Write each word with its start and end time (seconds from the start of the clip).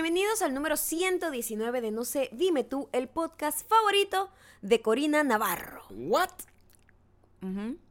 Bienvenidos 0.00 0.42
al 0.42 0.54
número 0.54 0.76
119 0.76 1.80
de 1.80 1.90
No 1.90 2.04
sé, 2.04 2.30
dime 2.32 2.62
tú, 2.62 2.88
el 2.92 3.08
podcast 3.08 3.68
favorito 3.68 4.30
de 4.62 4.80
Corina 4.80 5.24
Navarro. 5.24 5.82
¿What? 5.90 6.30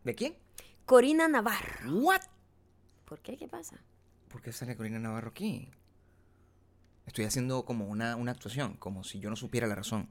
¿De 0.06 0.16
quién? 0.16 0.38
Corina 0.86 1.28
Navarro. 1.28 1.92
¿What? 2.00 2.22
¿Por 3.04 3.20
qué? 3.20 3.36
¿Qué 3.36 3.50
pasa? 3.50 3.84
¿Por 4.30 4.42
qué 4.42 4.54
sale 4.54 4.78
Corina 4.78 5.00
Navarro 5.00 5.32
aquí? 5.32 5.70
Estoy 7.06 7.26
haciendo 7.26 7.66
como 7.66 7.88
una, 7.88 8.16
una 8.16 8.32
actuación, 8.32 8.78
como 8.78 9.04
si 9.04 9.20
yo 9.20 9.30
no 9.30 9.36
supiera 9.36 9.68
la 9.68 9.76
razón 9.76 10.10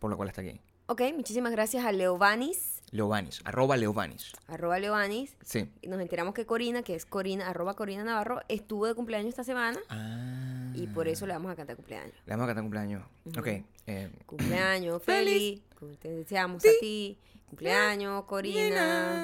por 0.00 0.10
la 0.10 0.16
cual 0.16 0.30
está 0.30 0.40
aquí. 0.40 0.60
Ok, 0.86 1.02
muchísimas 1.14 1.52
gracias 1.52 1.84
a 1.84 1.92
Leovanis, 1.92 2.79
Leovanis, 2.92 3.40
arroba 3.44 3.76
Leovanis. 3.76 4.32
arroba 4.48 4.78
Leovanis. 4.78 5.36
Sí. 5.44 5.70
Y 5.80 5.88
nos 5.88 6.00
enteramos 6.00 6.34
que 6.34 6.44
Corina, 6.46 6.82
que 6.82 6.94
es 6.96 7.06
Corina, 7.06 7.48
arroba 7.48 7.74
Corina 7.74 8.02
Navarro, 8.04 8.40
estuvo 8.48 8.86
de 8.86 8.94
cumpleaños 8.94 9.28
esta 9.30 9.44
semana 9.44 9.78
Ah. 9.88 10.72
y 10.74 10.86
por 10.88 11.06
eso 11.08 11.26
le 11.26 11.32
vamos 11.34 11.52
a 11.52 11.56
cantar 11.56 11.76
cumpleaños. 11.76 12.14
Le 12.26 12.32
vamos 12.32 12.44
a 12.44 12.46
cantar 12.48 12.64
cumpleaños. 12.64 13.04
Ok. 13.38 13.46
eh, 13.86 14.10
Cumpleaños, 14.26 15.02
Feliz. 15.04 15.60
feliz. 15.78 15.98
Te 16.00 16.08
deseamos 16.10 16.64
a 16.64 16.68
ti. 16.80 17.16
Cumpleaños, 17.48 18.24
Corina. 18.24 18.60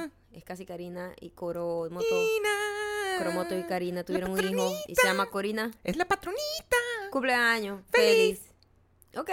Nina. 0.06 0.10
Es 0.32 0.44
casi 0.44 0.64
Karina 0.66 1.12
y 1.20 1.30
Coro 1.30 1.88
Moto. 1.90 2.04
Nina. 2.10 3.18
Coromoto 3.18 3.58
y 3.58 3.62
Karina 3.62 4.04
tuvieron 4.04 4.30
un 4.32 4.38
hijo 4.46 4.70
y 4.86 4.94
se 4.94 5.06
llama 5.06 5.26
Corina. 5.26 5.70
Es 5.84 5.96
la 5.96 6.04
patronita. 6.04 6.76
Cumpleaños, 7.10 7.80
Feliz. 7.90 8.40
feliz. 8.40 8.52
Ok. 9.16 9.30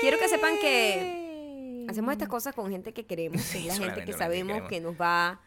Quiero 0.00 0.18
que 0.18 0.28
sepan 0.28 0.54
que 0.58 1.19
hacemos 1.90 2.12
estas 2.12 2.28
cosas 2.28 2.54
con 2.54 2.70
gente 2.70 2.92
que 2.92 3.04
queremos, 3.06 3.42
que 3.50 3.58
es 3.58 3.66
la 3.66 3.74
gente 3.76 4.04
que 4.04 4.12
sabemos 4.12 4.62
que 4.68 4.80
nos 4.80 4.94
va 5.00 5.40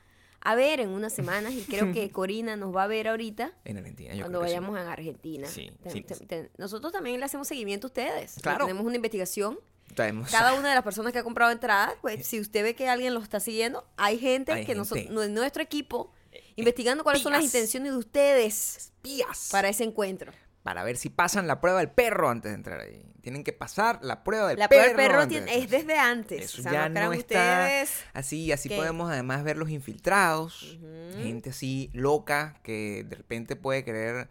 a 0.45 0.55
ver 0.55 0.81
en 0.81 0.89
unas 0.89 1.13
semanas 1.13 1.53
y 1.53 1.61
creo 1.63 1.93
que 1.93 2.09
Corina 2.11 2.55
nos 2.57 2.75
va 2.75 2.83
a 2.83 2.87
ver 2.87 3.07
ahorita 3.07 3.53
En 3.63 3.77
Argentina, 3.77 4.13
yo 4.13 4.23
cuando 4.23 4.39
creo 4.39 4.41
que 4.41 4.49
sí. 4.49 4.55
vayamos 4.59 4.79
a 4.79 4.91
Argentina. 4.91 5.47
Sí, 5.47 5.71
Te- 5.81 5.89
sí. 5.89 6.01
te- 6.01 6.15
te- 6.25 6.51
nosotros 6.57 6.91
también 6.91 7.19
le 7.19 7.25
hacemos 7.25 7.47
seguimiento 7.47 7.87
a 7.87 7.89
ustedes. 7.89 8.35
Claro. 8.41 8.65
Tenemos 8.65 8.85
una 8.85 8.95
investigación. 8.97 9.57
Traemos- 9.95 10.29
Cada 10.31 10.53
una 10.59 10.69
de 10.69 10.75
las 10.75 10.83
personas 10.83 11.13
que 11.13 11.19
ha 11.19 11.23
comprado 11.23 11.51
entradas, 11.51 11.93
pues 12.01 12.25
si 12.27 12.39
usted 12.41 12.61
ve 12.63 12.75
que 12.75 12.89
alguien 12.89 13.13
lo 13.13 13.21
está 13.21 13.39
siguiendo, 13.39 13.85
hay 13.95 14.19
gente 14.19 14.51
Hay 14.51 14.65
que 14.65 14.75
gente. 14.75 15.07
en 15.09 15.33
nuestro 15.33 15.63
equipo 15.63 16.11
investigando 16.55 17.03
cuáles 17.03 17.21
son 17.21 17.31
las 17.31 17.43
intenciones 17.43 17.91
de 17.93 17.97
ustedes 17.97 18.77
espías. 18.77 19.49
para 19.51 19.69
ese 19.69 19.83
encuentro. 19.85 20.31
Para 20.63 20.83
ver 20.83 20.97
si 20.97 21.09
pasan 21.09 21.45
la 21.45 21.59
prueba 21.61 21.79
del 21.79 21.89
perro 21.91 22.29
antes 22.29 22.51
de 22.51 22.55
entrar 22.55 22.79
ahí. 22.79 23.05
Tienen 23.21 23.43
que 23.43 23.53
pasar 23.53 23.99
la 24.01 24.23
prueba 24.23 24.47
del 24.49 24.59
La 24.59 24.67
perro. 24.69 24.93
prueba 24.95 25.25
del 25.25 25.29
perro 25.35 25.45
de 25.45 25.57
es 25.59 25.69
desde 25.69 25.97
antes. 25.97 26.41
Eso 26.45 26.61
o 26.61 26.63
sea, 26.63 26.71
ya 26.71 26.89
no 26.89 27.01
no 27.05 27.13
está 27.13 27.65
ustedes. 27.67 28.03
así, 28.13 28.51
así 28.51 28.69
que- 28.69 28.75
podemos 28.77 29.11
además 29.11 29.43
ver 29.43 29.57
los 29.57 29.69
infiltrados, 29.69 30.77
gente 31.21 31.49
así 31.51 31.89
loca 31.93 32.55
que 32.63 33.05
de 33.07 33.15
repente 33.15 33.55
puede 33.55 33.83
querer 33.83 34.27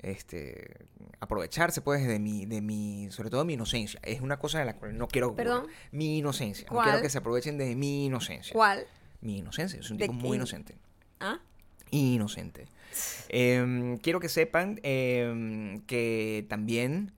este 0.00 0.86
aprovecharse 1.20 1.80
pues 1.80 2.06
de 2.06 2.18
mi 2.18 2.44
de 2.44 2.60
mi 2.60 3.08
sobre 3.10 3.30
todo 3.30 3.40
de 3.40 3.46
mi 3.46 3.54
inocencia. 3.54 3.98
Es 4.02 4.20
una 4.20 4.38
cosa 4.38 4.58
de 4.58 4.66
la 4.66 4.76
cual 4.76 4.96
no 4.96 5.08
quiero. 5.08 5.34
Perdón. 5.34 5.66
mi 5.92 6.18
inocencia. 6.18 6.66
No 6.70 6.82
quiero 6.82 7.00
que 7.00 7.10
se 7.10 7.18
aprovechen 7.18 7.56
de 7.58 7.74
mi 7.74 8.06
inocencia. 8.06 8.52
¿Cuál? 8.52 8.86
Mi 9.20 9.38
inocencia, 9.38 9.80
es 9.80 9.90
un 9.90 9.96
¿De 9.96 10.06
tipo 10.06 10.12
muy 10.14 10.36
inocente. 10.36 10.76
¿Ah? 11.20 11.40
Inocente. 11.94 12.66
Em, 13.28 13.98
quiero 13.98 14.20
que 14.20 14.28
sepan 14.28 14.78
em, 14.82 15.80
que 15.86 16.46
también 16.48 17.12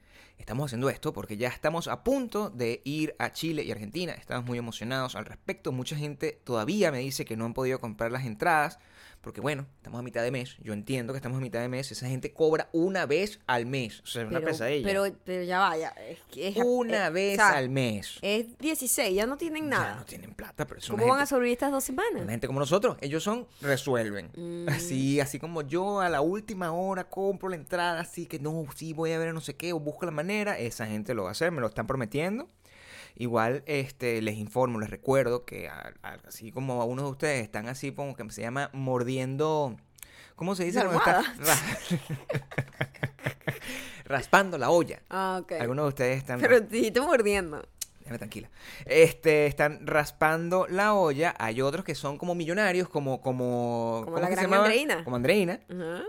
estamos 0.46 0.66
haciendo 0.66 0.88
esto 0.90 1.12
porque 1.12 1.36
ya 1.36 1.48
estamos 1.48 1.88
a 1.88 2.04
punto 2.04 2.50
de 2.50 2.80
ir 2.84 3.16
a 3.18 3.32
Chile 3.32 3.64
y 3.64 3.72
Argentina. 3.72 4.12
Estamos 4.12 4.44
muy 4.46 4.58
emocionados 4.58 5.16
al 5.16 5.24
respecto. 5.24 5.72
Mucha 5.72 5.96
gente 5.96 6.40
todavía 6.44 6.92
me 6.92 7.00
dice 7.00 7.24
que 7.24 7.36
no 7.36 7.46
han 7.46 7.52
podido 7.52 7.80
comprar 7.80 8.12
las 8.12 8.24
entradas 8.24 8.78
porque, 9.22 9.40
bueno, 9.40 9.66
estamos 9.78 9.98
a 9.98 10.02
mitad 10.04 10.22
de 10.22 10.30
mes. 10.30 10.56
Yo 10.62 10.72
entiendo 10.72 11.12
que 11.12 11.16
estamos 11.16 11.38
a 11.38 11.40
mitad 11.40 11.58
de 11.58 11.68
mes. 11.68 11.90
Esa 11.90 12.06
gente 12.06 12.32
cobra 12.32 12.68
una 12.72 13.06
vez 13.06 13.40
al 13.48 13.66
mes. 13.66 14.00
O 14.02 14.06
sea, 14.06 14.22
es 14.22 14.28
una 14.28 14.40
pesadilla. 14.40 14.86
pero, 14.86 15.04
pero 15.24 15.42
ya 15.42 15.58
vaya. 15.58 15.88
Es, 16.08 16.20
que 16.30 16.46
es- 16.46 16.56
una 16.64 17.08
eh, 17.08 17.10
vez 17.10 17.32
o 17.40 17.42
sea, 17.42 17.56
al 17.56 17.68
mes. 17.68 18.18
Es 18.22 18.56
16, 18.58 19.16
ya 19.16 19.26
no 19.26 19.36
tienen 19.36 19.64
Ya 19.64 19.70
nada. 19.70 19.94
no 19.96 20.04
tienen 20.04 20.32
plata, 20.32 20.64
pero 20.64 20.78
es 20.78 20.86
¿Cómo 20.86 21.02
una 21.02 21.14
van 21.14 21.18
a 21.18 21.22
gente- 21.22 21.30
sobrevivir 21.30 21.54
estas 21.54 21.72
dos 21.72 21.82
semanas? 21.82 22.22
Una 22.22 22.30
gente 22.30 22.46
como 22.46 22.60
nosotros, 22.60 22.98
ellos 23.00 23.24
son, 23.24 23.48
resuelven. 23.60 24.30
Mm. 24.36 24.68
Así, 24.68 25.18
así 25.18 25.40
como 25.40 25.62
yo 25.62 25.98
a 26.00 26.08
la 26.08 26.20
última 26.20 26.70
hora 26.70 27.08
compro 27.08 27.48
la 27.48 27.56
entrada, 27.56 27.98
así 27.98 28.26
que 28.26 28.38
no, 28.38 28.64
sí 28.76 28.92
voy 28.92 29.10
a 29.10 29.18
ver 29.18 29.34
no 29.34 29.40
sé 29.40 29.56
qué, 29.56 29.72
o 29.72 29.80
busco 29.80 30.04
la 30.06 30.12
manera, 30.12 30.35
esa 30.42 30.86
gente 30.86 31.14
lo 31.14 31.22
va 31.24 31.30
a 31.30 31.32
hacer, 31.32 31.52
me 31.52 31.60
lo 31.60 31.66
están 31.66 31.86
prometiendo. 31.86 32.48
Igual 33.16 33.62
este, 33.66 34.20
les 34.20 34.36
informo, 34.36 34.78
les 34.78 34.90
recuerdo 34.90 35.44
que 35.44 35.68
a- 35.68 35.94
a- 36.02 36.18
así 36.28 36.52
como 36.52 36.82
a 36.82 36.84
uno 36.84 37.02
de 37.04 37.10
ustedes 37.10 37.42
están 37.42 37.68
así 37.68 37.92
como 37.92 38.14
que 38.14 38.30
se 38.30 38.42
llama 38.42 38.68
mordiendo, 38.74 39.76
¿cómo 40.34 40.54
se 40.54 40.64
dice? 40.64 40.80
Está 40.80 41.22
Raspando 44.04 44.58
la 44.58 44.70
olla. 44.70 45.00
Ah, 45.10 45.38
ok. 45.42 45.52
Algunos 45.60 45.86
de 45.86 45.88
ustedes 45.88 46.18
están... 46.18 46.40
Pero 46.40 46.60
dijiste 46.60 47.00
mordiendo. 47.00 47.66
Déjame 48.06 48.18
tranquila. 48.18 48.48
Este, 48.84 49.46
están 49.46 49.84
raspando 49.84 50.68
la 50.68 50.94
olla. 50.94 51.34
Hay 51.40 51.60
otros 51.60 51.84
que 51.84 51.96
son 51.96 52.18
como 52.18 52.36
millonarios, 52.36 52.88
como, 52.88 53.20
como, 53.20 54.02
Como 54.04 54.14
¿cómo 54.14 54.18
la 54.20 54.28
que 54.28 54.36
se 54.36 54.46
gran? 54.46 54.54
Andreina. 54.60 55.02
Como 55.02 55.16
Andreina, 55.16 55.58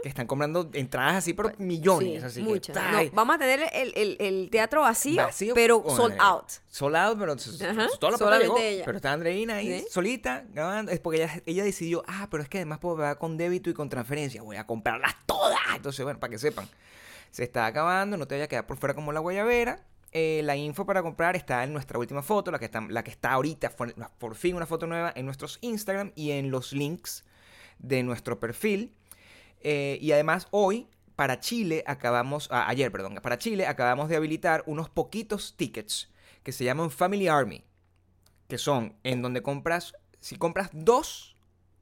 que 0.03 0.07
están 0.07 0.27
comprando 0.27 0.69
entradas 0.73 1.15
así 1.15 1.33
por 1.33 1.59
millones. 1.59 2.19
Sí, 2.21 2.25
así 2.27 2.43
que, 2.43 2.47
muchas. 2.49 2.77
¡ay! 2.77 3.07
No, 3.07 3.15
vamos 3.15 3.35
a 3.37 3.39
tener 3.39 3.67
el, 3.73 3.93
el- 3.95 4.17
el 4.19 4.49
teatro 4.51 4.81
vacío, 4.81 5.23
Vacío 5.23 5.55
pero 5.55 5.83
sold 5.89 6.13
out. 6.19 6.49
Sold 6.67 6.95
out, 6.95 7.17
pero 7.17 7.33
s- 7.33 7.65
Ajá, 7.65 7.87
toda 7.99 8.11
la 8.11 8.17
plata 8.17 8.17
solamente 8.17 8.43
llegó. 8.45 8.57
ella. 8.59 8.85
Pero 8.85 8.97
está 8.97 9.11
Andreina 9.13 9.55
ahí 9.55 9.79
Sí. 9.79 9.87
solita 9.89 10.43
grabando. 10.53 10.91
Es 10.91 10.99
porque 10.99 11.23
ella, 11.23 11.41
ella 11.47 11.63
decidió, 11.63 12.03
ah, 12.07 12.27
pero 12.29 12.43
es 12.43 12.49
que 12.49 12.59
además 12.59 12.77
puedo 12.77 12.97
pagar 12.97 13.17
con 13.17 13.37
débito 13.37 13.71
y 13.71 13.73
con 13.73 13.89
transferencia. 13.89 14.43
Voy 14.43 14.57
a 14.57 14.67
comprarlas 14.67 15.15
todas. 15.25 15.57
Entonces, 15.75 16.03
bueno, 16.03 16.19
para 16.19 16.29
que 16.29 16.37
sepan. 16.37 16.67
Se 17.31 17.43
está 17.43 17.65
acabando, 17.65 18.17
no 18.17 18.27
te 18.27 18.35
vayas 18.35 18.45
a 18.45 18.49
quedar 18.49 18.67
por 18.67 18.77
fuera 18.77 18.93
como 18.93 19.11
la 19.11 19.19
guayabera. 19.19 19.79
Eh, 20.11 20.41
la 20.43 20.55
info 20.55 20.85
para 20.85 21.01
comprar 21.03 21.35
está 21.35 21.63
en 21.63 21.73
nuestra 21.73 21.99
última 21.99 22.21
foto, 22.21 22.49
la 22.51 22.59
que 22.59 22.65
está, 22.65 22.81
la 22.81 23.03
que 23.03 23.11
está 23.11 23.33
ahorita, 23.33 23.71
por, 24.17 24.35
fin 24.35 24.55
una 24.55 24.65
foto 24.65 24.87
nueva 24.87 25.11
en 25.15 25.25
nuestros 25.25 25.59
Instagram 25.61 26.11
y 26.15 26.31
en 26.31 26.49
los 26.49 26.71
links 26.71 27.25
de 27.79 28.03
nuestro 28.03 28.39
perfil. 28.39 28.93
Eh, 29.61 29.97
y 30.01 30.11
además 30.13 30.47
hoy, 30.51 30.87
para 31.15 31.39
Chile, 31.39 31.83
acabamos, 31.87 32.47
ah, 32.51 32.69
ayer, 32.69 32.91
perdón, 32.91 33.15
para 33.21 33.37
Chile 33.37 33.67
acabamos 33.67 34.07
de 34.07 34.15
habilitar 34.15 34.63
unos 34.65 34.89
poquitos 34.89 35.55
tickets 35.57 36.09
que 36.43 36.51
se 36.51 36.63
llaman 36.63 36.89
Family 36.89 37.27
Army, 37.27 37.65
que 38.47 38.57
son 38.57 38.95
en 39.03 39.21
donde 39.21 39.41
compras, 39.41 39.93
si 40.19 40.37
compras 40.37 40.69
dos 40.71 41.35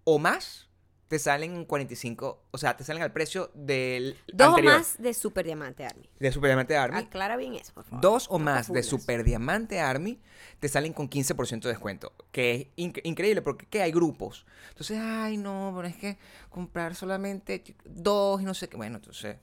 o 0.03 0.17
más, 0.17 0.64
te 1.07 1.19
salen 1.19 1.53
en 1.55 1.65
45, 1.65 2.43
o 2.49 2.57
sea, 2.57 2.75
te 2.77 2.83
salen 2.83 3.03
al 3.03 3.13
precio 3.13 3.51
del 3.53 4.17
Dos 4.33 4.47
anterior, 4.49 4.73
más 4.77 4.97
de 4.99 5.13
Super 5.13 5.45
Diamante 5.45 5.85
Army. 5.85 6.09
de 6.19 6.31
Super 6.31 6.49
Diamante 6.49 6.75
Army. 6.75 6.97
Aclara 6.97 7.37
bien 7.37 7.53
eso, 7.53 7.73
por 7.73 7.83
favor. 7.83 8.01
Dos 8.01 8.27
o 8.29 8.39
No 8.39 8.45
más 8.45 8.71
de. 8.73 8.81
Super 8.83 9.23
Diamante 9.23 9.79
Army 9.79 10.19
te 10.59 10.67
salen 10.67 10.93
con 10.93 11.07
15% 11.09 11.61
de 11.61 11.69
descuento. 11.69 12.11
Que 12.31 12.55
es 12.55 12.67
inc- 12.83 13.01
increíble 13.03 13.41
porque 13.43 13.67
¿qué? 13.67 13.83
hay 13.83 13.91
grupos. 13.91 14.45
Entonces, 14.69 14.97
ay, 14.99 15.37
no, 15.37 15.73
pero 15.75 15.87
es 15.87 15.95
que 15.95 16.17
comprar 16.49 16.95
solamente 16.95 17.63
dos 17.85 18.41
y 18.41 18.45
no 18.45 18.53
sé 18.55 18.67
qué. 18.67 18.75
Bueno, 18.77 18.95
entonces, 18.97 19.37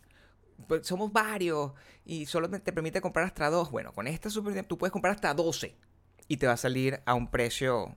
pues, 0.66 0.84
somos 0.86 1.12
varios 1.12 1.72
y 2.04 2.26
solo 2.26 2.50
te 2.50 2.58
te 2.58 2.72
permite 2.72 3.00
comprar 3.00 3.24
hasta 3.26 3.48
dos. 3.50 3.70
Bueno, 3.70 3.92
con 3.92 4.08
esta 4.08 4.30
Super 4.30 4.52
Diamante 4.52 4.68
tú 4.68 4.78
puedes 4.78 4.92
comprar 4.92 5.14
hasta 5.14 5.32
12 5.32 5.76
y 6.26 6.36
te 6.38 6.46
va 6.48 6.54
a 6.54 6.56
salir 6.56 7.00
a 7.04 7.14
un 7.14 7.30
precio, 7.30 7.96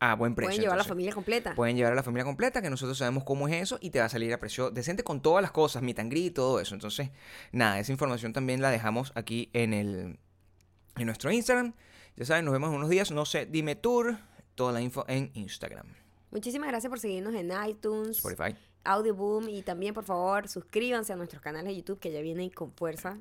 a 0.00 0.14
buen 0.14 0.34
precio. 0.34 0.48
Pueden 0.48 0.62
llevar 0.62 0.78
a 0.78 0.82
la 0.82 0.88
familia 0.88 1.12
completa. 1.12 1.54
Pueden 1.54 1.76
llevar 1.76 1.92
a 1.92 1.96
la 1.96 2.02
familia 2.02 2.24
completa, 2.24 2.62
que 2.62 2.70
nosotros 2.70 2.98
sabemos 2.98 3.24
cómo 3.24 3.48
es 3.48 3.62
eso, 3.62 3.78
y 3.80 3.90
te 3.90 3.98
va 3.98 4.06
a 4.06 4.08
salir 4.08 4.32
a 4.32 4.38
precio 4.38 4.70
decente 4.70 5.04
con 5.04 5.20
todas 5.20 5.42
las 5.42 5.50
cosas, 5.50 5.82
mi 5.82 5.94
tangri 5.94 6.26
y 6.26 6.30
todo 6.30 6.60
eso. 6.60 6.74
Entonces, 6.74 7.10
nada, 7.52 7.78
esa 7.78 7.92
información 7.92 8.32
también 8.32 8.62
la 8.62 8.70
dejamos 8.70 9.12
aquí 9.14 9.50
en 9.52 9.74
el 9.74 10.18
en 10.96 11.06
nuestro 11.06 11.30
Instagram. 11.30 11.74
Ya 12.16 12.24
saben, 12.24 12.44
nos 12.44 12.52
vemos 12.52 12.70
en 12.70 12.76
unos 12.76 12.90
días. 12.90 13.10
No 13.10 13.24
sé, 13.24 13.46
dime 13.46 13.76
tour, 13.76 14.18
toda 14.54 14.72
la 14.72 14.80
info 14.80 15.04
en 15.08 15.30
Instagram, 15.34 15.86
Muchísimas 16.30 16.68
gracias 16.68 16.90
por 16.90 17.00
seguirnos 17.00 17.34
en 17.34 17.50
iTunes, 17.66 18.18
Spotify. 18.18 18.54
Audioboom 18.84 19.48
y 19.48 19.62
también, 19.62 19.92
por 19.94 20.04
favor, 20.04 20.48
suscríbanse 20.48 21.12
a 21.12 21.16
nuestros 21.16 21.42
canales 21.42 21.68
de 21.72 21.76
YouTube 21.76 21.98
que 21.98 22.10
ya 22.12 22.20
vienen 22.20 22.50
con 22.50 22.72
fuerza. 22.72 23.18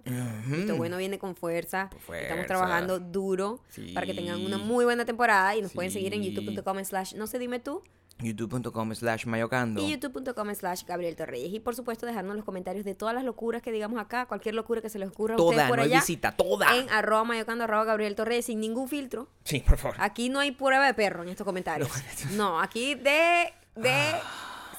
Esto 0.53 0.75
bueno 0.77 0.97
viene 0.97 1.19
con 1.19 1.35
fuerza. 1.35 1.89
Fuerza. 2.05 2.23
Estamos 2.23 2.45
trabajando 2.47 2.99
duro 2.99 3.59
para 3.93 4.05
que 4.05 4.13
tengan 4.13 4.45
una 4.45 4.57
muy 4.57 4.85
buena 4.85 5.05
temporada 5.05 5.55
y 5.55 5.61
nos 5.61 5.73
pueden 5.73 5.91
seguir 5.91 6.13
en 6.13 6.23
youtube.com 6.23 6.83
slash 6.83 7.15
no 7.15 7.27
se 7.27 7.39
dime 7.39 7.59
tú 7.59 7.83
youtube.com 8.19 8.95
slash 8.95 9.27
mayocando. 9.27 9.79
y 9.79 9.91
youtube.com 9.91 10.55
slash 10.55 10.83
Gabriel 10.85 11.15
Torreyes. 11.15 11.53
Y 11.53 11.59
por 11.59 11.75
supuesto 11.75 12.07
dejarnos 12.07 12.35
los 12.35 12.45
comentarios 12.45 12.83
de 12.83 12.95
todas 12.95 13.13
las 13.13 13.23
locuras 13.23 13.61
que 13.61 13.71
digamos 13.71 13.99
acá, 13.99 14.25
cualquier 14.25 14.55
locura 14.55 14.81
que 14.81 14.89
se 14.89 14.97
les 14.97 15.09
ocurra 15.09 15.35
a 15.35 15.37
ustedes 15.37 15.55
Toda, 15.57 15.67
por 15.67 15.77
no 15.77 15.83
hay 15.83 15.89
allá. 15.91 15.99
visita, 15.99 16.31
toda. 16.35 16.75
En 16.77 16.89
arroba 16.89 17.23
mayocando 17.25 17.65
arroba 17.65 17.83
Gabriel 17.83 18.15
Torreyes 18.15 18.45
sin 18.45 18.59
ningún 18.59 18.87
filtro. 18.89 19.27
Sí, 19.43 19.59
por 19.59 19.77
favor. 19.77 19.97
Aquí 19.99 20.29
no 20.29 20.39
hay 20.39 20.49
prueba 20.51 20.87
de 20.87 20.95
perro 20.95 21.21
en 21.21 21.29
estos 21.29 21.45
comentarios. 21.45 21.89
No, 22.31 22.59
aquí 22.61 22.95
de, 22.95 23.53
de 23.75 24.13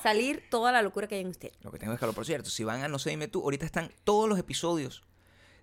salir 0.03 0.45
toda 0.51 0.73
la 0.73 0.83
locura 0.83 1.07
que 1.07 1.17
hay 1.17 1.21
en 1.23 1.29
usted. 1.29 1.53
Lo 1.63 1.71
que 1.71 1.79
tengo 1.79 1.93
es 1.93 2.01
calor, 2.01 2.15
por 2.15 2.25
cierto, 2.27 2.51
si 2.51 2.65
van 2.65 2.83
a 2.83 2.89
No 2.89 2.99
sé, 2.99 3.11
dime 3.11 3.29
tú, 3.29 3.43
ahorita 3.43 3.67
están 3.67 3.91
todos 4.05 4.29
los 4.29 4.39
episodios 4.39 5.03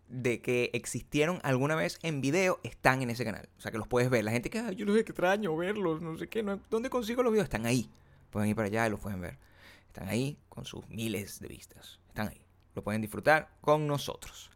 de 0.07 0.39
que 0.41 0.69
existieron 0.73 1.39
alguna 1.43 1.75
vez 1.75 1.97
en 2.03 2.21
video, 2.21 2.59
están 2.63 3.01
en 3.01 3.09
ese 3.09 3.25
canal. 3.25 3.49
O 3.57 3.61
sea, 3.61 3.71
que 3.71 3.77
los 3.79 3.87
puedes 3.87 4.09
ver. 4.09 4.23
La 4.23 4.31
gente 4.31 4.49
que, 4.51 4.59
"Ay, 4.59 4.75
yo 4.75 4.85
qué 4.85 4.99
extraño 4.99 5.55
verlos, 5.57 6.01
no 6.01 6.15
sé 6.17 6.27
qué, 6.27 6.43
no- 6.43 6.59
¿dónde 6.69 6.89
consigo 6.91 7.23
los 7.23 7.31
videos? 7.31 7.45
Están 7.45 7.65
ahí. 7.65 7.89
Pueden 8.29 8.49
ir 8.49 8.55
para 8.55 8.67
allá 8.67 8.85
y 8.85 8.89
los 8.91 8.99
pueden 8.99 9.19
ver. 9.21 9.39
Están 9.87 10.07
ahí 10.09 10.37
con 10.49 10.65
sus 10.65 10.87
miles 10.89 11.39
de 11.39 11.47
vistas. 11.47 11.99
Están 12.09 12.27
ahí. 12.27 12.45
Lo 12.75 12.83
pueden 12.83 13.01
disfrutar 13.01 13.49
con 13.61 13.87
nosotros. 13.87 14.51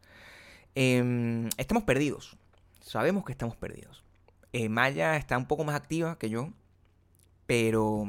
Em, 0.76 1.50
estamos 1.58 1.84
perdidos. 1.84 2.38
Sabemos 2.82 3.26
que 3.26 3.32
estamos 3.32 3.56
perdidos. 3.56 4.04
Eh, 4.54 4.70
Maya 4.70 5.16
está 5.18 5.38
un 5.38 5.48
poco 5.48 5.64
más 5.64 5.76
activa 5.76 6.18
que 6.18 6.30
yo, 6.30 6.52
pero 7.50 8.06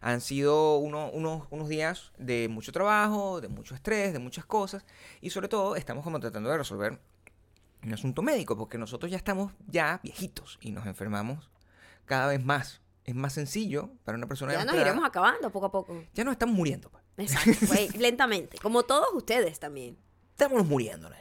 han 0.00 0.20
sido 0.20 0.78
uno- 0.78 1.10
unos, 1.12 1.46
unos 1.50 1.68
días 1.68 2.10
de 2.18 2.48
mucho 2.48 2.72
trabajo, 2.72 3.40
de 3.40 3.46
mucho 3.46 3.76
estrés, 3.76 4.12
de 4.12 4.18
muchas 4.18 4.44
cosas, 4.46 4.84
y 5.20 5.30
sobre 5.30 5.46
todo 5.46 5.76
estamos 5.76 6.02
como 6.02 6.18
tratando 6.18 6.50
de 6.50 6.58
resolver 6.58 6.98
un 7.84 7.94
asunto 7.94 8.20
médico, 8.20 8.56
porque 8.58 8.78
nosotros 8.78 9.08
ya 9.08 9.16
estamos 9.16 9.52
ya 9.68 10.00
viejitos 10.02 10.58
y 10.60 10.72
nos 10.72 10.86
enfermamos 10.86 11.50
cada 12.04 12.26
vez 12.26 12.44
más. 12.44 12.80
Es 13.04 13.14
más 13.14 13.32
sencillo 13.32 13.90
para 14.02 14.18
una 14.18 14.26
persona 14.26 14.50
de 14.52 14.58
Ya 14.58 14.64
nos 14.64 14.74
iremos 14.74 15.04
acabando 15.04 15.52
poco 15.52 15.66
a 15.66 15.70
poco. 15.70 16.02
Ya 16.12 16.24
nos 16.24 16.32
estamos 16.32 16.56
muriendo. 16.56 16.90
pues. 16.90 17.04
Exacto, 17.32 17.66
güey, 17.68 17.88
lentamente. 17.96 18.58
Como 18.58 18.82
todos 18.82 19.06
ustedes 19.14 19.60
también. 19.60 19.96
Estamos 20.32 20.66
muriéndonos. 20.66 21.16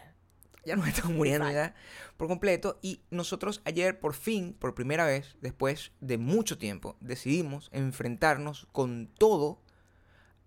Ya 0.69 0.75
nos 0.75 0.87
estamos 0.87 1.17
muriendo 1.17 1.49
ya 1.49 1.73
por 2.15 2.27
completo. 2.27 2.77
Y 2.83 3.01
nosotros 3.09 3.59
ayer, 3.65 3.99
por 3.99 4.13
fin, 4.13 4.53
por 4.53 4.75
primera 4.75 5.03
vez, 5.03 5.35
después 5.41 5.91
de 5.99 6.19
mucho 6.19 6.59
tiempo, 6.59 6.95
decidimos 6.99 7.69
enfrentarnos 7.73 8.67
con 8.71 9.07
todo 9.17 9.63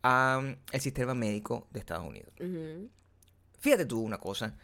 al 0.02 0.58
sistema 0.78 1.14
médico 1.14 1.66
de 1.72 1.80
Estados 1.80 2.06
Unidos. 2.06 2.32
Fíjate 3.58 3.84
tú 3.84 4.00
una 4.00 4.18
cosa, 4.18 4.56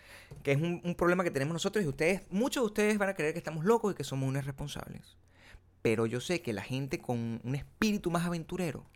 que 0.45 0.53
es 0.53 0.59
un, 0.59 0.81
un 0.85 0.95
problema 0.95 1.25
que 1.25 1.33
tenemos 1.33 1.55
nosotros 1.55 1.85
y 1.85 1.89
ustedes, 1.89 2.23
muchos 2.31 2.63
de 2.63 2.67
ustedes 2.67 2.99
van 2.99 3.09
a 3.09 3.15
creer 3.15 3.33
que 3.33 3.39
estamos 3.39 3.65
locos 3.65 3.93
y 3.93 3.97
que 3.97 4.05
somos 4.05 4.29
unos 4.29 4.45
irresponsables. 4.45 5.17
Pero 5.83 6.07
yo 6.07 6.21
sé 6.21 6.41
que 6.41 6.53
la 6.53 6.63
gente 6.63 7.01
con 7.01 7.41
un 7.43 7.55
espíritu 7.57 8.13
más 8.13 8.25
aventurero 8.25 8.87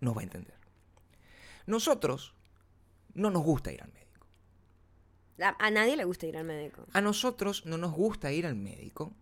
nos 0.00 0.16
va 0.16 0.20
a 0.20 0.24
entender. 0.24 0.54
Nosotros 1.66 2.34
no 3.14 3.30
nos 3.30 3.42
gusta 3.42 3.72
ir 3.72 3.82
al 3.82 3.88
médico. 3.88 4.03
A, 5.38 5.70
nadie 5.70 5.96
le 5.96 6.04
gusta 6.04 6.26
ir 6.26 6.36
al 6.36 6.44
médico. 6.44 6.86
A 6.92 7.00
nosotros 7.00 7.66
no 7.66 7.76
nos 7.76 7.92
gusta 7.92 8.32
ir 8.32 8.46
al 8.46 8.54
médico 8.54 9.12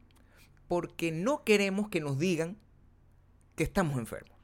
porque 0.68 1.10
no 1.12 1.44
queremos 1.44 1.88
que 1.88 2.00
nos 2.00 2.18
digan 2.18 2.58
que 3.56 3.64
estamos 3.64 3.98
enfermos. 3.98 4.36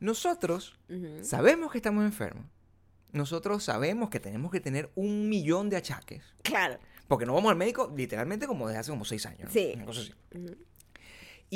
Nosotros 0.00 0.78
sabemos 1.22 1.72
que 1.72 1.78
estamos 1.78 2.04
enfermos. 2.04 2.44
Nosotros 3.12 3.62
sabemos 3.62 4.10
que 4.10 4.20
tenemos 4.20 4.50
que 4.50 4.60
tener 4.60 4.90
un 4.96 5.28
millón 5.28 5.70
de 5.70 5.76
achaques. 5.76 6.22
Claro. 6.42 6.78
Porque 7.06 7.26
no 7.26 7.34
vamos 7.34 7.50
al 7.50 7.56
médico 7.56 7.92
literalmente 7.96 8.46
como 8.46 8.66
desde 8.66 8.80
hace 8.80 8.90
como 8.90 9.04
seis 9.04 9.24
años. 9.24 9.44
¿no? 9.44 9.50
Sí. 9.50 9.72
Una 9.76 9.86
cosa 9.86 10.00
así. 10.00 10.12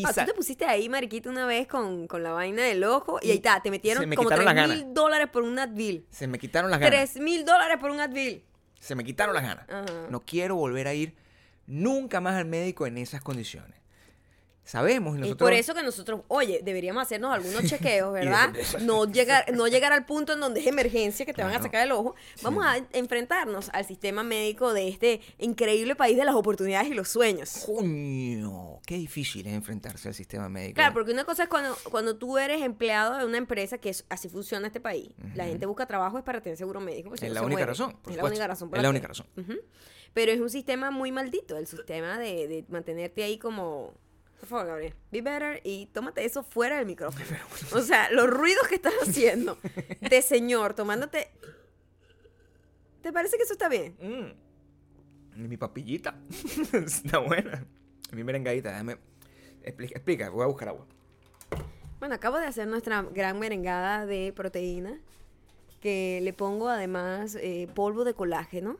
Y 0.00 0.04
Ah, 0.06 0.12
tú 0.12 0.24
te 0.26 0.34
pusiste 0.34 0.64
ahí, 0.64 0.88
mariquita, 0.88 1.28
una 1.30 1.46
vez 1.46 1.66
con, 1.66 2.06
con 2.06 2.22
la 2.22 2.32
vaina 2.32 2.62
del 2.62 2.84
ojo 2.84 3.18
y, 3.22 3.28
Y 3.28 3.30
ahí 3.32 3.36
está, 3.38 3.60
te 3.62 3.70
metieron 3.70 4.08
me 4.08 4.16
como 4.16 4.28
quitaron 4.28 4.44
3 4.44 4.56
las 4.56 4.68
mil 4.68 4.94
dólares 4.94 5.28
por 5.32 5.42
un 5.42 5.58
Advil. 5.58 6.06
se 6.10 6.26
me 6.26 6.38
quitaron 6.38 6.70
las 6.70 6.78
ganas. 6.80 7.12
3 7.12 7.22
mil 7.22 7.44
dólares 7.44 7.78
por 7.80 7.90
un 7.90 8.00
Advil. 8.00 8.44
Se 8.80 8.94
me 8.94 9.02
quitaron 9.04 9.34
las 9.34 9.42
ganas. 9.42 9.68
Ajá. 9.68 10.06
No 10.10 10.20
quiero 10.20 10.54
volver 10.56 10.86
a 10.86 10.94
ir 10.94 11.14
nunca 11.66 12.20
más 12.20 12.34
al 12.36 12.44
médico 12.46 12.86
en 12.86 12.96
esas 12.98 13.20
condiciones. 13.22 13.78
Sabemos 14.68 15.14
y 15.14 15.20
Es 15.20 15.20
nosotros... 15.22 15.46
por 15.46 15.54
eso 15.54 15.74
que 15.74 15.82
nosotros, 15.82 16.20
oye, 16.28 16.60
deberíamos 16.62 17.02
hacernos 17.02 17.32
algunos 17.32 17.64
chequeos, 17.64 18.12
¿verdad? 18.12 18.52
No 18.82 19.04
llegar, 19.10 19.50
no 19.54 19.66
llegar 19.66 19.94
al 19.94 20.04
punto 20.04 20.34
en 20.34 20.40
donde 20.40 20.60
es 20.60 20.66
emergencia 20.66 21.24
que 21.24 21.32
te 21.32 21.42
van 21.42 21.54
a 21.54 21.62
sacar 21.62 21.86
el 21.86 21.92
ojo. 21.92 22.14
Vamos 22.42 22.66
a 22.66 22.76
enfrentarnos 22.92 23.70
al 23.72 23.86
sistema 23.86 24.22
médico 24.22 24.74
de 24.74 24.88
este 24.88 25.22
increíble 25.38 25.96
país 25.96 26.18
de 26.18 26.24
las 26.26 26.34
oportunidades 26.34 26.90
y 26.90 26.94
los 26.94 27.08
sueños. 27.08 27.64
Coño, 27.64 28.80
qué 28.86 28.96
difícil 28.98 29.46
es 29.46 29.54
enfrentarse 29.54 30.08
al 30.08 30.14
sistema 30.14 30.50
médico. 30.50 30.74
Claro, 30.74 30.92
porque 30.92 31.12
una 31.12 31.24
cosa 31.24 31.44
es 31.44 31.48
cuando, 31.48 31.74
cuando 31.90 32.16
tú 32.18 32.36
eres 32.36 32.60
empleado 32.60 33.16
de 33.16 33.24
una 33.24 33.38
empresa, 33.38 33.78
que 33.78 33.88
es, 33.88 34.04
así 34.10 34.28
funciona 34.28 34.66
este 34.66 34.80
país. 34.80 35.12
La 35.34 35.46
gente 35.46 35.64
busca 35.64 35.86
trabajo 35.86 36.18
es 36.18 36.24
para 36.24 36.42
tener 36.42 36.58
seguro 36.58 36.78
médico. 36.80 37.08
porque 37.08 37.20
si 37.20 37.26
Es 37.26 37.30
no 37.30 37.34
la 37.36 37.40
se 37.40 37.46
única 37.46 37.64
razón, 37.64 37.96
por 38.02 38.12
Es 38.12 38.16
la 38.18 38.24
única 38.24 38.46
razón. 38.46 38.68
por 38.68 38.78
Es 38.78 38.82
la 38.82 38.90
única 38.90 39.08
razón. 39.08 39.26
Pero 40.12 40.30
es 40.32 40.40
un 40.40 40.50
sistema 40.50 40.90
muy 40.90 41.10
maldito, 41.10 41.56
el 41.56 41.66
sistema 41.66 42.18
de, 42.18 42.48
de 42.48 42.64
mantenerte 42.68 43.22
ahí 43.22 43.38
como... 43.38 43.94
Por 44.40 44.48
favor, 44.48 44.66
Gabriel, 44.66 44.94
be 45.10 45.20
better 45.20 45.60
y 45.64 45.86
tómate 45.86 46.24
eso 46.24 46.42
fuera 46.42 46.76
del 46.76 46.86
micrófono. 46.86 47.24
O 47.72 47.80
sea, 47.80 48.10
los 48.12 48.28
ruidos 48.28 48.68
que 48.68 48.76
estás 48.76 48.94
haciendo 49.02 49.58
de 50.00 50.22
señor, 50.22 50.74
tomándote... 50.74 51.28
¿Te 53.02 53.12
parece 53.12 53.36
que 53.36 53.42
eso 53.44 53.52
está 53.52 53.68
bien? 53.68 53.96
Mm. 54.00 55.48
Mi 55.48 55.56
papillita. 55.56 56.18
Está 56.72 57.18
buena. 57.18 57.64
Mi 58.12 58.24
merengadita. 58.24 58.70
Déjame... 58.70 58.98
Explica, 59.62 59.94
explica, 59.96 60.30
voy 60.30 60.44
a 60.44 60.46
buscar 60.46 60.68
agua. 60.68 60.86
Bueno, 62.00 62.14
acabo 62.14 62.38
de 62.38 62.46
hacer 62.46 62.66
nuestra 62.68 63.02
gran 63.02 63.38
merengada 63.38 64.06
de 64.06 64.32
proteína, 64.34 64.98
que 65.80 66.20
le 66.22 66.32
pongo 66.32 66.68
además 66.68 67.36
eh, 67.40 67.68
polvo 67.74 68.04
de 68.04 68.14
colágeno, 68.14 68.78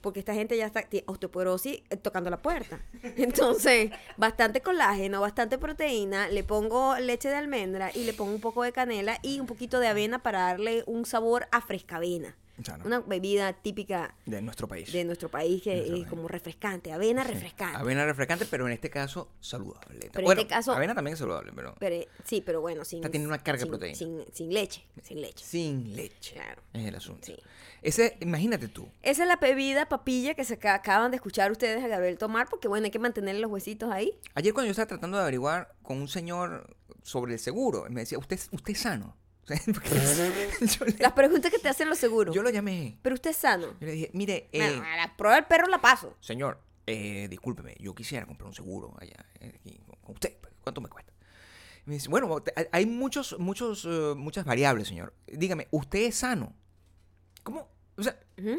porque 0.00 0.20
esta 0.20 0.34
gente 0.34 0.56
ya 0.56 0.66
está 0.66 0.84
osteoporosis 1.06 1.82
eh, 1.90 1.96
tocando 1.96 2.30
la 2.30 2.42
puerta. 2.42 2.80
Entonces, 3.16 3.90
bastante 4.16 4.60
colágeno, 4.60 5.20
bastante 5.20 5.58
proteína, 5.58 6.28
le 6.28 6.44
pongo 6.44 6.98
leche 6.98 7.28
de 7.28 7.36
almendra 7.36 7.90
y 7.94 8.04
le 8.04 8.12
pongo 8.12 8.32
un 8.32 8.40
poco 8.40 8.62
de 8.62 8.72
canela 8.72 9.18
y 9.22 9.40
un 9.40 9.46
poquito 9.46 9.80
de 9.80 9.88
avena 9.88 10.22
para 10.22 10.40
darle 10.40 10.84
un 10.86 11.06
sabor 11.06 11.48
a 11.50 11.60
frescavena. 11.60 12.36
Una 12.84 13.00
bebida 13.00 13.52
típica 13.52 14.14
De 14.26 14.42
nuestro 14.42 14.66
país. 14.66 14.92
de 14.92 15.04
nuestro 15.04 15.28
país 15.28 15.62
que 15.62 15.74
Nuestro 15.74 15.94
es 15.94 16.00
país. 16.02 16.10
como 16.10 16.28
refrescante, 16.28 16.92
avena 16.92 17.22
refrescante. 17.24 17.76
Avena 17.78 18.04
refrescante, 18.04 18.46
pero 18.50 18.66
en 18.66 18.72
este 18.72 18.90
caso 18.90 19.28
saludable. 19.40 20.08
Pero 20.12 20.18
en 20.20 20.24
bueno, 20.24 20.40
este 20.40 20.52
caso- 20.54 20.72
avena 20.72 20.94
también 20.94 21.12
es 21.12 21.18
saludable, 21.20 21.52
pero 21.54 21.74
Pero, 21.78 22.04
sí, 22.24 22.42
pero 22.44 22.60
bueno, 22.60 22.84
sin, 22.84 22.98
Esta 22.98 23.10
tiene 23.10 23.26
una 23.26 23.38
carga 23.38 23.62
de 23.62 23.66
proteína. 23.68 23.96
Sin, 23.96 24.24
sin 24.32 24.52
leche, 24.52 24.84
sin 25.02 25.20
leche. 25.20 25.44
sin 25.44 25.94
leche. 25.96 26.34
Claro. 26.34 26.62
Es 26.72 26.84
el 26.86 26.94
asunto. 26.94 27.26
Sí. 27.26 27.36
Ese, 27.80 28.16
imagínate 28.20 28.66
tú. 28.66 28.88
Esa 29.02 29.22
es 29.22 29.28
la 29.28 29.36
bebida 29.36 29.88
papilla 29.88 30.34
que 30.34 30.42
se 30.44 30.54
aca- 30.54 30.74
acaban 30.74 31.12
de 31.12 31.16
escuchar 31.16 31.52
ustedes 31.52 31.82
a 31.84 31.86
Gabriel 31.86 32.18
tomar, 32.18 32.48
porque 32.48 32.66
bueno, 32.66 32.86
hay 32.86 32.90
que 32.90 32.98
mantenerle 32.98 33.40
los 33.40 33.50
huesitos 33.52 33.90
ahí. 33.92 34.18
Ayer 34.34 34.52
cuando 34.52 34.66
yo 34.66 34.72
estaba 34.72 34.88
tratando 34.88 35.16
de 35.16 35.22
averiguar 35.22 35.74
con 35.82 35.98
un 35.98 36.08
señor 36.08 36.76
sobre 37.04 37.34
el 37.34 37.38
seguro, 37.38 37.86
me 37.88 38.00
decía, 38.00 38.18
usted, 38.18 38.38
usted 38.50 38.72
es 38.72 38.80
sano. 38.80 39.16
Las 40.98 41.12
preguntas 41.12 41.50
que 41.50 41.58
te 41.58 41.68
hacen 41.68 41.88
los 41.88 41.98
seguros. 41.98 42.34
yo 42.34 42.42
lo 42.42 42.50
llamé. 42.50 42.98
Pero 43.02 43.14
usted 43.14 43.30
es 43.30 43.36
sano. 43.36 43.68
Yo 43.80 43.86
le 43.86 43.92
dije, 43.92 44.10
mire, 44.12 44.48
eh, 44.52 44.58
Bueno, 44.58 44.82
a 44.84 44.96
la 44.96 45.16
prueba 45.16 45.36
del 45.36 45.46
perro 45.46 45.66
la 45.68 45.80
paso. 45.80 46.16
señor, 46.20 46.60
eh, 46.86 47.26
discúlpeme, 47.28 47.74
yo 47.78 47.94
quisiera 47.94 48.26
comprar 48.26 48.48
un 48.48 48.54
seguro 48.54 48.94
allá 49.00 49.24
eh, 49.40 49.52
aquí, 49.56 49.78
con, 49.86 49.96
con 50.00 50.14
usted. 50.14 50.36
pues, 50.40 50.54
¿Cuánto 50.62 50.80
me 50.80 50.88
cuesta? 50.88 51.12
Y 51.86 51.90
me 51.90 51.94
dice, 51.94 52.08
bueno, 52.08 52.40
te- 52.42 52.52
hay- 52.56 52.66
hay 52.72 52.86
muchos, 52.86 53.38
muchos, 53.38 53.84
eh, 53.84 54.14
muchas 54.16 54.44
variables, 54.44 54.88
señor. 54.88 55.14
Dígame, 55.26 55.68
¿usted 55.70 56.00
es 56.00 56.16
sano? 56.16 56.54
¿Cómo? 57.42 57.68
O 57.96 58.02
sea, 58.02 58.18
Ujú. 58.38 58.58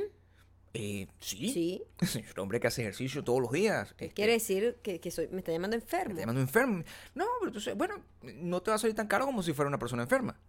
eh, 0.74 1.08
sí. 1.19 1.51
Sí. 1.53 1.84
Señor, 2.05 2.39
hombre 2.39 2.60
que 2.60 2.67
hace 2.67 2.81
ejercicio 2.81 3.24
todos 3.24 3.41
los 3.41 3.51
días. 3.51 3.93
¿Qué 3.98 4.05
este, 4.05 4.13
quiere 4.15 4.34
decir 4.34 4.77
que, 4.84 5.00
que 5.00 5.12
soy, 5.12 5.27
me 5.29 5.39
está 5.39 5.51
llamando 5.51 5.77
Me 5.77 5.81
enfermo? 5.84 6.10
está 6.12 6.22
llamando 6.22 6.41
enfermo. 6.41 6.84
No, 7.15 7.25
pero 7.39 7.50
entonces, 7.50 7.75
bueno, 7.75 7.96
no 8.22 8.62
te 8.62 8.72
va 8.72 8.75
a 8.75 8.79
salir 8.79 8.96
tan 8.96 9.08
caro 9.08 9.25
como 9.25 9.41
si 9.43 9.53
fuera 9.53 9.67
una 9.69 9.79
persona 9.79 10.03
enferma. 10.03 10.39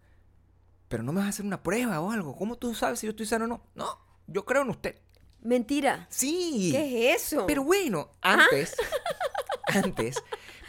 Pero 0.90 1.02
no 1.04 1.12
me 1.12 1.20
vas 1.20 1.26
a 1.26 1.30
hacer 1.30 1.46
una 1.46 1.62
prueba 1.62 2.00
o 2.00 2.10
algo. 2.10 2.34
¿Cómo 2.36 2.56
tú 2.56 2.74
sabes 2.74 2.98
si 2.98 3.06
yo 3.06 3.12
estoy 3.12 3.24
sano 3.24 3.44
o 3.44 3.48
no? 3.48 3.62
No, 3.76 3.98
yo 4.26 4.44
creo 4.44 4.62
en 4.62 4.70
usted. 4.70 4.96
Mentira. 5.40 6.06
Sí. 6.10 6.70
¿Qué 6.72 7.12
es 7.14 7.22
eso? 7.32 7.46
Pero 7.46 7.62
bueno, 7.64 8.10
antes, 8.20 8.74
antes 9.68 10.16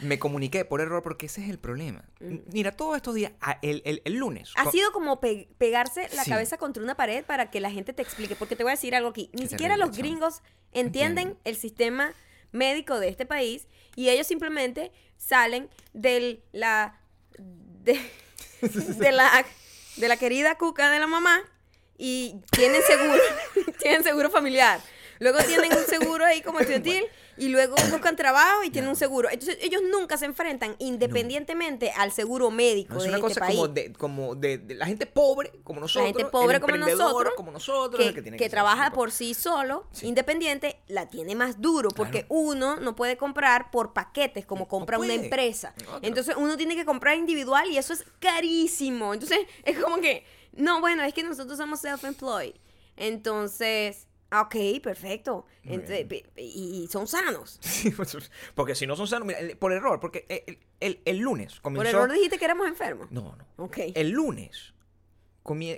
me 0.00 0.18
comuniqué 0.20 0.64
por 0.64 0.80
error 0.80 1.02
porque 1.02 1.26
ese 1.26 1.42
es 1.42 1.50
el 1.50 1.58
problema. 1.58 2.04
Mira, 2.52 2.70
todos 2.72 2.96
estos 2.96 3.14
días, 3.16 3.32
ah, 3.40 3.58
el, 3.62 3.82
el- 3.84 4.00
el 4.04 4.14
lunes. 4.14 4.52
Ha 4.56 4.70
sido 4.70 4.92
como 4.92 5.18
pe- 5.20 5.48
pegarse 5.58 6.08
la 6.14 6.22
Sí. 6.24 6.30
cabeza 6.30 6.56
contra 6.56 6.82
una 6.84 6.94
pared 6.96 7.24
para 7.24 7.50
que 7.50 7.60
la 7.60 7.70
gente 7.72 7.92
te 7.92 8.02
explique. 8.02 8.36
Porque 8.36 8.54
te 8.56 8.62
voy 8.62 8.70
a 8.70 8.76
decir 8.76 8.94
algo 8.94 9.08
aquí. 9.10 9.28
Ni 9.32 9.42
Qué 9.42 9.48
siquiera 9.48 9.76
los 9.76 9.96
gringos 9.96 10.40
entienden 10.70 11.36
el 11.44 11.56
sistema 11.56 12.12
médico 12.52 13.00
de 13.00 13.08
este 13.08 13.26
país 13.26 13.66
y 13.96 14.08
ellos 14.08 14.26
simplemente 14.28 14.92
salen 15.16 15.68
de 15.92 16.42
la 16.52 17.00
de, 17.38 18.00
de 18.62 19.12
la 19.12 19.44
de 19.96 20.08
la 20.08 20.16
querida 20.16 20.56
cuca 20.56 20.90
de 20.90 20.98
la 20.98 21.06
mamá 21.06 21.42
y 21.98 22.36
tienen 22.50 22.82
seguro 22.82 23.20
tienen 23.80 24.02
seguro 24.02 24.30
familiar. 24.30 24.80
Luego 25.18 25.38
tienen 25.44 25.72
un 25.72 25.84
seguro 25.84 26.24
ahí 26.24 26.42
como 26.42 26.60
estudiantil 26.60 27.04
y 27.36 27.48
luego 27.48 27.74
buscan 27.90 28.14
trabajo 28.16 28.62
y 28.64 28.70
tienen 28.70 28.90
un 28.90 28.96
seguro 28.96 29.28
entonces 29.30 29.58
ellos 29.62 29.80
nunca 29.90 30.16
se 30.18 30.26
enfrentan 30.26 30.76
independientemente 30.78 31.90
al 31.92 32.12
seguro 32.12 32.50
médico 32.50 32.94
No, 32.94 32.98
es 33.00 33.04
de 33.04 33.08
una 33.10 33.18
este 33.18 33.28
cosa 33.28 33.40
país 33.40 33.56
como, 33.56 33.68
de, 33.68 33.92
como 33.92 34.34
de, 34.34 34.58
de 34.58 34.74
la 34.74 34.86
gente 34.86 35.06
pobre, 35.06 35.52
como 35.64 35.80
nosotros. 35.80 36.10
la 36.10 36.18
gente 36.18 36.30
pobre 36.30 36.60
como 36.60 36.76
nosotros, 36.76 37.32
como 37.36 37.50
nosotros, 37.50 38.00
que, 38.00 38.08
el 38.08 38.14
que, 38.14 38.22
tiene 38.22 38.36
que 38.36 38.44
ser 38.44 38.50
trabaja 38.50 38.90
por 38.92 39.10
sí 39.10 39.34
solo, 39.34 39.86
Sí. 39.92 40.06
independiente, 40.06 40.76
la 40.88 41.08
tiene 41.08 41.34
más 41.34 41.60
duro, 41.60 41.88
porque 41.90 42.26
Claro. 42.26 42.34
uno 42.34 42.76
no 42.76 42.94
puede 42.96 43.16
comprar 43.16 43.70
por 43.70 43.92
paquetes 43.92 44.44
como 44.46 44.68
compra 44.68 44.98
una 44.98 45.14
empresa. 45.14 45.74
Entonces 46.02 46.36
uno 46.36 46.56
tiene 46.56 46.76
que 46.76 46.84
comprar 46.84 47.16
individual 47.16 47.70
y 47.70 47.78
eso 47.78 47.92
es 47.92 48.04
carísimo. 48.18 49.14
Entonces 49.14 49.38
es 49.64 49.78
como 49.78 49.96
que, 50.00 50.24
no, 50.52 50.80
bueno, 50.80 51.02
es 51.02 51.14
que 51.14 51.22
nosotros 51.22 51.56
somos 51.58 51.80
self-employed. 51.82 52.54
Entonces, 52.96 54.06
ok, 54.40 54.80
perfecto. 54.82 55.46
Entonces, 55.64 56.06
y, 56.36 56.82
y 56.84 56.86
son 56.88 57.06
sanos. 57.06 57.58
Sí, 57.62 57.90
pues, 57.90 58.16
porque 58.54 58.74
si 58.74 58.86
no 58.86 58.96
son 58.96 59.06
sanos, 59.06 59.26
mira, 59.26 59.38
por 59.58 59.72
error, 59.72 60.00
porque 60.00 60.24
el, 60.46 60.58
el- 60.80 61.00
el 61.04 61.18
lunes 61.18 61.60
comenzó... 61.60 61.82
Por 61.82 61.86
error 62.02 62.12
dijiste 62.12 62.38
que 62.38 62.44
éramos 62.46 62.66
enfermos. 62.66 63.10
No, 63.10 63.36
no. 63.36 63.64
Ok. 63.64 63.78
El 63.94 64.10
lunes 64.10 64.72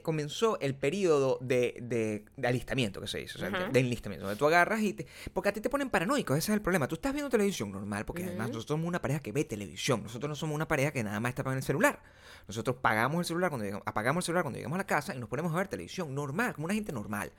comenzó 0.02 0.58
el 0.60 0.74
periodo 0.74 1.38
de, 1.40 1.76
de- 1.80 2.24
de 2.36 2.48
alistamiento, 2.48 3.00
que 3.00 3.06
se 3.06 3.18
dice, 3.18 3.36
o 3.36 3.40
sea, 3.40 3.50
de, 3.50 3.72
de 3.72 3.80
enlistamiento, 3.80 4.26
donde 4.26 4.38
tú 4.38 4.46
agarras 4.46 4.80
y 4.82 4.92
te... 4.92 5.06
Porque 5.32 5.48
a 5.48 5.52
ti 5.52 5.60
te 5.60 5.70
ponen 5.70 5.88
paranoico, 5.90 6.34
ese 6.34 6.52
es 6.52 6.54
el 6.56 6.62
problema. 6.62 6.86
Tú 6.88 6.96
estás 6.96 7.12
viendo 7.12 7.30
televisión 7.30 7.72
normal, 7.72 8.04
porque 8.04 8.24
además 8.24 8.48
nosotros 8.48 8.66
somos 8.66 8.86
una 8.86 9.00
pareja 9.00 9.20
que 9.20 9.32
ve 9.32 9.44
televisión. 9.44 10.02
Nosotros 10.02 10.28
no 10.28 10.34
somos 10.36 10.54
una 10.54 10.68
pareja 10.68 10.90
que 10.92 11.02
nada 11.02 11.18
más 11.20 11.30
está 11.30 11.42
en 11.50 11.56
el 11.56 11.62
celular. 11.62 12.02
Nosotros 12.46 12.76
pagamos 12.82 13.20
el 13.20 13.24
celular 13.24 13.48
cuando 13.50 13.64
llegamos, 13.64 13.86
apagamos 13.86 14.22
el 14.22 14.26
celular 14.26 14.42
cuando 14.44 14.58
llegamos 14.58 14.76
a 14.76 14.78
la 14.78 14.86
casa 14.86 15.14
y 15.14 15.18
nos 15.18 15.28
ponemos 15.30 15.52
a 15.54 15.56
ver 15.56 15.68
televisión 15.68 16.14
normal, 16.14 16.54
como 16.54 16.66
una 16.66 16.74
gente 16.74 16.92
normal. 16.92 17.32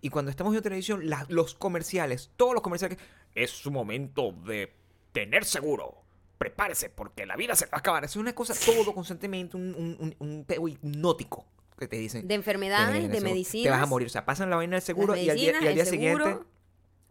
Y 0.00 0.10
cuando 0.10 0.30
estamos 0.32 0.50
viendo 0.52 0.62
televisión, 0.64 1.08
la- 1.08 1.26
los 1.28 1.54
comerciales, 1.54 2.30
todos 2.36 2.54
los 2.54 2.62
comerciales, 2.62 2.98
es 3.36 3.50
su 3.50 3.70
momento 3.70 4.32
de 4.32 4.72
tener 5.12 5.44
seguro. 5.44 6.02
Prepárese 6.38 6.88
porque 6.90 7.26
la 7.26 7.36
vida 7.36 7.54
se 7.56 7.66
va 7.66 7.70
a 7.74 7.78
acabar. 7.78 8.04
Es 8.04 8.16
una 8.16 8.32
cosa 8.34 8.54
todo 8.64 8.92
constantemente, 8.94 9.56
un, 9.56 9.74
un, 9.74 9.96
un, 10.00 10.14
un 10.18 10.44
peo 10.44 10.66
hipnótico 10.68 11.46
que 11.78 11.88
te 11.88 11.96
dicen. 11.96 12.26
De 12.28 12.34
enfermedades, 12.34 13.02
de 13.08 13.14
seguro. 13.14 13.30
medicinas. 13.30 13.64
Te 13.64 13.70
vas 13.70 13.82
a 13.82 13.86
morir. 13.86 14.06
O 14.06 14.10
sea, 14.10 14.24
pasan 14.26 14.50
la 14.50 14.56
vaina 14.56 14.76
del 14.76 14.82
seguro 14.82 15.16
y 15.16 15.30
al 15.30 15.36
día, 15.36 15.52
medicinas, 15.52 15.62
y 15.62 15.66
al 15.68 15.74
día 15.74 15.82
el 15.84 15.88
siguiente. 15.88 16.24
seguro. 16.24 16.46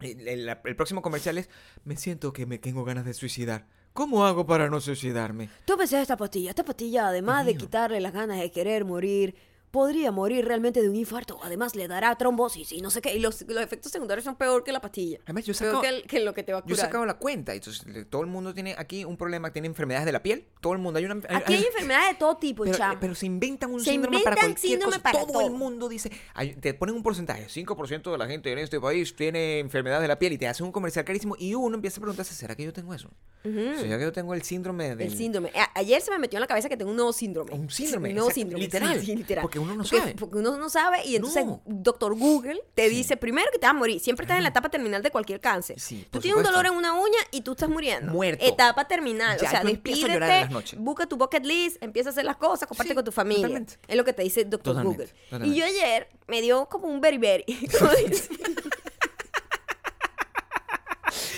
El, 0.00 0.28
el- 0.28 0.48
el 0.64 0.76
próximo 0.76 1.02
comercial 1.02 1.38
es: 1.38 1.48
Me 1.84 1.96
siento 1.96 2.32
que 2.32 2.46
me 2.46 2.58
tengo 2.58 2.84
ganas 2.84 3.04
de 3.04 3.14
suicidar. 3.14 3.66
¿Cómo 3.94 4.24
hago 4.26 4.46
para 4.46 4.68
no 4.70 4.80
suicidarme? 4.80 5.48
Tómese 5.64 6.00
esta 6.00 6.16
pastilla. 6.16 6.50
Esta 6.50 6.64
pastilla, 6.64 7.08
además 7.08 7.44
de 7.46 7.56
quitarle 7.56 8.00
las 8.00 8.12
ganas 8.12 8.38
de 8.38 8.52
querer 8.52 8.84
morir, 8.84 9.34
podría 9.70 10.10
morir 10.12 10.44
realmente 10.46 10.80
de 10.82 10.88
un 10.88 10.96
infarto. 10.96 11.38
Además, 11.42 11.74
le 11.76 11.88
dará 11.88 12.14
trombosis 12.16 12.72
y 12.72 12.80
no 12.80 12.90
sé 12.90 13.00
qué. 13.02 13.14
Y 13.14 13.20
los, 13.20 13.42
los 13.48 13.62
efectos 13.62 13.92
secundarios 13.92 14.24
son 14.24 14.36
peor 14.36 14.64
que 14.64 14.72
la 14.72 14.80
pastilla. 14.80 15.18
Además, 15.24 15.44
yo 15.44 15.52
peor 15.54 15.72
sacado- 15.74 15.82
que, 15.82 15.88
el- 15.88 16.02
que 16.04 16.20
lo 16.20 16.34
que 16.34 16.42
te 16.42 16.52
va 16.52 16.60
a 16.60 16.66
Yo 16.66 16.74
he 16.74 16.78
sacado 16.78 17.04
la 17.06 17.14
cuenta. 17.14 17.54
Entonces, 17.54 17.84
todo 18.08 18.22
el 18.22 18.28
mundo 18.28 18.54
tiene 18.54 18.74
aquí 18.78 19.04
un 19.04 19.16
problema: 19.16 19.52
tiene 19.52 19.68
enfermedades 19.68 20.06
de 20.06 20.12
la 20.12 20.22
piel. 20.22 20.46
Todo 20.60 20.72
el 20.72 20.78
mundo. 20.78 20.98
Hay 20.98 21.04
una, 21.04 21.20
Aquí 21.28 21.54
hay 21.54 21.64
enfermedades 21.64 22.10
de 22.10 22.14
todo 22.16 22.36
tipo, 22.36 22.64
pero, 22.64 22.76
chamo. 22.76 22.98
pero 23.00 23.14
se 23.14 23.26
inventan 23.26 23.70
un 23.72 23.80
Se 23.80 23.90
síndrome 23.90 24.18
para 24.20 24.34
inventan 24.36 24.50
cualquier 24.52 24.70
síndrome 24.70 24.92
cosa. 24.96 25.02
para 25.02 25.18
todo, 25.26 25.40
el 25.40 25.46
todo. 25.48 25.56
mundo 25.58 25.88
dice, 25.88 26.10
hay- 26.34 26.54
te 26.54 26.74
ponen 26.74 26.94
un 26.94 27.02
porcentaje, 27.02 27.46
5% 27.48 28.10
de 28.12 28.18
la 28.18 28.26
gente 28.26 28.50
en 28.52 28.58
este 28.58 28.80
país 28.80 29.14
tiene 29.14 29.58
enfermedad 29.60 30.00
de 30.00 30.08
la 30.08 30.18
piel 30.18 30.32
y 30.32 30.38
te 30.38 30.48
hacen 30.48 30.66
un 30.66 30.72
comercial 30.72 31.04
carísimo 31.04 31.36
y 31.38 31.54
uno 31.54 31.74
empieza 31.76 31.98
a 31.98 32.00
preguntarse, 32.00 32.34
¿será 32.34 32.54
que 32.56 32.64
yo 32.64 32.72
tengo 32.72 32.92
eso? 32.94 33.10
¿Será 33.44 33.96
que 33.98 34.02
yo 34.04 34.12
tengo 34.12 34.34
el 34.34 34.42
síndrome 34.42 34.88
del 34.90 35.00
El 35.00 35.16
síndrome. 35.16 35.50
A- 35.54 35.70
ayer 35.78 36.02
se 36.02 36.10
me 36.10 36.18
metió 36.18 36.36
en 36.38 36.40
la 36.42 36.46
cabeza 36.46 36.68
que 36.68 36.76
tengo 36.76 36.90
un 36.90 36.96
nuevo 36.96 37.12
síndrome. 37.12 37.52
Un 37.54 37.70
síndrome, 37.70 38.08
Un 38.10 38.14
nuevo 38.16 38.30
síndrome. 38.30 38.64
literal. 38.64 39.00
Sí, 39.00 39.14
literal. 39.16 39.42
Porque 39.42 39.57
uno 39.58 39.74
no 39.74 39.82
Porque- 39.82 39.98
sabe. 39.98 40.14
Porque 40.18 40.38
uno 40.38 40.56
no 40.56 40.70
sabe 40.70 41.04
y 41.06 41.16
entonces 41.16 41.44
No. 41.44 41.62
doctor 41.66 42.14
Google 42.16 42.60
te 42.74 42.88
dice 42.88 43.16
primero 43.16 43.50
que 43.52 43.58
te 43.58 43.66
vas 43.66 43.74
a 43.74 43.78
morir. 43.78 44.00
Siempre 44.00 44.24
estás 44.24 44.36
en 44.38 44.42
la 44.44 44.48
etapa 44.50 44.68
terminal 44.68 45.02
de 45.02 45.10
cualquier 45.10 45.40
cáncer. 45.40 45.78
Sí, 45.80 46.06
tú 46.10 46.20
tienes 46.20 46.38
un 46.38 46.44
dolor 46.44 46.66
en 46.66 46.72
una 46.72 46.94
uña 46.94 47.18
y 47.30 47.40
tú 47.42 47.52
estás 47.52 47.68
muriendo. 47.68 48.12
Muerto. 48.12 48.44
Etapa 48.44 48.86
terminal. 48.86 49.38
Ya, 49.38 49.46
o 49.46 49.50
sea, 49.50 49.58
a 49.58 49.62
en 49.62 49.68
las 49.68 49.82
despídete, 49.82 50.48
noches. 50.50 50.78
busca 50.78 51.06
tu 51.06 51.16
bucket 51.16 51.44
list, 51.44 51.76
empieza 51.82 52.08
a 52.10 52.12
hacer 52.12 52.24
las 52.24 52.36
cosas, 52.36 52.68
comparte 52.68 52.90
Sí, 52.90 52.94
con 52.94 53.04
tu 53.04 53.12
familia. 53.12 53.42
totalmente. 53.46 53.74
Es 53.86 53.96
lo 53.96 54.04
que 54.04 54.12
te 54.12 54.22
dice 54.22 54.44
doctor 54.44 54.74
Totalmente, 54.74 55.12
Google. 55.30 55.46
Y 55.48 55.54
yo 55.54 55.64
ayer 55.64 56.08
me 56.26 56.40
dio 56.40 56.66
como 56.66 56.88
un 56.88 57.00
beriberi. 57.00 57.44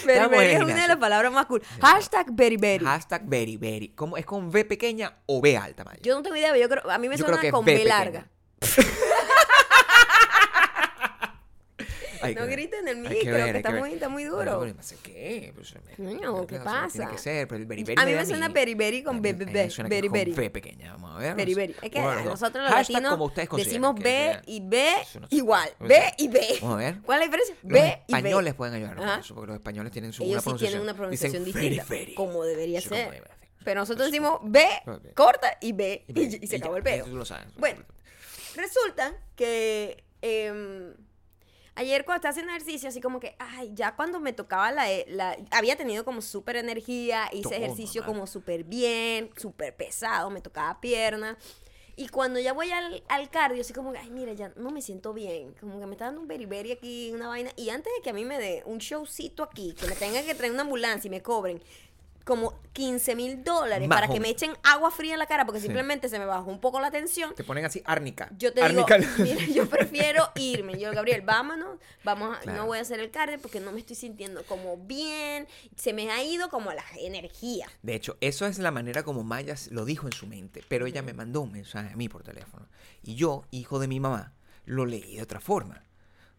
Beriberi 0.04 0.52
es 0.52 0.62
una 0.62 0.82
de 0.82 0.88
las 0.88 0.96
palabras 0.96 1.32
más 1.32 1.46
cool. 1.46 1.62
Hashtag 1.80 2.32
beriberi. 2.32 2.84
Hashtag 2.84 3.22
very. 3.26 3.92
¿Cómo, 3.94 4.16
¿Es 4.16 4.26
con 4.26 4.48
V 4.48 4.64
pequeña 4.64 5.14
o 5.26 5.40
B 5.40 5.56
alta, 5.56 5.84
Maya? 5.84 6.00
Yo 6.02 6.14
no 6.14 6.22
tengo 6.22 6.36
idea, 6.36 6.52
pero 6.52 6.60
yo 6.60 6.68
creo, 6.68 6.90
a 6.90 6.98
mí 6.98 7.08
me 7.08 7.16
Yo 7.16 7.24
suena 7.24 7.50
con 7.50 7.64
B 7.64 7.74
B, 7.74 7.84
larga. 7.84 8.28
Hay 12.26 12.34
No 12.34 12.40
que 12.42 12.46
ver, 12.46 12.56
griten 12.58 12.88
en 12.88 12.88
el 12.88 12.96
micro, 12.98 13.18
que 13.36 13.42
hay 13.42 13.50
está 13.56 13.70
ver. 13.70 13.80
muy- 13.80 13.92
está 13.94 14.08
muy 14.08 14.24
Bueno, 14.24 14.38
duro. 14.52 14.58
bueno, 14.58 14.74
no 14.76 14.82
sé 14.82 14.96
qué. 15.02 15.52
Pues, 15.54 15.74
me- 15.98 16.46
¿qué 16.46 16.56
pasa? 16.60 16.88
Tiene 16.98 17.12
que 17.12 17.18
ser, 17.18 17.48
pero 17.48 17.60
el 17.60 17.66
beriberi 17.66 18.00
A 18.00 18.04
mí 18.06 18.12
me 18.12 18.26
suena 18.26 18.48
beriberi 18.48 19.02
con 19.02 19.16
A 19.16 19.20
mí- 19.20 19.22
be- 19.22 19.30
a 19.30 19.46
mí 19.46 19.52
be- 19.52 19.64
me 19.64 19.70
suena 19.70 19.88
que 19.88 19.96
es 19.96 20.02
con 20.02 20.12
beriberi. 20.12 20.32
V 20.32 20.50
pequeña, 20.50 20.92
vamos 20.92 21.16
a 21.16 21.18
ver. 21.18 21.30
no. 21.30 21.36
Beriberi. 21.36 21.76
Es 21.82 21.90
que 21.90 22.00
los 22.00 22.14
dos. 22.16 22.24
nosotros 22.24 22.64
los 22.64 22.72
latinos 22.72 23.12
como 23.12 23.24
ustedes 23.26 23.48
consideren 23.48 23.82
decimos 23.82 23.94
que 23.96 24.02
B 24.02 24.40
y 24.46 24.60
B 24.60 24.92
no 25.20 25.26
igual. 25.30 25.70
B 25.80 25.86
ver. 25.88 26.14
y 26.18 26.28
B. 26.28 26.40
Vamos 26.62 26.74
a 26.74 26.78
ver. 26.78 26.94
¿Cuál 27.02 27.22
es 27.22 27.28
la 27.28 27.36
diferencia? 27.36 27.54
Los 27.62 27.72
B 27.72 27.78
y 28.06 28.12
B. 28.12 28.18
españoles 28.18 28.54
pueden 28.54 28.74
ayudarnos 28.74 29.04
con 29.06 29.20
eso, 29.20 29.34
porque 29.34 29.46
los 29.48 29.56
españoles 29.56 29.92
tienen 29.92 30.12
su 30.12 30.22
Ellos 30.22 30.44
sí 30.44 30.52
tienen 30.58 30.80
una 30.80 30.94
pronunciación. 30.94 31.44
distinta, 31.44 31.84
como 32.16 32.44
debería 32.44 32.80
ser. 32.80 33.22
Pero 33.64 33.80
nosotros 33.80 34.06
decimos 34.06 34.40
B 34.42 34.64
corta 35.14 35.58
y 35.60 35.72
B 35.72 36.04
Y 36.08 36.46
se 36.46 36.56
acabó 36.56 36.76
el 36.76 36.82
sabes. 37.26 37.46
Bueno, 37.56 37.82
resulta 38.56 39.12
que 39.36 40.04
em, 40.22 40.94
ayer 41.74 42.04
cuando 42.04 42.16
estaba 42.16 42.30
haciendo 42.30 42.52
ejercicio, 42.52 42.88
así 42.88 43.00
como 43.00 43.20
que, 43.20 43.36
ay, 43.38 43.70
ya 43.74 43.96
cuando 43.96 44.20
me 44.20 44.32
tocaba 44.32 44.70
la... 44.72 44.86
la 45.06 45.36
había 45.50 45.76
tenido 45.76 46.04
como 46.04 46.22
súper 46.22 46.56
energía, 46.56 47.28
hice 47.32 47.50
Todo 47.50 47.54
ejercicio 47.54 48.04
como 48.04 48.26
súper 48.26 48.64
bien, 48.64 49.30
súper 49.36 49.74
pesado, 49.74 50.30
me 50.30 50.40
tocaba 50.40 50.80
pierna. 50.80 51.36
Y 51.96 52.08
cuando 52.08 52.40
ya 52.40 52.54
voy 52.54 52.70
al, 52.70 53.02
al 53.08 53.28
cardio, 53.28 53.60
así 53.60 53.74
como 53.74 53.92
que, 53.92 53.98
ay, 53.98 54.10
mira, 54.10 54.32
ya 54.32 54.52
no 54.56 54.70
me 54.70 54.80
siento 54.80 55.12
bien. 55.12 55.54
Como 55.60 55.78
que 55.78 55.84
me 55.84 55.92
está 55.92 56.06
dando 56.06 56.22
un 56.22 56.28
beriberi 56.28 56.72
aquí, 56.72 57.10
una 57.12 57.28
vaina. 57.28 57.50
Y 57.56 57.68
antes 57.68 57.92
de 57.94 58.02
que 58.02 58.08
a 58.08 58.12
mí 58.14 58.24
me 58.24 58.38
dé 58.38 58.62
un 58.64 58.78
showcito 58.78 59.42
aquí, 59.42 59.74
que 59.78 59.86
me 59.86 59.94
tengan 59.94 60.24
que 60.24 60.34
traer 60.34 60.52
una 60.52 60.62
ambulancia 60.62 61.08
y 61.08 61.10
me 61.10 61.20
cobren 61.20 61.62
como 62.30 62.54
15 62.72 63.16
mil 63.16 63.42
dólares 63.42 63.88
para 63.88 64.06
que 64.08 64.20
me 64.20 64.28
echen 64.30 64.52
agua 64.62 64.92
fría 64.92 65.14
en 65.14 65.18
la 65.18 65.26
cara 65.26 65.44
porque 65.44 65.58
Sí. 65.60 65.66
simplemente 65.66 66.08
se 66.08 66.18
me 66.20 66.24
bajó 66.26 66.48
un 66.48 66.60
poco 66.60 66.80
la 66.80 66.92
tensión. 66.92 67.34
Te 67.34 67.42
ponen 67.42 67.64
así, 67.64 67.82
árnica. 67.84 68.30
Yo 68.38 68.52
te 68.52 68.62
árnica. 68.62 68.98
digo, 68.98 69.10
mira, 69.18 69.46
yo 69.46 69.68
prefiero 69.68 70.28
irme. 70.36 70.78
Yo, 70.78 70.92
Gabriel, 70.92 71.22
vámonos, 71.22 71.78
vamos, 72.04 72.36
a- 72.36 72.40
Claro. 72.40 72.58
no 72.58 72.66
voy 72.66 72.78
a 72.78 72.82
hacer 72.82 73.00
el 73.00 73.10
cardio 73.10 73.40
porque 73.40 73.58
no 73.58 73.72
me 73.72 73.80
estoy 73.80 73.96
sintiendo 73.96 74.44
como 74.44 74.76
bien, 74.76 75.48
se 75.76 75.92
me 75.92 76.10
ha 76.12 76.22
ido 76.22 76.48
como 76.50 76.72
la 76.72 76.84
energía. 77.00 77.66
De 77.82 77.96
hecho, 77.96 78.16
eso 78.20 78.46
es 78.46 78.58
la 78.60 78.70
manera 78.70 79.02
como 79.02 79.24
Maya 79.24 79.56
lo 79.72 79.84
dijo 79.84 80.06
en 80.06 80.12
su 80.12 80.26
mente, 80.28 80.62
pero 80.68 80.86
ella 80.86 81.02
me 81.02 81.12
mandó 81.12 81.40
un 81.40 81.50
mensaje 81.50 81.92
a 81.92 81.96
mí 81.96 82.08
por 82.08 82.22
teléfono. 82.22 82.68
Y 83.02 83.16
yo, 83.16 83.44
hijo 83.50 83.80
de 83.80 83.88
mi 83.88 83.98
mamá, 83.98 84.32
lo 84.64 84.86
leí 84.86 85.16
de 85.16 85.22
otra 85.22 85.40
forma. 85.40 85.82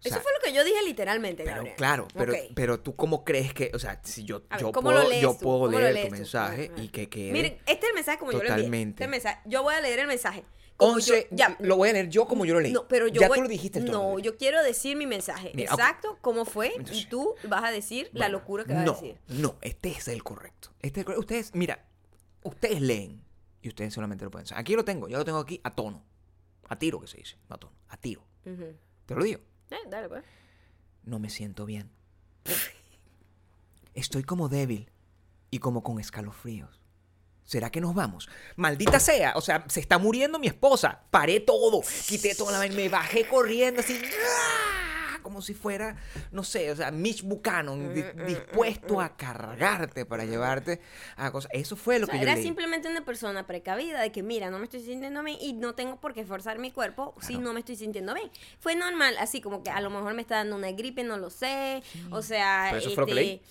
O 0.01 0.03
sea, 0.03 0.13
Eso 0.13 0.21
fue 0.23 0.31
lo 0.33 0.39
que 0.43 0.51
yo 0.51 0.63
dije 0.63 0.81
literalmente, 0.83 1.43
pero 1.43 1.57
Gabriel. 1.57 1.75
claro, 1.77 2.07
pero, 2.15 2.33
pero 2.55 2.79
tú 2.79 2.95
cómo 2.95 3.23
crees 3.23 3.53
que, 3.53 3.69
o 3.71 3.77
sea, 3.77 4.01
si 4.03 4.23
yo, 4.23 4.41
A 4.49 4.55
ver, 4.55 4.61
yo 4.65 4.71
¿cómo 4.71 4.89
puedo, 4.89 5.07
lees 5.07 5.21
yo 5.21 5.37
puedo 5.37 5.59
¿Cómo 5.59 5.71
lo 5.77 5.79
leer 5.79 6.07
tu 6.07 6.15
mensaje 6.15 6.71
y 6.77 6.87
que 6.87 7.07
quede 7.07 7.31
Miren, 7.31 7.53
este 7.67 7.85
es 7.85 7.89
el 7.89 7.93
mensaje 7.93 8.17
como 8.17 8.31
yo 8.31 8.39
lo. 8.39 8.43
Totalmente. 8.45 9.03
Este 9.03 9.07
mensaje. 9.07 9.39
Yo 9.45 9.61
voy 9.61 9.75
a 9.75 9.81
leer 9.81 9.99
el 9.99 10.07
mensaje. 10.07 10.43
Como 10.75 10.93
11, 10.93 11.27
yo, 11.29 11.35
ya, 11.37 11.55
lo 11.59 11.77
voy 11.77 11.89
a 11.89 11.93
leer 11.93 12.09
yo 12.09 12.25
como 12.25 12.43
yo 12.45 12.55
lo 12.55 12.61
leí. 12.61 12.71
No, 12.71 12.87
pero 12.87 13.07
yo 13.07 13.21
ya 13.21 13.27
voy- 13.27 13.37
tú 13.37 13.43
lo 13.43 13.47
dijiste 13.47 13.79
No, 13.81 14.17
yo 14.17 14.37
quiero 14.37 14.63
decir 14.63 14.97
mi 14.97 15.05
mensaje. 15.05 15.51
Mira, 15.53 15.71
exacto, 15.71 16.17
cómo 16.21 16.45
fue. 16.45 16.73
y 16.91 17.05
tú 17.05 17.35
vas 17.43 17.63
a 17.63 17.69
decir 17.69 18.09
la 18.13 18.27
locura 18.27 18.65
que 18.65 18.73
vas 18.73 18.83
no, 18.83 18.93
a 18.93 18.95
decir. 18.95 19.19
No, 19.27 19.57
este 19.61 19.89
es 19.91 20.07
el 20.07 20.23
correcto. 20.23 20.69
Este 20.81 20.87
es 20.87 20.97
el 20.97 21.05
correcto. 21.05 21.19
Ustedes, 21.21 21.53
mira, 21.53 21.85
ustedes 22.41 22.81
leen 22.81 23.23
y 23.61 23.67
ustedes 23.67 23.93
solamente 23.93 24.25
lo 24.25 24.31
pueden 24.31 24.47
saber. 24.47 24.61
Aquí 24.61 24.75
lo 24.75 24.83
tengo, 24.83 25.07
yo 25.07 25.19
lo 25.19 25.25
tengo 25.25 25.37
aquí 25.37 25.61
a 25.63 25.75
tono. 25.75 26.03
A 26.67 26.79
tiro 26.79 26.99
que 26.99 27.05
se 27.05 27.17
dice, 27.17 27.37
no 27.47 27.55
a 27.55 27.59
tono, 27.59 27.73
a 27.87 27.97
tiro. 27.97 28.25
Te 29.05 29.13
lo 29.13 29.23
digo. 29.23 29.41
Eh, 29.71 30.05
pues. 30.07 30.23
No 31.03 31.19
me 31.19 31.29
siento 31.29 31.65
bien. 31.65 31.89
Estoy 33.93 34.23
como 34.23 34.49
débil 34.49 34.91
y 35.49 35.59
como 35.59 35.83
con 35.83 35.99
escalofríos. 35.99 36.81
¿Será 37.43 37.69
que 37.69 37.81
nos 37.81 37.93
vamos? 37.93 38.29
Maldita 38.55 38.99
sea, 38.99 39.33
o 39.35 39.41
sea, 39.41 39.65
se 39.67 39.79
está 39.81 39.97
muriendo 39.97 40.39
mi 40.39 40.47
esposa. 40.47 41.03
Paré 41.11 41.39
todo, 41.39 41.81
quité 42.07 42.33
toda 42.35 42.57
la 42.57 42.73
me 42.73 42.87
bajé 42.87 43.27
corriendo 43.27 43.81
así. 43.81 43.99
Como 45.21 45.41
si 45.41 45.53
fuera, 45.53 45.95
no 46.31 46.43
sé, 46.43 46.71
o 46.71 46.75
sea, 46.75 46.91
Mitch 46.91 47.23
Buchanan, 47.23 47.93
di- 47.93 48.03
dispuesto 48.25 48.99
a 49.01 49.15
cargarte 49.15 50.05
para 50.05 50.25
llevarte 50.25 50.81
a 51.15 51.31
cosas. 51.31 51.51
Eso 51.53 51.75
fue 51.75 51.99
lo 51.99 52.05
O 52.05 52.07
sea, 52.07 52.13
que 52.13 52.19
yo 52.19 52.23
era 52.23 52.35
leí. 52.35 52.43
simplemente 52.43 52.89
una 52.89 53.05
persona 53.05 53.45
precavida 53.47 54.01
de 54.01 54.11
que, 54.11 54.23
mira, 54.23 54.49
no 54.49 54.57
me 54.59 54.65
estoy 54.65 54.81
sintiendo 54.81 55.23
bien 55.23 55.37
y 55.41 55.53
no 55.53 55.73
tengo 55.75 55.99
por 55.99 56.13
qué 56.13 56.25
forzar 56.25 56.59
mi 56.59 56.71
cuerpo 56.71 57.13
si 57.21 57.37
no 57.37 57.53
me 57.53 57.59
estoy 57.59 57.75
sintiendo 57.75 58.13
bien. 58.13 58.29
Fue 58.59 58.75
normal, 58.75 59.15
así 59.19 59.41
como 59.41 59.63
que 59.63 59.69
a 59.69 59.81
lo 59.81 59.89
mejor 59.89 60.13
me 60.13 60.21
está 60.21 60.35
dando 60.35 60.55
una 60.55 60.71
gripe, 60.71 61.03
no 61.03 61.17
lo 61.17 61.29
sé. 61.29 61.83
O 62.11 62.21
sea, 62.21 62.67
Pero 62.71 62.77
eso 62.79 62.89
fue 62.91 63.01
lo 63.01 63.05
que 63.07 63.33
este, 63.33 63.45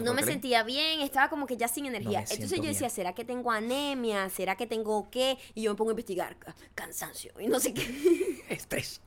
no 0.00 0.14
me 0.14 0.22
sentía 0.22 0.62
bien, 0.62 1.00
estaba 1.00 1.28
como 1.28 1.46
que 1.46 1.56
ya 1.56 1.68
sin 1.68 1.86
energía. 1.86 2.20
Entonces 2.30 2.58
yo 2.58 2.64
decía, 2.64 2.80
bien. 2.86 2.90
¿será 2.90 3.14
que 3.14 3.24
tengo 3.24 3.50
anemia? 3.50 4.28
¿Será 4.30 4.56
que 4.56 4.66
tengo 4.66 5.10
qué? 5.10 5.38
Y 5.54 5.62
yo 5.62 5.72
me 5.72 5.76
pongo 5.76 5.90
a 5.90 5.92
investigar, 5.92 6.36
ca- 6.38 6.54
cansancio 6.74 7.32
y 7.40 7.46
no 7.48 7.60
sé 7.60 7.74
qué. 7.74 8.44
Estrés. 8.48 9.00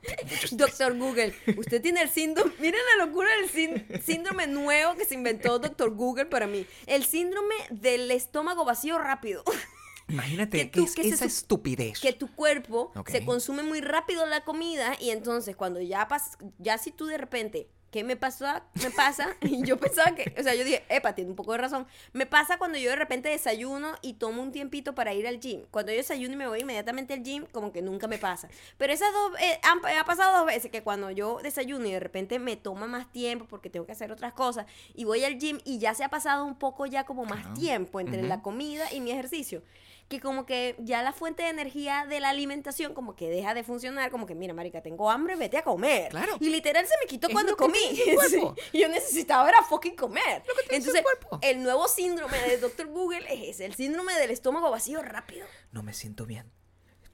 Doctor 0.52 0.96
Google, 0.96 1.34
usted 1.56 1.80
tiene 1.82 2.02
el 2.02 2.08
síndrome, 2.08 2.52
miren 2.60 2.80
la 2.98 3.06
locura 3.06 3.28
del 3.36 3.50
sín- 3.50 4.00
síndrome 4.02 4.46
nuevo 4.46 4.94
que 4.94 5.04
se 5.04 5.14
inventó 5.14 5.58
Doctor 5.58 5.90
Google 5.94 6.26
para 6.26 6.46
mí. 6.46 6.66
El 6.86 7.04
síndrome 7.04 7.54
del 7.70 8.10
estómago 8.10 8.64
vacío 8.64 8.98
rápido. 8.98 9.42
Imagínate 10.08 10.70
que 10.70 10.82
es 10.84 10.94
que 10.94 11.08
esa 11.08 11.24
estupidez. 11.24 11.98
que 11.98 12.12
tu 12.12 12.28
cuerpo 12.32 12.92
se 13.08 13.24
consume 13.24 13.64
muy 13.64 13.80
rápido 13.80 14.24
la 14.24 14.44
comida 14.44 14.96
y 15.00 15.10
entonces 15.10 15.56
cuando 15.56 15.80
ya 15.80 16.06
pas 16.06 16.38
ya 16.58 16.78
si 16.78 16.92
tú 16.92 17.06
de 17.06 17.18
repente 17.18 17.68
¿qué 17.90 18.04
me 18.04 18.16
pasó? 18.16 18.46
Me 18.82 18.90
pasa 18.90 19.28
y 19.40 19.64
yo 19.64 19.78
pensaba 19.78 20.14
que, 20.14 20.34
o 20.38 20.42
sea, 20.42 20.54
yo 20.54 20.64
dije, 20.64 20.84
epa, 20.88 21.14
tiene 21.14 21.30
un 21.30 21.36
poco 21.36 21.52
de 21.52 21.58
razón. 21.58 21.86
Me 22.12 22.26
pasa 22.26 22.58
cuando 22.58 22.78
yo 22.78 22.90
de 22.90 22.96
repente 22.96 23.28
desayuno 23.28 23.94
y 24.02 24.14
tomo 24.14 24.42
un 24.42 24.52
tiempito 24.52 24.94
para 24.94 25.14
ir 25.14 25.26
al 25.26 25.40
gym. 25.40 25.62
Cuando 25.70 25.92
yo 25.92 25.98
desayuno 25.98 26.34
y 26.34 26.36
me 26.36 26.46
voy 26.48 26.60
inmediatamente 26.60 27.14
al 27.14 27.22
gym, 27.22 27.46
como 27.52 27.72
que 27.72 27.82
nunca 27.82 28.06
me 28.08 28.18
pasa. 28.18 28.48
Pero 28.76 28.92
esas 28.92 29.12
dos, 29.12 29.32
eh, 29.40 29.58
han, 29.62 29.78
ha 29.98 30.04
pasado 30.04 30.38
dos 30.38 30.46
veces 30.46 30.70
que 30.70 30.82
cuando 30.82 31.10
yo 31.10 31.38
desayuno 31.42 31.86
y 31.86 31.92
de 31.92 32.00
repente 32.00 32.38
me 32.38 32.56
toma 32.56 32.86
más 32.86 33.10
tiempo 33.12 33.46
porque 33.48 33.70
tengo 33.70 33.86
que 33.86 33.92
hacer 33.92 34.12
otras 34.12 34.32
cosas 34.32 34.66
y 34.94 35.04
voy 35.04 35.24
al 35.24 35.38
gym 35.38 35.58
y 35.64 35.78
ya 35.78 35.94
se 35.94 36.04
ha 36.04 36.08
pasado 36.08 36.44
un 36.44 36.58
poco 36.58 36.86
ya 36.86 37.04
como 37.04 37.24
más 37.24 37.40
Claro. 37.40 37.54
tiempo 37.54 38.00
entre 38.00 38.22
la 38.22 38.42
comida 38.42 38.92
y 38.92 39.00
mi 39.00 39.10
ejercicio 39.10 39.62
que 40.08 40.20
como 40.20 40.46
que 40.46 40.76
ya 40.78 41.02
la 41.02 41.12
fuente 41.12 41.42
de 41.42 41.48
energía 41.48 42.06
de 42.08 42.20
la 42.20 42.28
alimentación 42.28 42.94
como 42.94 43.16
que 43.16 43.28
deja 43.28 43.54
de 43.54 43.64
funcionar, 43.64 44.10
como 44.10 44.26
que 44.26 44.34
mira, 44.34 44.54
marica, 44.54 44.80
tengo 44.82 45.10
hambre, 45.10 45.34
vete 45.36 45.58
a 45.58 45.64
comer. 45.64 46.10
Claro. 46.10 46.36
Y 46.40 46.48
literal 46.48 46.86
se 46.86 46.94
me 47.02 47.06
quitó 47.06 47.26
Es 47.26 47.32
cuando 47.32 47.52
lo 47.52 47.56
que 47.56 47.64
comí. 47.64 47.78
Sí. 48.28 48.78
Yo 48.78 48.88
necesitaba 48.88 49.48
era 49.48 49.62
fucking 49.62 49.96
comer. 49.96 50.42
tiene 50.42 50.62
tu 50.68 50.74
Entonces, 50.74 51.02
cuerpo. 51.02 51.38
el 51.42 51.62
nuevo 51.62 51.88
síndrome 51.88 52.38
de 52.38 52.58
Dr. 52.58 52.86
Google 52.86 53.24
es 53.32 53.48
ese, 53.56 53.64
el 53.66 53.74
síndrome 53.74 54.14
del 54.14 54.30
estómago 54.30 54.70
vacío 54.70 55.02
rápido. 55.02 55.46
No 55.72 55.82
me 55.82 55.92
siento 55.92 56.24
bien. 56.26 56.50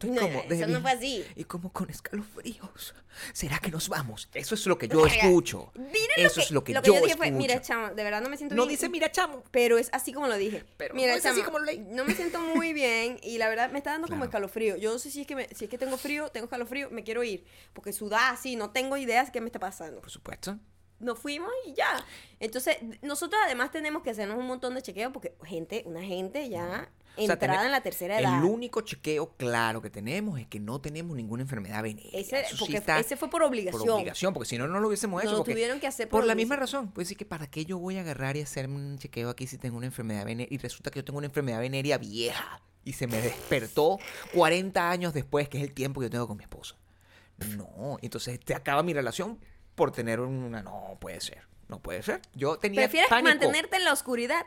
Estoy 0.06 0.10
No, 0.10 0.20
como 0.22 0.40
eso 0.40 0.48
débil 0.48 0.72
no 0.72 0.80
fue 0.80 0.90
así. 0.92 1.24
Y 1.36 1.44
como 1.44 1.72
con 1.72 1.90
escalofríos. 1.90 2.94
¿Será 3.32 3.58
que 3.58 3.70
nos 3.70 3.88
vamos? 3.88 4.28
Eso 4.32 4.54
es 4.54 4.66
lo 4.66 4.78
que 4.78 4.88
yo 4.88 5.06
escucho. 5.06 5.70
Miren 5.74 5.92
Eso 6.16 6.36
lo 6.40 6.42
es 6.42 6.50
lo 6.50 6.64
que, 6.64 6.72
yo, 6.72 6.80
yo, 6.82 6.92
dije 6.92 6.96
escucho. 7.06 7.16
fue, 7.18 7.30
mira, 7.30 7.60
chamo, 7.60 7.88
de 7.94 8.02
verdad 8.04 8.20
no 8.22 8.28
me 8.30 8.36
siento 8.38 8.54
no 8.54 8.62
bien. 8.62 8.70
dice 8.76 8.88
mira 8.88 9.10
chamo. 9.12 9.42
Pero 9.50 9.76
es 9.78 9.90
así 9.92 10.12
como 10.12 10.28
lo 10.28 10.36
dije. 10.36 10.64
Pero 10.78 10.94
Mira, 10.94 11.12
no 11.12 11.18
es 11.18 11.26
así 11.26 11.36
chama, 11.40 11.44
como 11.46 11.58
lo 11.58 11.64
leí. 11.66 11.78
No 11.78 12.04
me 12.04 12.14
siento 12.14 12.40
muy 12.40 12.72
bien 12.72 13.18
y 13.22 13.38
la 13.38 13.48
verdad 13.48 13.70
me 13.70 13.78
está 13.78 13.90
dando 13.90 14.06
como 14.08 14.20
Claro. 14.20 14.30
escalofrío. 14.30 14.76
Yo 14.76 14.92
no 14.92 14.98
sé 14.98 15.10
si 15.10 15.20
es 15.22 15.26
que 15.26 15.36
me- 15.36 15.48
si 15.54 15.64
es 15.64 15.70
que 15.70 15.78
tengo 15.78 15.96
frío, 15.98 16.28
tengo 16.30 16.44
escalofrío, 16.44 16.90
me 16.90 17.04
quiero 17.04 17.22
ir, 17.22 17.44
porque 17.74 17.92
sudar 17.92 18.32
así, 18.32 18.56
no 18.56 18.70
tengo 18.70 18.96
ideas 18.96 19.30
qué 19.30 19.40
me 19.40 19.46
está 19.46 19.58
pasando. 19.58 20.00
Por 20.00 20.10
supuesto. 20.10 20.58
Nos 21.02 21.18
fuimos 21.18 21.50
y 21.66 21.74
ya. 21.74 22.04
Entonces, 22.40 22.76
nosotros 23.02 23.40
además 23.44 23.70
tenemos 23.70 24.02
que 24.02 24.10
hacernos 24.10 24.38
un 24.38 24.46
montón 24.46 24.74
de 24.74 24.82
chequeos 24.82 25.12
porque 25.12 25.34
gente, 25.44 25.82
una 25.84 26.02
gente 26.02 26.48
ya 26.48 26.88
O 27.16 27.24
sea, 27.24 27.34
entrada 27.34 27.66
en 27.66 27.72
la 27.72 27.82
tercera 27.82 28.20
edad. 28.20 28.38
El 28.38 28.44
único 28.44 28.80
chequeo 28.82 29.34
claro 29.36 29.82
que 29.82 29.90
tenemos 29.90 30.38
es 30.40 30.46
que 30.46 30.60
no 30.60 30.80
tenemos 30.80 31.16
ninguna 31.16 31.42
enfermedad 31.42 31.82
venérea. 31.82 32.10
Ese, 32.18 32.44
sí 32.56 32.76
ese 32.76 33.16
fue 33.16 33.28
por 33.28 33.42
obligación. 33.42 33.82
por 33.84 33.90
obligación, 33.90 34.32
porque 34.32 34.48
si 34.48 34.58
no, 34.58 34.68
no 34.68 34.80
lo 34.80 34.88
hubiésemos 34.88 35.22
hecho. 35.22 35.32
lo 35.32 35.38
porque- 35.38 35.52
tuvieron 35.52 35.80
que 35.80 35.88
hacer 35.88 36.08
por, 36.08 36.20
por 36.20 36.26
la 36.26 36.34
misma 36.34 36.56
razón. 36.56 36.92
Pues 36.92 37.08
decir 37.08 37.18
que 37.18 37.26
para 37.26 37.48
qué 37.48 37.64
yo 37.64 37.78
voy 37.78 37.98
a 37.98 38.00
agarrar 38.00 38.36
y 38.36 38.40
hacerme 38.42 38.76
un 38.76 38.98
chequeo 38.98 39.28
aquí 39.28 39.46
si 39.46 39.58
tengo 39.58 39.76
una 39.76 39.86
enfermedad 39.86 40.24
venérea 40.24 40.54
y 40.54 40.58
resulta 40.58 40.90
que 40.90 41.00
yo 41.00 41.04
tengo 41.04 41.18
una 41.18 41.26
enfermedad 41.26 41.58
venérea 41.60 41.98
vieja 41.98 42.62
y 42.84 42.92
se 42.92 43.06
me 43.08 43.20
despertó 43.20 43.98
40 44.34 44.88
años 44.90 45.12
después, 45.12 45.48
que 45.48 45.58
es 45.58 45.64
el 45.64 45.72
tiempo 45.72 46.00
que 46.00 46.06
yo 46.06 46.10
tengo 46.10 46.28
con 46.28 46.36
mi 46.36 46.44
esposa. 46.44 46.76
No, 47.56 47.98
entonces 48.02 48.38
te 48.40 48.54
acaba 48.54 48.82
mi 48.82 48.92
relación 48.94 49.38
por 49.74 49.92
tener 49.92 50.20
una... 50.20 50.62
No, 50.62 50.96
puede 51.00 51.20
ser. 51.20 51.42
No 51.68 51.78
puede 51.80 52.02
ser. 52.02 52.20
Yo 52.34 52.58
tenía 52.58 52.82
Prefieres 52.82 53.08
pánico. 53.08 53.28
mantenerte 53.30 53.76
en 53.76 53.84
la 53.84 53.92
oscuridad. 53.92 54.44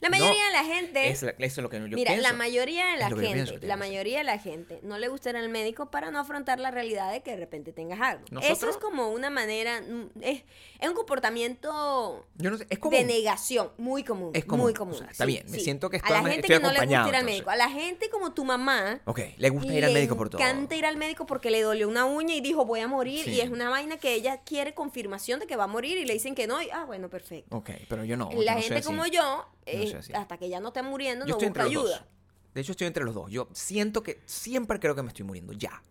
La 0.00 0.10
mayoría 0.10 0.44
de 0.46 0.52
la 0.52 0.64
gente 0.64 1.08
Es, 1.08 1.22
la- 1.22 1.30
eso 1.30 1.38
es 1.40 1.58
lo 1.58 1.68
que 1.70 1.78
yo 1.78 1.84
Mira, 1.88 2.12
pienso. 2.12 2.22
la 2.22 2.32
mayoría 2.32 2.86
de 2.92 2.96
la 2.98 3.08
gente, 3.08 3.32
pienso 3.32 3.54
la 3.62 3.76
mayoría 3.76 4.18
de 4.18 4.24
la 4.24 4.38
gente 4.38 4.80
no 4.82 4.98
le 4.98 5.08
gusta 5.08 5.30
ir 5.30 5.36
al 5.36 5.48
médico 5.48 5.90
para 5.90 6.10
no 6.10 6.18
afrontar 6.20 6.60
la 6.60 6.70
realidad 6.70 7.12
de 7.12 7.22
que 7.22 7.32
de 7.32 7.36
repente 7.38 7.72
tengas 7.72 8.00
algo. 8.00 8.24
Eso 8.42 8.68
es 8.68 8.76
como 8.76 9.08
una 9.10 9.30
manera, 9.30 9.80
mm, 9.80 10.10
es, 10.22 10.42
es 10.80 10.88
un 10.88 10.94
comportamiento 10.94 12.26
Yo 12.36 12.50
no 12.50 12.58
sé, 12.58 12.66
es 12.70 12.78
como... 12.78 12.96
de 12.96 13.04
negación 13.04 13.70
muy 13.78 14.04
común, 14.04 14.30
Es 14.34 14.44
común, 14.44 14.64
muy 14.66 14.72
o 14.72 14.76
común. 14.76 14.94
sea, 14.98 15.08
está 15.10 15.24
sí, 15.24 15.32
bien, 15.32 15.44
me 15.50 15.58
siento 15.58 15.90
que 15.90 15.96
a 15.96 15.98
estoy 15.98 16.12
la 16.12 16.18
ama- 16.20 16.30
gente 16.30 16.48
que 16.48 16.60
no 16.60 16.72
le 16.72 16.80
gusta 16.86 17.08
ir 17.08 17.14
al 17.16 17.24
médico, 17.24 17.50
a 17.50 17.56
la 17.56 17.70
gente 17.70 18.10
como 18.10 18.32
tu 18.32 18.44
mamá. 18.44 19.00
Ok, 19.04 19.20
le 19.36 19.50
gusta 19.50 19.72
ir 19.72 19.84
al 19.84 19.92
médico 19.92 20.16
por 20.16 20.28
todo. 20.30 20.38
Le 20.42 20.48
encanta 20.48 20.76
ir 20.76 20.86
al 20.86 20.96
médico 20.96 21.26
porque 21.26 21.50
le 21.50 21.62
dolió 21.62 21.88
una 21.88 22.04
uña 22.04 22.34
y 22.34 22.40
dijo 22.40 22.64
voy 22.64 22.80
a 22.80 22.88
morir 22.88 23.24
Sí. 23.24 23.30
y 23.32 23.40
es 23.40 23.50
una 23.50 23.68
vaina 23.70 23.96
que 23.98 24.14
ella 24.14 24.40
quiere 24.44 24.74
confirmación 24.74 25.40
de 25.40 25.46
que 25.46 25.56
va 25.56 25.64
a 25.64 25.68
morir 25.68 25.96
y 25.98 26.04
le 26.04 26.12
dicen 26.12 26.34
que 26.34 26.46
no 26.46 26.60
y 26.62 26.70
ah 26.70 26.84
bueno 26.84 27.08
perfecto. 27.08 27.56
Ok, 27.56 27.70
pero 27.88 28.04
yo 28.04 28.16
no. 28.16 28.30
la 28.32 28.34
yo 28.34 28.44
no 28.44 28.52
soy 28.54 28.62
gente 28.62 28.82
como 28.82 29.06
yo, 29.06 29.46
eh, 29.72 29.96
así. 29.96 30.12
hasta 30.12 30.36
que 30.38 30.48
ya 30.48 30.60
no 30.60 30.68
esté 30.68 30.82
muriendo, 30.82 31.26
Yo 31.26 31.36
no 31.38 31.40
busca 31.46 31.62
ayuda. 31.64 32.06
De 32.54 32.60
hecho, 32.62 32.72
estoy 32.72 32.86
entre 32.86 33.04
los 33.04 33.14
dos. 33.14 33.30
Yo 33.30 33.48
siento 33.52 34.02
que 34.02 34.20
siempre 34.26 34.80
creo 34.80 34.94
que 34.94 35.02
me 35.02 35.08
estoy 35.08 35.24
muriendo. 35.24 35.52
Ya. 35.52 35.82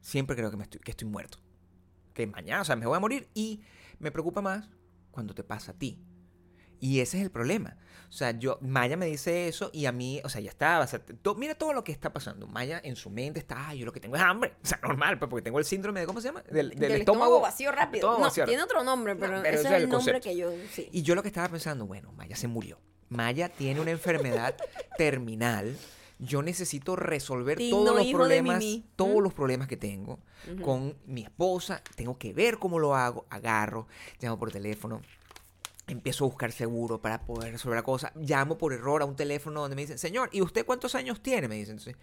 Siempre 0.00 0.34
creo 0.34 0.50
que, 0.50 0.56
me 0.56 0.64
estoy, 0.64 0.80
que 0.80 0.90
estoy 0.92 1.06
muerto. 1.08 1.38
Que 2.14 2.26
mañana, 2.26 2.62
o 2.62 2.64
sea, 2.64 2.74
me 2.76 2.86
voy 2.86 2.96
a 2.96 3.00
morir. 3.00 3.28
Y 3.34 3.60
me 3.98 4.10
preocupa 4.10 4.40
más 4.40 4.68
cuando 5.10 5.34
te 5.34 5.44
pasa 5.44 5.72
a 5.72 5.74
ti. 5.78 6.02
Y 6.80 7.00
ese 7.00 7.18
es 7.18 7.22
el 7.24 7.30
problema. 7.30 7.76
O 8.08 8.12
sea, 8.12 8.30
yo, 8.32 8.58
Maya 8.62 8.96
me 8.96 9.04
dice 9.06 9.46
eso 9.46 9.70
y 9.72 9.84
a 9.84 9.92
mí, 9.92 10.20
o 10.24 10.28
sea, 10.30 10.40
ya 10.40 10.48
estaba. 10.50 10.82
O 10.84 10.86
sea, 10.88 10.98
to- 11.04 11.34
mira 11.34 11.54
todo 11.54 11.74
lo 11.74 11.84
que 11.84 11.92
está 11.92 12.12
pasando. 12.12 12.46
Maya 12.48 12.80
en 12.82 12.96
su 12.96 13.10
mente 13.10 13.38
está, 13.38 13.68
ay, 13.68 13.78
yo 13.80 13.86
lo 13.86 13.92
que 13.92 14.00
tengo 14.00 14.16
es 14.16 14.22
hambre. 14.22 14.54
O 14.64 14.66
sea, 14.66 14.80
normal, 14.82 15.18
pues, 15.18 15.28
porque 15.28 15.42
tengo 15.42 15.58
el 15.58 15.64
síndrome 15.66 16.00
de, 16.00 16.06
¿cómo 16.06 16.20
se 16.22 16.28
llama? 16.28 16.42
Del, 16.50 16.70
del 16.70 16.78
Del 16.78 16.92
estómago, 16.92 17.40
vacío 17.40 17.70
rápido. 17.70 17.98
estómago 17.98 18.18
No, 18.20 18.24
vacío 18.24 18.46
tiene 18.46 18.62
rápido. 18.62 18.78
otro 18.78 18.84
nombre, 18.90 19.14
No, 19.14 19.20
pero, 19.20 19.42
pero 19.42 19.58
ese 19.58 19.68
es 19.68 19.74
el 19.74 19.88
nombre 19.88 19.96
concepto. 20.14 20.20
que 20.22 20.36
yo. 20.36 20.50
Sí. 20.72 20.88
Y 20.90 21.02
yo 21.02 21.14
lo 21.14 21.22
que 21.22 21.28
estaba 21.28 21.48
pensando, 21.50 21.86
bueno, 21.86 22.10
Maya 22.12 22.34
se 22.34 22.48
murió. 22.48 22.80
Maya 23.10 23.48
tiene 23.48 23.80
una 23.80 23.90
enfermedad 23.90 24.56
terminal. 24.96 25.76
Yo 26.18 26.42
necesito 26.42 26.96
resolver 26.96 27.58
todos 27.58 27.96
los 27.96 28.06
problemas, 28.12 28.62
todos 28.96 29.16
¿Mm? 29.16 29.22
los 29.22 29.34
problemas 29.34 29.68
que 29.68 29.76
tengo 29.76 30.18
con 30.62 30.96
mi 31.06 31.22
esposa. 31.22 31.82
Tengo 31.96 32.18
que 32.18 32.32
ver 32.32 32.58
cómo 32.58 32.78
lo 32.78 32.94
hago. 32.94 33.26
Agarro, 33.30 33.86
llamo 34.20 34.38
por 34.38 34.52
teléfono. 34.52 35.00
Empiezo 35.86 36.24
a 36.24 36.28
buscar 36.28 36.52
seguro 36.52 37.00
para 37.00 37.24
poder 37.24 37.52
resolver 37.52 37.76
la 37.76 37.82
cosa. 37.82 38.12
Llamo 38.14 38.58
por 38.58 38.72
error 38.72 39.02
a 39.02 39.06
un 39.06 39.16
teléfono 39.16 39.60
donde 39.62 39.76
me 39.76 39.82
dicen, 39.82 39.98
señor, 39.98 40.28
¿y 40.32 40.42
usted 40.42 40.64
cuántos 40.64 40.94
años 40.94 41.22
tiene? 41.22 41.48
Me 41.48 41.56
dicen. 41.56 41.78
Entonces, 41.78 41.96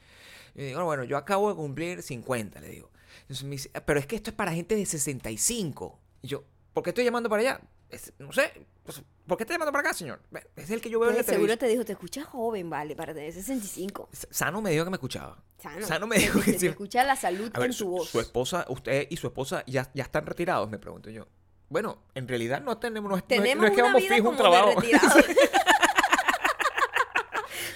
yo 0.56 0.65
digo, 0.65 0.84
bueno, 0.84 1.04
yo 1.04 1.15
acabo 1.15 1.50
de 1.50 1.56
cumplir 1.56 2.02
50, 2.02 2.60
le 2.60 2.70
digo. 2.70 2.89
Entonces 3.22 3.43
me 3.46 3.52
dice, 3.52 3.70
pero 3.86 4.00
es 4.00 4.08
que 4.08 4.15
esto 4.15 4.32
es 4.32 4.36
para 4.36 4.52
gente 4.52 4.76
de 4.76 4.86
65. 4.86 6.00
Y 6.24 6.28
yo, 6.28 6.43
¿por 6.74 6.84
qué 6.84 6.89
estoy 6.89 7.06
llamando 7.06 7.30
para 7.30 7.41
allá? 7.41 7.62
Es- 7.89 8.12
no 8.19 8.32
sé, 8.34 8.52
pues, 8.84 9.02
¿por 9.26 9.38
qué 9.38 9.43
estoy 9.43 9.54
llamando 9.56 9.71
para 9.71 9.88
acá, 9.89 9.97
señor? 9.97 10.21
Es 10.56 10.69
el 10.71 10.82
que 10.82 10.89
yo 10.89 11.00
veo 11.00 11.10
en 11.10 11.15
la 11.15 11.23
Pues 11.23 11.28
seguro 11.28 11.58
televisión. 11.58 11.60
te 11.60 11.67
dijo, 11.67 11.86
te 11.86 11.91
escuchas 11.93 12.26
joven, 12.26 12.69
vale, 12.69 12.95
para 12.95 13.13
tener 13.13 13.32
65. 13.32 14.10
Sano 14.30 14.62
me 14.62 14.71
dijo 14.71 14.84
que 14.84 14.89
me 14.91 14.95
escuchaba. 14.97 15.41
Sano. 15.86 16.06
me 16.08 16.17
dijo 16.17 16.39
Te- 16.39 16.45
que 16.45 16.52
te- 16.54 16.60
te 16.60 16.67
escucha 16.67 17.04
la 17.04 17.15
salud 17.15 17.50
A 17.54 17.60
ver, 17.60 17.67
en 17.69 17.73
su, 17.73 17.88
voz. 17.89 18.10
su 18.10 18.19
esposa, 18.19 18.65
usted 18.69 19.08
y 19.10 19.17
su 19.17 19.28
esposa 19.28 19.63
ya, 19.67 19.89
ya 19.93 20.04
están 20.04 20.26
retirados, 20.26 20.69
me 20.69 20.80
pregunto 20.80 21.10
yo. 21.10 21.28
Bueno, 21.69 22.04
en 22.15 22.28
realidad 22.28 22.62
no 22.62 22.78
tenemos, 22.78 23.12
no 23.12 23.21
Tenemos 23.23 23.62
no 23.63 23.67
es 23.67 23.76
que 23.76 23.82
vamos 23.82 24.04
fijo 24.04 24.30
un 24.30 24.38
trabajo. 24.38 24.82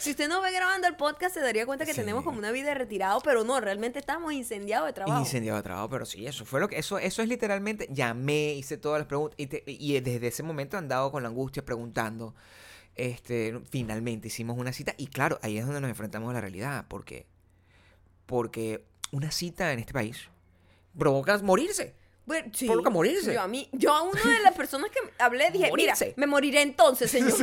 si 0.02 0.12
usted 0.12 0.28
no 0.28 0.42
ve 0.42 0.52
grabando 0.52 0.88
el 0.88 0.96
podcast, 0.96 1.34
se 1.34 1.40
daría 1.42 1.66
cuenta 1.66 1.86
que 1.86 1.94
Sí. 1.94 2.00
tenemos 2.02 2.24
como 2.24 2.38
una 2.40 2.52
vida 2.52 2.70
de 2.70 2.76
retirado, 2.76 3.22
pero 3.22 3.44
no, 3.44 3.60
realmente 3.62 4.00
estamos 4.00 4.34
incendiados 4.34 4.88
de 4.88 4.94
trabajo. 4.94 5.20
Incendiado 5.20 5.58
de 5.58 5.64
trabajo, 5.64 5.90
pero 5.90 6.06
sí, 6.06 6.26
eso 6.28 6.44
fue 6.46 6.60
lo 6.60 6.68
que, 6.68 6.78
eso, 6.78 6.98
eso 7.00 7.22
es 7.22 7.30
literalmente, 7.30 7.88
llamé, 7.92 8.54
hice 8.54 8.78
todas 8.78 9.00
las 9.00 9.08
preguntas 9.08 9.36
y, 9.40 9.48
te- 9.48 9.64
y 9.66 10.00
desde 10.00 10.28
ese 10.28 10.44
momento 10.44 10.76
he 10.76 10.80
andado 10.80 11.12
con 11.12 11.24
la 11.24 11.30
angustia 11.30 11.64
preguntando. 11.64 12.36
Este, 12.96 13.58
finalmente 13.70 14.28
hicimos 14.28 14.58
una 14.58 14.74
cita 14.74 14.94
y 14.98 15.08
claro, 15.08 15.40
ahí 15.42 15.58
es 15.58 15.66
donde 15.66 15.80
nos 15.80 15.90
enfrentamos 15.90 16.30
a 16.30 16.34
la 16.34 16.42
realidad, 16.42 16.86
porque, 16.90 17.26
porque 18.26 18.84
una 19.12 19.32
cita 19.32 19.72
en 19.72 19.80
este 19.80 19.94
país 19.94 20.18
provoca 20.98 21.38
morirse. 21.40 21.96
Bueno, 22.26 22.52
sí. 22.54 22.66
Provoca 22.68 22.90
morirse. 22.90 23.34
Yo 23.34 23.42
a 23.42 23.48
mí, 23.48 23.68
yo 23.72 23.94
a 23.94 24.04
una 24.04 24.22
de 24.22 24.40
las 24.44 24.54
personas 24.54 24.92
que 24.92 25.00
hablé 25.20 25.50
dije, 25.52 25.70
Morirse. 25.70 26.06
mira, 26.06 26.16
me 26.18 26.28
moriré 26.28 26.62
entonces, 26.62 27.10
señor. 27.12 27.34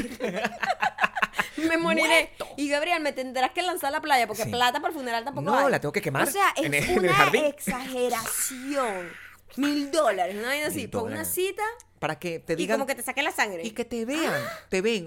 me 1.68 1.77
moriré. 1.77 2.09
Muerto. 2.38 2.48
Y 2.57 2.68
Gabriel, 2.68 3.03
me 3.03 3.12
tendrás 3.12 3.51
que 3.53 3.62
lanzar 3.62 3.88
a 3.88 3.92
la 3.92 4.01
playa 4.01 4.27
porque 4.27 4.44
Sí. 4.44 4.51
plata 4.51 4.81
para 4.81 4.88
el 4.92 4.98
funeral 4.98 5.24
tampoco 5.24 5.44
No, 5.51 5.57
hay. 5.59 5.70
la 5.70 5.81
tengo 5.81 5.92
que 5.92 6.01
quemar 6.03 6.29
O 6.29 6.31
sea, 6.31 6.51
es 6.57 6.64
en 6.64 6.74
el- 6.74 6.85
en 6.85 6.90
el 6.90 6.98
una 7.01 7.14
jardín. 7.14 7.44
exageración. 7.44 9.11
Mil 9.57 9.90
dólares, 9.90 10.37
una 10.37 10.48
vaina 10.48 10.66
así, 10.68 10.87
por 10.88 11.05
una 11.05 11.24
cita 11.24 11.62
Para 11.98 12.18
que 12.18 12.38
te 12.38 12.53
y 12.53 12.57
digan 12.57 12.77
como 12.79 12.87
que 12.87 12.94
te 12.94 13.03
saque 13.03 13.22
la 13.22 13.33
sangre. 13.33 13.62
y 13.66 13.70
que 13.72 13.85
te 13.85 14.05
vean, 14.05 14.40
te 14.68 14.83
ven. 14.83 15.07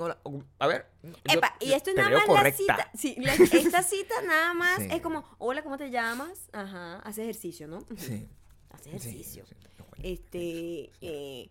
A 0.59 0.67
ver, 0.67 0.87
yo- 1.03 1.13
Epa, 1.25 1.55
y 1.59 1.71
esto 1.73 1.91
es 1.91 1.95
nada 1.95 2.09
más 2.09 2.25
correcta. 2.25 2.63
la 2.67 2.75
cita. 2.75 2.91
Sí, 2.97 3.15
la- 3.19 3.33
esta 3.35 3.83
cita 3.83 4.15
nada 4.23 4.53
más 4.53 4.77
Sí. 4.79 4.87
es 4.91 5.01
como, 5.01 5.23
hola, 5.37 5.61
¿cómo 5.61 5.77
te 5.77 5.89
llamas? 5.89 6.49
Ajá, 6.51 6.97
hace 7.05 7.21
ejercicio, 7.23 7.67
¿no? 7.67 7.85
Sí. 7.97 8.27
Hace 8.71 8.89
ejercicio. 8.89 9.45
sí. 9.47 9.55
Este, 10.03 10.91
eh, 11.01 11.49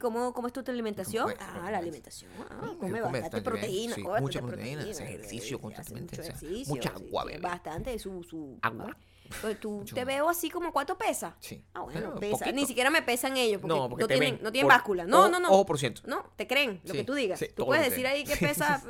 ¿cómo, 0.00 0.32
¿cómo 0.32 0.46
es 0.48 0.52
tu 0.52 0.62
alimentación? 0.66 1.32
Ah, 1.38 1.52
¿Cómo 1.54 1.70
la 1.70 1.78
alimentación. 1.78 2.30
Ah, 2.50 2.72
come 2.78 3.00
bastante 3.00 3.42
proteína. 3.42 3.94
sí, 3.94 4.02
mucha 4.20 4.40
proteína, 4.40 4.82
ejercicio 4.82 5.60
constantemente, 5.60 6.16
mucho 6.16 6.22
ejercicio, 6.28 6.74
mucha 6.74 6.88
agua 6.90 7.22
sí, 7.22 7.28
bebe. 7.28 7.40
Bastante, 7.40 7.98
su... 7.98 8.22
su 8.22 8.58
Agua. 8.62 8.96
Pues 9.40 9.58
tú 9.58 9.70
Mucho 9.78 9.92
te 9.94 10.02
agua. 10.02 10.12
veo 10.14 10.28
así 10.28 10.50
como, 10.50 10.72
¿cuánto 10.72 10.96
pesa? 10.96 11.36
Sí. 11.40 11.60
Ah, 11.74 11.80
bueno, 11.80 12.14
pesa. 12.14 12.52
Ni 12.52 12.64
siquiera 12.64 12.90
me 12.90 13.02
pesan 13.02 13.36
ellos 13.36 13.60
porque 13.60 13.76
No, 13.76 13.88
porque 13.88 14.04
no, 14.04 14.08
tienen, 14.08 14.38
no 14.40 14.52
tienen 14.52 14.68
por 14.68 14.76
báscula. 14.76 15.04
No, 15.04 15.28
no, 15.28 15.40
no. 15.40 15.50
ojo 15.50 15.66
por 15.66 15.78
ciento. 15.80 16.02
No, 16.06 16.30
te 16.36 16.46
creen 16.46 16.80
lo 16.84 16.92
Sí, 16.92 16.98
que 16.98 17.04
tú 17.04 17.14
digas. 17.14 17.38
sí, 17.40 17.48
tú 17.54 17.66
puedes 17.66 17.90
decir 17.90 18.06
ahí 18.06 18.22
que 18.22 18.36
pesa 18.46 18.80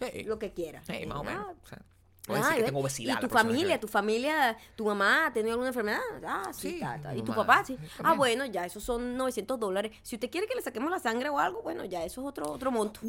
eh, 0.00 0.24
lo 0.26 0.40
que 0.40 0.52
quieras. 0.52 0.88
Más 1.06 1.18
o 1.18 1.22
menos. 1.22 1.46
O 2.28 2.32
sea, 2.32 2.42
puedo 2.42 2.42
Ah, 2.42 2.48
decir 2.48 2.64
que 2.64 2.66
tengo 2.66 2.80
obesidad. 2.80 3.16
Y 3.16 3.20
tu 3.20 3.28
familia, 3.28 3.80
tu 3.80 3.88
familia, 3.88 4.56
tu 4.74 4.84
mamá 4.86 5.26
ha 5.26 5.32
tenido 5.32 5.52
alguna 5.52 5.68
enfermedad. 5.68 6.00
Ah, 6.26 6.50
sí, 6.52 6.80
Sí, 6.80 6.80
Y 7.16 7.22
tu 7.22 7.34
papá, 7.34 7.64
sí. 7.64 7.78
Ah, 8.02 8.14
bueno, 8.14 8.44
ya 8.46 8.64
esos 8.66 8.82
son 8.82 9.16
900 9.16 9.58
dólares. 9.60 9.92
Si 10.02 10.16
usted 10.16 10.30
quiere 10.30 10.46
que 10.46 10.54
le 10.54 10.62
saquemos 10.62 10.90
la 10.90 10.98
sangre 10.98 11.28
o 11.28 11.38
algo, 11.38 11.62
bueno, 11.62 11.84
ya 11.84 12.04
eso 12.04 12.20
es 12.22 12.26
otro, 12.26 12.50
otro 12.50 12.70
monto. 12.70 13.00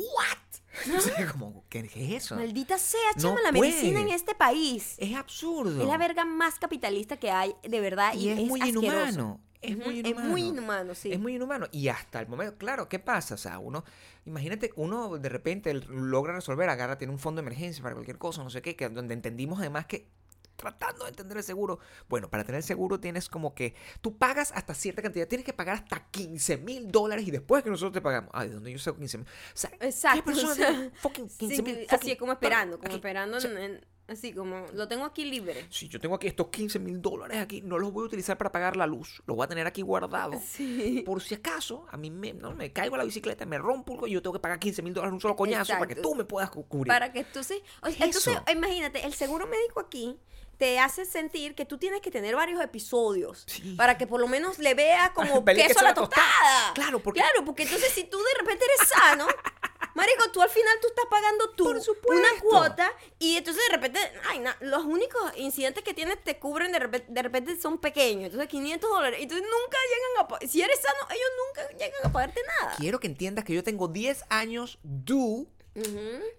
Como, 1.32 1.63
¿qué 1.69 1.80
es 1.80 2.23
eso? 2.23 2.36
Maldita 2.36 2.77
sea, 2.77 2.99
No 3.15 3.21
chama, 3.21 3.41
la 3.41 3.51
medicina 3.51 3.99
en 4.01 4.10
este 4.10 4.36
país. 4.36 4.95
Es 4.97 5.15
absurdo. 5.15 5.82
Es 5.82 5.88
la 5.88 5.97
verga 5.97 6.23
más 6.25 6.60
capitalista 6.60 7.17
que 7.17 7.32
hay, 7.32 7.56
de 7.63 7.80
verdad. 7.80 8.13
Y, 8.13 8.27
Y 8.27 8.30
es, 8.30 8.47
muy 8.47 8.62
asqueroso. 8.62 8.88
inhumano. 8.88 9.39
Es 9.62 9.76
muy 9.78 10.00
es 10.00 10.06
inhumano. 10.06 10.30
muy 10.30 10.41
inhumano, 10.43 10.96
sí. 10.96 11.12
Es 11.12 11.20
muy 11.20 11.36
inhumano. 11.36 11.67
Y 11.72 11.88
hasta 11.88 12.20
el 12.20 12.28
momento, 12.28 12.56
claro, 12.58 12.88
¿qué 12.88 13.00
pasa? 13.00 13.34
O 13.36 13.38
sea, 13.38 13.60
uno, 13.60 13.84
imagínate, 14.26 14.72
uno 14.76 15.17
de 15.17 15.30
repente 15.30 15.74
logra 15.74 16.34
resolver, 16.34 16.70
agarra, 16.70 16.98
tiene 16.98 17.12
un 17.13 17.20
fondo 17.20 17.41
de 17.41 17.48
emergencia 17.48 17.82
para 17.82 17.96
cualquier 17.96 18.17
cosa, 18.17 18.43
no 18.43 18.50
sé 18.50 18.62
qué, 18.62 18.76
que 18.76 18.88
donde 18.89 19.13
entendimos 19.13 19.60
además 19.60 19.86
que 19.88 20.08
tratando 20.56 21.04
de 21.04 21.12
entender 21.12 21.38
el 21.38 21.43
seguro. 21.43 21.78
Bueno, 22.10 22.30
para 22.32 22.43
tener 22.43 22.63
seguro 22.63 23.00
tienes 23.00 23.30
como 23.30 23.54
que 23.54 23.76
tú 24.02 24.17
pagas 24.17 24.52
hasta 24.56 24.74
cierta 24.74 25.04
cantidad, 25.04 25.28
tienes 25.28 25.46
que 25.46 25.54
pagar 25.54 25.76
hasta 25.76 26.08
15 26.10 26.58
mil 26.58 26.91
dólares 26.91 27.28
y 27.28 27.32
después 27.32 27.63
que 27.63 27.70
nosotros 27.70 27.93
te 27.93 28.02
pagamos. 28.02 28.32
Ay, 28.34 28.50
¿de 28.50 28.56
dónde 28.56 28.72
yo 28.72 28.80
saco 28.80 28.98
15 28.98 29.20
mil? 29.20 29.28
O 29.28 29.32
sea, 29.54 29.70
Exacto, 29.82 30.17
¿qué 30.17 30.24
persona 30.24 30.52
o 30.52 30.56
sea, 30.56 30.70
tiene 30.72 30.89
fucking 30.96 31.30
15 31.30 31.56
Sí, 31.56 31.62
mil? 31.62 31.76
que- 31.76 31.88
así 31.96 32.12
es 32.12 32.17
como 32.17 32.32
esperando, 32.32 32.78
como 32.78 32.88
aquí? 32.88 32.96
esperando 32.96 33.38
O 33.38 33.39
sea, 33.41 33.52
en, 33.52 33.58
en- 33.58 33.86
Así 34.08 34.32
como, 34.34 34.65
lo 34.74 34.88
tengo 34.88 35.04
aquí 35.04 35.26
libre. 35.26 35.65
Si 35.70 35.89
yo 35.89 36.00
tengo 36.00 36.15
aquí 36.15 36.28
estos 36.28 36.48
15 36.48 36.80
mil 36.80 37.02
dólares 37.02 37.39
aquí, 37.39 37.62
no 37.62 37.78
los 37.78 37.91
voy 37.91 38.04
a 38.04 38.08
utilizar 38.08 38.38
para 38.38 38.52
pagar 38.52 38.78
la 38.78 38.88
luz. 38.88 39.22
Los 39.26 39.36
voy 39.36 39.43
a 39.43 39.48
tener 39.48 39.67
aquí 39.67 39.82
guardados. 39.82 40.41
Sí. 40.46 41.04
Por 41.06 41.22
si 41.22 41.36
acaso, 41.36 41.86
a 41.89 41.98
mí 41.98 42.10
me, 42.10 42.34
no, 42.34 42.54
me 42.56 42.72
caigo 42.72 42.96
a 42.96 43.00
la 43.00 43.04
bicicleta, 43.04 43.46
me 43.46 43.58
rompo 43.58 43.93
algo 43.93 44.08
y 44.08 44.12
yo 44.12 44.22
tengo 44.22 44.34
que 44.34 44.39
pagar 44.39 44.60
15 44.60 44.82
mil 44.82 44.93
dólares 44.93 45.13
un 45.13 45.20
solo 45.20 45.36
coñazo 45.36 45.74
para 45.74 45.88
que 45.88 45.96
tú 45.96 46.15
me 46.15 46.24
puedas 46.24 46.50
cu- 46.50 46.65
cubrir. 46.67 46.88
Para 46.88 47.12
que 47.12 47.26
tú 47.26 47.43
sí. 47.43 47.62
o 47.82 47.88
sea, 47.89 47.98
¿Qué 47.98 48.10
es 48.10 48.28
entonces, 48.28 48.56
imagínate, 48.56 49.06
el 49.06 49.13
seguro 49.13 49.46
médico 49.46 49.82
aquí 49.82 50.17
te 50.58 50.80
hace 50.80 51.06
sentir 51.06 51.54
que 51.56 51.65
tú 51.65 51.78
tienes 51.78 52.02
que 52.02 52.10
tener 52.12 52.36
varios 52.36 52.62
episodios 52.62 53.43
Sí. 53.48 53.76
para 53.78 53.98
que 53.98 54.08
por 54.08 54.20
lo 54.20 54.28
menos 54.28 54.58
le 54.60 54.74
vea 54.74 55.13
como 55.13 55.46
queso 55.46 55.80
a 55.80 55.84
la 55.84 55.93
tostada. 55.93 56.26
tostada. 56.26 56.74
Claro, 56.74 57.00
porque- 57.00 57.20
Claro, 57.22 57.46
porque 57.46 57.63
entonces 57.63 57.91
si 57.93 58.04
tú 58.06 58.17
de 58.17 58.39
repente 58.39 58.65
eres 58.65 58.89
sano, 58.89 59.28
marico, 59.96 60.32
tú 60.32 60.41
al 60.41 60.50
final 60.50 60.74
tú 60.82 60.88
estás 60.88 61.06
pagando 61.10 61.50
tú 61.52 61.70
una 62.08 62.28
cuota 62.41 62.91
y 63.20 63.38
entonces 63.38 63.62
de 63.70 63.76
repente, 63.76 64.00
ay, 64.30 64.39
na- 64.39 64.58
los 64.62 64.84
únicos 64.86 65.22
incidentes 65.38 65.84
que 65.84 65.93
tienes 65.93 66.24
te 66.24 66.38
cubren 66.39 66.72
de 66.72 66.80
repente, 66.80 67.08
de 67.12 67.22
repente 67.22 67.60
son 67.62 67.78
pequeños, 67.78 68.26
entonces 68.26 68.50
500 68.50 68.89
dólares, 68.89 69.20
entonces 69.22 69.46
nunca 69.48 69.78
llegan 69.89 70.41
a 70.43 70.48
si 70.48 70.62
eres 70.62 70.80
sano, 70.82 71.08
ellos 71.12 71.30
nunca 71.48 71.70
llegan 71.78 72.06
a 72.06 72.12
pagarte 72.12 72.41
nada. 72.62 72.76
Quiero 72.78 73.00
que 73.00 73.08
entiendas 73.08 73.46
que 73.46 73.54
yo 73.54 73.63
tengo 73.63 73.88
10 73.88 74.24
años 74.30 74.80
due 74.84 75.46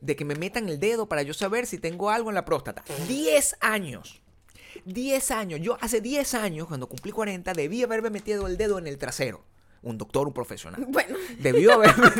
De 0.00 0.16
que 0.16 0.24
me 0.24 0.34
metan 0.34 0.68
el 0.68 0.80
dedo 0.80 1.08
para 1.08 1.22
yo 1.22 1.34
saber 1.34 1.66
si 1.66 1.78
tengo 1.78 2.10
algo 2.10 2.30
en 2.30 2.34
la 2.34 2.44
próstata. 2.44 2.84
10 3.06 3.56
años. 3.60 4.20
10 4.84 5.30
años. 5.30 5.60
Yo 5.60 5.78
hace 5.80 6.00
10 6.00 6.34
años, 6.34 6.68
cuando 6.68 6.88
cumplí 6.88 7.12
40, 7.12 7.52
debí 7.52 7.82
haberme 7.82 8.10
metido 8.10 8.46
el 8.46 8.56
dedo 8.56 8.78
en 8.78 8.86
el 8.86 8.98
trasero. 8.98 9.44
Un 9.82 9.96
doctor, 9.98 10.26
un 10.26 10.34
profesional. 10.34 10.84
Bueno, 10.88 11.16
Debió 11.38 11.72
haberme... 11.74 12.08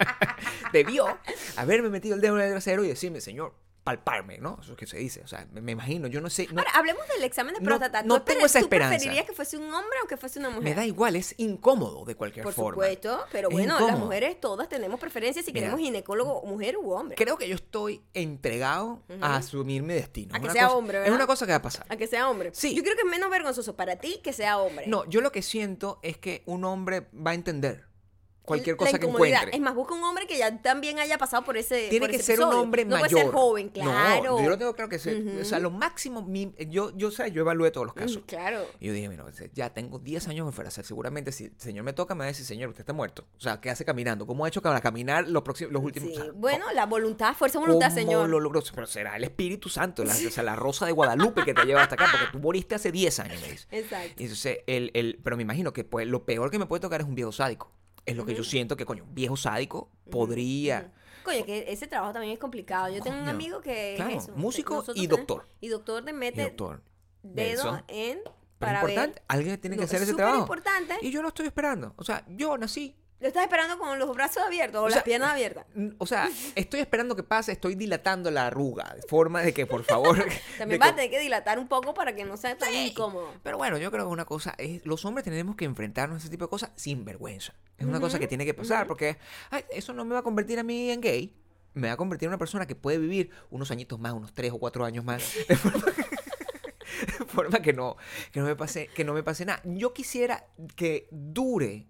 Debió 0.72 1.18
haberme 1.56 1.90
metido 1.90 2.14
el 2.14 2.20
dedo 2.20 2.38
en 2.38 2.44
el 2.44 2.50
trasero 2.52 2.84
y 2.84 2.88
decirme, 2.88 3.20
señor, 3.20 3.54
palparme, 3.84 4.38
¿no? 4.38 4.58
Eso 4.62 4.72
es 4.72 4.78
que 4.78 4.86
se 4.86 4.98
dice. 4.98 5.22
O 5.22 5.26
sea, 5.26 5.46
me, 5.52 5.60
me 5.60 5.72
imagino, 5.72 6.06
yo 6.06 6.20
no 6.20 6.28
sé. 6.30 6.46
no- 6.52 6.60
Ahora, 6.60 6.70
hablemos 6.74 7.06
del 7.08 7.24
examen 7.24 7.54
de 7.54 7.60
próstata. 7.60 8.02
no 8.02 8.18
¿Tú 8.18 8.24
tengo 8.32 8.46
esa 8.46 8.58
¿Tú 8.58 8.66
esperanza. 8.66 8.96
preferirías 8.96 9.26
que 9.26 9.32
fuese 9.32 9.56
un 9.56 9.72
hombre 9.72 9.96
o 10.04 10.06
que 10.06 10.16
fuese 10.16 10.38
una 10.38 10.50
mujer? 10.50 10.64
me 10.64 10.74
da 10.74 10.84
igual, 10.86 11.16
es 11.16 11.34
incómodo 11.38 12.04
de 12.04 12.14
cualquier 12.14 12.44
Por 12.44 12.52
forma. 12.52 12.72
supuesto, 12.84 13.24
pero 13.32 13.48
Es 13.48 13.54
bueno, 13.54 13.80
las 13.86 13.98
mujeres 13.98 14.38
todas 14.40 14.68
tenemos 14.68 15.00
preferencias 15.00 15.44
si 15.44 15.52
Mira. 15.52 15.66
queremos 15.66 15.80
ginecólogo 15.80 16.42
mujer 16.46 16.76
u 16.76 16.92
hombre. 16.92 17.16
Creo 17.16 17.38
que 17.38 17.48
yo 17.48 17.54
estoy 17.54 18.02
entregado 18.14 19.02
a 19.20 19.36
asumir 19.36 19.82
mi 19.82 19.94
destino. 19.94 20.34
A 20.34 20.38
Es 20.38 20.44
que 20.44 20.50
sea 20.50 20.64
cosa- 20.66 20.76
hombre, 20.76 20.98
Es 20.98 21.04
¿verdad? 21.04 21.16
una 21.16 21.26
cosa 21.26 21.46
que 21.46 21.52
va 21.52 21.56
a 21.58 21.62
pasar. 21.62 21.86
A 21.88 21.96
que 21.96 22.06
sea 22.06 22.28
hombre. 22.28 22.50
Sí. 22.52 22.74
Yo 22.74 22.82
creo 22.82 22.94
que 22.96 23.02
es 23.02 23.08
menos 23.08 23.30
vergonzoso 23.30 23.76
para 23.76 23.96
ti 23.96 24.20
que 24.22 24.32
sea 24.32 24.58
hombre. 24.58 24.86
No, 24.86 25.04
yo 25.08 25.20
lo 25.20 25.32
que 25.32 25.42
siento 25.42 25.98
es 26.02 26.16
que 26.18 26.42
un 26.46 26.64
hombre 26.64 27.06
va 27.14 27.32
a 27.32 27.34
entender 27.34 27.86
cualquier 28.50 28.76
cosa 28.76 28.98
que 28.98 29.06
encuentre. 29.06 29.50
Es 29.54 29.60
más, 29.60 29.74
busca 29.74 29.94
un 29.94 30.02
hombre 30.04 30.26
que 30.26 30.36
ya 30.38 30.60
también 30.60 30.98
haya 30.98 31.16
pasado 31.18 31.42
por 31.44 31.56
ese 31.56 31.88
Tiene 31.88 32.04
por 32.06 32.10
que 32.10 32.16
ese 32.16 32.36
ser 32.36 32.40
un 32.44 32.52
hombre 32.52 32.84
no 32.84 32.96
mayor. 32.96 33.10
puede 33.10 33.24
ser 33.24 33.32
joven, 33.32 33.68
claro. 33.70 34.22
No, 34.38 34.42
yo 34.42 34.48
lo 34.50 34.58
tengo 34.58 34.74
claro 34.74 34.88
que 34.88 34.98
ser. 34.98 35.40
O 35.40 35.44
sea, 35.44 35.58
lo 35.58 35.70
máximo, 35.70 36.22
mi- 36.22 36.54
yo, 36.68 36.90
yo, 36.96 37.10
sé, 37.10 37.30
yo 37.32 37.40
evalué 37.42 37.70
todos 37.70 37.86
los 37.86 37.94
casos. 37.94 38.18
Mm, 38.18 38.26
Claro. 38.26 38.64
Y 38.80 38.86
yo 38.88 38.92
dije, 38.92 39.08
mira, 39.08 39.24
ya 39.54 39.70
tengo 39.72 39.98
10 39.98 40.28
años 40.28 40.48
afuera. 40.48 40.68
O 40.68 40.70
sea, 40.70 40.84
seguramente 40.84 41.32
si 41.32 41.44
el 41.46 41.52
señor 41.58 41.84
me 41.84 41.92
toca, 41.92 42.14
me 42.14 42.20
va 42.20 42.24
a 42.24 42.28
decir, 42.28 42.44
señor, 42.44 42.68
usted 42.70 42.80
está 42.82 42.92
muerto. 42.92 43.26
O 43.36 43.40
sea, 43.40 43.60
¿qué 43.60 43.70
hace 43.70 43.84
caminando? 43.84 44.26
¿Cómo 44.26 44.44
ha 44.44 44.48
hecho 44.48 44.62
para 44.62 44.80
caminar 44.80 45.28
los, 45.28 45.42
próximos, 45.42 45.72
los 45.72 45.82
últimos 45.82 46.10
Sí. 46.10 46.16
o 46.18 46.22
sea, 46.24 46.32
Bueno, 46.34 46.66
la 46.74 46.86
voluntad, 46.86 47.34
fuerza 47.34 47.58
de 47.58 47.66
voluntad, 47.66 47.88
¿Cómo 47.88 47.98
señor. 48.00 48.28
lo 48.28 48.40
logró? 48.40 48.62
Pero 48.74 48.86
será 48.86 49.16
el 49.16 49.24
Espíritu 49.24 49.68
Santo, 49.68 50.04
la, 50.04 50.12
o 50.14 50.30
sea, 50.30 50.42
la 50.42 50.54
rosa 50.56 50.86
de 50.86 50.92
Guadalupe 50.92 51.44
que 51.44 51.54
te 51.54 51.64
lleva 51.64 51.82
hasta 51.82 51.94
acá, 51.94 52.06
porque 52.10 52.26
tú 52.32 52.38
moriste 52.38 52.74
hace 52.74 52.92
10 52.92 53.18
años, 53.20 53.40
me 53.40 53.52
dice. 53.52 53.66
Exacto. 53.70 54.14
Entonces, 54.18 54.58
el, 54.66 54.90
el, 54.94 55.18
pero 55.22 55.36
me 55.36 55.42
imagino 55.42 55.72
que 55.72 55.84
pues, 55.84 56.06
lo 56.06 56.24
peor 56.24 56.50
que 56.50 56.58
me 56.58 56.66
puede 56.66 56.80
tocar 56.80 57.00
es 57.00 57.06
un 57.06 57.14
viejo 57.14 57.32
sádico. 57.32 57.72
Es 58.06 58.16
lo 58.16 58.24
que 58.26 58.34
yo 58.34 58.42
siento 58.44 58.76
que, 58.76 58.84
coño, 58.84 59.04
un 59.04 59.14
viejo 59.14 59.36
sádico 59.36 59.90
podría... 60.10 60.92
Coño, 61.22 61.44
que 61.44 61.66
ese 61.70 61.86
trabajo 61.86 62.12
también 62.14 62.32
es 62.32 62.38
complicado. 62.38 62.88
Yo 62.94 63.02
tengo 63.02 63.18
un 63.20 63.28
amigo 63.28 63.60
que 63.60 63.94
Claro, 63.96 64.10
es 64.16 64.24
eso. 64.24 64.32
músico 64.36 64.74
Nosotros 64.76 64.96
y 64.96 65.06
tenemos- 65.06 65.26
doctor. 65.26 65.48
Y 65.60 65.68
doctor 65.68 66.04
te 66.04 66.12
mete 66.12 66.42
doctor. 66.44 66.82
dedo 67.22 67.82
en 67.88 68.18
Pero 68.24 68.34
para 68.58 68.80
importante, 68.80 69.14
ver. 69.20 69.22
alguien 69.28 69.60
tiene 69.60 69.76
que 69.76 69.80
No, 69.82 69.84
hacer 69.84 70.02
es 70.02 70.08
ese 70.08 70.14
trabajo. 70.16 70.40
importante. 70.40 70.96
Y 71.02 71.10
yo 71.10 71.20
lo 71.22 71.28
estoy 71.28 71.46
esperando. 71.46 71.92
O 71.96 72.04
sea, 72.04 72.24
yo 72.28 72.56
nací. 72.58 72.96
Lo 73.20 73.28
estás 73.28 73.42
esperando 73.42 73.78
con 73.78 73.98
los 73.98 74.14
brazos 74.14 74.42
abiertos 74.42 74.80
o, 74.80 74.84
O 74.84 74.88
las 74.88 74.94
sea, 74.94 75.04
piernas 75.04 75.32
abiertas. 75.32 75.66
O 75.98 76.06
sea, 76.06 76.30
estoy 76.54 76.80
esperando 76.80 77.14
que 77.14 77.22
pase, 77.22 77.52
estoy 77.52 77.74
dilatando 77.74 78.30
la 78.30 78.46
arruga, 78.46 78.94
de 78.94 79.02
forma 79.02 79.42
de 79.42 79.52
que, 79.52 79.66
por 79.66 79.84
favor. 79.84 80.24
También 80.58 80.80
vas 80.80 80.92
a 80.92 80.94
tener 80.94 81.10
que 81.10 81.20
dilatar 81.20 81.58
un 81.58 81.68
poco 81.68 81.92
para 81.92 82.14
que 82.14 82.24
no 82.24 82.38
sea 82.38 82.56
tan 82.56 82.74
incómodo. 82.74 83.30
Pero 83.42 83.58
bueno, 83.58 83.76
yo 83.76 83.90
creo 83.90 84.06
que 84.06 84.10
una 84.10 84.24
cosa 84.24 84.54
es, 84.56 84.84
los 84.86 85.04
hombres 85.04 85.24
tenemos 85.24 85.54
que 85.54 85.66
enfrentarnos 85.66 86.16
a 86.16 86.18
ese 86.18 86.30
tipo 86.30 86.46
de 86.46 86.50
cosas 86.50 86.70
sin 86.76 87.04
vergüenza. 87.04 87.52
Es 87.76 87.86
una 87.86 88.00
cosa 88.00 88.18
que 88.18 88.26
tiene 88.26 88.44
que 88.44 88.54
pasar 88.54 88.86
porque 88.86 89.18
ay, 89.50 89.64
eso 89.70 89.92
no 89.92 90.04
me 90.04 90.14
va 90.14 90.20
a 90.20 90.22
convertir 90.22 90.58
a 90.58 90.62
mí 90.62 90.90
en 90.90 91.00
gay. 91.00 91.36
Me 91.74 91.88
va 91.88 91.94
a 91.94 91.96
convertir 91.96 92.26
en 92.26 92.30
una 92.30 92.38
persona 92.38 92.66
que 92.66 92.74
puede 92.74 92.98
vivir 92.98 93.30
unos 93.50 93.70
añitos 93.70 93.98
más, 94.00 94.12
unos 94.12 94.34
tres 94.34 94.50
o 94.52 94.58
cuatro 94.58 94.84
años 94.84 95.04
más. 95.04 95.22
De 95.48 95.56
forma, 95.56 95.92
de 97.18 97.24
forma 97.26 97.62
que 97.62 97.72
no, 97.72 97.96
que 98.32 98.40
no 98.40 98.46
me 98.46 98.56
pase, 98.56 98.88
que 98.88 99.04
no 99.04 99.14
me 99.14 99.22
pase 99.22 99.44
nada. 99.44 99.62
Yo 99.64 99.94
quisiera 99.94 100.44
que 100.74 101.08
dure 101.10 101.86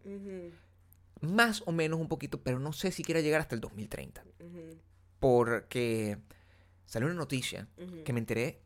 más 1.21 1.63
o 1.67 1.73
menos 1.73 2.01
un 2.01 2.09
poquito, 2.09 2.43
pero 2.43 2.59
no 2.59 2.73
sé 2.73 2.93
si 2.93 3.03
quiera 3.03 3.21
llegar 3.21 3.41
hasta 3.41 3.55
el 3.55 3.61
2030. 3.61 4.25
Porque 5.19 6.19
salió 6.87 7.07
una 7.09 7.17
noticia 7.17 7.69
que 8.05 8.13
me 8.13 8.21
enteré 8.21 8.61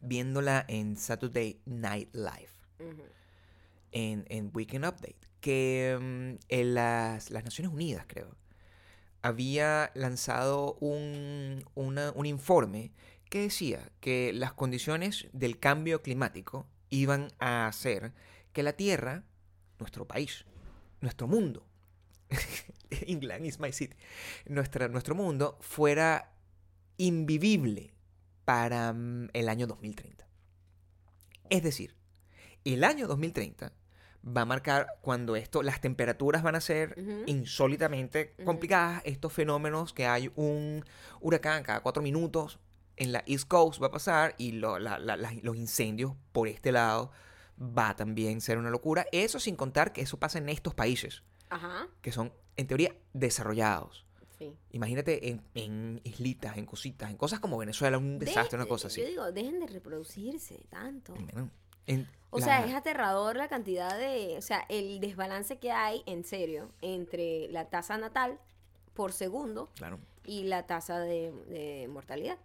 viéndola 0.00 0.64
en 0.68 0.96
Saturday 0.96 1.60
Night 1.66 2.08
Live, 2.14 2.48
en, 3.92 4.24
en 4.28 4.50
Weekend 4.54 4.84
Update, 4.86 5.16
que 5.40 5.98
mm, 6.00 6.44
en 6.48 6.74
las, 6.74 7.30
las 7.30 7.44
Naciones 7.44 7.72
Unidas, 7.72 8.04
creo, 8.08 8.34
había 9.20 9.92
lanzado 9.94 10.74
un, 10.80 11.64
una- 11.74 12.10
un 12.12 12.26
informe 12.26 12.92
que 13.30 13.42
decía 13.42 13.90
que 14.00 14.32
las 14.32 14.52
condiciones 14.52 15.28
del 15.32 15.58
cambio 15.58 16.02
climático 16.02 16.66
iban 16.90 17.28
a 17.38 17.66
hacer 17.66 18.12
que 18.52 18.62
la 18.62 18.72
Tierra, 18.74 19.24
nuestro 19.78 20.06
país, 20.06 20.44
nuestro 21.02 21.26
mundo, 21.28 21.66
England 23.06 23.44
is 23.44 23.60
my 23.60 23.70
city, 23.72 23.94
nuestra, 24.46 24.88
nuestro 24.88 25.14
mundo 25.14 25.58
fuera 25.60 26.32
invivible 26.96 27.92
para 28.44 28.92
mm, 28.92 29.28
el 29.34 29.48
año 29.48 29.66
2030. 29.66 30.26
Es 31.50 31.62
decir, 31.62 31.94
el 32.64 32.84
año 32.84 33.06
2030 33.06 33.72
va 34.24 34.42
a 34.42 34.44
marcar 34.44 34.86
cuando 35.00 35.34
esto, 35.36 35.62
las 35.62 35.80
temperaturas 35.80 36.42
van 36.42 36.54
a 36.54 36.60
ser 36.60 36.94
insólitamente 37.26 38.34
complicadas, 38.44 39.02
estos 39.04 39.32
fenómenos 39.32 39.92
que 39.92 40.06
hay 40.06 40.30
un 40.36 40.84
huracán 41.20 41.62
cada 41.64 41.80
cuatro 41.80 42.02
minutos 42.02 42.58
en 42.96 43.10
la 43.12 43.24
East 43.26 43.48
Coast 43.48 43.82
va 43.82 43.88
a 43.88 43.90
pasar 43.90 44.34
y 44.38 44.52
lo- 44.52 44.78
la- 44.78 44.98
la- 44.98 45.16
la- 45.16 45.32
los 45.42 45.56
incendios 45.56 46.14
por 46.32 46.46
este 46.46 46.70
lado 46.72 47.10
va 47.62 47.90
a 47.90 47.96
también 47.96 48.40
ser 48.40 48.58
una 48.58 48.70
locura. 48.70 49.06
Eso 49.12 49.38
sin 49.38 49.56
contar 49.56 49.92
que 49.92 50.00
eso 50.02 50.18
pasa 50.18 50.38
en 50.38 50.48
estos 50.48 50.74
países, 50.74 51.22
Ajá. 51.50 51.88
que 52.00 52.12
son 52.12 52.32
en 52.56 52.66
teoría 52.66 52.94
desarrollados. 53.12 54.04
Sí. 54.38 54.56
Imagínate 54.72 55.28
en, 55.28 55.42
en 55.54 56.00
islitas, 56.04 56.56
en 56.56 56.66
cositas, 56.66 57.10
en 57.10 57.16
cosas 57.16 57.38
como 57.40 57.56
Venezuela, 57.58 57.96
un 57.98 58.18
desastre, 58.18 58.56
una 58.58 58.66
cosa 58.66 58.88
así. 58.88 59.00
Yo 59.00 59.06
digo, 59.06 59.32
dejen 59.32 59.60
de 59.60 59.66
reproducirse 59.68 60.64
tanto. 60.68 61.14
Bueno, 61.14 61.48
en 61.86 62.08
O 62.30 62.38
la- 62.40 62.44
sea, 62.44 62.66
es 62.66 62.74
aterrador 62.74 63.36
la 63.36 63.48
cantidad 63.48 63.96
de, 63.96 64.36
o 64.38 64.42
sea, 64.42 64.64
el 64.68 64.98
desbalance 65.00 65.58
que 65.58 65.70
hay, 65.70 66.02
en 66.06 66.24
serio, 66.24 66.72
entre 66.80 67.48
la 67.48 67.68
tasa 67.70 67.96
natal 67.98 68.38
por 68.94 69.12
segundo 69.12 69.70
Claro. 69.76 69.98
y 70.24 70.44
la 70.44 70.66
tasa 70.66 70.98
de, 70.98 71.30
de 71.48 71.86
mortalidad. 71.88 72.38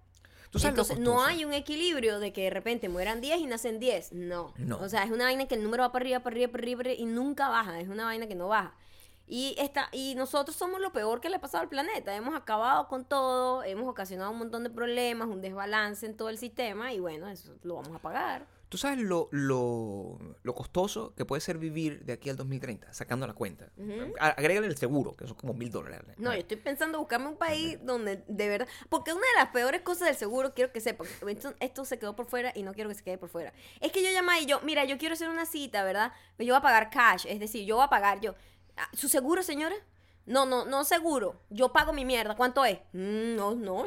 ¿Tú 0.51 0.59
sabes 0.59 0.75
lo 0.75 0.83
Entonces, 0.83 0.99
no 0.99 1.23
hay 1.23 1.45
un 1.45 1.53
equilibrio 1.53 2.19
de 2.19 2.31
que 2.33 2.43
de 2.43 2.49
repente 2.49 2.89
mueran 2.89 3.21
10 3.21 3.39
y 3.39 3.45
nacen 3.45 3.79
10. 3.79 4.13
No. 4.13 4.53
No. 4.57 4.79
O 4.79 4.89
sea, 4.89 5.03
es 5.03 5.11
una 5.11 5.25
vaina 5.25 5.47
que 5.47 5.55
el 5.55 5.63
número 5.63 5.83
va 5.83 5.91
para 5.91 6.03
arriba, 6.03 6.19
para 6.19 6.33
arriba, 6.33 6.51
para 6.51 6.63
arriba, 6.63 6.77
para 6.77 6.89
arriba, 6.91 7.03
y 7.03 7.05
nunca 7.05 7.49
baja. 7.49 7.79
Es 7.79 7.89
una 7.89 8.05
vaina 8.05 8.27
que 8.27 8.35
no 8.35 8.47
baja. 8.47 8.73
Y, 9.29 9.55
esta, 9.57 9.89
y 9.91 10.15
nosotros 10.15 10.55
somos 10.55 10.79
lo 10.79 10.93
peor 10.93 11.19
que 11.19 11.29
le 11.29 11.35
ha 11.35 11.41
pasado 11.41 11.61
al 11.61 11.69
planeta. 11.69 12.15
Hemos 12.15 12.33
acabado 12.33 12.87
con 12.87 13.03
todo, 13.03 13.63
hemos 13.63 13.87
ocasionado 13.87 14.31
un 14.31 14.37
montón 14.37 14.63
de 14.63 14.69
problemas, 14.69 15.27
un 15.27 15.41
desbalance 15.41 16.05
en 16.05 16.15
todo 16.15 16.29
el 16.29 16.37
sistema, 16.37 16.93
y 16.93 16.99
bueno, 16.99 17.27
eso 17.27 17.53
lo 17.63 17.75
vamos 17.75 17.93
a 17.93 17.99
pagar. 17.99 18.47
¿Tú 18.69 18.77
sabes 18.77 18.99
lo, 18.99 19.29
lo, 19.31 20.19
lo 20.43 20.55
costoso 20.55 21.13
que 21.15 21.23
puede 21.23 21.39
ser 21.39 21.57
vivir 21.57 22.03
de 22.03 22.13
aquí 22.13 22.29
al 22.29 22.35
2030, 22.35 22.93
sacando 22.93 23.25
la 23.25 23.33
cuenta? 23.33 23.69
Agrégale 24.19 24.67
el 24.67 24.77
seguro, 24.77 25.15
que 25.15 25.25
son 25.25 25.37
como 25.37 25.53
mil 25.53 25.71
dólares. 25.71 26.01
No, 26.17 26.33
yo 26.33 26.39
estoy 26.39 26.57
pensando 26.57 26.99
buscarme 26.99 27.27
un 27.27 27.37
país 27.37 27.77
donde 27.83 28.23
de 28.27 28.49
verdad. 28.49 28.67
Porque 28.89 29.13
una 29.13 29.21
de 29.21 29.39
las 29.39 29.49
peores 29.49 29.81
cosas 29.81 30.09
del 30.09 30.17
seguro, 30.17 30.53
quiero 30.53 30.73
que 30.73 30.81
sepa, 30.81 31.05
esto, 31.27 31.53
esto 31.61 31.85
se 31.85 31.97
quedó 31.97 32.15
por 32.15 32.25
fuera 32.25 32.51
y 32.55 32.63
no 32.63 32.73
quiero 32.73 32.89
que 32.89 32.95
se 32.95 33.03
quede 33.03 33.17
por 33.17 33.29
fuera. 33.29 33.53
Es 33.79 33.91
que 33.93 34.03
yo 34.03 34.11
llamé 34.11 34.41
y 34.41 34.45
yo, 34.47 34.59
mira, 34.61 34.83
yo 34.83 34.97
quiero 34.97 35.13
hacer 35.13 35.29
una 35.29 35.45
cita, 35.45 35.85
¿verdad? 35.85 36.11
Yo 36.37 36.47
voy 36.47 36.55
a 36.55 36.61
pagar 36.61 36.89
cash, 36.89 37.25
es 37.27 37.39
decir, 37.39 37.65
yo 37.65 37.77
voy 37.77 37.85
a 37.85 37.89
pagar 37.89 38.19
yo. 38.19 38.35
Ah, 38.75 38.89
¿Su 38.93 39.07
seguro, 39.07 39.43
señora? 39.43 39.75
No, 40.27 40.45
no, 40.45 40.65
no 40.65 40.83
seguro. 40.83 41.41
Yo 41.49 41.71
pago 41.71 41.93
mi 41.93 42.05
mierda. 42.05 42.35
¿Cuánto 42.35 42.63
es? 42.65 42.77
Mm, 42.93 43.35
no, 43.35 43.55
no. 43.55 43.85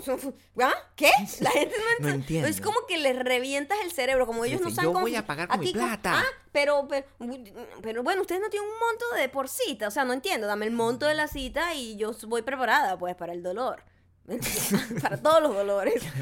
¿Ah? 0.61 0.75
¿Qué? 0.97 1.11
La 1.41 1.51
gente 1.51 1.77
no, 2.01 2.07
No 2.07 2.13
ent- 2.13 2.15
entiende. 2.17 2.49
Es 2.49 2.61
como 2.61 2.87
que 2.89 2.97
les 2.99 3.17
revientas 3.19 3.79
el 3.85 3.93
cerebro, 3.93 4.27
como 4.27 4.45
ellos 4.45 4.61
no 4.61 4.71
saben 4.71 4.89
yo 4.91 4.93
cómo. 4.95 5.05
voy 5.05 5.15
a 5.17 5.27
pagar 5.27 5.47
con 5.49 5.61
mi 5.61 5.73
plata. 5.73 6.15
ah, 6.21 6.25
pero, 6.51 6.89
pero, 6.89 7.07
pero 7.83 8.03
bueno, 8.03 8.23
ustedes 8.23 8.41
no 8.41 8.49
tienen 8.51 8.69
un 8.69 8.75
monto 8.79 9.05
de 9.17 9.29
por 9.29 9.49
cita. 9.49 9.87
O 9.87 9.91
sea, 9.91 10.05
no 10.05 10.13
entiendo. 10.13 10.47
Dame 10.47 10.67
el 10.67 10.73
monto 10.73 11.07
de 11.07 11.15
la 11.15 11.29
cita 11.29 11.75
y 11.75 11.97
yo 11.97 12.13
voy 12.27 12.43
preparada, 12.43 12.99
pues, 12.99 13.15
para 13.15 13.33
el 13.33 13.43
dolor. 13.43 13.85
para 15.03 15.17
todos 15.21 15.43
los 15.43 15.55
dolores. 15.55 16.03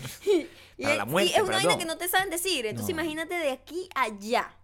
Y, 0.81 0.85
Para 0.85 0.94
la 0.94 1.04
muerte, 1.07 1.33
y 1.33 1.35
es 1.35 1.42
una 1.42 1.57
vaina 1.57 1.76
que 1.76 1.85
no 1.85 1.98
te 1.98 2.07
saben 2.07 2.31
decir. 2.31 2.64
Entonces 2.64 2.94
No. 2.94 3.00
imagínate 3.02 3.35
de 3.35 3.50
aquí 3.50 3.88
a 3.96 4.02
allá. 4.02 4.54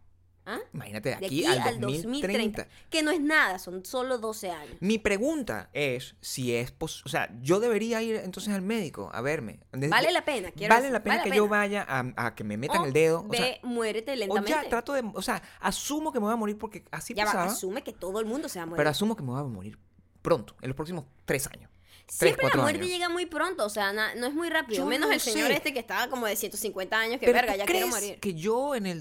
¿Ah? 0.46 0.59
Imagínate 0.72 1.11
de 1.11 1.16
De 1.16 1.26
aquí, 1.26 1.44
aquí, 1.46 1.59
al 1.59 1.68
al 1.68 1.80
2030. 1.80 2.62
2030. 2.62 2.68
Que 2.90 3.02
no 3.02 3.11
es 3.11 3.20
nada, 3.20 3.59
son 3.59 3.85
solo 3.85 4.18
12 4.18 4.50
años. 4.50 4.76
Mi 4.80 4.98
pregunta 4.98 5.70
es 5.72 6.16
si 6.20 6.54
es 6.54 6.70
pos- 6.72 7.02
o 7.04 7.09
sea, 7.09 7.30
yo 7.42 7.61
debería 7.61 8.02
ir 8.02 8.16
entonces 8.16 8.52
al 8.52 8.62
médico 8.62 9.11
a 9.12 9.20
verme. 9.20 9.61
Vale 9.72 10.12
la 10.12 10.24
pena, 10.24 10.50
quiero 10.50 10.72
Vale 10.74 10.83
decir, 10.83 10.92
la 10.92 11.02
pena 11.02 11.16
vale 11.16 11.24
que 11.24 11.30
la 11.30 11.37
yo 11.37 11.48
vaya 11.48 11.87
a, 11.88 12.26
a 12.26 12.35
que 12.35 12.44
me 12.44 12.57
metan 12.57 12.83
O 12.83 12.85
el 12.87 12.92
dedo. 12.92 13.20
O 13.20 13.28
ve, 13.28 13.37
sea, 13.38 13.59
muérete 13.62 14.12
o 14.12 14.16
lentamente. 14.16 14.50
ya 14.50 14.68
trato 14.68 14.92
de, 14.92 15.02
o 15.14 15.22
sea, 15.22 15.42
asumo 15.61 16.12
que 16.12 16.18
me 16.20 16.24
voy 16.26 16.33
a 16.35 16.37
morir 16.37 16.59
porque 16.59 16.85
así 16.90 17.14
Ya 17.14 17.24
va, 17.24 17.33
pasaba. 17.33 17.52
asume 17.52 17.83
que 17.83 17.92
todo 17.92 18.20
el 18.20 18.26
mundo 18.26 18.48
se 18.48 18.59
va 18.59 18.64
a 18.64 18.66
morir. 18.66 18.76
Pero 18.78 18.90
asumo 18.90 19.16
que 19.16 19.22
me 19.22 19.30
voy 19.30 19.40
a 19.40 19.44
morir 19.44 19.78
pronto, 20.22 20.57
en 20.62 20.68
los 20.68 20.76
próximos 20.76 21.04
tres 21.24 21.46
años. 21.48 21.70
Siempre 22.07 22.37
la 22.37 22.40
cuatro 22.42 22.61
muerte 22.62 22.80
años. 22.80 22.90
llega 22.90 23.09
muy 23.09 23.24
pronto, 23.24 23.64
o 23.64 23.70
sea, 23.70 23.92
na- 23.94 24.14
no 24.14 24.26
es 24.26 24.35
muy 24.35 24.50
rápido. 24.50 24.76
Yo 24.78 24.87
menos 24.87 25.09
no 25.09 25.14
el 25.14 25.20
señor 25.20 25.50
este 25.50 25.72
que 25.72 25.78
estaba 25.78 26.09
como 26.09 26.26
de 26.26 26.37
150 26.37 26.98
años, 26.98 27.18
que 27.18 27.24
Pero 27.24 27.37
verga, 27.38 27.52
¿tú 27.54 27.59
ya 27.61 27.64
quiero 27.64 27.87
crees 27.88 27.94
morir. 28.02 28.20
que 28.20 28.35
yo 28.35 28.74
en 28.74 28.85
el 28.85 29.00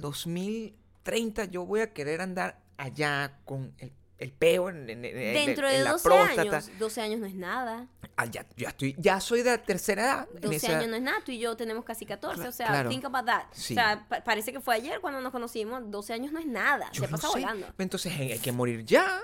2030 1.03 1.45
yo 1.45 1.65
voy 1.65 1.81
a 1.81 1.93
querer 1.93 2.21
andar 2.21 2.59
allá 2.77 3.37
con 3.45 3.73
el, 3.77 3.91
el 4.17 4.31
peo 4.31 4.69
en, 4.69 4.89
en- 4.89 5.03
en- 5.05 5.17
en- 5.17 5.33
Dentro 5.45 5.67
en 5.67 5.77
de 5.79 5.83
la 5.83 5.91
12 5.91 6.03
próstata? 6.03 6.41
años, 6.41 6.69
12 6.79 7.01
años 7.01 7.19
no 7.19 7.25
es 7.25 7.35
nada. 7.35 7.87
Ah, 8.15 8.25
ya, 8.25 8.45
ya 8.55 8.69
estoy, 8.69 8.95
ya 8.97 9.19
soy 9.19 9.41
de 9.41 9.51
la 9.51 9.57
tercera 9.57 10.03
edad. 10.03 10.27
en 10.35 10.41
12 10.41 10.55
esa- 10.57 10.77
años 10.77 10.89
no 10.89 10.95
es 10.95 11.01
nada, 11.01 11.17
tú 11.25 11.31
y 11.31 11.39
yo 11.39 11.57
tenemos 11.57 11.83
casi 11.83 12.05
14, 12.05 12.41
Cla- 12.43 12.47
o 12.49 12.51
sea, 12.51 12.67
claro. 12.67 12.89
think 12.89 13.05
about 13.05 13.25
that. 13.25 13.43
Sí. 13.51 13.73
O 13.73 13.75
sea, 13.75 14.05
pa- 14.07 14.23
parece 14.23 14.53
que 14.53 14.59
fue 14.59 14.75
ayer 14.75 15.01
cuando 15.01 15.19
nos 15.19 15.31
conocimos, 15.31 15.89
12 15.89 16.13
años 16.13 16.31
no 16.31 16.39
es 16.39 16.45
nada, 16.45 16.89
Yo 16.93 17.03
se 17.03 17.11
no 17.11 17.17
pasa 17.17 17.27
sé. 17.33 17.39
volando. 17.39 17.67
Entonces 17.77 18.13
hay 18.17 18.39
que 18.39 18.51
morir 18.51 18.85
ya. 18.85 19.19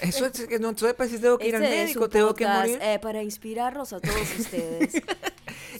Eso 0.00 0.26
es 0.26 0.32
que 0.46 0.58
no, 0.58 0.70
entonces 0.70 0.94
pues, 0.96 1.10
si 1.10 1.18
tengo 1.18 1.38
que 1.38 1.48
ir 1.48 1.56
al 1.56 1.62
Este 1.62 1.82
es 1.82 1.86
médico, 1.88 2.08
tengo 2.08 2.34
que 2.34 2.46
morir. 2.46 2.78
eh, 2.82 2.98
para 2.98 3.22
inspirarlos 3.22 3.92
a 3.92 4.00
todos 4.00 4.38
ustedes. 4.38 4.94
Es 4.94 5.02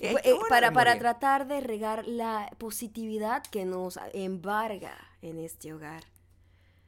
Eh, 0.02 0.32
hora 0.32 0.46
para, 0.48 0.72
para 0.72 0.98
tratar 0.98 1.46
de 1.46 1.60
regar 1.60 2.06
la 2.06 2.50
positividad 2.56 3.42
que 3.42 3.66
nos 3.66 3.98
embarga 4.14 4.96
en 5.20 5.38
este 5.38 5.74
hogar. 5.74 6.04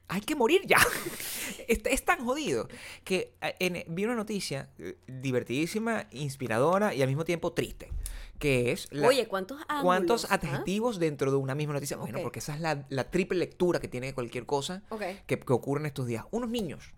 Hay 0.07 0.21
que 0.21 0.35
morir 0.35 0.61
ya. 0.65 0.77
es, 1.67 1.79
es 1.85 2.05
tan 2.05 2.25
jodido 2.25 2.67
que 3.03 3.35
eh, 3.41 3.55
en- 3.59 3.83
vi 3.95 4.05
una 4.05 4.15
noticia 4.15 4.69
eh, 4.79 4.97
divertidísima, 5.07 6.07
inspiradora 6.11 6.93
y 6.95 7.01
al 7.03 7.07
mismo 7.07 7.23
tiempo 7.23 7.53
triste. 7.53 7.91
Que 8.39 8.71
es 8.71 8.87
la- 8.91 9.07
Oye, 9.07 9.27
¿cuántos 9.27 9.59
ángulos? 9.67 9.83
cuántos 9.83 10.25
ah? 10.25 10.35
adjetivos 10.35 10.99
dentro 10.99 11.31
de 11.31 11.37
una 11.37 11.55
misma 11.55 11.73
noticia. 11.73 11.97
Bueno, 11.97 12.17
Ok. 12.17 12.23
porque 12.23 12.39
esa 12.39 12.55
es 12.55 12.59
la, 12.61 12.85
la 12.89 13.09
triple 13.09 13.37
lectura 13.39 13.79
que 13.79 13.87
tiene 13.87 14.13
cualquier 14.13 14.45
cosa 14.45 14.83
Ok. 14.89 15.01
que, 15.25 15.39
que 15.39 15.53
ocurre 15.53 15.81
en 15.81 15.85
estos 15.85 16.07
días. 16.07 16.25
Unos 16.31 16.49
niños, 16.49 16.93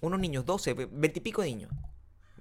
unos 0.00 0.20
niños, 0.20 0.44
12, 0.44 0.74
20 0.74 1.18
y 1.18 1.22
pico 1.22 1.42
niños. 1.42 1.70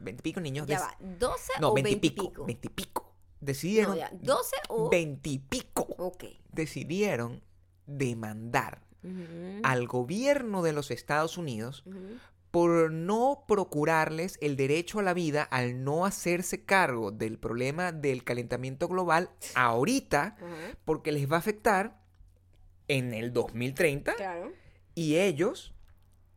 20 0.01 0.19
y 0.19 0.23
pico 0.23 0.41
niños. 0.41 0.67
Ya 0.67 0.80
des- 0.80 0.88
va, 0.88 0.97
12 1.19 1.54
No, 1.62 1.69
o 1.69 1.73
20 1.75 1.89
y 1.91 1.93
20 1.93 2.08
y 2.08 2.10
pico. 2.10 2.30
pico. 2.32 2.45
20 2.45 2.67
y 2.67 2.71
pico. 2.71 3.15
Decidieron. 3.39 3.91
No, 3.93 3.97
ya, 3.97 4.12
12 4.19 4.56
o... 4.69 4.89
20 4.89 5.30
y 5.30 5.39
pico. 5.39 5.88
Ok. 5.97 6.25
Decidieron 6.51 7.41
demandar 7.86 8.82
Ujú, 9.04 9.62
al 9.63 9.88
gobierno 9.88 10.62
de 10.62 10.73
los 10.73 10.91
Estados 10.91 11.38
Unidos 11.38 11.84
ujú. 11.88 12.17
Por 12.52 12.92
no 12.92 13.46
procurarles 13.48 14.38
el 14.42 14.56
derecho 14.58 15.00
a 15.00 15.04
la 15.04 15.14
vida 15.14 15.42
al 15.44 15.84
no 15.84 16.06
hacerse 16.06 16.66
cargo 16.66 17.12
del 17.12 17.40
problema 17.40 17.92
del 17.94 18.24
calentamiento 18.26 18.88
global 18.90 19.30
ahorita 19.56 20.36
porque 20.86 21.12
les 21.14 21.32
va 21.32 21.38
a 21.38 21.40
afectar 21.40 22.02
en 22.90 23.14
el 23.14 23.32
2030 23.32 24.16
Claro. 24.16 24.52
y 24.96 25.16
ellos 25.16 25.74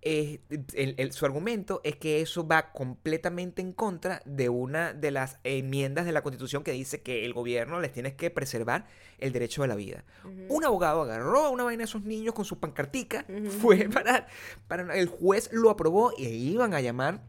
eh, 0.05 0.41
el- 0.75 0.95
el- 0.99 1.13
su 1.13 1.25
argumento 1.25 1.81
es 1.83 1.97
que 1.97 2.21
eso 2.21 2.47
va 2.47 2.73
completamente 2.73 3.63
en 3.63 3.73
contra 3.73 4.21
de 4.27 4.49
una 4.51 4.93
de 4.93 5.11
las 5.11 5.39
enmiendas 5.45 6.05
de 6.05 6.13
la 6.13 6.23
constitución 6.23 6.63
que 6.63 6.73
dice 6.73 7.01
que 7.03 7.25
el 7.25 7.33
gobierno 7.33 7.81
les 7.81 7.93
tiene 7.93 8.15
que 8.15 8.31
preservar 8.31 8.87
el 9.19 9.33
derecho 9.33 9.63
a 9.63 9.67
la 9.67 9.75
vida. 9.75 10.05
Un 10.49 10.65
abogado 10.65 11.03
agarró 11.03 11.47
a 11.47 11.49
una 11.51 11.65
vaina 11.65 11.81
de 11.81 11.85
esos 11.85 12.03
niños 12.05 12.35
con 12.35 12.45
su 12.45 12.59
pancartica, 12.61 13.25
fue 13.61 13.89
para, 13.89 14.27
para 14.69 14.95
el 14.97 15.07
juez 15.09 15.49
lo 15.53 15.71
aprobó 15.71 16.13
y 16.17 16.27
iban 16.27 16.75
a 16.75 16.81
llamar. 16.81 17.23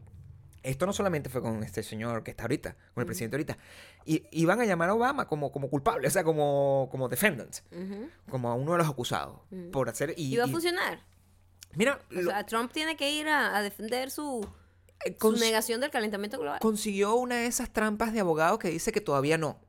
Esto 0.62 0.84
no 0.84 0.92
solamente 0.92 1.30
fue 1.30 1.40
con 1.42 1.62
este 1.62 1.82
señor 1.84 2.24
que 2.24 2.32
está 2.32 2.42
ahorita, 2.42 2.74
con 2.92 3.02
el 3.02 3.06
presidente 3.06 3.36
ahorita. 3.36 3.56
Y, 4.04 4.24
iban 4.32 4.60
a 4.60 4.64
llamar 4.64 4.88
a 4.88 4.94
Obama 4.94 5.28
como, 5.28 5.52
como 5.52 5.70
culpable, 5.70 6.08
o 6.08 6.10
sea, 6.10 6.24
como, 6.24 6.88
como 6.90 7.08
defendant, 7.08 7.54
como 8.28 8.50
a 8.50 8.54
uno 8.54 8.72
de 8.72 8.78
los 8.78 8.88
acusados. 8.88 9.38
Por 9.72 9.88
hacer. 9.88 10.12
Y, 10.16 10.34
¿Y 10.34 10.36
va 10.36 10.44
a 10.44 10.48
y- 10.48 10.50
funcionar? 10.50 10.98
Mira, 11.76 12.00
O 12.10 12.14
lo- 12.20 12.30
sea, 12.30 12.44
Trump 12.44 12.72
tiene 12.72 12.96
que 12.96 13.10
ir 13.12 13.28
a, 13.28 13.56
a 13.56 13.62
defender 13.62 14.10
su, 14.10 14.46
eh, 15.04 15.16
su 15.20 15.32
negación 15.36 15.80
del 15.80 15.90
calentamiento 15.90 16.38
global. 16.38 16.58
consiguió 16.60 17.14
una 17.14 17.36
de 17.36 17.46
esas 17.46 17.72
trampas 17.72 18.12
de 18.12 18.20
abogado 18.20 18.58
que 18.58 18.68
dice 18.68 18.90
que 18.92 19.00
todavía 19.00 19.38
no. 19.38 19.60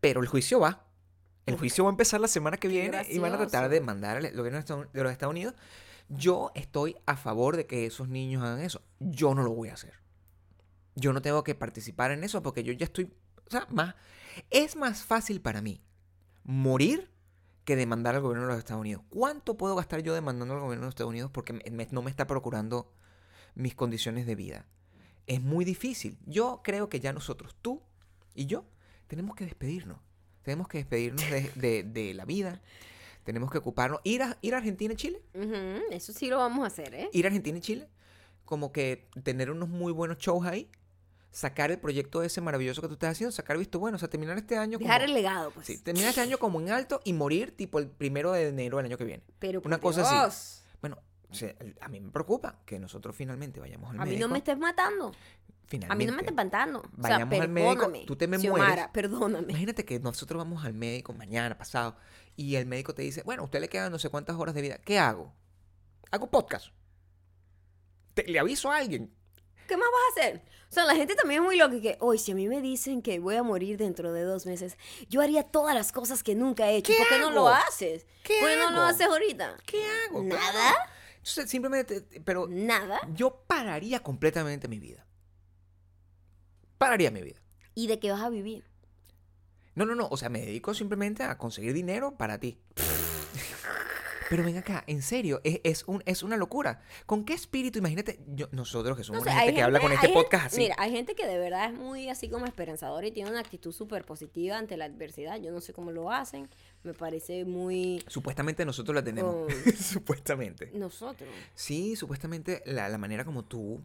Pero 0.00 0.20
el 0.22 0.26
juicio 0.28 0.60
va. 0.60 0.84
El 1.44 1.56
juicio 1.56 1.82
va 1.84 1.90
a 1.90 1.92
empezar 1.92 2.20
la 2.20 2.28
semana 2.28 2.56
que 2.58 2.68
Qué 2.68 2.74
viene 2.80 3.06
y 3.10 3.18
van 3.18 3.32
a 3.32 3.38
tratar 3.38 3.68
de 3.70 3.80
mandar 3.80 4.18
al 4.18 4.30
gobierno 4.36 4.60
de 4.92 5.02
los 5.02 5.12
Estados 5.12 5.32
Unidos. 5.32 5.54
Yo 6.10 6.52
estoy 6.54 6.96
a 7.06 7.16
favor 7.16 7.56
de 7.56 7.66
que 7.66 7.86
esos 7.86 8.08
niños 8.08 8.42
hagan 8.42 8.60
eso. 8.60 8.82
Yo 9.00 9.34
no 9.34 9.42
lo 9.42 9.52
voy 9.52 9.70
a 9.70 9.74
hacer. 9.74 9.94
Yo 10.94 11.12
no 11.14 11.22
tengo 11.22 11.44
que 11.44 11.54
participar 11.54 12.10
en 12.10 12.22
eso 12.22 12.42
porque 12.42 12.62
yo 12.64 12.72
ya 12.74 12.84
estoy. 12.84 13.12
O 13.46 13.50
sea, 13.50 13.66
más. 13.70 13.94
Es 14.50 14.76
más 14.76 15.02
fácil 15.04 15.40
para 15.40 15.62
mí 15.62 15.80
morir 16.44 17.10
que 17.68 17.76
demandar 17.76 18.14
al 18.14 18.22
gobierno 18.22 18.46
de 18.46 18.52
los 18.52 18.58
Estados 18.60 18.80
Unidos. 18.80 19.02
¿Cuánto 19.10 19.58
puedo 19.58 19.76
gastar 19.76 20.00
yo 20.02 20.14
demandando 20.14 20.54
al 20.54 20.60
gobierno 20.60 20.84
de 20.84 20.86
los 20.86 20.92
Estados 20.92 21.10
Unidos 21.10 21.30
porque 21.30 21.52
me- 21.52 21.86
no 21.90 22.00
me 22.00 22.08
está 22.10 22.26
procurando 22.26 22.90
mis 23.54 23.74
condiciones 23.74 24.24
de 24.26 24.34
vida? 24.34 24.64
Es 25.26 25.42
muy 25.42 25.66
difícil. 25.66 26.16
Yo 26.24 26.62
creo 26.64 26.88
que 26.88 26.98
ya 26.98 27.12
nosotros, 27.12 27.54
tú 27.60 27.82
y 28.34 28.46
yo, 28.46 28.64
tenemos 29.06 29.36
que 29.36 29.44
despedirnos. 29.44 29.98
Tenemos 30.40 30.66
que 30.66 30.78
despedirnos 30.78 31.22
de, 31.30 31.42
de- 31.56 31.82
de 31.82 32.14
la 32.14 32.24
vida. 32.24 32.62
Tenemos 33.24 33.50
que 33.50 33.58
ocuparnos. 33.58 34.00
Ir 34.02 34.22
a, 34.22 34.38
ir 34.40 34.54
a 34.54 34.58
Argentina 34.58 34.94
y 34.94 34.96
Chile. 34.96 35.20
Eso 35.90 36.14
sí 36.14 36.28
lo 36.28 36.38
vamos 36.38 36.64
a 36.64 36.68
hacer, 36.68 36.94
¿eh? 36.94 37.10
Ir 37.12 37.26
a 37.26 37.28
Argentina 37.28 37.58
y 37.58 37.60
Chile. 37.60 37.86
Como 38.46 38.72
que 38.72 39.10
tener 39.24 39.50
unos 39.50 39.68
muy 39.68 39.92
buenos 39.92 40.16
shows 40.16 40.46
ahí. 40.46 40.70
Sacar 41.30 41.70
el 41.70 41.78
proyecto 41.78 42.22
ese 42.22 42.40
maravilloso 42.40 42.80
que 42.80 42.88
tú 42.88 42.94
estás 42.94 43.10
haciendo. 43.12 43.32
Sacar 43.32 43.58
visto 43.58 43.78
bueno. 43.78 43.96
O 43.96 43.98
sea, 43.98 44.08
terminar 44.08 44.38
este 44.38 44.56
año 44.56 44.78
como... 44.78 44.88
Dejar 44.88 45.02
el 45.02 45.12
legado, 45.14 45.50
pues. 45.50 45.66
Sí, 45.66 45.78
terminar 45.78 46.08
este 46.10 46.20
año 46.22 46.38
como 46.38 46.60
en 46.60 46.70
alto 46.70 47.00
y 47.04 47.12
morir 47.12 47.56
tipo 47.56 47.78
el 47.78 47.88
primero 47.88 48.32
de 48.32 48.48
enero 48.48 48.78
del 48.78 48.86
año 48.86 48.96
que 48.98 49.04
viene. 49.04 49.22
Pero 49.38 49.60
una 49.64 49.78
por 49.78 49.92
cosa 49.94 50.02
así. 50.02 50.14
Dios, 50.14 50.64
Bueno, 50.80 50.98
o 51.30 51.34
sea, 51.34 51.54
a 51.80 51.88
mí 51.88 52.00
me 52.00 52.10
preocupa 52.10 52.60
que 52.64 52.78
nosotros 52.78 53.14
finalmente 53.14 53.60
vayamos 53.60 53.90
al 53.90 54.00
A 54.00 54.04
mí 54.04 54.10
médico. 54.12 54.26
no 54.26 54.32
me 54.32 54.38
estés 54.38 54.56
matando. 54.58 55.12
finalmente. 55.66 55.92
A 55.92 55.96
mí 55.96 56.06
no 56.06 56.12
me 56.14 56.20
estés 56.22 56.34
matando. 56.34 56.78
O 56.80 56.82
sea, 56.82 57.18
Vayamos 57.18 57.40
al 57.40 57.48
médico, 57.50 57.92
tú 58.06 58.16
te 58.16 58.26
me 58.26 58.38
Xiomara, 58.38 58.64
mueres. 58.66 58.86
perdóname. 58.92 59.46
Imagínate 59.50 59.84
que 59.84 60.00
nosotros 60.00 60.38
vamos 60.38 60.64
al 60.64 60.72
médico 60.72 61.12
mañana, 61.12 61.58
pasado, 61.58 61.94
y 62.36 62.54
el 62.56 62.64
médico 62.64 62.94
te 62.94 63.02
dice, 63.02 63.22
bueno, 63.22 63.42
a 63.42 63.44
usted 63.44 63.60
le 63.60 63.68
quedan 63.68 63.92
no 63.92 63.98
sé 63.98 64.08
cuántas 64.08 64.36
horas 64.36 64.54
de 64.54 64.62
vida. 64.62 64.78
¿Qué 64.78 64.98
hago? 64.98 65.34
Hago 66.10 66.30
podcast. 66.30 66.68
Te- 68.14 68.24
le 68.26 68.38
aviso 68.38 68.70
a 68.72 68.78
alguien. 68.78 69.12
¿Qué 69.68 69.76
más 69.76 69.86
vas 69.92 70.00
a 70.00 70.20
hacer? 70.20 70.42
O 70.70 70.72
sea, 70.72 70.84
la 70.84 70.96
gente 70.96 71.14
también 71.14 71.42
es 71.42 71.46
muy 71.46 71.58
loca 71.58 71.78
que, 71.80 71.98
hoy 72.00 72.18
si 72.18 72.32
a 72.32 72.34
mí 72.34 72.48
me 72.48 72.62
dicen 72.62 73.02
que 73.02 73.18
voy 73.18 73.36
a 73.36 73.42
morir 73.42 73.76
dentro 73.76 74.12
de 74.14 74.22
dos 74.22 74.46
meses, 74.46 74.78
yo 75.10 75.20
haría 75.20 75.42
todas 75.42 75.74
las 75.74 75.92
cosas 75.92 76.22
que 76.22 76.34
nunca 76.34 76.70
he 76.70 76.76
hecho. 76.76 76.90
¿Qué 76.90 76.98
¿Por 76.98 77.08
qué 77.08 77.18
no 77.18 77.30
lo 77.30 77.48
haces? 77.48 78.06
¿Qué 78.24 78.38
¿Por 78.40 78.48
qué 78.48 78.56
no 78.56 78.70
lo 78.70 78.80
haces 78.80 79.06
ahorita? 79.06 79.58
¿Qué 79.66 79.84
hago? 80.08 80.22
¿Nada? 80.22 80.74
Entonces, 81.18 81.50
simplemente, 81.50 82.00
pero 82.24 82.46
Nada. 82.48 82.98
yo 83.12 83.44
pararía 83.46 84.02
completamente 84.02 84.68
mi 84.68 84.78
vida. 84.78 85.06
Pararía 86.78 87.10
mi 87.10 87.20
vida. 87.20 87.40
¿Y 87.74 87.88
de 87.88 87.98
qué 87.98 88.10
vas 88.10 88.22
a 88.22 88.30
vivir? 88.30 88.64
No, 89.74 89.84
no, 89.84 89.94
no. 89.94 90.08
O 90.10 90.16
sea, 90.16 90.30
me 90.30 90.40
dedico 90.40 90.72
simplemente 90.72 91.24
a 91.24 91.36
conseguir 91.36 91.74
dinero 91.74 92.16
para 92.16 92.38
ti. 92.38 92.58
Pero 94.28 94.44
ven 94.44 94.58
acá, 94.58 94.84
en 94.86 95.00
serio, 95.02 95.40
es, 95.42 95.60
es, 95.64 95.84
un, 95.86 96.02
es 96.04 96.22
una 96.22 96.36
locura. 96.36 96.82
¿Con 97.06 97.24
qué 97.24 97.32
espíritu? 97.32 97.78
Imagínate, 97.78 98.20
yo, 98.28 98.46
nosotros 98.52 98.96
que 98.96 99.02
somos 99.04 99.20
No 99.20 99.24
sé, 99.24 99.30
una 99.30 99.40
gente 99.40 99.54
que 99.54 99.62
habla 99.62 99.80
con 99.80 99.90
gente- 99.90 100.06
este 100.06 100.14
podcast 100.14 100.42
gente- 100.50 100.54
así. 100.56 100.60
Mira, 100.62 100.76
hay 100.78 100.90
gente 100.92 101.14
que 101.14 101.26
de 101.26 101.38
verdad 101.38 101.72
es 101.72 101.78
muy 101.78 102.08
así 102.10 102.28
como 102.28 102.44
esperanzadora 102.44 103.06
y 103.06 103.10
tiene 103.12 103.30
una 103.30 103.40
actitud 103.40 103.72
súper 103.72 104.04
positiva 104.04 104.58
ante 104.58 104.76
la 104.76 104.84
adversidad. 104.84 105.40
Yo 105.40 105.50
no 105.50 105.60
sé 105.62 105.72
cómo 105.72 105.90
lo 105.92 106.12
hacen. 106.12 106.48
Me 106.82 106.92
parece 106.94 107.44
muy... 107.44 108.04
Supuestamente 108.06 108.64
nosotros 108.66 108.94
la 108.94 109.02
tenemos. 109.02 109.34
Oh. 109.34 109.70
supuestamente. 109.82 110.70
Nosotros. 110.74 111.28
Sí, 111.54 111.96
supuestamente 111.96 112.62
la, 112.66 112.88
la 112.88 112.98
manera 112.98 113.24
como 113.24 113.44
tú. 113.44 113.80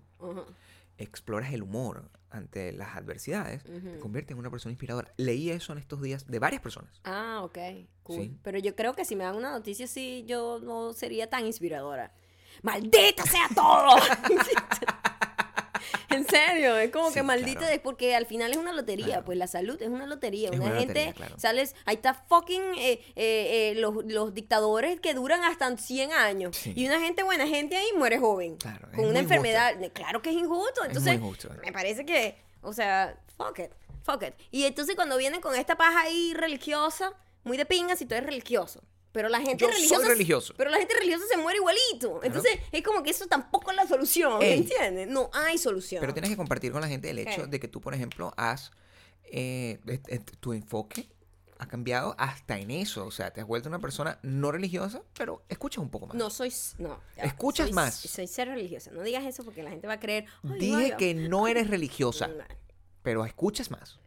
Exploras 0.97 1.53
el 1.53 1.63
humor 1.63 2.09
ante 2.29 2.71
las 2.71 2.95
adversidades 2.95 3.63
te 3.63 3.77
Ujú. 3.77 3.99
convierte 3.99 4.33
en 4.33 4.39
una 4.39 4.49
persona 4.49 4.71
inspiradora. 4.71 5.13
Leí 5.17 5.49
eso 5.51 5.71
en 5.73 5.79
estos 5.79 6.01
días 6.01 6.25
de 6.27 6.39
varias 6.39 6.61
personas. 6.61 6.99
Ah, 7.03 7.41
ok. 7.43 7.57
Cool. 8.01 8.21
Sí. 8.23 8.37
Pero 8.41 8.57
yo 8.59 8.75
creo 8.75 8.93
que 8.93 9.05
si 9.05 9.15
me 9.15 9.23
dan 9.23 9.35
una 9.35 9.51
noticia 9.51 9.85
así, 9.85 10.23
yo 10.27 10.59
no 10.61 10.93
sería 10.93 11.29
tan 11.29 11.45
inspiradora. 11.45 12.11
¡Maldita 12.63 13.23
sea 13.23 13.47
todo! 13.53 13.95
en 16.09 16.25
serio, 16.27 16.77
es 16.77 16.91
como 16.91 17.09
Sí, 17.09 17.15
que 17.15 17.23
maldita 17.23 17.59
claro. 17.59 17.73
es 17.75 17.79
porque 17.79 18.15
al 18.15 18.25
final 18.25 18.51
es 18.51 18.57
una 18.57 18.73
lotería, 18.73 19.05
Claro. 19.05 19.25
pues 19.25 19.37
la 19.37 19.47
salud 19.47 19.81
es 19.81 19.89
una 19.89 20.05
lotería. 20.07 20.49
Es 20.49 20.55
una, 20.55 20.65
una 20.71 20.79
gente, 20.79 20.87
lotería, 21.05 21.13
claro. 21.13 21.39
sales, 21.39 21.75
ahí 21.85 21.95
está 21.95 22.13
fucking 22.13 22.61
eh, 22.77 22.99
eh, 23.15 23.71
eh, 23.71 23.73
los, 23.77 23.95
los 24.05 24.33
dictadores 24.33 24.99
que 24.99 25.13
duran 25.13 25.43
hasta 25.43 25.75
100 25.77 26.11
años. 26.13 26.55
Sí. 26.57 26.73
Y 26.75 26.85
una 26.87 26.99
gente 26.99 27.23
buena 27.23 27.47
gente 27.47 27.75
ahí 27.75 27.87
muere 27.97 28.17
joven. 28.19 28.57
Con 28.95 29.05
una 29.05 29.19
enfermedad. 29.19 29.75
Claro 29.93 30.21
que 30.21 30.29
es 30.31 30.35
injusto. 30.35 30.81
Es 30.83 30.89
Entonces, 30.89 31.19
me 31.63 31.71
parece 31.71 32.05
que, 32.05 32.37
o 32.61 32.73
sea, 32.73 33.17
fuck 33.37 33.59
it. 33.59 33.71
Fuck 34.03 34.23
it. 34.23 34.33
Y 34.51 34.65
entonces 34.65 34.95
cuando 34.95 35.15
vienen 35.17 35.39
con 35.39 35.55
esta 35.55 35.75
paja 35.77 36.01
ahí 36.01 36.33
religiosa, 36.33 37.13
muy 37.43 37.55
de 37.57 37.65
pinga 37.65 37.95
si 37.95 38.05
tú 38.05 38.15
eres 38.15 38.25
religioso. 38.27 38.81
Pero 39.13 39.29
la 39.29 39.39
gente 39.39 39.57
Yo 39.63 39.67
soy 39.67 39.75
religiosa. 39.75 40.07
religioso. 40.07 40.53
Pero 40.57 40.69
la 40.71 40.77
gente 40.77 40.93
religiosa 40.95 41.23
se 41.31 41.37
muere 41.37 41.59
igualito. 41.59 42.19
Entonces 42.23 42.59
es 42.71 42.83
como 42.83 43.01
que 43.03 43.11
eso 43.11 43.27
tampoco 43.27 43.71
es 43.71 43.77
la 43.77 43.87
solución. 43.87 44.39
¿me 44.39 44.51
Ey. 44.53 44.57
¿Entiendes? 44.59 45.07
No 45.07 45.29
hay 45.33 45.57
solución. 45.57 46.01
Pero 46.01 46.13
tienes 46.13 46.31
que 46.31 46.37
compartir 46.37 46.71
con 46.71 46.81
la 46.81 46.87
gente 46.87 47.09
el 47.09 47.19
hecho 47.19 47.47
de 47.47 47.59
que 47.59 47.67
tú, 47.67 47.79
por 47.79 47.93
ejemplo, 47.93 48.33
has. 48.35 48.71
eh, 49.35 49.79
tu 50.39 50.53
enfoque 50.53 51.07
ha 51.59 51.67
cambiado 51.67 52.15
hasta 52.17 52.59
en 52.59 52.71
eso. 52.71 53.05
O 53.05 53.11
sea, 53.11 53.31
te 53.31 53.41
has 53.41 53.47
vuelto 53.47 53.69
una 53.69 53.79
persona 53.79 54.19
no 54.23 54.51
religiosa, 54.51 55.01
pero 55.17 55.43
escuchas 55.47 55.81
un 55.83 55.89
poco 55.89 56.07
más. 56.07 56.15
No 56.15 56.29
soy. 56.29 56.51
No. 56.77 56.99
ya. 57.15 57.23
Escuchas 57.23 57.67
Soy- 57.67 57.73
más. 57.75 57.95
Soy 57.95 58.27
ser 58.27 58.47
religiosa. 58.49 58.91
No 58.91 59.01
digas 59.01 59.23
eso 59.25 59.43
porque 59.43 59.63
la 59.63 59.69
gente 59.69 59.87
va 59.87 59.93
a 59.93 59.99
creer. 59.99 60.25
"Ay, 60.43 60.59
Dije 60.59 60.73
vaya". 60.75 60.97
que 60.97 61.13
no 61.13 61.47
eres 61.47 61.69
religiosa, 61.69 62.27
No, 62.27 62.43
pero 63.01 63.25
escuchas 63.25 63.71
más. 63.71 63.99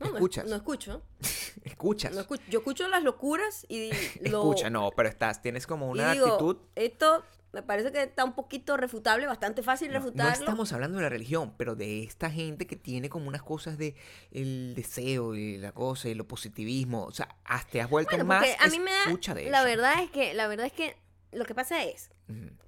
No, 0.00 0.06
escuchas. 0.14 0.46
No 0.46 0.56
escucho. 0.56 1.02
escuchas. 1.64 2.12
No 2.14 2.20
escucho. 2.20 2.42
Yo 2.48 2.58
escucho 2.60 2.88
las 2.88 3.02
locuras 3.02 3.66
y 3.68 3.90
lo. 4.22 4.38
Escucha, 4.50 4.70
no, 4.70 4.90
pero 4.96 5.08
estás, 5.08 5.42
tienes 5.42 5.66
como 5.66 5.88
una 5.90 6.12
digo, 6.12 6.26
actitud. 6.26 6.56
Esto 6.74 7.22
me 7.52 7.62
parece 7.64 7.90
que 7.90 8.02
está 8.04 8.24
un 8.24 8.34
poquito 8.34 8.76
refutable, 8.76 9.26
bastante 9.26 9.62
fácil 9.64 9.88
No, 9.88 9.94
refutarlo. 9.94 10.30
no 10.30 10.38
estamos 10.38 10.72
hablando 10.72 10.98
de 10.98 11.02
la 11.02 11.08
religión, 11.08 11.52
pero 11.56 11.74
de 11.74 12.04
esta 12.04 12.30
gente 12.30 12.66
que 12.68 12.76
tiene 12.76 13.08
como 13.08 13.26
unas 13.26 13.42
cosas 13.42 13.76
de 13.76 13.96
el 14.30 14.74
deseo 14.76 15.34
y 15.34 15.58
la 15.58 15.72
cosa 15.72 16.08
y 16.08 16.14
lo 16.14 16.28
positivismo. 16.28 17.04
O 17.04 17.12
sea, 17.12 17.28
te 17.72 17.80
has 17.80 17.90
vuelto 17.90 18.10
Bueno, 18.12 18.24
más 18.26 18.46
a 18.60 18.68
mí 18.68 18.78
me 18.78 18.92
da. 18.92 19.02
escucha 19.06 19.34
de 19.34 19.50
La 19.50 19.58
eso. 19.58 19.66
verdad 19.66 20.00
es 20.02 20.10
que, 20.12 20.32
la 20.34 20.46
verdad 20.46 20.66
es 20.66 20.72
que 20.72 20.96
lo 21.32 21.44
que 21.44 21.54
pasa 21.54 21.84
es, 21.84 22.10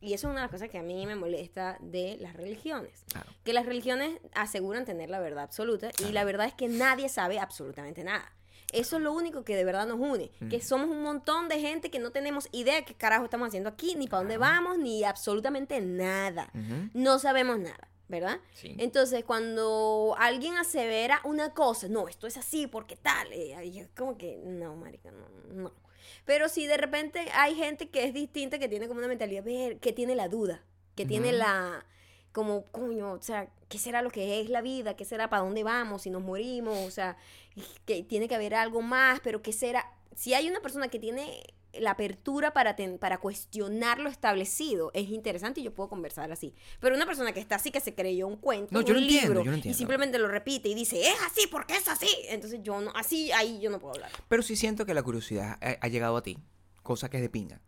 y 0.01 0.14
eso 0.14 0.27
es 0.27 0.31
una 0.31 0.40
de 0.40 0.40
las 0.42 0.51
cosas 0.51 0.68
que 0.68 0.79
a 0.79 0.83
mí 0.83 1.07
me 1.07 1.14
molesta 1.14 1.79
de 1.81 2.16
las 2.20 2.35
religiones, 2.35 3.05
claro. 3.12 3.31
que 3.44 3.53
las 3.53 3.66
religiones 3.66 4.18
aseguran 4.35 4.85
tener 4.85 5.11
la 5.11 5.20
verdad 5.20 5.44
absoluta 5.44 5.90
y 6.01 6.12
la 6.12 6.25
verdad 6.25 6.46
es 6.46 6.55
que 6.55 6.68
nadie 6.68 7.09
sabe 7.09 7.38
absolutamente 7.38 8.05
nada. 8.05 8.33
Eso 8.72 8.96
es 8.96 9.03
lo 9.03 9.12
único 9.12 9.44
que 9.44 9.55
de 9.55 9.64
verdad 9.64 9.87
nos 9.87 10.01
une, 10.01 10.31
que 10.48 10.62
somos 10.62 10.88
un 10.88 11.03
montón 11.03 11.48
de 11.48 11.61
gente 11.61 11.90
que 11.90 11.98
no 11.98 12.11
tenemos 12.11 12.48
idea 12.53 12.77
de 12.77 12.85
qué 12.85 12.94
carajo 12.94 13.25
estamos 13.25 13.48
haciendo 13.48 13.68
aquí, 13.68 13.94
ni 13.96 14.09
para 14.09 14.22
dónde 14.22 14.38
vamos, 14.38 14.79
ni 14.79 15.05
absolutamente 15.05 15.81
nada. 15.83 16.51
No 16.94 17.18
sabemos 17.18 17.59
nada, 17.59 17.88
¿verdad? 18.09 18.40
Sí. 18.55 18.75
Entonces, 18.79 19.25
cuando 19.25 20.16
alguien 20.18 20.57
asevera 20.57 21.20
una 21.25 21.53
cosa, 21.53 21.88
no, 21.88 22.09
esto 22.09 22.27
es 22.27 22.38
así 22.38 22.66
porque 22.66 22.96
tal, 22.96 23.29
eh, 23.33 23.88
como 23.94 24.16
que, 24.16 24.38
no, 24.42 24.75
marica, 24.75 25.11
no, 25.11 25.27
no. 25.53 25.72
Pero 26.24 26.48
si 26.48 26.66
de 26.66 26.76
repente 26.76 27.28
hay 27.34 27.54
gente 27.54 27.88
que 27.88 28.04
es 28.04 28.14
distinta, 28.14 28.58
que 28.58 28.68
tiene 28.68 28.88
como 28.88 28.98
una 28.98 29.08
mentalidad, 29.08 29.44
ver, 29.44 29.78
que 29.78 29.92
tiene 29.92 30.14
la 30.14 30.28
duda, 30.28 30.62
que 30.94 31.06
tiene 31.06 31.32
la, 31.32 31.84
como, 32.32 32.64
coño, 32.66 33.12
o 33.12 33.22
sea, 33.22 33.48
¿qué 33.68 33.78
será 33.78 34.02
lo 34.02 34.10
que 34.10 34.40
es 34.40 34.50
la 34.50 34.62
vida? 34.62 34.96
¿Qué 34.96 35.04
será 35.04 35.28
para 35.30 35.42
dónde 35.42 35.62
vamos? 35.62 36.02
Si 36.02 36.10
nos 36.10 36.22
morimos, 36.22 36.78
o 36.78 36.90
sea, 36.90 37.16
que 37.84 38.02
tiene 38.02 38.28
que 38.28 38.34
haber 38.34 38.54
algo 38.54 38.82
más, 38.82 39.20
pero 39.20 39.42
¿qué 39.42 39.52
será? 39.52 39.90
Si 40.16 40.35
hay 40.35 40.48
una 40.48 40.61
persona 40.61 40.88
que 40.88 40.98
tiene 40.98 41.42
la 41.75 41.92
apertura 41.92 42.53
para, 42.53 42.77
ten- 42.77 42.98
para 42.98 43.18
cuestionar 43.18 43.98
lo 43.98 44.11
establecido, 44.11 44.90
es 44.92 45.09
interesante 45.09 45.61
y 45.61 45.64
yo 45.64 45.72
puedo 45.72 45.88
conversar 45.88 46.31
así. 46.31 46.55
Pero 46.81 46.94
una 46.94 47.07
persona 47.07 47.33
que 47.33 47.40
está 47.40 47.55
así, 47.57 47.70
que 47.70 47.81
se 47.81 47.94
creyó 47.94 48.27
un 48.27 48.37
cuento, 48.37 48.68
No, 48.72 48.81
un 48.81 48.85
yo 48.85 48.92
lo 48.92 49.01
entiendo, 49.01 49.29
libro, 49.29 49.40
yo 49.44 49.51
lo 49.51 49.57
y 49.57 49.59
entiendo. 49.61 49.79
simplemente 49.79 50.18
lo 50.18 50.29
repite 50.29 50.68
y 50.68 50.75
dice, 50.75 51.01
es 51.01 51.16
así 51.25 51.46
porque 51.51 51.75
es 51.77 51.88
así. 51.88 52.09
Entonces 52.29 52.61
yo 52.62 52.79
no, 52.83 52.92
así, 52.94 53.33
ahí 53.33 53.59
yo 53.61 53.70
no 53.70 53.79
puedo 53.79 53.94
hablar. 53.94 54.11
Pero 54.29 54.42
sí 54.42 54.55
siento 54.55 54.85
que 54.85 54.92
la 54.92 55.03
curiosidad 55.03 55.57
ha, 55.62 55.79
ha 55.81 55.88
llegado 55.88 56.16
a 56.18 56.22
ti, 56.22 56.37
cosa 56.83 57.09
que 57.09 57.16
es 57.16 57.22
de 57.22 57.31
pinga. 57.31 57.61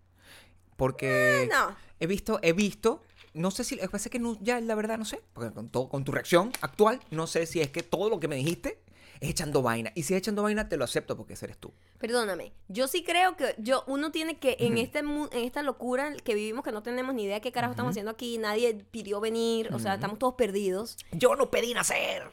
Porque 0.76 1.48
No. 1.50 1.74
he 2.00 2.06
visto, 2.06 2.40
he 2.42 2.52
visto, 2.52 3.02
no 3.32 3.50
sé 3.50 3.64
si, 3.64 3.78
es 3.80 4.08
que 4.10 4.18
no, 4.18 4.36
ya 4.42 4.60
la 4.60 4.74
verdad 4.74 4.98
no 4.98 5.04
sé, 5.04 5.20
porque 5.32 5.52
con, 5.54 5.68
todo, 5.68 5.88
con 5.88 6.04
tu 6.04 6.12
reacción 6.12 6.52
actual, 6.60 7.00
no 7.10 7.26
sé 7.26 7.46
si 7.46 7.60
es 7.60 7.70
que 7.70 7.82
todo 7.82 8.10
lo 8.10 8.20
que 8.20 8.28
me 8.28 8.36
dijiste 8.36 8.80
es 9.20 9.30
echando 9.30 9.62
vaina. 9.62 9.92
Y 9.94 10.02
si 10.04 10.14
es 10.14 10.18
echando 10.18 10.42
vaina, 10.42 10.68
te 10.68 10.76
lo 10.76 10.84
acepto 10.84 11.16
porque 11.16 11.34
ese 11.34 11.46
eres 11.46 11.58
tú. 11.58 11.72
Perdóname, 11.98 12.52
yo 12.68 12.88
sí 12.88 13.02
creo 13.04 13.36
que 13.36 13.54
yo 13.58 13.84
uno 13.86 14.10
tiene 14.10 14.38
que 14.38 14.56
en 14.60 14.78
este 14.78 15.02
mu- 15.02 15.28
en 15.32 15.44
esta 15.44 15.62
locura 15.62 16.14
que 16.24 16.34
vivimos 16.34 16.64
que 16.64 16.72
no 16.72 16.82
tenemos 16.82 17.14
ni 17.14 17.24
idea 17.24 17.40
qué 17.40 17.52
carajo 17.52 17.72
estamos 17.72 17.90
haciendo 17.90 18.10
aquí, 18.10 18.38
nadie 18.38 18.74
pidió 18.90 19.20
venir, 19.20 19.72
o 19.72 19.78
sea, 19.78 19.94
estamos 19.94 20.18
todos 20.18 20.34
perdidos. 20.34 20.96
Yo 21.12 21.34
no 21.36 21.50
pedí 21.50 21.72
nacer. 21.74 22.24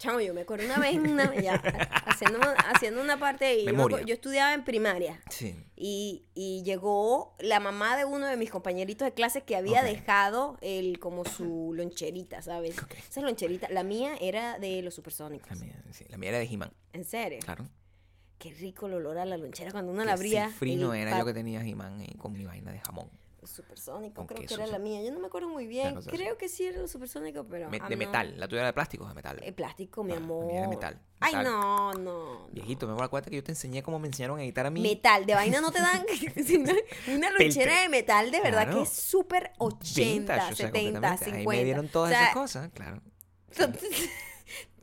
Chamo, 0.00 0.18
yo 0.20 0.32
me 0.32 0.40
acuerdo 0.40 0.64
una 0.64 0.78
vez 0.78 0.96
una, 0.96 1.34
ya, 1.42 1.56
haciendo, 2.06 2.40
haciendo 2.74 3.02
una 3.02 3.18
parte 3.18 3.58
y 3.58 3.66
yo, 3.66 4.00
yo 4.00 4.14
estudiaba 4.14 4.54
en 4.54 4.64
primaria 4.64 5.20
Sí. 5.28 5.54
y, 5.76 6.24
y 6.34 6.62
llegó 6.62 7.36
la 7.38 7.60
mamá 7.60 7.98
de 7.98 8.06
uno 8.06 8.24
de 8.26 8.38
mis 8.38 8.50
compañeritos 8.50 9.04
de 9.04 9.12
clase 9.12 9.42
que 9.42 9.56
había 9.56 9.82
dejado 9.82 10.56
el 10.62 10.98
como 11.00 11.26
su 11.26 11.72
loncherita, 11.74 12.40
¿sabes? 12.40 12.78
Ok. 12.82 12.94
Esa 13.10 13.20
loncherita, 13.20 13.68
la 13.68 13.82
mía 13.82 14.16
era 14.22 14.58
de 14.58 14.80
los 14.80 14.94
supersónicos. 14.94 15.50
La 15.50 15.56
mía, 15.56 15.82
sí, 15.92 16.06
la 16.08 16.16
mía 16.16 16.30
era 16.30 16.38
de 16.38 16.44
He-Man, 16.46 16.72
En 16.94 17.04
serio. 17.04 17.40
claro. 17.44 17.68
Qué 18.38 18.54
rico 18.54 18.86
el 18.86 18.94
olor 18.94 19.18
a 19.18 19.26
la 19.26 19.36
lonchera 19.36 19.70
cuando 19.70 19.92
uno 19.92 20.02
la 20.02 20.14
abría. 20.14 20.48
cifrino 20.48 20.94
el 20.94 21.00
era 21.02 21.18
yo 21.18 21.26
que 21.26 21.34
tenía 21.34 21.60
He-Man 21.62 22.00
eh, 22.00 22.14
con 22.16 22.32
mi 22.32 22.46
vaina 22.46 22.72
de 22.72 22.80
jamón. 22.80 23.10
Supersónico, 23.46 24.26
creo 24.26 24.46
que 24.46 24.54
era 24.54 24.66
sí. 24.66 24.72
la 24.72 24.78
mía. 24.78 25.02
Yo 25.02 25.10
no 25.12 25.20
me 25.20 25.26
acuerdo 25.28 25.48
muy 25.48 25.66
bien. 25.66 26.00
Sí, 26.02 26.08
creo 26.10 26.36
que 26.36 26.48
sí 26.48 26.66
era 26.66 26.80
los 26.80 26.90
supersónico, 26.90 27.44
pero. 27.44 27.70
Me- 27.70 27.78
de 27.80 27.88
no. 27.90 27.96
metal. 27.96 28.34
La 28.38 28.46
tuya 28.48 28.60
era 28.60 28.66
de 28.68 28.72
plástico 28.72 29.04
o 29.04 29.08
de 29.08 29.14
metal. 29.14 29.38
Eh, 29.42 29.52
plástico, 29.52 30.04
mi 30.04 30.12
Ah, 30.12 30.16
la 30.16 30.20
amor. 30.24 30.44
mía 30.46 30.58
era 30.58 30.68
metal, 30.68 31.00
Ay, 31.20 31.36
metal. 31.36 31.52
no, 31.52 31.92
no. 31.94 32.00
no. 32.40 32.48
Viejito, 32.52 32.86
me 32.86 32.92
voy 32.92 33.00
a 33.00 33.02
dar 33.04 33.10
cuenta 33.10 33.30
que 33.30 33.36
yo 33.36 33.42
te 33.44 33.52
enseñé 33.52 33.82
cómo 33.82 33.98
me 33.98 34.08
enseñaron 34.08 34.38
a 34.38 34.42
editar 34.42 34.66
a 34.66 34.70
mí. 34.70 34.80
Metal, 34.80 35.24
de 35.26 35.34
vaina 35.34 35.60
no 35.60 35.70
te 35.72 35.80
dan 35.80 36.04
una 37.14 37.30
lonchera 37.30 37.82
de 37.82 37.88
metal 37.88 38.30
de 38.30 38.40
verdad 38.40 38.62
Claro. 38.64 38.76
que 38.78 38.82
es 38.84 38.88
súper 38.90 39.52
80, 39.58 40.00
Vintage, 40.10 40.52
o 40.52 40.56
sea, 40.56 40.66
70, 40.66 40.92
completamente. 41.00 41.24
50. 41.24 41.50
Ahí 41.50 41.58
me 41.58 41.64
dieron 41.64 41.88
todas 41.88 42.10
O 42.10 42.14
sea, 42.14 42.22
esas 42.24 42.34
cosas, 42.34 42.70
claro. 42.74 43.02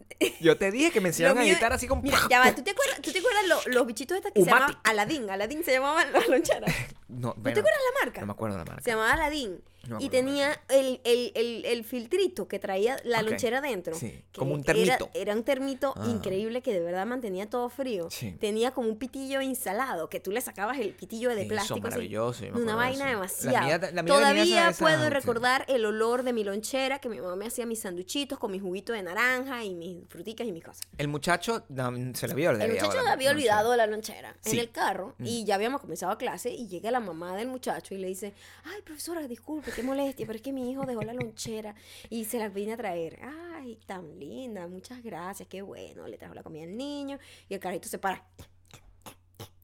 Yo 0.40 0.58
te 0.58 0.72
dije 0.72 0.92
que 0.92 1.02
me 1.02 1.10
enseñaron 1.10 1.38
a 1.40 1.46
editar 1.46 1.72
así 1.74 1.88
como... 1.88 2.02
Mira, 2.02 2.18
ya 2.30 2.40
va, 2.40 2.54
¿tú 2.56 2.64
te 2.64 2.72
acuerdas, 2.72 3.02
¿tú 3.02 3.12
te 3.12 3.20
acuerdas 3.20 3.46
lo- 3.48 3.72
los 3.74 3.86
bichitos 3.88 4.18
estos 4.18 4.32
que 4.32 4.42
se 4.44 4.46
llamaban. 4.50 4.78
Aladín? 4.84 5.30
Aladín 5.30 5.64
se 5.64 5.72
llamaban 5.74 6.12
las 6.12 6.28
loncheras. 6.28 6.74
No, 7.10 7.30
¿No 7.30 7.34
bueno, 7.36 7.54
te 7.54 7.60
acuerdas 7.62 7.80
la 7.94 8.06
marca? 8.06 8.20
No 8.22 8.28
me 8.28 8.34
acuerdo 8.34 8.58
la 8.58 8.66
marca. 8.66 8.82
Se 8.84 8.90
llamaba 8.92 9.14
Aladín. 9.14 9.62
No 9.88 10.00
y 10.02 10.10
tenía 10.10 10.60
el, 10.70 11.00
el, 11.04 11.32
el, 11.36 11.66
el 11.66 11.84
filtrito 11.84 12.48
que 12.48 12.60
traía 12.60 12.98
la 13.04 13.22
lonchera 13.22 13.62
dentro. 13.62 13.96
Sí, 13.96 14.24
como 14.36 14.54
un 14.54 14.64
termito. 14.64 15.10
Era, 15.14 15.34
un 15.34 15.44
termito 15.44 15.94
Ah. 15.96 16.06
increíble 16.10 16.62
que 16.62 16.74
de 16.74 16.80
verdad 16.82 17.06
mantenía 17.06 17.50
todo 17.50 17.70
frío. 17.70 18.10
Sí. 18.12 18.34
Tenía 18.40 18.72
como 18.72 18.90
un 18.90 18.98
pitillo 18.98 19.42
instalado, 19.42 20.10
que 20.10 20.20
tú 20.20 20.32
le 20.32 20.42
sacabas 20.42 20.78
el 20.80 20.94
pitillo 20.94 21.30
de 21.34 21.42
Eso, 21.42 21.48
plástico. 21.50 21.80
maravilloso, 21.82 22.46
Una 22.54 22.76
vaina 22.76 22.96
eso. 22.96 23.04
La 23.06 23.10
demasiado. 23.12 23.66
mía- 23.66 23.78
la 23.78 24.04
mía 24.04 24.14
tenía 24.14 24.14
Todavía 24.14 24.70
esa- 24.70 24.80
puedo 24.86 25.04
sí. 25.06 25.10
recordar 25.10 25.66
el 25.68 25.86
olor 25.86 26.24
de 26.24 26.34
mi 26.34 26.44
lonchera, 26.44 27.00
que 27.00 27.10
mi 27.10 27.20
mamá 27.20 27.36
me 27.36 27.46
hacía 27.48 27.66
mis 27.66 27.80
sanduchitos 27.82 28.38
con 28.40 28.52
mi 28.52 28.60
juguito 28.60 28.94
de 28.94 29.04
naranja 29.04 29.64
y 29.64 29.74
mis 29.74 30.08
fruticas 30.10 30.46
y 30.48 30.52
mis 30.52 30.64
cosas. 30.64 30.82
El 30.98 31.08
muchacho 31.08 31.64
no, 31.70 31.92
se 32.14 32.28
le 32.28 32.34
había 32.34 32.50
olvidado. 32.50 32.72
El 32.72 32.80
muchacho 32.82 33.08
había 33.08 33.32
olvidado 33.32 33.76
la 33.76 33.88
lonchera 33.88 34.36
Sí. 34.42 34.52
en 34.52 34.60
el 34.60 34.72
carro 34.72 35.16
Mm. 35.18 35.26
y 35.26 35.46
ya 35.46 35.56
habíamos 35.56 35.82
comenzado 35.82 36.18
clase 36.18 36.50
y 36.52 36.68
llega 36.68 36.92
la 36.92 37.00
mamá 37.00 37.36
del 37.36 37.48
muchacho 37.48 37.94
y 37.96 37.98
le 37.98 38.08
dice, 38.08 38.34
ay 38.66 38.82
profesora, 38.84 39.28
disculpe, 39.28 39.72
qué 39.78 39.84
molestia, 39.84 40.26
pero 40.26 40.36
es 40.38 40.42
que 40.42 40.52
mi 40.52 40.72
hijo 40.72 40.86
dejó 40.86 41.02
la 41.04 41.14
lonchera 41.14 41.76
y 42.10 42.26
se 42.26 42.40
la 42.40 42.50
vine 42.50 42.74
a 42.74 42.78
traer. 42.78 43.20
Ay, 43.56 43.78
tan 43.86 44.20
linda, 44.20 44.68
muchas 44.68 45.04
gracias, 45.04 45.48
qué 45.48 45.62
bueno. 45.62 46.08
Le 46.08 46.18
trajo 46.18 46.34
la 46.34 46.42
comida 46.44 46.64
al 46.64 46.76
niño 46.76 47.20
y 47.48 47.54
el 47.54 47.60
carrito 47.60 47.88
se 47.88 48.00
para. 48.00 48.26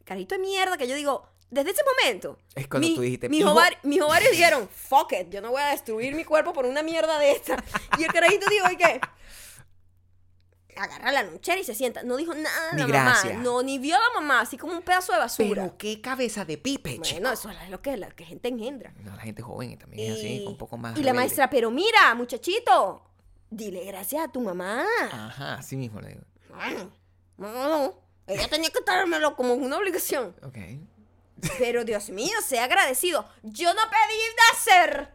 Carrito 0.04 0.36
de 0.36 0.39
mierda 0.41 0.78
que 0.78 0.88
yo 0.88 0.95
digo, 0.95 1.28
desde 1.49 1.71
ese 1.71 1.82
momento. 1.84 2.38
Es 2.56 2.67
cuando 2.67 2.88
mi- 2.88 2.95
tú 2.95 3.02
dijiste, 3.02 3.30
mis, 3.30 3.39
"Hijo". 3.41 3.56
mis 3.84 4.02
ovarios 4.02 4.32
dijeron, 4.32 4.67
fuck 4.69 5.13
it, 5.13 5.30
yo 5.30 5.41
no 5.41 5.52
voy 5.52 5.62
a 5.62 5.67
destruir 5.69 6.13
mi 6.15 6.23
cuerpo 6.26 6.54
por 6.54 6.65
una 6.65 6.84
mierda 6.84 7.17
de 7.19 7.32
esta. 7.32 7.63
Y 7.97 8.04
el 8.04 8.12
carajito 8.13 8.47
dijo, 8.49 8.71
¿y 8.71 8.78
qué? 8.78 8.99
Agarra 10.77 11.12
la 11.12 11.23
lonchera 11.23 11.59
y 11.59 11.63
se 11.63 11.75
sienta. 11.75 12.03
No 12.03 12.15
dijo 12.17 12.33
nada 12.33 12.73
Ni 12.73 12.81
la 12.83 13.03
mamá. 13.03 13.23
No, 13.41 13.62
ni 13.63 13.79
vio 13.79 13.95
a 13.95 13.99
la 13.99 14.19
mamá, 14.21 14.41
así 14.41 14.57
como 14.57 14.73
un 14.73 14.81
pedazo 14.81 15.13
de 15.13 15.19
basura. 15.19 15.63
Pero 15.63 15.77
qué 15.77 16.01
cabeza 16.01 16.45
de 16.45 16.57
pipe, 16.57 16.99
chico. 17.01 17.19
bueno, 17.19 17.31
eso 17.31 17.49
es 17.49 17.69
lo 17.69 17.81
que 17.81 17.97
la 17.97 18.09
que 18.12 18.25
gente 18.25 18.49
engendra. 18.49 18.93
No, 19.03 19.15
la 19.15 19.21
gente 19.21 19.41
joven 19.41 19.71
y 19.71 19.77
también 19.77 20.12
es 20.12 20.17
así, 20.19 20.45
un 20.47 20.57
poco 20.57 20.77
más 20.77 20.97
y 20.97 21.03
la 21.03 21.13
maestra, 21.13 21.49
pero 21.49 21.69
mira, 21.71 22.13
muchachito, 22.15 23.03
dile 23.49 23.84
gracias 23.86 24.24
a 24.26 24.32
tu 24.32 24.41
mamá. 24.41 24.86
Ajá, 25.11 25.55
así 25.55 25.76
mismo 25.76 26.01
le 26.01 26.09
digo. 26.09 26.21
No, 27.38 27.51
no, 27.51 27.67
no. 27.67 27.93
Ella 28.28 28.47
tenía 28.47 28.69
que 28.69 28.80
dármelo 28.86 29.36
como 29.36 29.53
una 29.53 29.78
obligación. 29.78 30.36
Ok. 30.43 30.57
Pero 31.59 31.84
Dios 31.84 32.09
mío, 32.09 32.34
sea 32.45 32.63
agradecido. 32.65 33.28
Yo 33.41 33.74
no 33.74 33.82
pedí 33.89 34.19
nacer. 34.51 35.09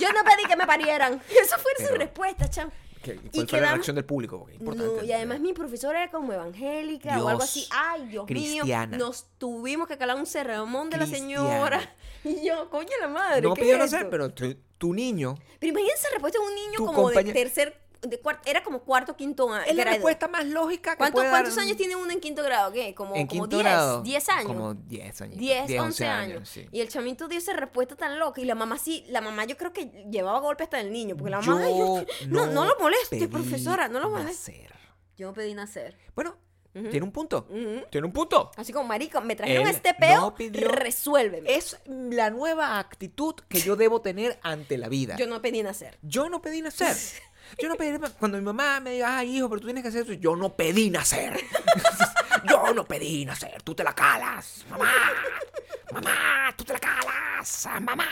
Yo 0.00 0.10
no 0.12 0.24
pedí 0.24 0.46
que 0.48 0.56
me 0.56 0.66
parieran. 0.66 1.22
Esa 1.42 1.58
fue 1.58 1.70
su 1.78 1.84
Pero- 1.84 1.96
respuesta, 1.98 2.48
cham. 2.48 2.70
¿Qué- 3.04 3.14
Y 3.14 3.18
¿Cuál 3.18 3.30
fue 3.32 3.40
la 3.42 3.46
quedamos- 3.46 3.70
reacción 3.74 3.96
del 3.96 4.04
público? 4.04 4.38
Porque 4.38 4.54
es 4.54 4.58
importante. 4.60 4.96
No, 4.96 5.04
y 5.04 5.12
además 5.12 5.40
mi 5.40 5.52
profesora 5.52 6.02
era 6.02 6.10
como 6.10 6.32
evangélica 6.32 7.22
o 7.22 7.28
algo 7.28 7.42
así. 7.42 7.66
Ay, 7.70 8.06
Dios 8.08 8.26
cristiana. 8.26 8.96
mío. 8.96 9.06
Nos 9.06 9.26
tuvimos 9.38 9.86
que 9.86 9.96
calar 9.98 10.16
un 10.16 10.26
sermón 10.26 10.90
de 10.90 10.96
la 10.96 11.06
señora. 11.06 11.80
Y 12.26 12.42
yo, 12.46 12.70
coño 12.70 12.88
la 13.02 13.08
madre. 13.08 13.42
No 13.42 13.52
¿qué 13.52 13.60
pidió 13.60 13.76
nacer, 13.76 13.98
esto? 13.98 14.10
pero 14.10 14.30
tu, 14.32 14.54
tu 14.78 14.94
niño. 14.94 15.34
Pero 15.60 15.72
imagínense 15.72 16.04
la 16.04 16.10
respuesta 16.12 16.38
de 16.38 16.46
un 16.46 16.54
niño 16.54 16.86
como 16.86 17.10
de 17.10 17.22
tercer, 17.34 17.78
de 18.06 18.20
cuarto, 18.20 18.42
era 18.48 18.62
como 18.62 18.80
cuarto, 18.82 19.16
quinto 19.16 19.52
año. 19.52 19.64
Es 19.66 19.74
la 19.74 19.82
grado. 19.82 19.96
respuesta 19.96 20.28
más 20.28 20.46
lógica 20.46 20.92
que 20.92 20.98
¿Cuánto- 20.98 21.16
puede 21.16 21.30
¿Cuántos 21.30 21.58
años 21.58 21.76
tiene 21.76 21.96
uno 21.96 22.10
en 22.10 22.20
quinto 22.20 22.42
grado? 22.42 22.72
¿Qué? 22.72 22.94
Como, 22.94 23.14
en 23.16 23.26
como 23.26 23.42
quinto 23.44 23.56
10, 23.56 23.62
grado? 23.64 24.02
10 24.02 24.28
años. 24.28 24.46
Como 24.46 24.74
10 24.74 25.20
años. 25.22 25.38
10, 25.38 25.80
11 25.80 26.06
años. 26.06 26.48
sí. 26.48 26.66
Y 26.72 26.80
el 26.80 26.88
chamito 26.88 27.28
dio 27.28 27.38
esa 27.38 27.52
respuesta 27.54 27.96
tan 27.96 28.18
loca. 28.18 28.40
Y 28.40 28.44
la 28.44 28.54
mamá 28.54 28.78
sí, 28.78 29.04
la 29.08 29.20
mamá 29.20 29.44
yo 29.44 29.56
creo 29.56 29.72
que 29.72 29.86
llevaba 30.10 30.40
golpe 30.40 30.64
hasta 30.64 30.80
el 30.80 30.92
niño. 30.92 31.16
Porque 31.16 31.30
la 31.30 31.40
mamá, 31.40 31.60
Yo 31.62 31.96
"Ay, 31.98 32.06
yo- 32.20 32.26
no, 32.28 32.46
no 32.46 32.64
lo 32.64 32.76
moleste, 32.78 33.16
pedí 33.16 33.26
profesora, 33.28 33.88
no 33.88 34.00
lo 34.00 34.10
moleste. 34.10 34.52
nacer. 34.52 34.74
Yo 35.16 35.26
no 35.28 35.32
pedí 35.34 35.54
nacer. 35.54 35.96
Bueno, 36.14 36.36
tiene 36.72 37.02
un 37.02 37.12
punto. 37.12 37.46
Tiene 37.90 38.04
un 38.04 38.12
punto. 38.12 38.50
Así 38.56 38.72
como, 38.72 38.88
marico, 38.88 39.20
me 39.20 39.36
trajeron 39.36 39.68
Él 39.68 39.74
este 39.76 39.94
peo, 39.94 40.20
no 40.22 40.34
pidió- 40.34 40.66
resuélveme. 40.68 41.54
Es 41.54 41.78
la 41.86 42.30
nueva 42.30 42.80
actitud 42.80 43.36
que 43.48 43.60
yo 43.60 43.76
debo 43.76 44.00
tener 44.00 44.40
ante 44.42 44.76
la 44.76 44.88
vida. 44.88 45.14
Yo 45.16 45.28
no 45.28 45.40
pedí 45.40 45.62
nacer. 45.62 45.98
Yo 46.02 46.28
no 46.28 46.42
pedí 46.42 46.62
nacer. 46.62 46.96
Yo 47.58 47.68
no 47.68 47.76
pedí 47.76 47.98
Cuando 48.18 48.38
mi 48.38 48.44
mamá 48.44 48.80
me 48.80 48.92
diga, 48.92 49.18
ay, 49.18 49.36
hijo, 49.36 49.48
pero 49.48 49.60
tú 49.60 49.66
tienes 49.66 49.82
que 49.82 49.88
hacer 49.88 50.02
eso, 50.02 50.12
yo 50.14 50.36
no 50.36 50.54
pedí 50.54 50.90
nacer. 50.90 51.40
yo 52.48 52.72
no 52.74 52.84
pedí 52.84 53.24
nacer. 53.24 53.62
Tú 53.62 53.74
te 53.74 53.84
la 53.84 53.94
calas, 53.94 54.64
mamá. 54.70 54.92
Mamá, 55.92 56.54
tú 56.56 56.64
te 56.64 56.72
la 56.72 56.78
calas, 56.78 57.66
mamá. 57.80 58.08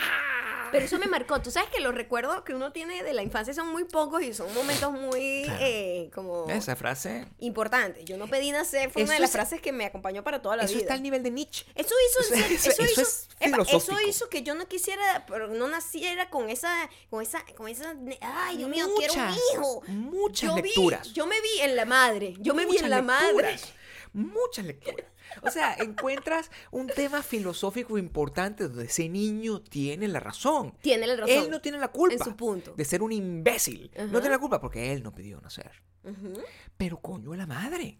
Pero 0.71 0.85
eso 0.85 0.97
me 0.97 1.05
marcó. 1.05 1.39
Tú 1.39 1.51
sabes 1.51 1.69
que 1.69 1.79
los 1.81 1.93
recuerdos 1.93 2.41
que 2.43 2.55
uno 2.55 2.71
tiene 2.71 3.03
de 3.03 3.13
la 3.13 3.21
infancia 3.21 3.53
son 3.53 3.67
muy 3.71 3.83
pocos 3.83 4.23
y 4.23 4.33
son 4.33 4.51
momentos 4.55 4.91
muy 4.91 5.43
Claro. 5.43 5.59
eh, 5.61 6.09
como 6.15 6.49
Esa 6.49 6.75
frase. 6.75 7.27
importantes. 7.39 8.05
Yo 8.05 8.17
no 8.17 8.27
pedí 8.27 8.51
nacer 8.51 8.89
fue 8.89 9.03
una 9.03 9.11
Eso 9.11 9.13
de 9.13 9.19
las 9.19 9.29
es- 9.29 9.33
frases 9.35 9.61
que 9.61 9.71
me 9.71 9.85
acompañó 9.85 10.23
para 10.23 10.41
toda 10.41 10.55
la 10.55 10.63
Eso 10.63 10.73
vida. 10.73 10.81
está 10.83 10.93
al 10.95 11.03
nivel 11.03 11.21
de 11.21 11.29
Nietzsche. 11.29 11.65
Eso 11.75 11.93
hizo, 12.09 12.33
eso, 12.33 12.33
eso- 12.45 12.53
hizo, 12.53 12.69
eso 12.83 13.01
es 13.01 13.27
epa, 13.39 13.57
eso 13.57 13.65
filosófico. 13.65 14.09
hizo 14.09 14.29
que 14.29 14.41
yo 14.41 14.55
no 14.55 14.67
quisiera, 14.67 15.25
pero 15.27 15.47
no 15.47 15.67
naciera 15.67 16.31
con 16.31 16.49
esa, 16.49 16.89
con 17.11 17.21
esa, 17.21 17.43
con 17.55 17.67
esa, 17.67 17.93
ay 18.21 18.57
Dios 18.57 18.69
mío, 18.69 18.87
quiero 18.97 19.13
un 19.13 19.29
hijo. 19.29 19.81
muchas 19.89 20.49
yo 20.49 20.55
lecturas. 20.55 21.07
Vi, 21.09 21.13
yo 21.13 21.27
me 21.27 21.39
vi 21.39 21.59
en 21.61 21.75
la 21.75 21.85
madre, 21.85 22.33
yo 22.39 22.55
me 22.55 22.65
vi 22.65 22.77
en 22.77 22.89
la 22.89 23.03
madre. 23.03 23.59
Muchas 24.13 24.65
lecturas. 24.65 25.05
O 25.41 25.49
sea, 25.49 25.73
encuentras 25.79 26.51
un 26.71 26.87
tema 26.87 27.23
filosófico 27.23 27.97
importante 27.97 28.67
donde 28.67 28.85
ese 28.85 29.09
niño 29.09 29.61
tiene 29.61 30.07
la 30.07 30.19
razón. 30.19 30.75
Tiene 30.81 31.07
la 31.07 31.15
razón. 31.15 31.43
Él 31.45 31.49
no 31.49 31.61
tiene 31.61 31.79
la 31.79 31.89
culpa 31.89 32.15
En 32.15 32.23
su 32.23 32.35
punto. 32.35 32.73
de 32.75 32.85
ser 32.85 33.01
un 33.01 33.11
imbécil. 33.11 33.91
No 34.11 34.19
tiene 34.19 34.29
la 34.35 34.39
culpa 34.39 34.61
porque 34.61 34.93
él 34.93 35.03
no 35.03 35.13
pidió 35.13 35.41
nacer. 35.41 35.71
Pero 36.77 36.99
coño 36.99 37.33
la 37.35 37.47
madre. 37.47 37.99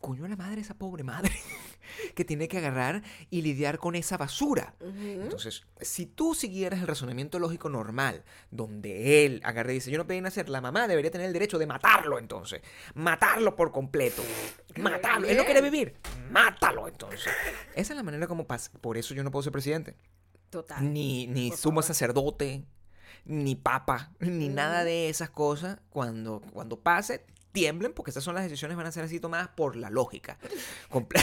Coño 0.00 0.26
la 0.26 0.36
madre, 0.36 0.60
esa 0.60 0.74
pobre 0.74 1.04
madre. 1.04 1.32
que 2.14 2.24
tiene 2.24 2.48
que 2.48 2.58
agarrar 2.58 3.02
y 3.30 3.42
lidiar 3.42 3.78
con 3.78 3.94
esa 3.94 4.16
basura. 4.16 4.74
Entonces, 4.80 5.64
si 5.80 6.06
tú 6.06 6.34
siguieras 6.34 6.80
el 6.80 6.86
razonamiento 6.86 7.38
lógico 7.38 7.68
normal, 7.68 8.24
donde 8.50 9.24
él 9.24 9.40
agarra 9.44 9.72
y 9.72 9.74
dice, 9.74 9.90
yo 9.90 9.98
no 9.98 10.06
pedí 10.06 10.20
nacer, 10.20 10.48
la 10.48 10.60
mamá 10.60 10.88
debería 10.88 11.10
tener 11.10 11.26
el 11.26 11.32
derecho 11.32 11.58
de 11.58 11.66
matarlo 11.66 12.18
entonces. 12.18 12.62
Matarlo 12.94 13.56
por 13.56 13.72
completo. 13.72 14.22
Matarlo. 14.76 15.28
Él 15.28 15.36
no 15.36 15.44
quiere 15.44 15.60
vivir. 15.60 15.94
Mátalo 16.30 16.88
entonces. 16.88 17.32
Esa 17.74 17.92
es 17.92 17.96
la 17.96 18.02
manera 18.02 18.26
como 18.26 18.46
pasa. 18.46 18.70
Por 18.80 18.96
eso 18.96 19.14
yo 19.14 19.22
no 19.22 19.30
puedo 19.30 19.42
ser 19.42 19.52
presidente. 19.52 19.96
Total. 20.50 20.92
Ni, 20.92 21.26
ni 21.26 21.50
sumo 21.52 21.80
favor. 21.80 21.84
sacerdote, 21.84 22.64
ni 23.24 23.54
papa, 23.54 24.12
ni 24.18 24.48
nada 24.48 24.84
de 24.84 25.08
esas 25.08 25.30
cosas. 25.30 25.78
Cuando, 25.90 26.40
cuando 26.52 26.80
pase, 26.80 27.24
tiemblen, 27.52 27.92
porque 27.92 28.10
esas 28.10 28.22
son 28.24 28.34
las 28.34 28.44
decisiones 28.44 28.76
van 28.76 28.86
a 28.86 28.92
ser 28.92 29.04
así 29.04 29.20
tomadas 29.20 29.48
por 29.48 29.76
la 29.76 29.90
lógica. 29.90 30.38
Comple- 30.90 31.22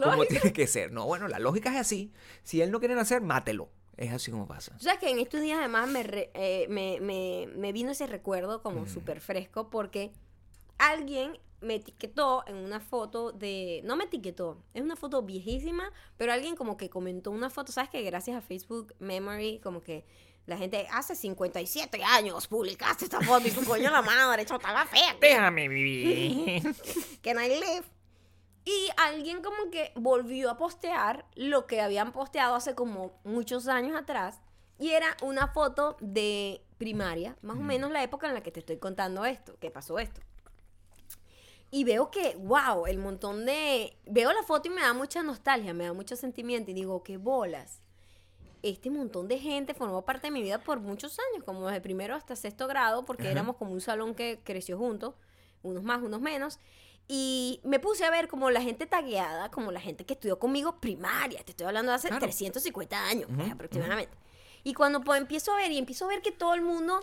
como 0.02 0.24
tiene 0.26 0.52
que 0.52 0.66
ser. 0.66 0.92
No, 0.92 1.06
bueno, 1.06 1.28
la 1.28 1.38
lógica 1.38 1.70
es 1.74 1.76
así. 1.80 2.12
Si 2.42 2.60
él 2.62 2.70
no 2.70 2.78
quiere 2.80 2.94
nacer, 2.94 3.20
mátelo. 3.22 3.70
Es 3.96 4.10
así 4.12 4.30
como 4.30 4.46
pasa. 4.48 4.74
Tú 4.78 4.84
sabes 4.84 4.98
que 5.00 5.10
en 5.10 5.18
estos 5.18 5.40
días 5.42 5.58
además 5.58 5.88
me, 5.88 6.02
re- 6.02 6.30
eh, 6.34 6.66
me, 6.70 6.98
me, 7.00 7.46
me 7.54 7.72
vino 7.72 7.90
ese 7.90 8.06
recuerdo 8.06 8.58
Mm. 8.58 8.62
como 8.62 8.86
súper 8.88 9.20
fresco 9.20 9.68
porque 9.70 10.12
alguien 10.78 11.38
me 11.60 11.76
etiquetó 11.76 12.42
en 12.48 12.56
una 12.56 12.80
foto 12.80 13.30
de... 13.32 13.82
No 13.84 13.94
me 13.94 14.04
etiquetó, 14.04 14.64
es 14.74 14.82
una 14.82 14.96
foto 14.96 15.22
viejísima, 15.22 15.92
pero 16.16 16.32
alguien 16.32 16.56
como 16.56 16.76
que 16.76 16.90
comentó 16.90 17.30
una 17.30 17.50
foto, 17.50 17.70
¿sabes 17.70 17.88
que 17.90 18.02
Gracias 18.02 18.36
a 18.36 18.40
Facebook 18.40 18.94
Memory, 18.98 19.60
como 19.60 19.80
que 19.82 20.04
la 20.46 20.56
gente 20.56 20.88
hace 20.90 21.14
57 21.14 22.02
años 22.02 22.48
publicaste 22.48 23.04
esta 23.04 23.20
foto 23.20 23.46
y 23.46 23.50
tu 23.52 23.64
coño 23.64 23.90
la 23.90 24.02
madre, 24.02 24.44
chota, 24.44 24.68
estaba 24.68 24.86
fea. 24.86 25.16
Déjame 25.20 25.68
vivir. 25.68 26.62
Can 27.22 27.42
I 27.42 27.48
live? 27.48 27.84
Y 28.64 28.88
alguien 28.96 29.42
como 29.42 29.70
que 29.70 29.92
volvió 29.96 30.50
a 30.50 30.56
postear 30.56 31.26
lo 31.34 31.66
que 31.66 31.80
habían 31.80 32.12
posteado 32.12 32.54
hace 32.54 32.74
como 32.74 33.20
muchos 33.24 33.68
años 33.68 33.96
atrás. 33.96 34.40
Y 34.78 34.90
era 34.90 35.16
una 35.22 35.48
foto 35.48 35.96
de 36.00 36.64
primaria, 36.78 37.36
más 37.42 37.56
o 37.56 37.60
menos 37.60 37.92
la 37.92 38.02
época 38.02 38.26
en 38.28 38.34
la 38.34 38.42
que 38.42 38.50
te 38.50 38.60
estoy 38.60 38.78
contando 38.78 39.24
esto, 39.24 39.56
que 39.60 39.70
pasó 39.70 39.98
esto. 39.98 40.20
Y 41.70 41.84
veo 41.84 42.10
que, 42.10 42.36
wow, 42.36 42.86
el 42.86 42.98
montón 42.98 43.46
de... 43.46 43.96
Veo 44.06 44.32
la 44.32 44.42
foto 44.42 44.68
y 44.68 44.72
me 44.72 44.82
da 44.82 44.92
mucha 44.92 45.22
nostalgia, 45.22 45.72
me 45.72 45.84
da 45.84 45.92
mucho 45.92 46.16
sentimiento 46.16 46.70
y 46.70 46.74
digo, 46.74 47.02
qué 47.02 47.16
bolas. 47.16 47.81
Este 48.62 48.90
montón 48.90 49.26
de 49.28 49.38
gente 49.38 49.74
formó 49.74 50.04
parte 50.04 50.28
de 50.28 50.30
mi 50.30 50.40
vida 50.42 50.58
por 50.62 50.78
muchos 50.80 51.18
años, 51.32 51.44
como 51.44 51.66
desde 51.66 51.80
primero 51.80 52.14
hasta 52.14 52.36
sexto 52.36 52.68
grado, 52.68 53.04
porque 53.04 53.24
Ajá. 53.24 53.32
éramos 53.32 53.56
como 53.56 53.72
un 53.72 53.80
salón 53.80 54.14
que 54.14 54.40
creció 54.44 54.78
juntos, 54.78 55.14
unos 55.62 55.82
más, 55.82 56.00
unos 56.02 56.20
menos. 56.20 56.58
Y 57.08 57.60
me 57.64 57.80
puse 57.80 58.04
a 58.04 58.10
ver 58.10 58.28
como 58.28 58.50
la 58.50 58.62
gente 58.62 58.86
tagueada, 58.86 59.50
como 59.50 59.72
la 59.72 59.80
gente 59.80 60.06
que 60.06 60.14
estudió 60.14 60.38
conmigo 60.38 60.78
primaria, 60.80 61.42
te 61.42 61.50
estoy 61.50 61.66
hablando 61.66 61.90
de 61.90 61.96
hace 61.96 62.08
Claro. 62.08 62.22
350 62.24 63.06
años 63.06 63.26
pues, 63.34 63.46
Ujú, 63.46 63.52
aproximadamente. 63.54 64.16
Y 64.62 64.74
cuando 64.74 65.00
pues, 65.00 65.20
empiezo 65.20 65.52
a 65.52 65.56
ver 65.56 65.72
y 65.72 65.78
empiezo 65.78 66.04
a 66.04 66.08
ver 66.08 66.22
que 66.22 66.30
todo 66.30 66.54
el 66.54 66.62
mundo, 66.62 67.00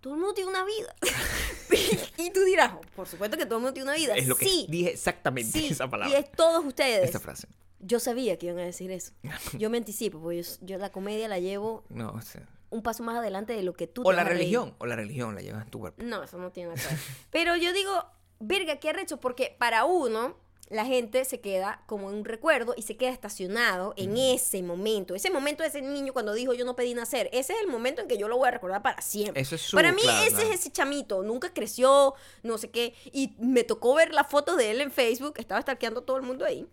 todo 0.00 0.14
el 0.14 0.20
mundo 0.20 0.34
tiene 0.34 0.50
una 0.50 0.64
vida. 0.64 0.94
y 2.16 2.30
tú 2.30 2.40
dirás, 2.44 2.72
"Oh, 2.76 2.80
por 2.94 3.08
supuesto 3.08 3.36
que 3.36 3.44
todo 3.46 3.56
el 3.56 3.62
mundo 3.62 3.74
tiene 3.74 3.90
una 3.90 3.98
vida. 3.98 4.14
Es 4.14 4.28
lo 4.28 4.36
que 4.36 4.44
sí, 4.46 4.66
dije 4.68 4.92
exactamente 4.92 5.58
sí, 5.58 5.66
esa 5.66 5.86
y 5.86 5.88
palabra. 5.88 6.16
es 6.18 6.30
todos 6.32 6.64
ustedes. 6.64 7.08
Esa 7.10 7.18
frase. 7.18 7.48
Yo 7.80 8.00
sabía 8.00 8.38
que 8.38 8.46
iban 8.46 8.58
a 8.58 8.64
decir 8.64 8.90
eso. 8.90 9.12
Yo 9.58 9.70
me 9.70 9.78
anticipo, 9.78 10.20
porque 10.20 10.42
yo, 10.42 10.50
yo 10.62 10.78
la 10.78 10.90
comedia 10.90 11.28
la 11.28 11.38
llevo 11.38 11.84
No, 11.88 12.10
o 12.10 12.20
sea, 12.22 12.48
un 12.70 12.82
paso 12.82 13.02
más 13.02 13.16
adelante 13.16 13.52
de 13.52 13.62
lo 13.62 13.72
que 13.72 13.86
tú 13.86 14.02
O 14.04 14.10
te 14.10 14.16
la 14.16 14.24
religión. 14.24 14.74
O 14.78 14.86
la 14.86 14.96
religión 14.96 15.34
la 15.34 15.40
llevas 15.40 15.64
en 15.64 15.70
tu 15.70 15.78
cuerpo. 15.78 16.02
No, 16.02 16.22
eso 16.22 16.38
no 16.38 16.50
tiene 16.50 16.74
nada 16.74 16.82
que 16.82 16.94
ver. 16.94 17.02
Pero 17.30 17.56
yo 17.56 17.72
digo, 17.72 18.04
verga, 18.40 18.76
qué 18.76 18.90
arrecho, 18.90 19.18
porque 19.20 19.56
para 19.58 19.84
uno, 19.84 20.36
la 20.68 20.84
gente 20.84 21.24
se 21.24 21.40
queda 21.40 21.82
como 21.86 22.10
en 22.10 22.16
un 22.16 22.24
recuerdo 22.26 22.74
y 22.76 22.82
se 22.82 22.96
queda 22.98 23.08
estacionado 23.10 23.94
en 23.96 24.16
ese 24.18 24.62
momento. 24.62 25.14
Ese 25.14 25.30
momento 25.30 25.62
de 25.62 25.70
ese 25.70 25.80
niño 25.80 26.12
cuando 26.12 26.34
dijo 26.34 26.52
yo 26.52 26.66
no 26.66 26.76
pedí 26.76 26.92
nacer. 26.92 27.30
Ese 27.32 27.54
es 27.54 27.60
el 27.60 27.68
momento 27.68 28.02
en 28.02 28.08
que 28.08 28.18
yo 28.18 28.28
lo 28.28 28.36
voy 28.36 28.48
a 28.48 28.50
recordar 28.50 28.82
para 28.82 29.00
siempre. 29.00 29.40
Eso 29.40 29.54
es 29.54 29.62
su- 29.62 29.76
Para 29.76 29.92
mí, 29.92 30.02
claro, 30.02 30.26
ese 30.26 30.34
claro. 30.36 30.50
es 30.52 30.60
ese 30.60 30.70
chamito. 30.70 31.22
Nunca 31.22 31.54
creció, 31.54 32.14
no 32.42 32.58
sé 32.58 32.70
qué. 32.70 32.94
Y 33.12 33.34
me 33.38 33.64
tocó 33.64 33.94
ver 33.94 34.12
la 34.12 34.24
foto 34.24 34.56
de 34.56 34.72
él 34.72 34.80
en 34.82 34.90
Facebook. 34.92 35.34
Estaba 35.38 35.62
stalkeando 35.62 36.02
todo 36.02 36.18
el 36.18 36.22
mundo 36.22 36.44
ahí. 36.44 36.68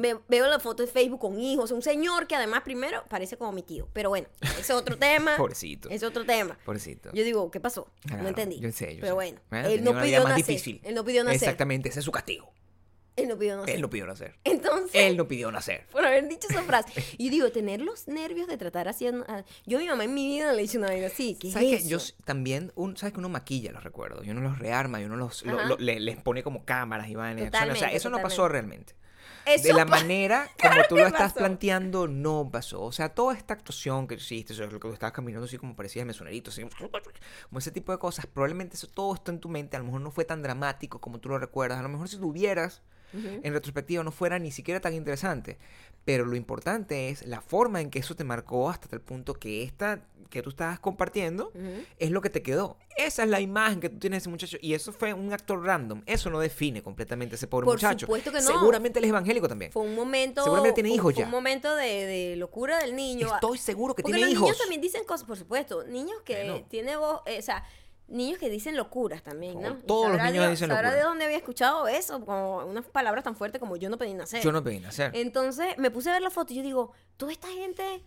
Ve- 0.00 0.18
veo 0.28 0.46
la 0.48 0.58
foto 0.58 0.82
de 0.82 0.88
Facebook 0.90 1.20
con 1.20 1.38
hijos, 1.38 1.70
un 1.70 1.82
señor 1.82 2.26
que 2.26 2.34
además 2.34 2.62
primero 2.62 3.04
parece 3.08 3.36
como 3.36 3.52
mi 3.52 3.62
tío. 3.62 3.88
Pero 3.92 4.08
bueno, 4.10 4.26
ese 4.42 4.60
es 4.60 4.70
otro 4.70 4.96
tema. 4.98 5.36
Pobrecito. 5.36 5.88
Es 5.90 6.02
otro 6.02 6.24
tema. 6.24 6.58
Pobrecito. 6.64 7.10
Yo 7.12 7.24
digo, 7.24 7.50
¿qué 7.50 7.60
pasó? 7.60 7.90
Claro, 8.06 8.22
no 8.22 8.28
entendí. 8.28 8.60
Yo 8.60 8.70
sé, 8.72 8.94
yo 8.94 9.00
Pero 9.00 9.12
sé. 9.12 9.14
bueno, 9.14 9.40
Bueno, 9.50 9.68
él 9.68 9.84
no 9.84 9.90
una 9.92 10.02
vida 10.02 10.18
pidió 10.18 10.22
más 10.24 10.38
nacer. 10.38 10.46
difícil. 10.46 10.80
Él 10.84 10.94
no 10.94 11.04
pidió 11.04 11.24
nacer. 11.24 11.36
Exactamente, 11.42 11.88
ese 11.88 11.98
es 12.00 12.04
su 12.04 12.12
castigo. 12.12 12.52
Él 13.16 13.28
no 13.28 13.38
pidió 13.38 13.56
nacer. 13.56 13.76
Él 13.76 13.80
no 13.80 13.88
pidió 13.88 14.06
nacer. 14.06 14.34
Entonces, 14.42 14.90
Él 14.92 15.16
no 15.16 15.28
pidió 15.28 15.52
nacer. 15.52 15.86
por 15.92 16.04
haber 16.04 16.26
dicho 16.28 16.48
esa 16.50 16.62
frase. 16.64 16.92
Y 17.16 17.30
digo, 17.30 17.48
tener 17.52 17.80
los 17.80 18.08
nervios 18.08 18.48
de 18.48 18.56
tratar 18.56 18.88
así. 18.88 19.06
a- 19.06 19.44
Yo 19.66 19.78
a 19.78 19.80
mi 19.80 19.86
mamá 19.86 20.02
en 20.02 20.14
mi 20.14 20.26
vida 20.26 20.52
le 20.52 20.64
hice 20.64 20.78
una 20.78 20.88
vaina 20.88 21.06
así. 21.06 21.36
¿Qué 21.40 21.52
¿Sabes 21.52 21.72
es 21.74 21.82
que 21.82 21.94
eso? 21.94 22.08
yo 22.08 22.24
también, 22.24 22.72
un, 22.74 22.96
¿sabes 22.96 23.12
que 23.12 23.20
uno 23.20 23.28
maquilla 23.28 23.70
los 23.70 23.84
recuerdos? 23.84 24.26
Y 24.26 24.30
uno 24.30 24.40
los 24.40 24.58
rearma 24.58 25.00
y 25.00 25.04
uno 25.04 25.14
los, 25.14 25.44
lo- 25.44 25.60
Ajá. 25.60 25.68
lo- 25.68 25.76
le- 25.76 26.00
les 26.00 26.16
pone 26.20 26.42
como 26.42 26.64
cámaras 26.64 27.08
y 27.08 27.14
vainas. 27.14 27.36
O 27.46 27.50
sea, 27.50 27.50
Totalmente, 27.52 27.96
eso 27.96 28.10
no 28.10 28.20
pasó 28.20 28.48
realmente. 28.48 28.96
Eso 29.46 29.64
de 29.68 29.72
la 29.74 29.84
manera 29.84 30.48
como 30.62 30.82
tú 30.88 30.96
lo 30.96 31.06
estás 31.06 31.32
pasó. 31.32 31.36
planteando, 31.36 32.06
no 32.08 32.48
pasó. 32.50 32.82
O 32.82 32.92
sea, 32.92 33.08
toda 33.10 33.34
esta 33.34 33.54
actuación 33.54 34.06
que 34.06 34.14
hiciste, 34.14 34.52
o 34.52 34.56
sea, 34.56 34.66
lo 34.66 34.72
que 34.72 34.78
tú 34.88 34.92
estabas 34.92 35.12
caminando 35.12 35.46
así 35.46 35.58
como 35.58 35.76
parecía 35.76 36.04
mesonerito, 36.04 36.50
así, 36.50 36.62
como 37.48 37.58
ese 37.58 37.70
tipo 37.70 37.92
de 37.92 37.98
cosas, 37.98 38.26
probablemente 38.26 38.76
eso 38.76 38.86
todo 38.88 39.14
está 39.14 39.32
en 39.32 39.40
tu 39.40 39.48
mente, 39.48 39.76
a 39.76 39.80
lo 39.80 39.86
mejor 39.86 40.00
no 40.00 40.10
fue 40.10 40.24
tan 40.24 40.42
dramático 40.42 41.00
como 41.00 41.18
tú 41.18 41.28
lo 41.28 41.38
recuerdas, 41.38 41.78
a 41.78 41.82
lo 41.82 41.88
mejor 41.88 42.08
si 42.08 42.16
Ujú. 43.14 43.40
en 43.42 43.52
retrospectiva 43.52 44.02
no 44.02 44.10
fuera 44.10 44.38
ni 44.38 44.50
siquiera 44.50 44.80
tan 44.80 44.94
interesante. 44.94 45.58
Pero 46.04 46.24
lo 46.26 46.36
importante 46.36 47.08
es 47.08 47.26
la 47.26 47.40
forma 47.40 47.80
en 47.80 47.90
que 47.90 47.98
eso 48.00 48.14
te 48.14 48.24
marcó 48.24 48.68
hasta 48.70 48.88
tal 48.88 49.00
punto 49.00 49.34
que 49.34 49.62
esta 49.62 50.04
que 50.30 50.42
tú 50.42 50.50
estabas 50.50 50.80
compartiendo 50.80 51.52
es 51.96 52.10
lo 52.10 52.20
que 52.20 52.28
te 52.28 52.42
quedó. 52.42 52.76
Esa 52.96 53.22
es 53.22 53.28
la 53.28 53.40
imagen 53.40 53.78
que 53.78 53.88
tú 53.88 53.98
tienes 54.00 54.16
de 54.16 54.22
ese 54.22 54.28
muchacho. 54.30 54.56
Y 54.60 54.74
eso 54.74 54.92
fue 54.92 55.14
un 55.14 55.32
actor 55.32 55.62
random. 55.64 56.02
Eso 56.06 56.28
no 56.28 56.40
define 56.40 56.82
completamente 56.82 57.34
a 57.34 57.36
ese 57.36 57.46
pobre 57.46 57.66
Por 57.66 57.74
muchacho. 57.76 58.06
supuesto 58.06 58.32
que 58.32 58.38
no. 58.40 58.46
Seguramente 58.46 58.98
él 58.98 59.04
es 59.04 59.10
evangélico 59.10 59.46
también. 59.46 59.70
Fue 59.70 59.82
un 59.82 59.94
momento. 59.94 60.42
Seguramente 60.42 60.74
tiene 60.74 60.88
fue- 60.88 60.96
hijos 60.96 61.14
fue 61.14 61.20
ya. 61.20 61.26
un 61.26 61.30
momento 61.30 61.76
de, 61.76 61.86
de 62.06 62.36
locura 62.36 62.78
del 62.80 62.96
niño. 62.96 63.32
Estoy 63.32 63.58
seguro 63.58 63.94
que 63.94 64.02
Porque 64.02 64.16
tiene 64.16 64.26
los 64.26 64.32
hijos. 64.32 64.42
niños 64.48 64.58
también 64.58 64.80
dicen 64.80 65.04
cosas, 65.04 65.24
por 65.24 65.36
supuesto. 65.36 65.84
Niños 65.84 66.20
que 66.24 66.34
Bueno. 66.50 66.66
tiene 66.68 66.96
voz, 66.96 67.20
eh, 67.26 67.38
o 67.38 67.42
sea, 67.42 67.64
niños 68.08 68.38
que 68.38 68.50
dicen 68.50 68.76
locuras 68.76 69.22
también, 69.22 69.60
¿no? 69.60 69.68
Oh, 69.72 69.76
todos 69.86 70.08
los 70.10 70.18
niños 70.18 70.32
Dios- 70.32 70.50
dicen 70.50 70.68
sabrá 70.68 70.82
locura. 70.90 70.98
de 70.98 71.02
dónde 71.08 71.24
había 71.24 71.36
escuchado 71.38 71.88
eso, 71.88 72.20
como 72.24 72.58
unas 72.66 72.84
palabras 72.86 73.24
tan 73.24 73.34
fuertes 73.36 73.58
como 73.60 73.76
yo 73.76 73.88
no 73.88 73.96
pedí 73.98 74.14
nacer. 74.14 74.42
Yo 74.42 74.52
no 74.52 74.62
pedí 74.62 74.78
nacer. 74.80 75.10
Entonces 75.14 75.76
me 75.78 75.90
puse 75.90 76.10
a 76.10 76.12
ver 76.12 76.22
la 76.22 76.30
foto 76.30 76.52
y 76.52 76.56
yo 76.56 76.62
digo, 76.62 76.92
toda 77.16 77.32
esta 77.32 77.48
gente, 77.48 78.02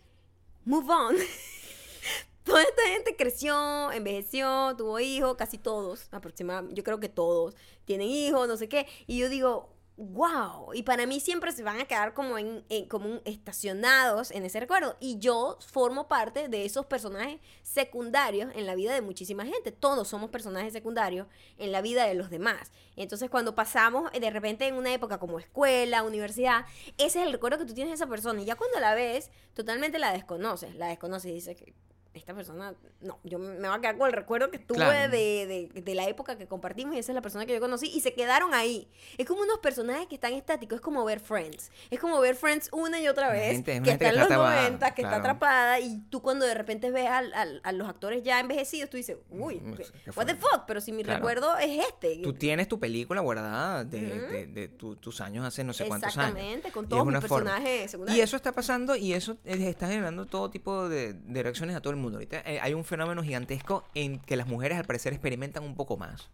move 0.66 0.92
on. 0.94 1.16
toda 2.44 2.62
esta 2.62 2.82
gente 2.94 3.16
creció, 3.16 3.92
envejeció, 3.92 4.76
tuvo 4.78 5.00
hijos, 5.00 5.36
casi 5.36 5.58
todos, 5.58 6.08
aproximadamente, 6.12 6.76
yo 6.76 6.84
creo 6.84 7.00
que 7.00 7.10
todos 7.10 7.56
tienen 7.86 8.08
hijos, 8.08 8.48
no 8.48 8.56
sé 8.58 8.70
qué. 8.70 8.88
Y 9.08 9.18
yo 9.18 9.30
digo, 9.30 9.70
wow. 9.98 10.74
Y 10.74 10.84
para 10.84 11.06
mí 11.06 11.20
siempre 11.20 11.52
se 11.52 11.64
van 11.64 11.82
a 11.82 11.86
quedar 11.86 12.14
como, 12.14 12.38
en, 12.38 12.64
como 12.88 13.20
estacionados 13.26 14.32
en 14.32 14.46
ese 14.46 14.60
recuerdo. 14.60 14.96
Y 15.00 15.18
yo 15.20 15.58
formo 15.60 16.08
parte 16.08 16.48
de 16.48 16.66
esos 16.66 16.86
personajes 16.86 17.42
secundarios 17.64 18.52
en 18.56 18.66
la 18.66 18.76
vida 18.76 18.94
de 18.94 19.02
muchísima 19.02 19.46
gente. 19.46 19.72
Todos 19.72 20.08
somos 20.08 20.30
personajes 20.30 20.72
secundarios 20.72 21.28
en 21.58 21.72
la 21.72 21.82
vida 21.82 22.06
de 22.06 22.14
los 22.14 22.30
demás. 22.30 22.72
Entonces, 22.96 23.30
cuando 23.30 23.56
pasamos 23.56 24.12
de 24.12 24.30
repente 24.30 24.68
en 24.68 24.76
una 24.76 24.94
época 24.94 25.18
como 25.18 25.40
escuela, 25.40 26.04
universidad, 26.04 26.66
ese 26.98 27.20
es 27.20 27.26
el 27.26 27.32
recuerdo 27.32 27.58
que 27.58 27.66
tú 27.66 27.74
tienes 27.74 27.92
de 27.92 27.96
esa 27.96 28.08
persona. 28.08 28.42
Y 28.42 28.46
ya 28.46 28.56
cuando 28.56 28.80
la 28.80 28.94
ves, 28.94 29.32
totalmente 29.54 30.00
la 30.00 30.14
desconoces. 30.14 30.76
La 30.76 30.88
desconoces 30.88 31.32
y 31.32 31.34
dices 31.34 31.58
que 31.58 31.74
esta 32.18 32.34
persona, 32.34 32.74
no, 33.02 33.20
yo 33.24 33.40
me 33.40 33.56
voy 33.58 33.68
a 33.78 33.80
quedar 33.80 33.98
con 33.98 34.08
el 34.08 34.14
recuerdo 34.14 34.52
que 34.52 34.60
tuve 34.60 34.78
Claro. 34.78 35.12
de, 35.12 35.70
de- 35.74 35.82
de 35.82 35.96
la 35.96 36.06
época 36.08 36.38
que 36.38 36.48
compartimos 36.48 36.96
y 36.96 37.00
esa 37.00 37.12
es 37.12 37.16
la 37.16 37.22
persona 37.22 37.46
que 37.46 37.54
yo 37.54 37.60
conocí 37.60 37.88
y 37.88 38.02
se 38.02 38.14
quedaron 38.14 38.54
ahí. 38.54 38.88
Es 39.18 39.26
como 39.26 39.42
unos 39.42 39.60
personajes 39.60 40.08
que 40.08 40.16
están 40.16 40.34
estáticos, 40.34 40.76
es 40.78 40.82
como 40.82 41.04
ver 41.06 41.20
Friends. 41.20 41.72
Es 41.90 42.00
como 42.00 42.20
ver 42.20 42.36
Friends 42.36 42.70
una 42.72 43.00
y 43.00 43.08
otra 43.08 43.32
vez, 43.32 43.54
gente- 43.54 43.82
que 43.82 43.92
está 43.92 44.10
en 44.10 44.16
los 44.16 44.24
está 44.24 44.36
atrapada, 44.36 44.62
90, 44.64 44.94
que 44.96 45.02
está 45.02 45.10
claro. 45.10 45.22
atrapada 45.22 45.80
y 45.80 46.00
tú 46.10 46.22
cuando 46.22 46.46
de 46.46 46.54
repente 46.54 46.92
ves 46.92 47.08
al- 47.08 47.34
al- 47.34 47.62
a 47.64 47.72
los 47.72 47.88
actores 47.88 48.24
ya 48.24 48.40
envejecidos, 48.40 48.90
tú 48.90 48.98
dices, 48.98 49.18
uy, 49.30 49.56
Mm, 49.60 49.74
¿qué- 49.74 49.84
qué 50.06 50.12
what 50.16 50.26
the 50.26 50.36
fuck, 50.36 50.64
pero 50.68 50.82
si 50.82 50.92
mi 50.92 51.04
Claro. 51.04 51.20
recuerdo 51.20 51.58
es 51.58 51.86
este. 51.86 52.18
Tú 52.24 52.34
tienes 52.34 52.68
tu 52.68 52.80
película 52.80 53.22
guardada 53.22 53.84
de, 53.84 53.98
Ujú. 54.08 54.32
de- 54.34 54.48
de 54.48 54.68
tu- 54.68 54.96
tus 54.96 55.22
años 55.22 55.46
hace 55.46 55.64
no 55.64 55.74
sé 55.74 55.86
cuántos 55.88 56.18
años. 56.18 56.30
Exactamente, 56.38 56.72
con 56.72 56.88
todos 56.88 57.04
forma. 57.04 57.20
personajes. 57.22 57.98
Y 58.08 58.22
eso 58.22 58.36
está 58.36 58.52
pasando 58.52 58.96
y 58.96 59.14
eso 59.14 59.38
eh, 59.46 59.68
está 59.70 59.88
generando 59.88 60.26
todo 60.26 60.50
tipo 60.50 60.88
de, 60.90 61.14
de 61.14 61.44
reacciones 61.44 61.76
a 61.76 61.82
todo 61.82 61.92
el 61.92 61.98
mundo. 61.98 62.07
Ahorita 62.16 62.42
eh, 62.46 62.60
hay 62.62 62.74
un 62.74 62.84
fenómeno 62.86 63.22
gigantesco 63.24 63.84
en 63.94 64.20
que 64.20 64.36
las 64.38 64.48
mujeres 64.48 64.78
al 64.78 64.86
parecer 64.86 65.14
experimentan 65.14 65.64
un 65.64 65.76
poco 65.76 65.98
más, 65.98 66.30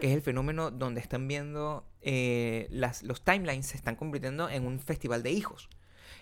que 0.00 0.08
es 0.08 0.14
el 0.14 0.22
fenómeno 0.22 0.70
donde 0.70 1.00
están 1.00 1.26
viendo 1.28 1.84
eh, 2.02 2.66
las, 2.70 3.02
los 3.02 3.22
timelines 3.24 3.66
se 3.66 3.76
están 3.76 3.96
convirtiendo 3.96 4.48
en 4.48 4.66
un 4.66 4.78
festival 4.80 5.22
de 5.22 5.30
hijos. 5.32 5.68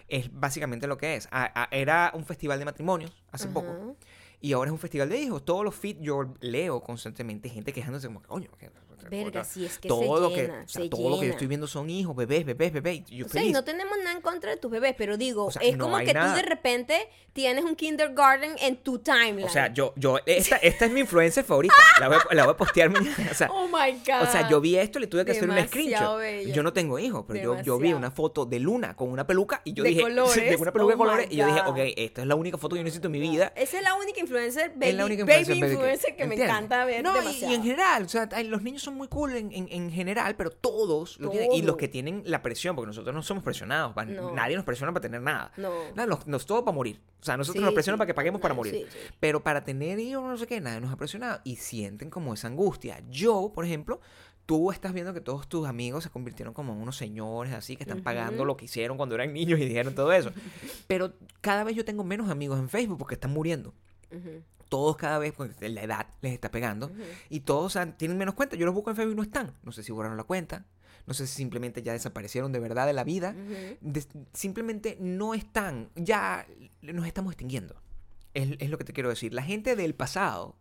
Es 0.08 0.30
básicamente 0.32 0.86
lo 0.86 0.98
que 0.98 1.16
es. 1.16 1.28
A- 1.30 1.62
a- 1.62 1.68
era 1.70 2.10
un 2.14 2.24
festival 2.24 2.58
de 2.58 2.64
matrimonios 2.64 3.12
hace 3.30 3.48
poco. 3.48 3.96
Y 4.40 4.52
ahora 4.54 4.68
es 4.70 4.72
un 4.72 4.78
festival 4.80 5.08
de 5.08 5.18
hijos. 5.20 5.44
Todos 5.44 5.64
los 5.64 5.74
feed 5.74 5.98
yo 6.00 6.34
leo 6.40 6.80
constantemente 6.82 7.48
gente 7.48 7.72
quejándose 7.72 8.08
como, 8.08 8.20
coño, 8.22 8.50
que- 8.58 8.70
Verga, 9.10 9.44
sí, 9.44 9.64
es 9.64 9.78
que 9.78 9.88
todo 9.88 10.00
se 10.16 10.20
lo 10.22 10.28
que, 10.30 10.42
llena, 10.42 10.62
o 10.64 10.68
sea, 10.68 10.82
se 10.82 10.88
todo 10.88 11.10
lo 11.10 11.20
que 11.20 11.26
yo 11.26 11.32
estoy 11.32 11.46
viendo 11.46 11.66
son 11.66 11.90
hijos, 11.90 12.14
bebés, 12.16 12.44
bebés, 12.44 12.72
bebés. 12.72 13.02
y 13.08 13.16
Yo 13.18 13.26
O 13.26 13.28
sea, 13.28 13.40
y 13.40 13.44
feliz. 13.44 13.54
no 13.54 13.64
tenemos 13.64 13.96
nada 13.98 14.12
en 14.12 14.20
contra 14.20 14.50
de 14.50 14.56
tus 14.56 14.70
bebés, 14.70 14.94
pero 14.96 15.16
digo, 15.16 15.46
O 15.46 15.50
sea, 15.50 15.62
es 15.62 15.76
no 15.76 15.84
como 15.84 15.98
que 15.98 16.12
nada. 16.14 16.30
tú 16.30 16.36
de 16.36 16.42
repente 16.42 17.08
tienes 17.32 17.64
un 17.64 17.74
kindergarten 17.76 18.56
en 18.60 18.76
tu 18.76 18.98
timeline. 18.98 19.44
O 19.44 19.48
sea, 19.48 19.72
yo, 19.72 19.92
yo, 19.96 20.18
esta, 20.26 20.56
esta 20.56 20.84
es 20.86 20.90
mi 20.92 21.00
influencer 21.00 21.44
favorita. 21.44 21.74
La 22.00 22.08
voy, 22.08 22.18
a- 22.30 22.34
la 22.34 22.44
voy 22.44 22.54
a 22.54 22.56
postear 22.56 22.90
mañana. 22.90 23.16
O 23.30 23.34
sea, 23.34 23.48
oh 23.50 23.66
my 23.66 23.92
God. 24.06 24.22
o 24.22 24.30
sea, 24.30 24.48
yo 24.50 24.60
vi 24.60 24.76
esto 24.76 24.98
y 24.98 25.02
le 25.02 25.06
tuve 25.06 25.24
que 25.24 25.32
hacer 25.32 25.48
un 25.48 25.58
screenshot. 25.66 26.18
bello. 26.18 26.52
Yo 26.54 26.62
no 26.62 26.72
tengo 26.72 26.98
hijos, 26.98 27.24
pero 27.26 27.40
yo, 27.56 27.62
yo 27.62 27.78
vi 27.78 27.92
una 27.92 28.10
foto 28.10 28.44
de 28.44 28.58
Luna 28.60 28.94
con 28.96 29.08
una 29.10 29.26
peluca 29.26 29.60
y 29.64 29.72
yo 29.72 29.82
De 29.84 29.90
dije, 29.90 30.02
colores. 30.02 30.34
de 30.50 30.56
una 30.56 30.72
peluca 30.72 30.82
Oh 30.82 30.90
de 30.90 30.96
colores, 30.96 31.28
my 31.28 31.34
y 31.34 31.38
yo 31.38 31.46
dije, 31.46 31.60
ok, 31.66 31.78
esta 31.96 32.20
es 32.22 32.26
la 32.26 32.34
única 32.34 32.58
foto 32.58 32.74
que 32.74 32.80
yo 32.80 32.84
necesito 32.84 33.08
en 33.08 33.12
mi 33.12 33.20
vida. 33.20 33.52
Esa 33.56 33.78
es 33.78 33.82
la 33.84 33.94
única 33.94 34.20
influencer, 34.20 34.70
baby, 34.74 34.86
es 34.90 34.94
la 34.94 35.04
única 35.06 35.24
baby 35.24 35.38
influencer, 35.38 35.60
baby 35.62 35.72
influencer 35.74 36.16
que 36.16 36.24
me 36.26 36.34
encanta 36.34 36.84
ver 36.84 37.02
No, 37.02 37.12
y- 37.14 37.18
demasiado. 37.20 37.52
y, 37.52 37.56
en 37.56 37.62
general, 37.62 38.02
o 38.04 38.08
sea, 38.08 38.28
los 38.44 38.62
niños 38.62 38.82
son 38.82 38.91
muy 38.94 39.08
cool 39.08 39.34
en, 39.34 39.52
en- 39.52 39.68
en 39.70 39.90
general, 39.90 40.36
pero 40.36 40.50
todos 40.50 41.18
lo 41.20 41.30
tienen. 41.30 41.52
Y 41.52 41.62
los 41.62 41.76
que 41.76 41.88
tienen 41.88 42.22
la 42.26 42.42
presión, 42.42 42.74
porque 42.76 42.86
nosotros 42.88 43.14
no 43.14 43.22
somos 43.22 43.42
presionados, 43.42 43.94
No. 44.06 44.32
nadie 44.32 44.56
nos 44.56 44.64
presiona 44.64 44.92
para 44.92 45.02
tener 45.02 45.20
nada. 45.22 45.52
No. 45.56 45.70
Nada, 45.94 46.06
nos, 46.06 46.26
nos 46.26 46.46
todo 46.46 46.64
para 46.64 46.74
morir. 46.74 47.00
O 47.20 47.24
sea, 47.24 47.36
nosotros 47.36 47.60
Sí, 47.60 47.64
nos 47.64 47.74
presionan 47.74 47.96
sí. 47.96 47.98
para 47.98 48.06
que 48.06 48.14
paguemos 48.14 48.40
para 48.40 48.54
morir. 48.54 48.74
sí. 48.74 48.84
Pero 49.20 49.42
para 49.42 49.64
tener 49.64 49.98
hijos, 49.98 50.24
no 50.24 50.36
sé 50.36 50.46
qué, 50.46 50.60
nadie 50.60 50.80
nos 50.80 50.92
ha 50.92 50.96
presionado. 50.96 51.40
Y 51.44 51.56
sienten 51.56 52.10
como 52.10 52.34
esa 52.34 52.48
angustia. 52.48 53.02
Yo, 53.10 53.52
por 53.54 53.64
ejemplo, 53.64 54.00
tú 54.46 54.72
estás 54.72 54.92
viendo 54.92 55.14
que 55.14 55.20
todos 55.20 55.48
tus 55.48 55.66
amigos 55.68 56.02
se 56.04 56.10
convirtieron 56.10 56.52
como 56.52 56.72
en 56.72 56.80
unos 56.80 56.96
señores 56.96 57.52
así, 57.52 57.76
que 57.76 57.84
están 57.84 58.02
pagando 58.02 58.44
lo 58.44 58.56
que 58.56 58.64
hicieron 58.64 58.96
cuando 58.96 59.14
eran 59.14 59.32
niños 59.32 59.60
y 59.60 59.64
dijeron 59.66 59.94
todo 59.94 60.12
eso. 60.12 60.30
Pero 60.88 61.12
cada 61.40 61.62
vez 61.64 61.76
yo 61.76 61.84
tengo 61.84 62.02
menos 62.04 62.28
amigos 62.30 62.58
en 62.58 62.68
Facebook 62.68 62.98
porque 62.98 63.14
están 63.14 63.32
muriendo. 63.32 63.72
Todos 64.72 64.96
cada 64.96 65.18
vez, 65.18 65.32
porque 65.36 65.68
la 65.68 65.82
edad 65.82 66.06
les 66.22 66.32
está 66.32 66.50
pegando. 66.50 66.90
Y 67.28 67.40
todos 67.40 67.76
tienen 67.98 68.16
menos 68.16 68.34
cuenta. 68.34 68.56
Yo 68.56 68.64
los 68.64 68.74
busco 68.74 68.88
en 68.90 68.96
Facebook 68.96 69.12
y 69.12 69.16
no 69.16 69.22
están. 69.22 69.54
No 69.62 69.70
sé 69.72 69.82
si 69.82 69.92
borraron 69.92 70.16
la 70.16 70.24
cuenta. 70.24 70.64
No 71.06 71.14
sé 71.14 71.26
si 71.26 71.34
simplemente 71.34 71.82
ya 71.82 71.92
desaparecieron 71.92 72.52
de 72.52 72.58
verdad 72.60 72.86
de 72.86 72.92
la 72.94 73.04
vida. 73.04 73.34
Simplemente 74.32 74.96
no 75.00 75.34
están. 75.34 75.90
Ya 75.94 76.46
nos 76.80 77.06
estamos 77.06 77.32
extinguiendo. 77.32 77.74
Es, 78.34 78.50
es 78.58 78.70
lo 78.70 78.78
que 78.78 78.84
te 78.84 78.92
quiero 78.92 79.08
decir. 79.10 79.34
La 79.34 79.42
gente 79.42 79.76
del 79.76 79.94
pasado 79.94 80.56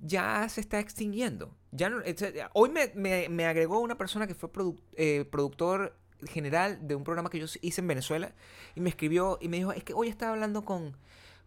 ya 0.00 0.48
se 0.48 0.60
está 0.60 0.80
extinguiendo. 0.80 1.54
Ya 1.70 1.88
no- 1.90 2.00
es- 2.00 2.16
hoy 2.54 2.70
me, 2.70 2.90
me- 2.96 3.28
me 3.28 3.46
agregó 3.46 3.78
una 3.80 3.96
persona 3.96 4.26
que 4.26 4.34
fue 4.34 4.50
produ- 4.52 4.80
eh, 4.96 5.24
productor 5.30 5.96
general 6.26 6.86
de 6.86 6.94
un 6.96 7.04
programa 7.04 7.30
que 7.30 7.38
yo 7.38 7.46
hice 7.60 7.80
en 7.80 7.86
Venezuela 7.86 8.32
y 8.74 8.80
me 8.80 8.88
escribió 8.90 9.38
y 9.40 9.48
me 9.48 9.58
dijo, 9.58 9.72
es 9.72 9.84
que 9.84 9.92
hoy 9.94 10.08
estaba 10.08 10.32
hablando 10.32 10.64
con, 10.64 10.96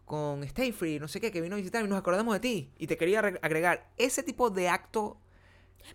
con 0.06 0.44
Stay 0.44 0.72
Free, 0.72 1.00
no 1.00 1.08
sé 1.08 1.20
qué, 1.20 1.32
que 1.32 1.42
vino 1.42 1.56
a 1.56 1.58
visitar 1.58 1.84
y 1.84 1.88
nos 1.88 1.98
acordamos 1.98 2.34
de 2.36 2.40
ti 2.40 2.72
y 2.78 2.88
te 2.88 2.98
quería 2.98 3.22
re- 3.22 3.40
agregar 3.42 3.90
ese 3.98 4.22
tipo 4.24 4.50
de 4.52 4.70
acto 4.70 5.18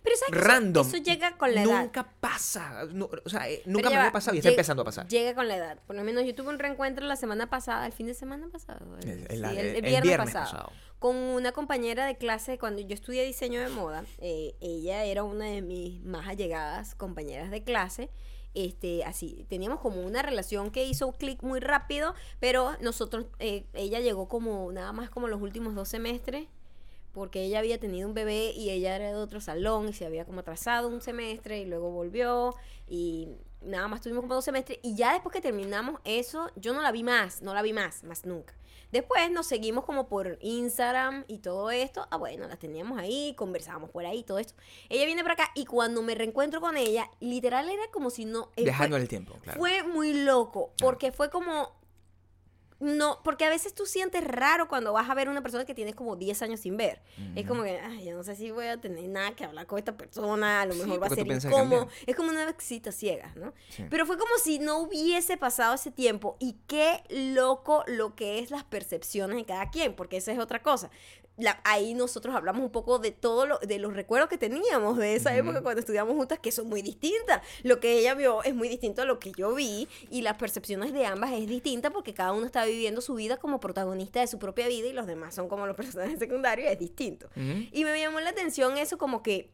Pero 0.03 0.15
¿sabes 0.15 0.31
que 0.33 0.39
eso- 0.39 0.47
random. 0.47 0.87
Eso, 0.87 0.97
llega 0.97 1.37
con 1.37 1.53
la 1.53 1.63
edad. 1.63 1.81
Nunca 1.81 2.09
pasa. 2.21 2.85
No, 2.93 3.09
o 3.25 3.29
sea, 3.29 3.49
eh, 3.49 3.61
nunca 3.65 3.89
me 3.89 3.97
había 3.97 4.11
pasado 4.11 4.35
y 4.35 4.39
está 4.39 4.49
empezando 4.49 4.83
a 4.83 4.85
pasar. 4.85 5.07
Llega 5.09 5.33
con 5.35 5.47
la 5.49 5.57
edad. 5.57 5.79
Por 5.85 5.95
lo 5.97 6.03
menos 6.03 6.23
yo 6.25 6.33
tuve 6.35 6.49
un 6.49 6.59
reencuentro 6.59 7.05
la 7.05 7.15
semana 7.17 7.49
pasada, 7.49 7.85
el 7.87 7.91
fin 7.93 8.07
de 8.07 8.13
semana 8.13 8.47
pasado. 8.49 8.85
el- 9.01 9.09
El- 9.09 9.27
sí, 9.27 9.33
el 9.33 9.45
el 9.45 9.81
viernes, 9.81 10.01
viernes 10.03 10.17
pasado, 10.33 10.45
pasado. 10.45 10.71
Con 10.99 11.15
una 11.17 11.51
compañera 11.51 12.05
de 12.05 12.15
clase 12.17 12.57
cuando 12.57 12.81
yo 12.81 12.93
estudié 12.93 13.25
diseño 13.25 13.59
de 13.59 13.69
moda. 13.69 14.05
eh, 14.19 14.55
ella 14.61 15.03
era 15.03 15.23
una 15.23 15.45
de 15.45 15.61
mis 15.61 16.01
más 16.03 16.27
allegadas 16.27 16.95
compañeras 16.95 17.49
de 17.51 17.63
clase. 17.63 18.09
Este, 18.53 19.03
así, 19.05 19.45
teníamos 19.49 19.79
como 19.79 20.01
una 20.01 20.21
relación 20.21 20.71
que 20.71 20.85
hizo 20.85 21.07
un 21.07 21.13
clic 21.13 21.41
muy 21.41 21.59
rápido, 21.59 22.13
pero 22.39 22.71
nosotros, 22.81 23.27
eh, 23.39 23.65
ella 23.73 23.99
llegó 23.99 24.27
como 24.27 24.71
nada 24.71 24.91
más 24.91 25.09
como 25.09 25.27
los 25.27 25.41
últimos 25.41 25.73
dos 25.73 25.87
semestres 25.87 26.47
porque 27.13 27.43
ella 27.43 27.59
había 27.59 27.79
tenido 27.79 28.07
un 28.07 28.13
bebé 28.13 28.51
y 28.51 28.69
ella 28.69 28.95
era 28.95 29.09
de 29.09 29.15
otro 29.15 29.41
salón 29.41 29.89
y 29.89 29.93
se 29.93 30.05
había 30.05 30.25
como 30.25 30.41
atrasado 30.41 30.87
un 30.87 31.01
semestre 31.01 31.59
y 31.59 31.65
luego 31.65 31.91
volvió 31.91 32.55
y 32.87 33.29
nada 33.61 33.87
más 33.87 34.01
tuvimos 34.01 34.21
como 34.21 34.35
dos 34.35 34.45
semestres 34.45 34.79
y 34.81 34.95
ya 34.95 35.13
después 35.13 35.33
que 35.33 35.41
terminamos 35.41 35.99
eso 36.03 36.49
yo 36.55 36.73
no 36.73 36.81
la 36.81 36.91
vi 36.91 37.03
más, 37.03 37.41
no 37.41 37.53
la 37.53 37.61
vi 37.61 37.73
más, 37.73 38.03
más 38.03 38.25
nunca. 38.25 38.53
Después 38.91 39.31
nos 39.31 39.47
seguimos 39.47 39.85
como 39.85 40.07
por 40.07 40.37
Instagram 40.41 41.23
y 41.27 41.39
todo 41.39 41.71
esto. 41.71 42.07
Ah, 42.11 42.17
bueno, 42.17 42.47
las 42.47 42.59
teníamos 42.59 42.99
ahí, 42.99 43.33
conversábamos 43.37 43.89
por 43.89 44.05
ahí, 44.05 44.23
todo 44.23 44.39
esto. 44.39 44.53
Ella 44.89 45.05
viene 45.05 45.21
para 45.23 45.33
acá 45.35 45.51
y 45.55 45.65
cuando 45.65 46.01
me 46.01 46.15
reencuentro 46.15 46.61
con 46.61 46.77
ella, 46.77 47.09
literal 47.19 47.69
era 47.69 47.83
como 47.91 48.09
si 48.09 48.25
no... 48.25 48.45
eh, 48.55 48.61
fue- 48.61 48.63
Dejando 48.65 48.97
el 48.97 49.07
tiempo, 49.07 49.35
claro. 49.41 49.59
fue 49.59 49.83
muy 49.83 50.13
loco, 50.13 50.71
porque 50.77 51.11
fue 51.11 51.29
como... 51.29 51.79
No, 52.81 53.19
porque 53.23 53.45
a 53.45 53.49
veces 53.49 53.75
tú 53.75 53.85
sientes 53.85 54.23
raro 54.23 54.67
cuando 54.67 54.91
vas 54.91 55.07
a 55.07 55.13
ver 55.13 55.29
una 55.29 55.43
persona 55.43 55.65
que 55.65 55.75
tienes 55.75 55.93
como 55.93 56.15
10 56.15 56.41
años 56.41 56.59
sin 56.61 56.77
ver. 56.77 57.01
Es 57.35 57.47
como 57.47 57.63
que, 57.63 57.79
ay, 57.79 58.05
yo 58.05 58.15
no 58.15 58.23
sé 58.23 58.35
si 58.35 58.49
voy 58.49 58.65
a 58.65 58.81
tener 58.81 59.07
nada 59.07 59.35
que 59.35 59.45
hablar 59.45 59.67
con 59.67 59.77
esta 59.77 59.95
persona, 59.95 60.61
a 60.61 60.65
lo 60.65 60.73
Sí, 60.73 60.79
mejor 60.81 61.03
va 61.03 61.07
a 61.07 61.09
ser 61.11 61.27
incómodo. 61.27 61.87
Es 62.07 62.15
como 62.15 62.31
una 62.31 62.55
cita 62.57 62.91
ciega, 62.91 63.31
¿no? 63.35 63.53
Sí. 63.69 63.85
Pero 63.89 64.07
fue 64.07 64.17
como 64.17 64.35
si 64.43 64.57
no 64.57 64.79
hubiese 64.79 65.37
pasado 65.37 65.75
ese 65.75 65.91
tiempo 65.91 66.37
y 66.39 66.57
qué 66.65 67.03
loco 67.09 67.83
lo 67.85 68.15
que 68.15 68.39
es 68.39 68.49
las 68.49 68.63
percepciones 68.63 69.37
de 69.37 69.45
cada 69.45 69.69
quien, 69.69 69.95
porque 69.95 70.17
esa 70.17 70.31
es 70.31 70.39
otra 70.39 70.63
cosa. 70.63 70.89
La- 71.37 71.59
ahí 71.63 71.93
nosotros 71.93 72.35
hablamos 72.35 72.61
un 72.61 72.71
poco 72.71 72.99
de 72.99 73.11
todo 73.11 73.45
lo, 73.45 73.57
de 73.59 73.79
los 73.79 73.93
recuerdos 73.95 74.29
que 74.29 74.37
teníamos 74.37 74.97
de 74.97 75.15
esa 75.15 75.35
época 75.35 75.61
cuando 75.63 75.79
estudiamos 75.79 76.15
juntas, 76.15 76.39
que 76.39 76.51
son 76.51 76.67
muy 76.67 76.81
distintas. 76.81 77.41
Lo 77.63 77.79
que 77.79 77.97
ella 77.99 78.13
vio 78.13 78.43
es 78.43 78.53
muy 78.53 78.67
distinto 78.69 79.01
a 79.01 79.05
lo 79.05 79.17
que 79.19 79.31
yo 79.31 79.53
vi 79.55 79.87
y 80.09 80.21
las 80.21 80.37
percepciones 80.37 80.93
de 80.93 81.05
ambas 81.05 81.31
es 81.31 81.47
distinta 81.47 81.89
porque 81.89 82.13
cada 82.13 82.33
uno 82.33 82.45
está 82.45 82.65
viviendo 82.65 83.01
su 83.01 83.15
vida 83.15 83.37
como 83.37 83.59
protagonista 83.59 84.19
de 84.19 84.27
su 84.27 84.37
propia 84.39 84.67
vida 84.67 84.87
y 84.87 84.93
los 84.93 85.07
demás 85.07 85.33
son 85.33 85.47
como 85.47 85.65
los 85.65 85.75
personajes 85.75 86.19
secundarios, 86.19 86.71
es 86.71 86.77
distinto. 86.77 87.29
Y 87.71 87.83
me 87.85 87.99
llamó 87.99 88.19
la 88.19 88.29
atención 88.29 88.77
eso 88.77 88.97
como 88.97 89.23
que, 89.23 89.51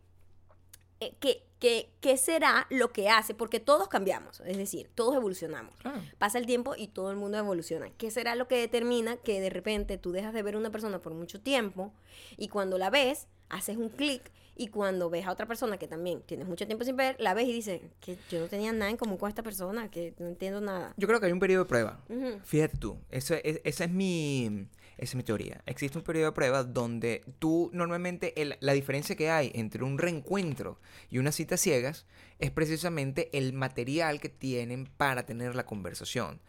que, 1.20 1.43
que, 1.60 1.89
¿qué 2.02 2.18
será 2.18 2.68
lo 2.70 2.91
que 2.91 3.10
hace? 3.10 3.34
Porque 3.34 3.60
todos 3.60 3.88
cambiamos, 3.88 4.41
es 4.45 4.58
decir, 4.58 4.89
todos 4.95 5.16
evolucionamos. 5.16 5.76
Claro. 5.78 6.02
Pasa 6.18 6.38
el 6.38 6.45
tiempo 6.45 6.76
y 6.78 6.88
todo 6.88 7.12
el 7.12 7.18
mundo 7.18 7.38
evoluciona. 7.38 7.89
¿Qué 7.98 8.12
será 8.12 8.36
lo 8.36 8.48
que 8.48 8.56
determina 8.58 9.18
que 9.18 9.39
de 9.41 9.50
repente 9.50 9.98
tú 9.98 10.12
dejas 10.12 10.34
de 10.34 10.43
ver 10.43 10.56
a 10.56 10.58
una 10.58 10.72
persona 10.72 11.00
por 11.00 11.14
mucho 11.14 11.39
tiempo 11.41 11.93
y 12.38 12.48
cuando 12.48 12.78
la 12.78 12.89
ves, 12.89 13.28
haces 13.50 13.78
un 13.78 13.89
clic 13.89 14.32
y 14.60 14.70
cuando 14.70 15.10
ves 15.12 15.28
a 15.28 15.32
otra 15.32 15.45
persona 15.45 15.78
que 15.78 15.88
también 15.88 16.22
tienes 16.22 16.48
mucho 16.48 16.66
tiempo 16.66 16.84
sin 16.84 16.95
ver, 16.95 17.16
la 17.20 17.36
ves 17.36 17.48
y 17.48 17.54
dices 17.54 17.82
que 18.02 18.18
yo 18.32 18.39
no 18.39 18.48
tenía 18.48 18.72
nada 18.74 18.89
en 18.89 18.98
común 18.98 19.18
con 19.18 19.30
esta 19.30 19.43
persona, 19.43 19.91
que 19.91 20.16
no 20.18 20.28
entiendo 20.28 20.62
nada. 20.62 20.93
Yo 20.98 21.08
creo 21.08 21.20
que 21.20 21.28
hay 21.28 21.32
un 21.32 21.39
periodo 21.39 21.64
de 21.66 21.70
prueba. 21.70 22.00
Ujú. 22.10 22.39
Fíjate 22.43 22.78
tú, 22.78 22.98
ese, 23.12 23.39
es- 23.48 23.62
ese 23.64 23.84
es 23.84 23.91
mi... 23.91 24.68
Esa 24.98 25.12
es 25.12 25.16
mi 25.16 25.24
teoría. 25.24 25.62
Existe 25.66 25.98
un 25.98 26.04
periodo 26.04 26.28
de 26.28 26.32
prueba 26.32 26.64
donde 26.64 27.24
tú 27.39 27.70
normalmente 27.74 28.39
el- 28.41 28.58
la 28.60 28.74
diferencia 28.74 29.16
que 29.16 29.30
hay 29.30 29.52
entre 29.54 29.84
un 29.84 29.98
reencuentro 29.98 30.80
y 31.10 31.20
una 31.20 31.32
cita 31.32 31.56
ciegas 31.58 32.06
es 32.39 32.50
precisamente 32.52 33.30
el 33.38 33.54
material 33.54 34.20
que 34.20 34.30
tienen 34.30 34.88
para 34.98 35.26
tener 35.26 35.56
la 35.56 35.66
conversación. 35.66 36.39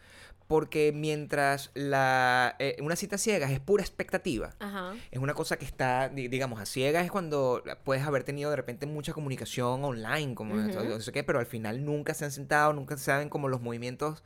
Porque 0.47 0.93
mientras 0.95 1.71
la, 1.75 2.57
eh, 2.59 2.77
una 2.81 2.97
cita 2.97 3.19
ciegas 3.19 3.51
es 3.51 3.61
pura 3.61 3.83
expectativa, 3.83 4.55
Ajá. 4.61 4.95
es 5.11 5.19
una 5.19 5.35
cosa 5.35 5.59
que 5.59 5.67
está, 5.67 6.09
di- 6.09 6.29
digamos, 6.29 6.59
a 6.59 6.65
ciegas 6.65 7.05
es 7.05 7.11
cuando 7.11 7.63
puedes 7.85 8.03
haber 8.07 8.25
tenido 8.25 8.49
de 8.49 8.57
repente 8.57 8.87
mucha 8.87 9.13
comunicación 9.13 9.85
online, 9.85 10.35
como 10.35 10.55
no 10.55 11.01
sé 11.03 11.13
qué, 11.13 11.23
pero 11.23 11.39
al 11.39 11.45
final 11.45 11.85
nunca 11.85 12.15
se 12.15 12.25
han 12.25 12.33
sentado, 12.33 12.73
nunca 12.73 12.97
saben 12.97 13.29
como 13.29 13.49
los 13.49 13.61
movimientos, 13.61 14.23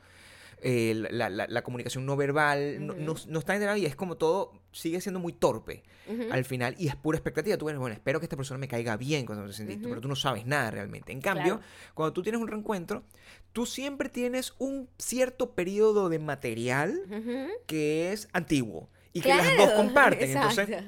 eh, 0.61 0.93
la, 1.11 1.29
la- 1.29 1.47
la 1.47 1.61
comunicación 1.63 2.05
no 2.05 2.15
verbal, 2.15 2.85
no, 2.85 2.93
no, 2.93 3.11
Ujú. 3.13 3.29
no 3.29 3.39
está 3.39 3.53
enterado 3.55 3.77
y 3.77 3.85
es 3.85 3.95
como 3.95 4.17
todo 4.17 4.51
sigue 4.71 4.99
siendo 5.01 5.19
muy 5.19 5.33
torpe 5.33 5.83
al 6.31 6.43
final 6.45 6.75
y 6.79 6.87
es 6.87 6.95
pura 6.95 7.17
expectativa. 7.17 7.57
Tú 7.57 7.65
ves, 7.65 7.77
bueno, 7.77 7.93
espero 7.93 8.19
que 8.19 8.25
esta 8.25 8.35
persona 8.35 8.57
me 8.57 8.67
caiga 8.67 8.97
bien 8.97 9.25
cuando 9.25 9.45
te 9.47 9.53
sentiste, 9.53 9.87
pero 9.87 10.01
tú 10.01 10.07
no 10.07 10.15
sabes 10.15 10.45
nada 10.45 10.69
realmente. 10.71 11.11
En 11.11 11.21
cambio, 11.21 11.57
Claro. 11.57 11.61
cuando 11.93 12.13
tú 12.13 12.21
tienes 12.23 12.41
un 12.41 12.47
reencuentro, 12.47 13.03
tú 13.53 13.65
siempre 13.65 14.09
tienes 14.09 14.53
un 14.59 14.89
cierto 14.97 15.51
periodo 15.53 16.09
de 16.09 16.19
material 16.19 16.99
que 17.67 18.11
es 18.11 18.27
antiguo 18.33 18.89
y 19.13 19.21
que 19.21 19.29
las 19.29 19.55
dos 19.57 19.71
comparten. 19.71 20.31
Entonces. 20.37 20.83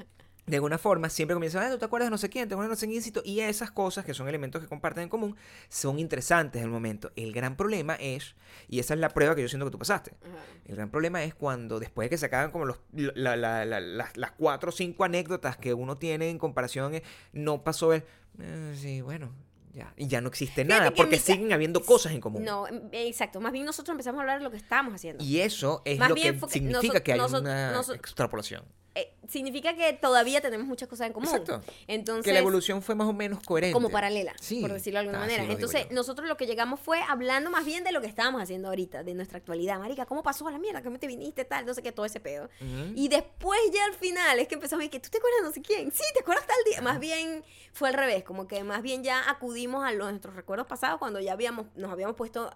De 0.45 0.57
alguna 0.57 0.77
forma, 0.77 1.09
siempre 1.09 1.33
comienzan, 1.33 1.63
ah, 1.63 1.71
¿tú 1.71 1.79
te 1.79 1.85
acuerdas 1.85 2.07
de 2.07 2.11
no 2.11 2.17
sé 2.19 2.29
quién? 2.29 2.47
¿Te 2.47 2.53
acuerdas 2.53 2.69
de 2.69 2.75
no 2.75 2.79
sé 2.79 2.87
quiéncito? 2.87 3.21
Y 3.25 3.39
esas 3.39 3.71
cosas, 3.71 4.05
que 4.05 4.13
son 4.13 4.27
elementos 4.27 4.61
que 4.61 4.67
comparten 4.67 5.03
en 5.03 5.09
común, 5.09 5.35
son 5.69 5.97
interesantes 5.97 6.59
en 6.61 6.65
el 6.67 6.71
momento. 6.71 7.11
El 7.15 7.33
gran 7.33 7.55
problema 7.57 7.95
es, 7.95 8.35
y 8.67 8.77
esa 8.79 8.93
es 8.93 8.99
la 8.99 9.09
prueba 9.09 9.35
que 9.35 9.41
yo 9.41 9.47
siento 9.49 9.65
que 9.65 9.71
tú 9.71 9.79
pasaste, 9.79 10.11
Ajá. 10.21 10.43
el 10.67 10.75
gran 10.75 10.91
problema 10.91 11.23
es 11.23 11.33
cuando 11.33 11.79
después 11.79 12.05
de 12.05 12.09
que 12.11 12.17
se 12.19 12.27
acaban 12.27 12.51
como 12.51 12.65
los, 12.65 12.79
la- 12.93 13.35
la- 13.35 13.65
la- 13.65 13.79
las, 13.81 14.15
las 14.17 14.31
cuatro 14.33 14.69
o 14.69 14.71
cinco 14.71 15.03
anécdotas 15.03 15.57
que 15.57 15.73
uno 15.73 15.97
tiene 15.97 16.29
en 16.29 16.37
comparación, 16.37 16.93
eh, 16.95 17.03
no 17.33 17.63
pasó 17.63 17.93
el, 17.93 18.03
"Eh, 18.39 18.75
sí, 18.79 19.01
bueno, 19.01 19.31
ya, 19.73 19.93
y 19.97 20.05
ya 20.07 20.21
no 20.21 20.29
existe 20.29 20.63
nada, 20.63 20.91
que 20.91 20.95
porque 20.95 21.17
siguen 21.17 21.51
habiendo 21.53 21.81
cosas 21.83 22.13
en 22.13 22.21
común. 22.21 22.43
No, 22.45 22.67
em, 22.67 22.81
exacto. 22.91 23.41
Más 23.41 23.51
bien 23.51 23.65
nosotros 23.65 23.93
empezamos 23.93 24.19
a 24.19 24.21
hablar 24.21 24.37
de 24.37 24.43
lo 24.45 24.51
que 24.51 24.57
estábamos 24.57 24.93
haciendo. 24.93 25.23
Y 25.23 25.39
eso 25.41 25.81
es 25.85 25.97
Más 25.99 26.09
lo 26.09 26.15
que 26.15 26.39
significa 26.49 27.01
que 27.01 27.13
hay 27.13 27.19
una 27.19 27.81
extrapolación. 27.95 28.63
Eh, 28.97 29.13
significa 29.27 29.75
que 29.75 29.91
todavía 29.91 30.39
tenemos 30.39 30.65
muchas 30.65 30.87
cosas 30.87 31.07
en 31.07 31.13
común. 31.13 31.27
Exacto. 31.29 31.61
Entonces, 31.87 32.23
Que 32.23 32.31
la 32.31 32.39
evolución 32.39 32.81
fue 32.81 32.95
más 32.95 33.07
o 33.07 33.13
menos 33.13 33.41
coherente. 33.43 33.73
como 33.73 33.89
paralela, 33.89 34.33
Sí, 34.39 34.61
por 34.61 34.71
decirlo 34.71 34.99
de 34.99 35.07
alguna 35.07 35.23
así 35.25 35.31
manera. 35.35 35.51
Entonces, 35.53 35.91
nosotros 35.91 36.29
lo 36.29 36.37
que 36.37 36.45
llegamos 36.47 36.79
fue 36.79 37.01
hablando 37.01 37.49
más 37.51 37.65
bien 37.65 37.83
de 37.83 37.91
lo 37.91 37.99
que 37.99 38.07
estábamos 38.07 38.41
haciendo 38.41 38.69
ahorita, 38.69 39.03
de 39.03 39.13
nuestra 39.13 39.37
actualidad. 39.37 39.79
Marica, 39.79 40.05
¿cómo 40.05 40.23
pasó 40.23 40.49
la 40.49 40.57
mierda? 40.59 40.81
¿Cómo 40.81 40.97
te 40.97 41.07
viniste? 41.07 41.43
Tal, 41.43 41.65
no 41.65 41.73
sé 41.73 41.83
qué, 41.83 41.91
todo 41.91 42.05
ese 42.05 42.21
pedo. 42.21 42.49
Y 42.95 43.09
después 43.09 43.59
ya 43.73 43.83
al 43.85 43.93
final 43.95 44.39
es 44.39 44.47
que 44.47 44.55
empezamos 44.55 44.83
a 44.83 44.87
decir, 44.87 45.01
¿tú 45.01 45.09
te 45.09 45.17
acuerdas 45.17 45.41
de 45.41 45.47
no 45.47 45.53
sé 45.53 45.61
quién? 45.61 45.91
Sí, 45.91 46.03
¿te 46.13 46.21
acuerdas 46.21 46.47
tal 46.47 46.55
día? 46.65 46.81
Más 46.81 46.99
bien 46.99 47.43
fue 47.73 47.89
al 47.89 47.95
revés, 47.95 48.23
como 48.23 48.47
que 48.47 48.63
más 48.63 48.81
bien 48.81 49.03
ya 49.03 49.29
acudimos 49.29 49.83
a 49.83 49.91
los- 49.91 50.09
nuestros 50.09 50.35
recuerdos 50.37 50.67
pasados 50.67 50.99
cuando 50.99 51.19
ya 51.19 51.33
habíamos, 51.33 51.65
nos 51.75 51.91
habíamos 51.91 52.15
puesto 52.15 52.49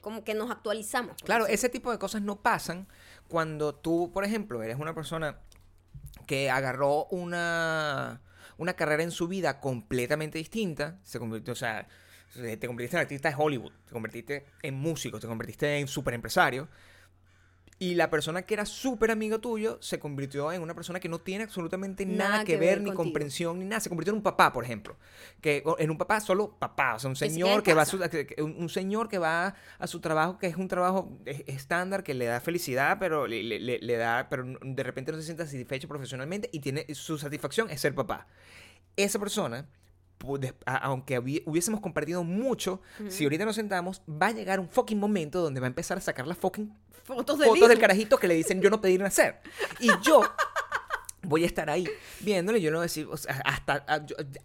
como 0.00 0.24
que 0.24 0.34
nos 0.34 0.50
actualizamos. 0.50 1.16
Claro, 1.22 1.46
ese 1.46 1.68
tipo 1.68 1.92
de 1.92 1.98
cosas 2.00 2.22
no 2.22 2.36
pasan 2.36 2.88
cuando 3.28 3.74
tú, 3.74 4.10
por 4.12 4.24
ejemplo, 4.24 4.62
eres 4.62 4.78
una 4.78 4.94
persona 4.94 5.38
que 6.26 6.50
agarró 6.50 7.06
una, 7.06 8.20
una 8.56 8.74
carrera 8.74 9.02
en 9.02 9.10
su 9.10 9.28
vida 9.28 9.60
completamente 9.60 10.38
distinta, 10.38 10.98
se 11.02 11.18
convirtió, 11.18 11.52
o 11.52 11.56
sea, 11.56 11.86
se- 12.30 12.56
te 12.56 12.66
convertiste 12.66 12.96
en 12.96 13.02
artista 13.02 13.28
de 13.28 13.34
Hollywood, 13.38 13.72
te 13.86 13.92
convertiste 13.92 14.46
en 14.62 14.74
músico, 14.74 15.18
te 15.20 15.26
convertiste 15.26 15.78
en 15.78 15.88
super 15.88 16.14
empresario. 16.14 16.68
Y 17.78 17.96
la 17.96 18.08
persona 18.08 18.42
que 18.42 18.54
era 18.54 18.66
súper 18.66 19.10
amigo 19.10 19.40
tuyo 19.40 19.78
se 19.82 19.98
convirtió 19.98 20.52
en 20.52 20.62
una 20.62 20.74
persona 20.74 21.00
que 21.00 21.08
no 21.08 21.18
tiene 21.18 21.42
absolutamente 21.44 22.06
nada, 22.06 22.44
que, 22.44 22.56
ver, 22.56 22.78
ni 22.78 22.84
contigo. 22.86 23.02
comprensión, 23.02 23.58
ni 23.58 23.64
nada. 23.64 23.80
Se 23.80 23.88
convirtió 23.88 24.12
en 24.12 24.18
un 24.18 24.22
papá, 24.22 24.52
por 24.52 24.64
ejemplo. 24.64 24.96
Que 25.40 25.64
en 25.78 25.90
un 25.90 25.98
papá 25.98 26.20
solo 26.20 26.56
papá. 26.56 26.94
O 26.94 26.98
sea, 27.00 27.10
un 27.10 27.16
señor 27.16 27.64
que 27.64 27.74
va 27.74 27.82
a 27.82 27.86
su, 27.86 27.98
que- 27.98 28.36
un, 28.42 28.54
un 28.56 28.68
señor 28.68 29.08
que 29.08 29.18
va 29.18 29.56
a 29.78 29.86
su 29.88 30.00
trabajo, 30.00 30.38
que 30.38 30.46
es 30.46 30.56
un 30.56 30.68
trabajo 30.68 31.18
es- 31.24 31.42
estándar, 31.46 32.04
que 32.04 32.14
le 32.14 32.26
da 32.26 32.40
felicidad, 32.40 32.98
pero 33.00 33.26
le, 33.26 33.42
le- 33.42 33.58
le- 33.58 33.78
le 33.80 33.96
da, 33.96 34.28
pero 34.30 34.44
de 34.62 34.82
repente 34.84 35.10
no 35.10 35.18
se 35.18 35.24
siente 35.24 35.44
satisfecho 35.44 35.88
profesionalmente 35.88 36.48
y 36.52 36.60
tiene 36.60 36.86
su 36.94 37.18
satisfacción 37.18 37.68
es 37.70 37.80
ser 37.80 37.94
papá. 37.94 38.28
Esa 38.96 39.18
persona, 39.18 39.66
aunque 40.66 41.20
hubi- 41.20 41.42
hubiésemos 41.46 41.80
compartido 41.80 42.24
mucho, 42.24 42.80
si 43.08 43.24
ahorita 43.24 43.44
nos 43.44 43.56
sentamos, 43.56 44.02
va 44.08 44.28
a 44.28 44.32
llegar 44.32 44.60
un 44.60 44.68
fucking 44.68 44.98
momento 44.98 45.40
donde 45.40 45.60
va 45.60 45.66
a 45.66 45.68
empezar 45.68 45.98
a 45.98 46.00
sacar 46.00 46.26
las 46.26 46.38
fucking 46.38 46.72
Fotos 47.04 47.38
de 47.38 47.44
fotos 47.46 47.68
del 47.68 47.78
carajito 47.78 48.16
que 48.16 48.26
le 48.26 48.34
dicen 48.34 48.62
yo 48.62 48.70
no 48.70 48.80
pedí 48.80 48.96
nacer. 48.96 49.40
Y 49.78 49.88
yo 50.02 50.22
voy 51.22 51.42
a 51.42 51.46
estar 51.46 51.68
ahí 51.68 51.86
viéndole, 52.20 52.60
yo 52.62 52.78
a 52.78 52.82
decir, 52.82 53.06
o 53.10 53.16
sea, 53.18 53.42
hasta, 53.44 53.84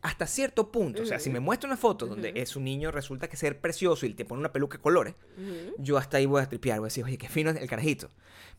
hasta 0.01 0.27
cierto 0.27 0.71
punto, 0.71 1.03
o 1.03 1.05
sea, 1.05 1.19
si 1.19 1.29
me 1.29 1.39
muestra 1.39 1.67
una 1.67 1.77
foto 1.77 2.05
donde 2.05 2.33
es 2.35 2.55
un 2.57 2.65
niño, 2.65 2.91
resulta 2.91 3.27
que 3.29 3.37
ser 3.37 3.59
precioso 3.61 4.05
y 4.05 4.13
te 4.13 4.25
pone 4.25 4.39
una 4.41 4.51
peluca 4.51 4.77
de 4.77 4.81
colores, 4.81 5.15
Ujú. 5.37 5.75
yo 5.77 5.97
hasta 5.97 6.17
ahí 6.17 6.25
voy 6.25 6.41
a 6.41 6.49
tripear, 6.49 6.79
voy 6.79 6.87
a 6.87 6.89
decir, 6.89 7.03
oye, 7.05 7.17
qué 7.17 7.29
fino 7.29 7.49
es 7.51 7.57
el 7.57 7.69
carajito. 7.69 8.09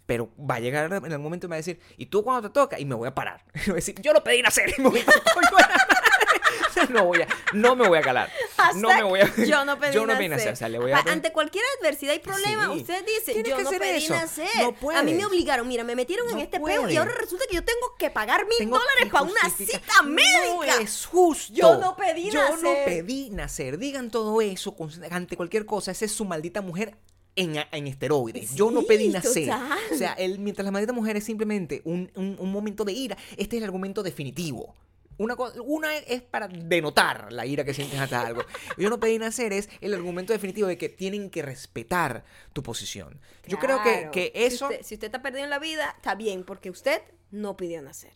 Pero 0.07 0.31
va 0.39 0.57
a 0.57 0.61
llegar 0.61 0.87
en 0.93 1.05
algún 1.05 1.23
momento 1.23 1.47
y 1.47 1.49
me 1.49 1.53
va 1.55 1.57
a 1.57 1.59
decir, 1.59 1.79
¿y 1.97 2.07
tú 2.07 2.25
cuando 2.25 2.49
te 2.49 2.53
toca? 2.55 2.81
Y 2.81 2.85
me 2.87 2.95
voy 2.95 3.07
a 3.09 3.15
parar. 3.15 3.45
Y 3.55 3.61
voy 3.67 3.73
a 3.73 3.75
decir, 3.77 3.95
yo 4.01 4.13
no 4.15 4.25
pedí 4.25 4.43
nacer. 4.43 4.73
Y 4.79 4.83
me 4.83 4.89
voy 4.89 5.01
a 5.01 5.05
coño 5.05 5.57
de 5.57 5.63
la 5.63 5.69
madre. 5.69 5.85
O 5.91 6.59
sea, 6.59 6.60
no, 6.91 7.05
voy 7.07 7.23
a, 7.23 7.29
no 7.53 7.77
me 7.77 7.87
voy 7.89 7.99
a 7.99 8.03
calar. 8.03 8.31
no 8.77 8.89
me 8.89 9.03
voy 9.03 9.21
a. 9.21 9.35
Yo 9.45 9.65
no 9.65 9.79
pedí 9.79 9.95
yo 9.95 10.01
no 10.03 10.07
nacer. 10.09 10.19
pedí 10.19 10.29
nacer. 10.29 10.53
O 10.53 10.57
sea, 10.57 10.69
le 10.69 10.79
voy 10.79 10.93
a. 10.93 10.99
Apa- 10.99 11.13
Ante 11.13 11.33
cualquier 11.33 11.65
adversidad 11.81 12.15
y 12.15 12.19
problema, 12.21 12.67
Sí. 12.73 12.81
usted 12.81 13.05
dice, 13.05 13.43
yo 13.43 13.57
que 13.57 13.63
no 13.63 13.71
pedí 13.71 14.05
eso. 14.05 14.15
nacer. 14.15 14.49
No 14.81 14.91
a 14.91 15.03
mí 15.03 15.15
me 15.15 15.25
obligaron, 15.25 15.67
mira, 15.69 15.85
me 15.85 15.95
metieron 15.97 16.29
en 16.31 16.39
este 16.39 16.61
peo 16.61 16.89
y 16.89 16.97
ahora 16.97 17.13
resulta 17.19 17.45
que 17.49 17.55
yo 17.57 17.65
tengo 17.65 17.95
que 17.99 18.11
pagar 18.11 18.47
mil 18.47 18.59
Tengo 18.59 18.79
dólares 18.79 19.11
para 19.13 19.25
una 19.25 19.51
cita 19.57 20.03
médica. 20.03 20.77
No 20.77 20.83
es 20.83 21.07
justo. 21.07 21.53
Yo 21.55 21.77
no 21.79 21.97
pedí 21.97 22.31
Yo 22.31 22.41
no 22.43 22.57
nacer. 22.57 22.85
pedí 22.85 23.31
nacer. 23.31 23.79
Digan 23.79 24.11
todo 24.11 24.41
eso 24.41 24.77
ante 25.11 25.37
cualquier 25.37 25.67
cosa. 25.67 25.91
Esa 25.91 26.05
es 26.05 26.13
su 26.13 26.25
maldita 26.25 26.61
mujer 26.63 26.97
en, 27.37 27.57
en 27.73 27.87
esteroides. 27.87 28.55
Yo 28.55 28.71
no 28.71 28.83
pedí 28.83 29.09
nacer. 29.09 29.47
total. 29.47 29.79
O 29.93 29.97
sea, 29.97 30.13
el, 30.15 30.39
mientras 30.39 30.65
la 30.65 30.71
maldita 30.71 30.93
mujer 30.93 31.17
es 31.17 31.25
simplemente 31.25 31.83
un, 31.85 32.11
un- 32.17 32.37
un 32.39 32.53
momento 32.53 32.85
de 32.85 32.93
ira, 32.93 33.17
este 33.37 33.57
es 33.57 33.61
el 33.61 33.65
argumento 33.65 34.03
definitivo. 34.03 34.75
Una, 35.23 35.95
es 35.97 36.23
para 36.23 36.49
denotar 36.49 37.31
la 37.31 37.45
ira 37.45 37.63
que 37.63 37.75
sientes 37.75 38.01
hasta 38.01 38.23
algo. 38.27 38.43
Yo 38.79 38.89
no 38.89 38.99
pedí 38.99 39.19
nacer 39.19 39.53
es 39.53 39.69
el 39.83 39.93
argumento 39.93 40.33
definitivo 40.33 40.67
de 40.67 40.79
que 40.79 40.89
tienen 40.89 41.29
que 41.29 41.43
respetar 41.43 42.25
tu 42.55 42.63
posición. 42.63 43.21
Yo 43.47 43.59
creo 43.59 43.83
que, 43.83 44.09
que 44.13 44.33
Si 44.35 44.55
eso... 44.55 44.65
usted- 44.69 44.83
Si 44.83 44.95
usted, 44.95 45.07
está 45.09 45.21
perdido 45.21 45.45
en 45.45 45.51
la 45.51 45.59
vida, 45.59 45.93
está 45.97 46.15
bien, 46.15 46.43
porque 46.45 46.71
usted 46.71 47.03
no 47.31 47.55
pidió 47.57 47.83
nacer. 47.83 48.13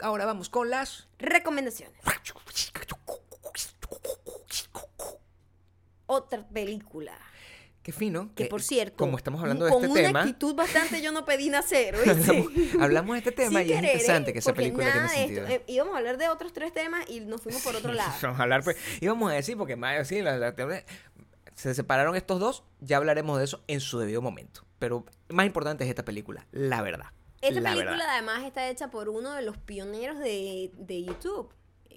Ahora 0.00 0.24
vamos 0.26 0.48
con 0.48 0.70
las... 0.70 1.06
Recomendaciones. 1.18 2.00
Otra 6.06 6.46
película. 6.48 7.16
Qué 7.84 7.92
fino. 7.92 8.30
Que 8.34 8.44
que, 8.44 8.46
por 8.50 8.62
cierto, 8.62 8.96
Como 8.96 9.16
estamos 9.16 9.40
hablando 9.40 9.66
de 9.66 9.70
con 9.70 9.84
este 9.84 9.92
una 10.00 10.08
tema... 10.08 10.20
actitud 10.22 10.54
bastante 10.56 11.00
yo 11.02 11.12
no 11.12 11.24
pedí 11.24 11.50
nacer, 11.50 11.94
hablamos, 12.08 12.46
hablamos 12.80 13.12
de 13.14 13.18
este 13.18 13.30
tema 13.32 13.62
y 13.62 13.70
es 13.70 13.76
querer, 13.76 13.84
interesante 13.92 14.30
¿eh? 14.30 14.32
que 14.32 14.38
esa 14.40 14.52
película 14.54 14.84
tiene 14.90 15.00
de 15.00 15.06
esto- 15.06 15.18
sentido. 15.18 15.46
eh, 15.48 15.62
íbamos 15.68 15.94
a 15.94 15.98
hablar 15.98 16.16
de 16.18 16.28
otros 16.28 16.52
tres 16.52 16.72
temas 16.72 17.04
y 17.08 17.20
nos 17.20 17.42
fuimos 17.42 17.62
por 17.62 17.76
otro 17.76 17.92
lado. 17.92 18.10
Hablar, 18.42 18.64
pues, 18.64 18.76
íbamos 19.00 19.30
a 19.30 19.34
decir, 19.34 19.56
porque 19.56 19.76
más 19.76 20.00
así, 20.00 20.20
la- 20.22 20.38
la- 20.38 20.54
se 21.54 21.74
separaron 21.74 22.16
estos 22.16 22.40
dos, 22.40 22.64
ya 22.80 22.96
hablaremos 22.96 23.38
de 23.38 23.44
eso 23.44 23.62
en 23.68 23.80
su 23.80 23.98
debido 24.00 24.20
momento. 24.22 24.64
Pero 24.78 25.04
más 25.28 25.46
importante 25.46 25.84
es 25.84 25.90
esta 25.90 26.04
película, 26.04 26.46
la 26.50 26.82
verdad. 26.82 27.06
Esta 27.42 27.60
la 27.60 27.70
película 27.72 27.90
verdad. 27.96 28.08
además 28.12 28.42
está 28.44 28.68
hecha 28.70 28.90
por 28.90 29.10
uno 29.10 29.34
de 29.34 29.42
los 29.42 29.58
pioneros 29.58 30.18
de, 30.18 30.70
de 30.74 31.04
YouTube. 31.04 31.52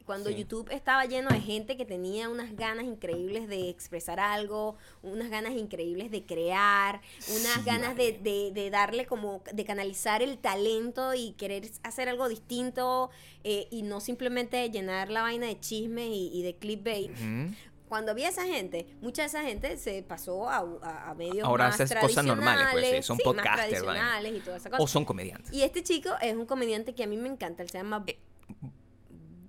Cuando 0.07 0.29
Sí. 0.29 0.37
YouTube 0.37 0.69
estaba 0.71 1.03
lleno 1.05 1.29
de 1.29 1.41
gente 1.41 1.75
que 1.75 1.85
tenía 1.85 2.29
unas 2.29 2.55
ganas 2.55 2.85
increíbles 2.85 3.49
de 3.49 3.69
expresar 3.69 4.21
algo, 4.21 4.77
unas 5.03 5.29
ganas 5.29 5.51
increíbles 5.51 6.09
de 6.11 6.25
crear, 6.25 7.01
unas 7.27 7.55
Sí, 7.55 7.61
ganas 7.65 7.97
de, 7.97 8.13
de- 8.13 8.51
de 8.53 8.69
darle 8.69 9.05
como, 9.05 9.43
de 9.53 9.65
canalizar 9.65 10.21
el 10.23 10.37
talento 10.37 11.13
y 11.13 11.33
querer 11.33 11.69
hacer 11.83 12.07
algo 12.07 12.29
distinto 12.29 13.09
eh, 13.43 13.67
y 13.69 13.81
no 13.83 13.99
simplemente 13.99 14.69
llenar 14.71 15.09
la 15.11 15.21
vaina 15.23 15.45
de 15.47 15.59
chismes 15.59 16.07
y, 16.07 16.31
y 16.33 16.41
de 16.41 16.55
clickbait. 16.55 17.11
Ujú. 17.11 17.53
Cuando 17.89 18.11
había 18.11 18.29
esa 18.29 18.45
gente, 18.45 18.87
mucha 19.01 19.23
de 19.23 19.27
esa 19.27 19.43
gente 19.43 19.75
se 19.77 20.03
pasó 20.03 20.49
a, 20.49 20.59
a- 20.83 21.09
a 21.11 21.15
medios 21.15 21.45
Ahora 21.45 21.65
más 21.65 21.81
haces 21.81 21.97
cosas 21.99 22.23
normales, 22.25 22.65
pues, 22.71 22.85
sí, 22.85 22.91
tradicionales, 22.91 23.05
son 23.05 23.17
sí, 23.17 23.23
más 23.25 23.33
podcaster, 23.35 23.83
vaina. 23.83 24.01
tradicionales 24.01 24.33
y 24.37 24.39
toda 24.39 24.57
esa 24.57 24.69
cosa. 24.69 24.83
O 24.83 24.87
son 24.87 25.03
comediantes. 25.03 25.51
Y 25.53 25.63
este 25.63 25.83
chico 25.83 26.11
es 26.21 26.33
un 26.33 26.45
comediante 26.45 26.95
que 26.95 27.03
a 27.03 27.07
mí 27.07 27.17
me 27.17 27.27
encanta. 27.27 27.61
Él 27.63 27.69
se 27.69 27.77
llama 27.77 28.05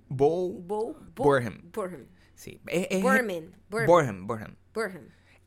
Bo, 0.09 0.49
Bo, 0.53 0.93
Bo- 1.15 1.23
Burnham. 1.23 1.69
Burnham. 1.71 2.05
sí. 2.35 2.59
Es, 2.67 2.87
es-. 2.89 3.01
Burnham. 3.03 3.51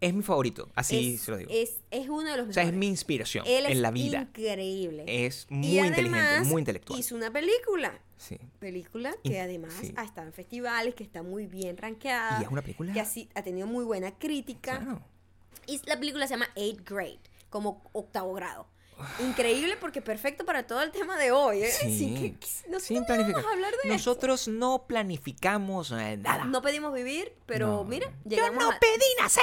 Es 0.00 0.12
mi 0.12 0.22
favorito, 0.22 0.68
así 0.74 1.14
es, 1.14 1.20
se 1.20 1.30
lo 1.30 1.36
digo. 1.36 1.50
Es, 1.54 1.76
es 1.92 2.08
uno 2.08 2.28
de 2.28 2.36
los 2.36 2.48
o 2.48 2.52
sea, 2.52 2.64
es 2.64 2.70
mejores. 2.70 2.78
mi 2.80 2.88
inspiración 2.88 3.44
Él 3.46 3.66
en 3.66 3.82
la 3.82 3.92
vida. 3.92 4.22
increíble. 4.22 5.04
Es 5.06 5.46
muy 5.48 5.78
inteligente, 5.78 6.18
además 6.18 6.48
muy 6.48 6.60
intelectual. 6.60 6.98
Hizo 6.98 7.14
una 7.14 7.32
película. 7.32 8.00
Sí. 8.16 8.36
Película 8.58 9.14
que 9.22 9.40
además 9.40 9.72
sí. 9.80 9.94
ha 9.96 10.02
estado 10.02 10.26
en 10.26 10.32
festivales, 10.32 10.96
que 10.96 11.04
está 11.04 11.22
muy 11.22 11.46
bien 11.46 11.76
rankeada. 11.76 12.40
Y 12.40 12.44
es 12.44 12.50
una 12.50 12.62
película... 12.62 12.92
Que 12.92 13.00
así, 13.00 13.28
ha 13.36 13.42
tenido 13.42 13.68
muy 13.68 13.84
buena 13.84 14.18
crítica. 14.18 14.78
Claro. 14.80 15.02
Y 15.68 15.80
la 15.86 15.96
película 15.96 16.26
se 16.26 16.34
llama 16.34 16.48
Eighth 16.56 16.88
Grade, 16.88 17.20
como 17.48 17.88
octavo 17.92 18.32
grado. 18.34 18.66
Increíble 19.20 19.76
porque 19.80 20.00
perfecto 20.02 20.44
para 20.44 20.66
todo 20.66 20.82
el 20.82 20.90
tema 20.92 21.16
de 21.18 21.32
hoy. 21.32 21.62
¿eh? 21.62 21.70
Sí. 21.70 22.14
que- 22.14 22.34
que- 22.38 22.46
nosotros 22.70 22.82
Sin 22.84 23.00
no 23.00 23.06
planificar. 23.06 23.42
vamos 23.42 23.50
a 23.50 23.54
hablar 23.54 23.72
de 23.82 23.88
Nosotros 23.88 24.48
no 24.48 24.84
planificamos 24.86 25.90
eh, 25.92 26.16
nada. 26.18 26.44
No 26.44 26.62
pedimos 26.62 26.92
vivir, 26.94 27.32
pero 27.46 27.66
No. 27.68 27.84
mira, 27.84 28.08
Yo 28.24 28.36
llegamos 28.36 28.62
no 28.64 28.70
a... 28.70 28.78
pedí 28.78 29.04
nacer. 29.20 29.42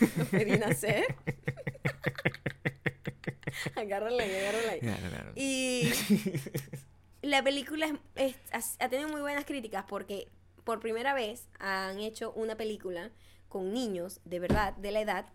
no 0.16 0.24
pedí 0.26 0.58
nacer. 0.58 1.14
agárrala 3.76 4.22
ahí, 4.22 4.34
agárrala 4.34 4.72
ahí. 4.72 4.80
Claro, 4.80 5.08
claro. 5.08 5.32
Y 5.34 5.90
la 7.22 7.42
película 7.42 7.98
es- 8.14 8.36
es- 8.52 8.76
ha 8.80 8.88
tenido 8.88 9.08
muy 9.08 9.20
buenas 9.20 9.44
críticas 9.44 9.84
porque 9.88 10.28
por 10.64 10.80
primera 10.80 11.14
vez 11.14 11.46
han 11.58 11.98
hecho 12.00 12.32
una 12.32 12.56
película 12.56 13.10
con 13.48 13.72
niños 13.72 14.20
de 14.24 14.40
verdad, 14.40 14.74
de 14.74 14.92
la 14.92 15.00
edad 15.00 15.26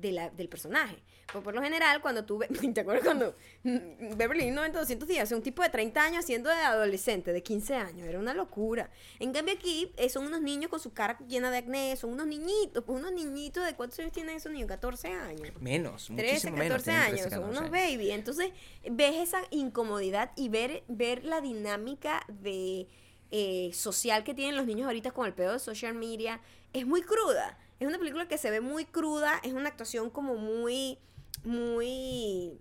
de 0.00 0.12
la, 0.12 0.30
del 0.30 0.48
personaje. 0.48 1.02
Porque 1.32 1.44
por 1.44 1.54
lo 1.54 1.62
general, 1.62 2.00
cuando 2.00 2.24
tú 2.24 2.38
ves, 2.38 2.48
¿te 2.74 2.80
acuerdas 2.80 3.04
cuando 3.04 3.34
Beverly 3.64 4.44
Hills 4.44 4.54
90210 4.54 5.08
días, 5.08 5.32
un 5.32 5.42
tipo 5.42 5.62
de 5.62 5.70
30 5.70 6.02
años 6.02 6.24
haciendo 6.24 6.50
de 6.50 6.56
adolescente, 6.56 7.32
de 7.32 7.42
15 7.42 7.74
años, 7.74 8.08
era 8.08 8.18
una 8.18 8.32
locura. 8.34 8.90
En 9.18 9.32
cambio 9.32 9.54
aquí 9.54 9.92
eh, 9.96 10.08
son 10.08 10.26
unos 10.26 10.40
niños 10.40 10.70
con 10.70 10.78
su 10.78 10.92
cara 10.92 11.18
llena 11.26 11.50
de 11.50 11.58
acné, 11.58 11.96
son 11.96 12.10
unos 12.12 12.26
niñitos, 12.26 12.84
pues 12.84 12.98
unos 12.98 13.12
niñitos 13.12 13.64
de 13.64 13.74
cuántos 13.74 13.98
años 13.98 14.12
tienen 14.12 14.36
esos 14.36 14.52
niños, 14.52 14.68
14 14.68 15.08
años. 15.08 15.60
Menos, 15.60 16.06
13, 16.06 16.12
muchísimo 16.12 16.56
menos. 16.56 16.82
14 16.84 16.90
tienen 16.90 17.02
años, 17.02 17.20
13, 17.22 17.30
son 17.30 17.42
14 17.42 17.58
unos 17.58 17.74
años. 17.74 17.90
baby. 17.90 18.10
Entonces, 18.12 18.52
ves 18.88 19.16
esa 19.16 19.40
incomodidad 19.50 20.30
y 20.36 20.48
ver, 20.48 20.84
ver 20.88 21.24
la 21.24 21.40
dinámica 21.40 22.24
de 22.28 22.86
eh, 23.32 23.70
social 23.72 24.22
que 24.22 24.34
tienen 24.34 24.56
los 24.56 24.66
niños 24.66 24.86
ahorita 24.86 25.10
con 25.10 25.26
el 25.26 25.34
pedo 25.34 25.54
de 25.54 25.58
social 25.58 25.94
media. 25.94 26.40
Es 26.72 26.86
muy 26.86 27.02
cruda. 27.02 27.58
Es 27.78 27.86
una 27.86 27.98
película 27.98 28.26
que 28.26 28.38
se 28.38 28.50
ve 28.50 28.60
muy 28.60 28.84
cruda, 28.84 29.38
es 29.42 29.52
una 29.52 29.68
actuación 29.68 30.10
como 30.10 30.36
muy, 30.36 30.98
muy 31.44 32.58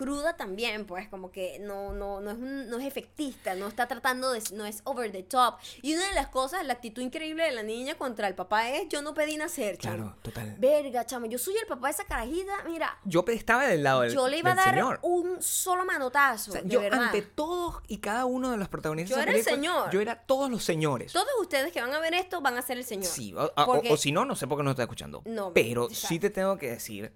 cruda 0.00 0.34
también, 0.34 0.86
pues 0.86 1.08
como 1.08 1.30
que 1.30 1.58
no, 1.58 1.92
no, 1.92 2.20
no, 2.22 2.30
es, 2.30 2.38
un- 2.38 2.70
no 2.70 2.78
es 2.78 2.86
efectista, 2.86 3.54
no 3.54 3.66
está 3.68 3.86
tratando 3.86 4.32
de, 4.32 4.42
no 4.54 4.64
es 4.64 4.80
over 4.84 5.12
the 5.12 5.22
top. 5.22 5.56
Y 5.82 5.92
una 5.94 6.08
de 6.08 6.14
las 6.14 6.28
cosas, 6.28 6.64
la 6.64 6.72
actitud 6.72 7.02
increíble 7.02 7.44
de 7.44 7.50
la 7.50 7.62
niña 7.62 7.96
contra 7.96 8.26
el 8.26 8.34
papá 8.34 8.70
es, 8.70 8.88
yo 8.88 9.02
no 9.02 9.12
pedí 9.12 9.36
nacer, 9.36 9.76
chamo. 9.76 9.96
Claro, 9.96 10.16
total. 10.22 10.54
Verga, 10.58 11.04
chamo, 11.04 11.26
yo 11.26 11.36
soy 11.36 11.54
el 11.58 11.66
papá 11.66 11.88
de 11.88 11.92
esa 11.92 12.04
carajita, 12.04 12.64
mira, 12.66 12.98
Yo 13.04 13.22
estaba 13.28 13.66
del 13.66 13.82
lado 13.82 14.00
del, 14.00 14.14
yo 14.14 14.26
le 14.26 14.38
iba 14.38 14.52
a 14.52 14.54
dar 14.54 14.70
señor. 14.74 14.98
un 15.02 15.42
solo 15.42 15.84
manotazo, 15.84 16.52
O 16.52 16.54
sea, 16.54 16.62
de 16.62 16.70
yo 16.70 16.80
verdad. 16.80 17.02
ante 17.08 17.20
todos 17.20 17.82
y 17.86 17.98
cada 17.98 18.24
uno 18.24 18.50
de 18.52 18.56
los 18.56 18.68
protagonistas 18.70 19.16
Yo 19.18 19.22
era 19.22 19.32
el 19.32 19.44
película, 19.44 19.54
señor. 19.56 19.90
Yo 19.90 20.00
era 20.00 20.16
todos 20.22 20.50
los 20.50 20.64
señores. 20.64 21.12
Todos 21.12 21.28
ustedes 21.42 21.72
que 21.72 21.80
van 21.82 21.92
a 21.92 22.00
ver 22.00 22.14
esto 22.14 22.40
van 22.40 22.56
a 22.56 22.62
ser 22.62 22.78
el 22.78 22.84
señor. 22.86 23.04
Sí, 23.12 23.34
o, 23.34 23.52
o- 23.54 23.82
o 23.92 23.96
si 23.98 24.12
no, 24.12 24.24
no 24.24 24.34
sé 24.34 24.46
por 24.46 24.56
qué 24.56 24.64
no 24.64 24.70
está 24.70 24.84
escuchando. 24.84 25.20
No, 25.26 25.52
pero 25.52 25.90
sí 25.90 26.18
te 26.18 26.30
tengo 26.30 26.56
que 26.56 26.70
decir, 26.70 27.12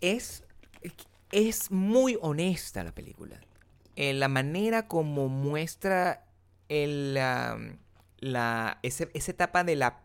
es, 0.00 0.44
es 1.32 1.70
muy 1.70 2.18
honesta 2.20 2.82
la 2.84 2.92
película. 2.92 3.40
En 3.96 4.20
la 4.20 4.28
manera 4.28 4.88
como 4.88 5.28
muestra 5.28 6.24
el, 6.68 7.14
la, 7.14 7.58
la- 8.18 8.78
ese- 8.82 9.10
esa 9.14 9.30
etapa 9.32 9.64
de 9.64 9.76
la 9.76 10.00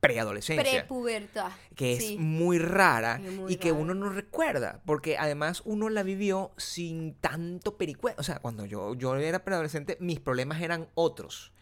preadolescencia. 0.00 0.62
Prepubertad. 0.70 1.50
que 1.74 1.94
es 1.94 2.04
sí. 2.08 2.18
muy 2.18 2.58
rara 2.58 3.18
Es 3.24 3.32
muy 3.32 3.54
y 3.54 3.56
que 3.56 3.70
rara. 3.70 3.80
uno 3.82 3.94
no 3.94 4.10
recuerda, 4.10 4.82
porque 4.84 5.16
además 5.16 5.62
uno 5.64 5.88
la 5.88 6.02
vivió 6.02 6.52
sin 6.58 7.14
tanto 7.14 7.78
pericue. 7.78 8.14
O 8.18 8.22
sea, 8.22 8.38
cuando 8.38 8.66
yo, 8.66 8.94
yo 8.94 9.16
era 9.16 9.44
preadolescente, 9.44 9.96
mis 10.00 10.20
problemas 10.20 10.60
eran 10.60 10.88
otros. 10.94 11.53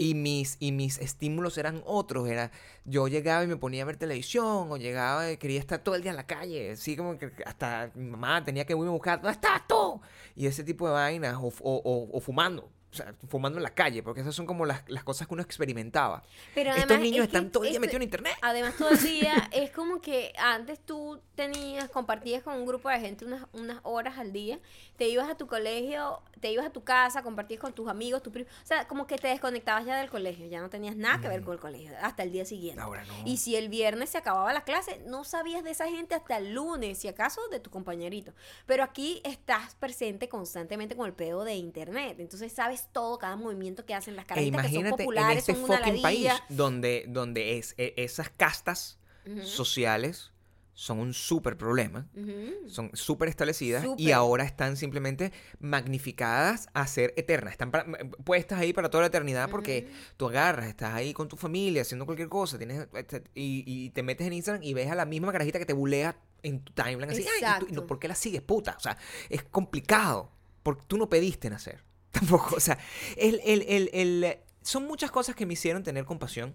Y 0.00 0.14
mis, 0.14 0.56
y 0.60 0.72
mis 0.72 0.98
estímulos 0.98 1.56
eran 1.58 1.82
otros. 1.86 2.28
Era, 2.28 2.50
yo 2.84 3.08
llegaba 3.08 3.44
y 3.44 3.46
me 3.46 3.56
ponía 3.56 3.82
a 3.82 3.86
ver 3.86 3.96
televisión, 3.96 4.70
o 4.70 4.76
llegaba 4.76 5.30
y 5.30 5.36
quería 5.36 5.60
estar 5.60 5.78
todo 5.82 5.94
el 5.94 6.02
día 6.02 6.10
en 6.10 6.16
la 6.16 6.26
calle. 6.26 6.72
Así 6.72 6.96
como 6.96 7.18
que 7.18 7.30
hasta 7.46 7.90
mi 7.94 8.10
mamá 8.10 8.44
tenía 8.44 8.64
que 8.64 8.72
irme 8.74 8.86
a 8.86 8.90
buscar, 8.90 9.20
¿dónde 9.20 9.32
estás 9.34 9.66
tú? 9.68 10.00
Y 10.36 10.46
ese 10.46 10.64
tipo 10.64 10.86
de 10.86 10.92
vainas, 10.94 11.36
o- 11.40 11.52
o- 11.62 12.08
o 12.12 12.20
fumando. 12.20 12.68
O 12.92 12.94
sea, 12.94 13.14
fumando 13.28 13.58
en 13.58 13.62
la 13.62 13.72
calle, 13.74 14.02
porque 14.02 14.20
esas 14.20 14.34
son 14.34 14.44
como 14.46 14.66
las, 14.66 14.82
las 14.86 15.02
cosas 15.02 15.26
que 15.26 15.32
uno 15.32 15.42
experimentaba. 15.42 16.22
Pero 16.54 16.70
Estos 16.70 16.84
además 16.84 17.02
niños 17.02 17.24
es 17.24 17.30
que 17.30 17.36
están 17.38 17.50
todo 17.50 17.64
el 17.64 17.70
día 17.70 17.76
esto- 17.78 17.80
metidos 17.80 17.96
en 17.96 18.02
internet. 18.02 18.34
Además, 18.42 18.74
todo 18.76 18.90
el 18.90 19.02
día 19.02 19.48
es 19.52 19.70
como 19.70 20.00
que 20.02 20.32
antes 20.36 20.78
tú 20.84 21.18
tenías, 21.34 21.88
compartías 21.88 22.42
con 22.42 22.54
un 22.54 22.66
grupo 22.66 22.90
de 22.90 23.00
gente 23.00 23.24
unas, 23.24 23.46
unas 23.54 23.80
horas 23.82 24.18
al 24.18 24.32
día, 24.32 24.60
te 24.98 25.08
ibas 25.08 25.30
a 25.30 25.36
tu 25.36 25.46
colegio, 25.46 26.20
te 26.40 26.52
ibas 26.52 26.66
a 26.66 26.70
tu 26.70 26.84
casa, 26.84 27.22
compartías 27.22 27.60
con 27.60 27.72
tus 27.72 27.88
amigos, 27.88 28.22
tus 28.22 28.32
primos, 28.32 28.52
o 28.62 28.66
sea, 28.66 28.86
como 28.86 29.06
que 29.06 29.16
te 29.16 29.28
desconectabas 29.28 29.86
ya 29.86 29.96
del 29.98 30.10
colegio, 30.10 30.46
ya 30.46 30.60
no 30.60 30.68
tenías 30.68 30.94
nada 30.94 31.18
que 31.20 31.28
ver 31.28 31.42
con 31.42 31.54
el 31.54 31.60
colegio, 31.60 31.92
hasta 32.02 32.22
el 32.24 32.30
día 32.32 32.44
siguiente. 32.44 32.78
Mm. 32.80 32.84
Ahora 32.84 33.04
no. 33.06 33.14
Y 33.24 33.38
si 33.38 33.56
el 33.56 33.70
viernes 33.70 34.10
se 34.10 34.18
acababa 34.18 34.52
la 34.52 34.64
clase, 34.64 35.00
no 35.06 35.24
sabías 35.24 35.64
de 35.64 35.70
esa 35.70 35.88
gente 35.88 36.14
hasta 36.14 36.36
el 36.36 36.52
lunes, 36.52 36.98
si 36.98 37.08
acaso 37.08 37.40
de 37.48 37.58
tu 37.58 37.70
compañerito. 37.70 38.34
Pero 38.66 38.82
aquí 38.82 39.22
estás 39.24 39.74
presente 39.76 40.28
constantemente 40.28 40.94
con 40.96 41.06
el 41.06 41.14
pedo 41.14 41.44
de 41.44 41.54
internet, 41.54 42.16
entonces 42.20 42.52
sabes 42.52 42.81
todo, 42.92 43.18
cada 43.18 43.36
movimiento 43.36 43.84
que 43.84 43.94
hacen 43.94 44.16
las 44.16 44.24
E 44.24 44.28
carajitas 44.28 44.62
que 44.62 44.68
son 44.68 44.70
imagínate 44.76 45.02
en 45.02 45.06
populares, 45.06 45.38
este 45.38 45.54
son 45.54 45.64
una 45.64 45.78
fucking 45.78 46.02
país 46.02 46.32
donde, 46.48 47.04
donde 47.08 47.58
es, 47.58 47.74
e- 47.78 47.94
esas 47.96 48.28
castas 48.30 48.98
Ujú. 49.26 49.42
sociales 49.46 50.30
son 50.74 50.98
un 51.00 51.12
súper 51.12 51.58
problema, 51.58 52.08
Ujú. 52.16 52.68
son 52.70 52.90
súper 52.94 53.28
establecidas 53.28 53.84
y 53.84 53.88
Súper. 53.88 54.14
ahora 54.14 54.44
están 54.44 54.76
simplemente 54.78 55.30
magnificadas 55.60 56.68
a 56.72 56.86
ser 56.86 57.12
eternas. 57.16 57.52
Están 57.52 57.70
para- 57.70 57.84
puestas 58.24 58.58
ahí 58.58 58.72
para 58.72 58.88
toda 58.90 59.02
la 59.02 59.08
eternidad 59.08 59.50
porque 59.50 59.90
tú 60.16 60.28
agarras, 60.28 60.66
estás 60.68 60.94
ahí 60.94 61.12
con 61.12 61.28
tu 61.28 61.36
familia 61.36 61.82
haciendo 61.82 62.06
cualquier 62.06 62.28
cosa 62.30 62.56
tienes 62.56 62.88
este, 62.94 63.22
y, 63.34 63.64
y 63.66 63.90
te 63.90 64.02
metes 64.02 64.26
en 64.26 64.32
Instagram 64.32 64.62
y 64.62 64.72
ves 64.74 64.90
a 64.90 64.94
la 64.94 65.04
misma 65.04 65.30
carajita 65.32 65.58
que 65.58 65.66
te 65.66 65.72
bulea 65.74 66.16
en 66.42 66.60
tu 66.64 66.72
timeline 66.72 67.10
así, 67.10 67.24
"Ay, 67.42 67.54
¿y 67.56 67.60
tú- 67.60 67.82
y. 67.82 67.86
¿por 67.86 67.98
qué 67.98 68.08
la 68.08 68.14
sigues, 68.14 68.40
puta? 68.42 68.74
O 68.76 68.80
sea, 68.80 68.96
es 69.28 69.42
complicado 69.42 70.30
porque 70.62 70.84
tú 70.86 70.96
no 70.96 71.08
pediste 71.08 71.50
nacer. 71.50 71.84
Tampoco, 72.20 72.56
o 72.56 72.60
sea, 72.60 72.78
el, 73.16 73.40
el, 73.44 73.62
el, 73.68 73.90
el- 73.92 74.36
son 74.62 74.86
muchas 74.86 75.10
cosas 75.10 75.34
que 75.34 75.44
me 75.46 75.54
hicieron 75.54 75.82
tener 75.82 76.04
compasión 76.04 76.54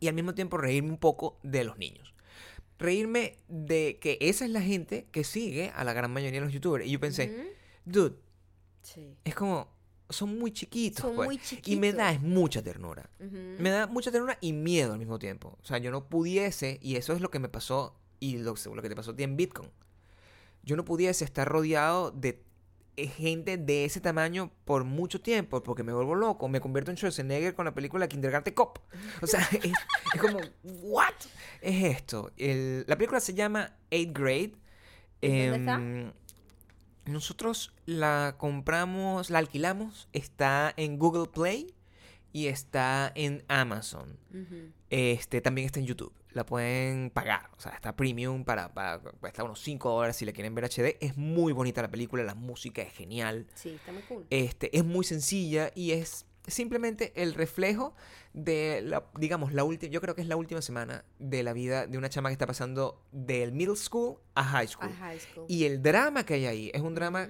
y 0.00 0.08
al 0.08 0.14
mismo 0.14 0.34
tiempo 0.34 0.56
reírme 0.56 0.90
un 0.90 0.98
poco 0.98 1.38
de 1.42 1.64
los 1.64 1.78
niños. 1.78 2.14
Reírme 2.78 3.36
de 3.48 3.98
que 4.00 4.18
esa 4.20 4.44
es 4.44 4.52
la 4.52 4.62
gente 4.62 5.08
que 5.10 5.24
sigue 5.24 5.70
a 5.74 5.82
la 5.82 5.92
gran 5.94 6.12
mayoría 6.12 6.38
de 6.40 6.44
los 6.46 6.52
youtubers. 6.54 6.86
Y 6.86 6.90
yo 6.92 7.00
pensé, 7.00 7.34
Ujú. 7.34 7.48
dude, 7.86 8.16
Sí. 8.82 9.16
es 9.24 9.34
como, 9.34 9.68
son 10.08 10.38
muy 10.38 10.52
chiquitos. 10.52 11.02
Son 11.02 11.16
pues. 11.16 11.26
muy 11.26 11.34
Y 11.34 11.38
me 11.38 11.44
chiquitos. 11.88 11.94
da 11.96 12.12
es 12.12 12.20
mucha 12.22 12.62
ternura. 12.62 13.10
Me 13.18 13.70
da 13.70 13.86
mucha 13.88 14.12
ternura 14.12 14.38
y 14.40 14.52
miedo 14.52 14.92
al 14.92 14.98
mismo 15.00 15.18
tiempo. 15.18 15.58
O 15.60 15.64
sea, 15.66 15.78
yo 15.78 15.90
no 15.90 16.08
pudiese, 16.08 16.78
y 16.80 16.94
eso 16.96 17.12
es 17.14 17.20
lo 17.20 17.30
que 17.32 17.40
me 17.40 17.48
pasó, 17.48 17.98
y 18.20 18.36
lo, 18.38 18.54
lo 18.74 18.82
que 18.82 18.88
te 18.88 18.94
pasó 18.94 19.10
a 19.10 19.16
ti 19.16 19.24
en 19.24 19.36
Bitcoin. 19.36 19.70
Yo 20.62 20.76
no 20.76 20.84
pudiese 20.84 21.24
estar 21.24 21.48
rodeado 21.48 22.12
de 22.12 22.44
gente 23.06 23.56
de 23.56 23.84
ese 23.84 24.00
tamaño 24.00 24.50
por 24.64 24.84
mucho 24.84 25.20
tiempo, 25.20 25.62
porque 25.62 25.82
me 25.82 25.92
vuelvo 25.92 26.14
loco. 26.14 26.48
Me 26.48 26.60
convierto 26.60 26.90
en 26.90 26.96
Schwarzenegger 26.96 27.54
con 27.54 27.64
la 27.64 27.74
película 27.74 28.08
Kindergarten 28.08 28.54
Cop. 28.54 28.78
O 29.22 29.26
sea, 29.26 29.40
es, 29.52 29.72
es 30.14 30.20
como, 30.20 30.40
¿what? 30.64 31.14
Es 31.60 31.84
esto. 31.96 32.32
El- 32.36 32.84
la 32.88 32.96
película 32.96 33.20
se 33.20 33.34
llama 33.34 33.76
Eighth 33.90 34.16
Grade. 34.18 34.52
¿En 35.20 35.50
dónde 35.52 35.58
está? 35.58 35.74
Em, 35.76 36.12
nosotros 37.06 37.72
la 37.86 38.34
compramos, 38.38 39.30
la 39.30 39.38
alquilamos, 39.38 40.08
está 40.12 40.72
en 40.76 40.98
Google 40.98 41.28
Play 41.32 41.74
y 42.32 42.48
está 42.48 43.10
en 43.14 43.44
Amazon. 43.48 44.18
Este 44.90 45.40
también 45.40 45.66
está 45.66 45.80
en 45.80 45.86
YouTube. 45.86 46.12
La 46.32 46.44
pueden 46.44 47.10
pagar. 47.10 47.50
O 47.56 47.60
sea, 47.60 47.72
está 47.72 47.96
premium 47.96 48.44
para, 48.44 48.72
para 48.72 48.98
cuesta 48.98 49.44
unos 49.44 49.60
5 49.60 49.90
dólares 49.90 50.16
si 50.16 50.24
la 50.24 50.32
quieren 50.32 50.54
ver 50.54 50.64
HD. 50.64 50.96
Es 51.00 51.16
muy 51.16 51.52
bonita 51.52 51.82
la 51.82 51.90
película, 51.90 52.22
la 52.22 52.34
música 52.34 52.82
es 52.82 52.92
genial. 52.92 53.46
Sí, 53.54 53.70
está 53.70 53.92
muy 53.92 54.02
cool. 54.02 54.26
Este, 54.30 54.76
es 54.76 54.84
muy 54.84 55.04
sencilla 55.04 55.70
y 55.74 55.92
es 55.92 56.26
simplemente 56.46 57.12
el 57.14 57.34
reflejo 57.34 57.94
de 58.32 58.82
la, 58.82 59.04
digamos, 59.18 59.52
la 59.52 59.64
última, 59.64 59.92
yo 59.92 60.00
creo 60.00 60.14
que 60.14 60.22
es 60.22 60.28
la 60.28 60.36
última 60.36 60.62
semana 60.62 61.04
de 61.18 61.42
la 61.42 61.52
vida 61.52 61.86
de 61.86 61.98
una 61.98 62.08
chama 62.08 62.28
que 62.30 62.34
está 62.34 62.46
pasando 62.46 63.02
del 63.12 63.52
middle 63.52 63.76
school 63.76 64.18
a 64.34 64.44
high 64.44 64.68
school. 64.68 64.90
A 64.90 64.94
high 64.94 65.20
school. 65.20 65.44
Y 65.48 65.64
el 65.64 65.82
drama 65.82 66.24
que 66.24 66.34
hay 66.34 66.46
ahí 66.46 66.70
es 66.74 66.80
un 66.80 66.94
drama 66.94 67.28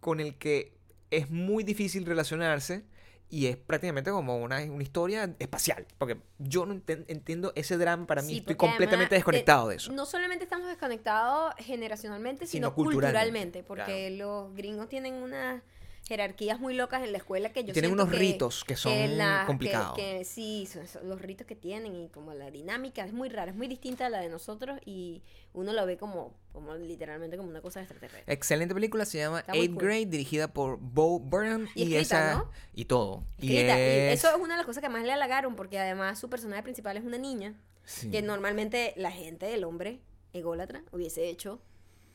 con 0.00 0.20
el 0.20 0.36
que 0.36 0.76
es 1.10 1.30
muy 1.30 1.64
difícil 1.64 2.06
relacionarse 2.06 2.84
y 3.30 3.46
es 3.46 3.56
prácticamente 3.56 4.10
como 4.10 4.36
una, 4.38 4.62
una 4.64 4.82
historia 4.82 5.34
espacial. 5.38 5.86
Porque 5.98 6.18
yo 6.38 6.66
no 6.66 6.80
entiendo 6.86 7.52
ese 7.54 7.78
drama, 7.78 8.06
para 8.06 8.22
mí 8.22 8.28
Sí, 8.28 8.38
estoy 8.38 8.56
completamente 8.56 8.96
además, 8.96 9.10
desconectado 9.10 9.68
eh, 9.68 9.70
de 9.70 9.76
eso. 9.76 9.92
No 9.92 10.04
solamente 10.04 10.44
estamos 10.44 10.68
desconectados 10.68 11.54
generacionalmente, 11.58 12.46
Sino 12.46 12.68
sino, 12.68 12.74
culturalmente, 12.74 13.62
culturalmente, 13.62 13.62
porque 13.62 14.10
los 14.10 14.54
gringos 14.54 14.88
tienen 14.88 15.14
unas 15.14 15.62
jerarquías 16.10 16.58
muy 16.58 16.74
locas 16.74 17.04
en 17.04 17.12
la 17.12 17.18
escuela 17.18 17.52
que 17.52 17.62
yo 17.62 17.72
Tienen 17.72 17.92
unos 17.92 18.10
que- 18.10 18.16
ritos 18.18 18.64
que 18.64 18.74
son 18.74 19.16
la- 19.16 19.44
complicados. 19.46 19.94
que 19.94 20.24
sí, 20.24 20.66
son- 20.66 20.88
son 20.88 21.08
los 21.08 21.22
ritos 21.22 21.46
que 21.46 21.54
tienen 21.54 21.94
y 21.94 22.08
como 22.08 22.34
la 22.34 22.50
dinámica 22.50 23.04
es 23.04 23.12
muy 23.12 23.28
rara, 23.28 23.52
es 23.52 23.56
muy 23.56 23.68
distinta 23.68 24.06
a 24.06 24.10
la 24.10 24.18
de 24.20 24.28
nosotros 24.28 24.80
y 24.84 25.22
uno 25.54 25.72
lo 25.72 25.86
ve 25.86 25.96
como, 25.96 26.34
como 26.52 26.74
literalmente 26.74 27.36
como 27.36 27.48
una 27.48 27.60
cosa 27.60 27.78
extraterrestre. 27.80 28.24
Excelente 28.26 28.74
película, 28.74 29.04
se 29.04 29.18
llama 29.18 29.38
Está 29.38 29.52
Eighth 29.52 29.74
cool. 29.74 29.84
Grade, 29.84 30.06
dirigida 30.06 30.52
por 30.52 30.78
Bo 30.80 31.20
Burnham 31.20 31.68
Y 31.76 31.82
y, 31.84 31.94
escrita, 31.94 32.00
esa 32.00 32.34
¿no? 32.38 32.50
y 32.74 32.86
todo. 32.86 33.22
Y 33.38 33.52
Escrita, 33.54 33.78
y 33.78 33.82
es- 33.82 34.18
eso 34.18 34.30
es 34.30 34.36
una 34.42 34.54
de 34.54 34.58
las 34.58 34.66
cosas 34.66 34.82
que 34.82 34.88
más 34.88 35.04
le 35.04 35.12
halagaron 35.12 35.54
porque 35.54 35.78
además 35.78 36.18
su 36.18 36.28
personaje 36.28 36.64
principal 36.64 36.96
es 36.96 37.04
una 37.04 37.18
niña 37.18 37.54
Sí. 37.84 38.10
que 38.10 38.20
normalmente 38.20 38.94
la 38.96 39.12
gente, 39.12 39.54
el 39.54 39.62
hombre 39.62 40.00
ególatra, 40.32 40.82
hubiese 40.90 41.28
hecho 41.28 41.60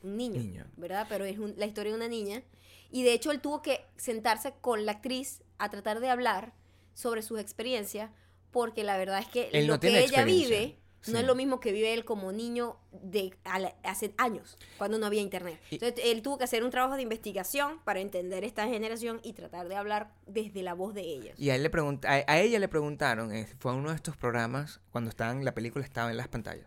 un 0.04 0.18
niño, 0.18 0.42
Niño. 0.42 0.66
¿verdad? 0.76 1.08
Pero 1.08 1.24
es 1.24 1.40
un- 1.40 1.54
la 1.58 1.66
historia 1.66 1.94
de 1.94 1.98
una 1.98 2.10
niña. 2.10 2.44
Y 2.92 3.04
de 3.04 3.14
hecho 3.14 3.32
él 3.32 3.42
tuvo 3.42 3.62
que 3.62 3.86
sentarse 3.98 4.54
con 4.62 4.86
la 4.86 4.94
actriz 4.94 5.44
a 5.58 5.70
tratar 5.70 6.00
de 6.00 6.10
hablar 6.10 6.54
sobre 6.94 7.22
sus 7.22 7.40
experiencias, 7.40 8.10
porque 8.52 8.84
la 8.84 8.98
verdad 8.98 9.20
es 9.20 9.28
que 9.28 9.50
Él 9.52 9.68
lo 9.68 9.74
no 9.74 9.80
que 9.80 10.00
ella 10.00 10.24
vive 10.24 10.80
no 11.08 11.20
es 11.20 11.26
lo 11.26 11.36
mismo 11.36 11.60
que 11.60 11.72
vive 11.72 11.94
él 11.94 12.04
como 12.04 12.32
niño 12.32 12.78
de 12.92 13.38
la- 13.46 13.76
hace 13.84 14.14
años, 14.18 14.58
cuando 14.78 14.98
no 14.98 15.06
había 15.06 15.22
internet. 15.22 15.60
Y- 15.70 15.76
Entonces 15.76 16.04
él 16.06 16.22
tuvo 16.24 16.38
que 16.40 16.46
hacer 16.46 16.64
un 16.64 16.72
trabajo 16.72 16.96
de 16.96 17.04
investigación 17.04 17.80
para 17.84 18.00
entender 18.00 18.44
esta 18.44 18.68
generación 18.68 19.20
y 19.24 19.34
tratar 19.34 19.68
de 19.68 19.76
hablar 19.76 20.12
desde 20.26 20.64
la 20.64 20.74
voz 20.74 20.96
de 20.96 21.02
ellos. 21.02 21.40
Y 21.40 21.52
a, 21.52 21.56
él 21.56 21.64
le 21.64 21.70
pregunta, 21.70 22.10
a, 22.12 22.24
a 22.28 22.40
ella 22.42 22.58
le 22.58 22.68
preguntaron, 22.68 23.32
eh, 23.36 23.48
fue 23.60 23.72
a 23.72 23.76
uno 23.76 23.90
de 23.90 23.96
estos 23.98 24.18
programas, 24.18 24.80
cuando 24.92 25.10
estaban, 25.12 25.46
la 25.46 25.54
película 25.54 25.86
estaba 25.86 26.10
en 26.10 26.18
las 26.18 26.28
pantallas, 26.28 26.66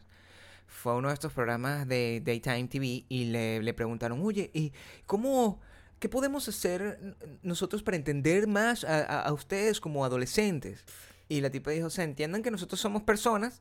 fue 0.68 0.92
a 0.92 0.96
uno 0.96 1.08
de 1.08 1.14
estos 1.14 1.32
programas 1.32 1.88
de 1.88 2.20
Daytime 2.24 2.68
TV 2.68 3.04
y 3.08 3.24
le, 3.24 3.60
le 3.62 3.74
preguntaron, 3.74 4.20
oye, 4.24 4.50
¿y 4.54 4.72
cómo, 5.06 5.60
qué 5.98 6.08
podemos 6.08 6.48
hacer 6.48 6.98
nosotros 7.42 7.82
para 7.82 7.96
entender 7.96 8.46
más 8.46 8.84
a, 8.84 8.98
a- 9.04 9.22
a 9.22 9.32
ustedes 9.32 9.80
como 9.80 10.04
adolescentes? 10.04 10.84
Y 11.28 11.40
la 11.40 11.50
tipa 11.50 11.70
dijo, 11.72 11.86
o 11.86 11.90
sea, 11.90 12.04
entiendan 12.04 12.42
que 12.42 12.50
nosotros 12.50 12.80
somos 12.80 13.02
personas, 13.02 13.60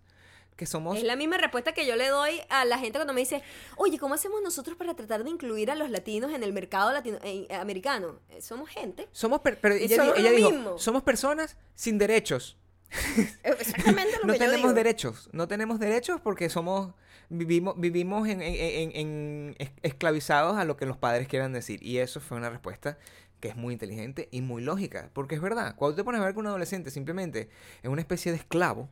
que 0.56 0.66
somos... 0.66 0.98
Es 0.98 1.04
la 1.04 1.16
misma 1.16 1.38
respuesta 1.38 1.74
que 1.74 1.86
yo 1.86 1.96
le 1.96 2.08
doy 2.08 2.40
a 2.50 2.66
la 2.66 2.80
gente 2.80 2.98
cuando 2.98 3.14
me 3.14 3.20
dice, 3.20 3.44
oye, 3.76 4.00
¿cómo 4.00 4.16
hacemos 4.16 4.42
nosotros 4.42 4.76
para 4.78 4.96
tratar 4.96 5.24
de 5.24 5.30
incluir 5.30 5.70
a 5.70 5.76
los 5.76 5.90
latinos 5.90 6.32
en 6.34 6.42
el 6.44 6.54
mercado 6.54 6.92
latino 6.94 7.20
eh, 7.24 7.46
americano? 7.52 8.20
Eh, 8.30 8.42
Somos 8.42 8.70
gente. 8.70 9.08
Somos, 9.12 9.42
per- 9.42 9.60
pero 9.60 9.76
ella, 9.76 9.98
somos 9.98 10.16
di- 10.16 10.22
ella 10.22 10.30
lo 10.32 10.36
dijo, 10.38 10.50
mismo. 10.52 10.78
somos 10.80 11.04
personas 11.04 11.58
sin 11.76 11.98
derechos. 11.98 12.58
Eh, 12.90 13.34
Exactamente 13.60 14.14
lo 14.22 14.28
no 14.28 14.34
que 14.34 14.40
yo 14.40 14.46
tenemos 14.46 14.62
digo. 14.70 14.74
derechos, 14.74 15.30
no 15.34 15.48
tenemos 15.48 15.78
derechos 15.80 16.22
porque 16.22 16.50
somos 16.50 16.94
vivimos 17.30 17.76
vivimos 17.78 18.28
en, 18.28 18.42
en- 18.42 18.56
en- 18.56 18.92
en- 18.96 19.56
es- 19.60 19.72
esclavizados 19.84 20.58
a 20.58 20.66
lo 20.66 20.78
que 20.78 20.86
los 20.86 20.98
padres 20.98 21.28
quieran 21.28 21.54
decir. 21.54 21.82
Y 21.84 21.98
eso 21.98 22.20
fue 22.22 22.38
una 22.38 22.50
respuesta 22.50 22.98
que 23.40 23.50
es 23.50 23.56
muy 23.56 23.74
inteligente 23.74 24.30
y 24.32 24.42
muy 24.42 24.64
lógica, 24.64 25.10
porque 25.14 25.36
es 25.36 25.42
verdad, 25.42 25.76
cuando 25.76 25.96
te 25.96 26.04
pones 26.04 26.22
a 26.22 26.26
ver 26.26 26.34
que 26.34 26.40
un 26.40 26.48
adolescente 26.48 26.90
simplemente 26.90 27.50
es 27.84 27.90
una 27.90 28.02
especie 28.02 28.32
de 28.32 28.38
esclavo 28.40 28.90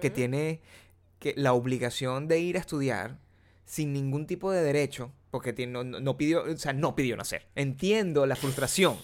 que 0.00 0.08
tiene 0.08 0.60
que 1.18 1.34
la 1.36 1.52
obligación 1.52 2.28
de 2.28 2.38
ir 2.40 2.56
a 2.56 2.60
estudiar 2.60 3.18
sin 3.66 3.92
ningún 3.92 4.26
tipo 4.26 4.50
de 4.50 4.62
derecho, 4.62 5.12
porque 5.30 5.52
tiene- 5.52 5.72
no- 5.84 6.00
no 6.00 6.16
pidió, 6.16 6.44
o 6.44 6.56
sea, 6.56 6.72
no 6.72 6.94
pidió 6.96 7.16
nacer. 7.16 7.46
Entiendo 7.54 8.24
la 8.24 8.36
frustración 8.36 8.96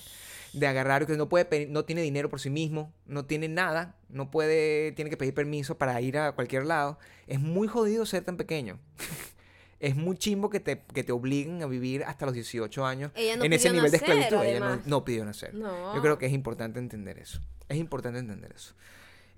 de 0.53 0.67
agarrar 0.67 1.07
que 1.07 1.17
no 1.17 1.29
puede 1.29 1.45
pedir- 1.45 1.69
no 1.71 1.85
tiene 1.85 2.03
dinero 2.03 2.29
por 2.29 2.41
sí 2.41 2.51
mismo, 2.51 2.93
no 3.07 3.25
tiene 3.25 3.49
nada, 3.49 3.97
no 4.09 4.31
puede, 4.31 4.93
tiene 4.93 5.11
que 5.11 5.17
pedir 5.17 5.33
permiso 5.35 5.79
para 5.79 6.01
ir 6.01 6.19
a 6.19 6.33
cualquier 6.33 6.67
lado. 6.67 6.99
Es 7.27 7.41
muy 7.41 7.69
jodido 7.69 8.05
ser 8.07 8.25
tan 8.25 8.37
pequeño. 8.37 8.79
es 9.81 9.97
muy 9.97 10.17
chimbo 10.17 10.49
que 10.51 10.61
te, 10.61 10.81
que 10.95 11.03
te 11.03 11.11
obliguen 11.13 11.63
a 11.63 11.67
vivir 11.67 12.05
hasta 12.05 12.25
los 12.25 12.35
18 12.35 12.87
años 12.87 13.11
Ella 13.17 13.37
no 13.37 13.45
en 13.45 13.53
ese 13.53 13.71
nivel 13.73 13.91
de 13.91 13.97
esclavitud. 13.97 14.43
Ella 14.45 14.61
no, 14.61 14.81
no 14.87 15.05
pidió 15.05 15.25
nacer. 15.25 15.55
No. 15.55 15.95
Yo 15.95 16.01
creo 16.03 16.19
que 16.19 16.27
es 16.27 16.33
importante 16.33 16.79
entender 16.79 17.19
eso. 17.19 17.41
Es 17.69 17.79
importante 17.79 18.19
entender 18.21 18.53
eso. 18.55 18.75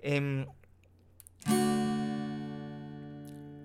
Em, 0.01 0.45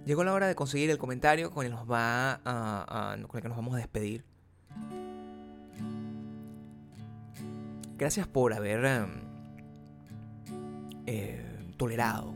llegó 0.06 0.24
la 0.24 0.32
hora 0.32 0.46
de 0.48 0.54
conseguir 0.54 0.90
el 0.90 0.98
comentario 0.98 1.50
con 1.50 1.66
el, 1.66 1.72
nos 1.72 1.90
va 1.90 2.32
a- 2.32 2.40
a- 2.44 3.16
con 3.26 3.36
el 3.38 3.42
que 3.42 3.48
nos 3.48 3.56
vamos 3.56 3.74
a 3.74 3.78
despedir. 3.78 4.24
Gracias 8.00 8.26
por 8.26 8.54
haber 8.54 8.82
em, 8.86 9.10
eh, 11.04 11.44
tolerado 11.76 12.34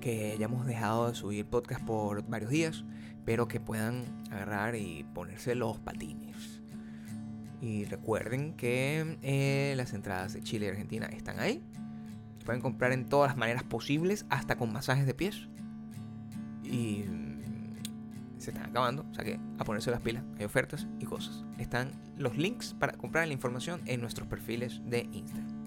que 0.00 0.32
hayamos 0.32 0.66
dejado 0.66 1.08
de 1.08 1.14
subir 1.14 1.46
podcast 1.46 1.84
por 1.84 2.28
varios 2.28 2.50
días, 2.50 2.84
pero 3.24 3.46
que 3.46 3.60
puedan 3.60 4.24
agarrar 4.32 4.74
y 4.74 5.04
ponerse 5.14 5.54
los 5.54 5.78
patines. 5.78 6.60
Y 7.60 7.84
recuerden 7.84 8.54
que 8.54 9.18
eh, 9.22 9.74
las 9.76 9.92
entradas 9.92 10.32
de 10.32 10.42
Chile 10.42 10.66
y 10.66 10.70
Argentina 10.70 11.06
están 11.06 11.38
ahí. 11.38 11.62
Se 12.40 12.44
pueden 12.44 12.60
comprar 12.60 12.90
en 12.90 13.08
todas 13.08 13.30
las 13.30 13.36
maneras 13.36 13.62
posibles, 13.62 14.26
hasta 14.30 14.56
con 14.56 14.72
masajes 14.72 15.06
de 15.06 15.14
pies. 15.14 15.48
Y 16.64 17.04
se 18.42 18.50
están 18.50 18.70
acabando, 18.70 19.06
o 19.10 19.14
sea 19.14 19.24
que 19.24 19.38
a 19.58 19.64
ponerse 19.64 19.90
las 19.90 20.00
pilas, 20.00 20.24
hay 20.38 20.44
ofertas 20.44 20.86
y 20.98 21.04
cosas. 21.04 21.44
Están 21.58 21.92
los 22.16 22.36
links 22.36 22.74
para 22.78 22.92
comprar 22.92 23.26
la 23.26 23.32
información 23.32 23.80
en 23.86 24.00
nuestros 24.00 24.28
perfiles 24.28 24.80
de 24.84 25.08
Instagram. 25.12 25.61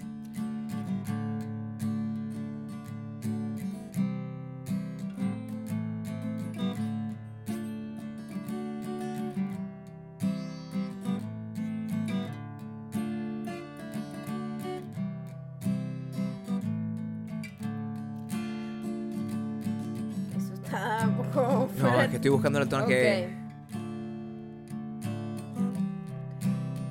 Estoy 22.26 22.34
buscando 22.34 22.60
el 22.60 22.68
tono 22.68 22.88
que... 22.88 23.30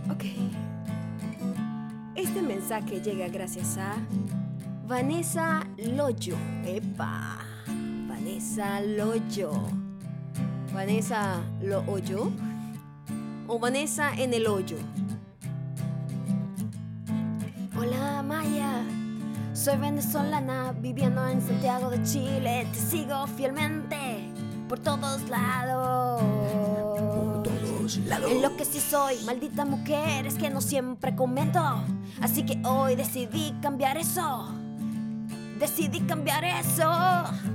Ok. 0.08 0.24
Este 2.14 2.40
mensaje 2.40 3.00
llega 3.00 3.26
gracias 3.26 3.76
a 3.76 3.96
Vanessa 4.86 5.66
Loyo. 5.76 6.36
Epa. 6.64 7.38
Vanessa 8.06 8.80
Loyo. 8.80 9.50
Vanessa 10.72 11.40
Lo. 11.60 11.82
O 13.48 13.58
Vanessa 13.58 14.14
en 14.14 14.34
el 14.34 14.46
hoyo. 14.46 14.76
Hola 17.76 18.22
Maya. 18.22 18.84
Soy 19.52 19.78
venezolana 19.78 20.72
viviendo 20.80 21.26
en 21.26 21.42
Santiago 21.42 21.90
de 21.90 22.00
Chile. 22.04 22.68
Te 22.72 22.78
sigo 22.78 23.26
fielmente 23.26 24.03
por 24.74 24.82
todos 24.82 25.28
lados. 25.28 26.20
En 28.28 28.42
lo 28.42 28.56
que 28.56 28.64
sí 28.64 28.80
soy, 28.80 29.18
maldita 29.24 29.64
mujer, 29.64 30.26
es 30.26 30.34
que 30.34 30.50
no 30.50 30.60
siempre 30.60 31.14
comento. 31.14 31.62
Así 32.20 32.44
que 32.44 32.60
hoy 32.66 32.96
decidí 32.96 33.54
cambiar 33.62 33.96
eso. 33.96 34.48
Decidí 35.60 36.00
cambiar 36.00 36.44
eso. 36.44 36.90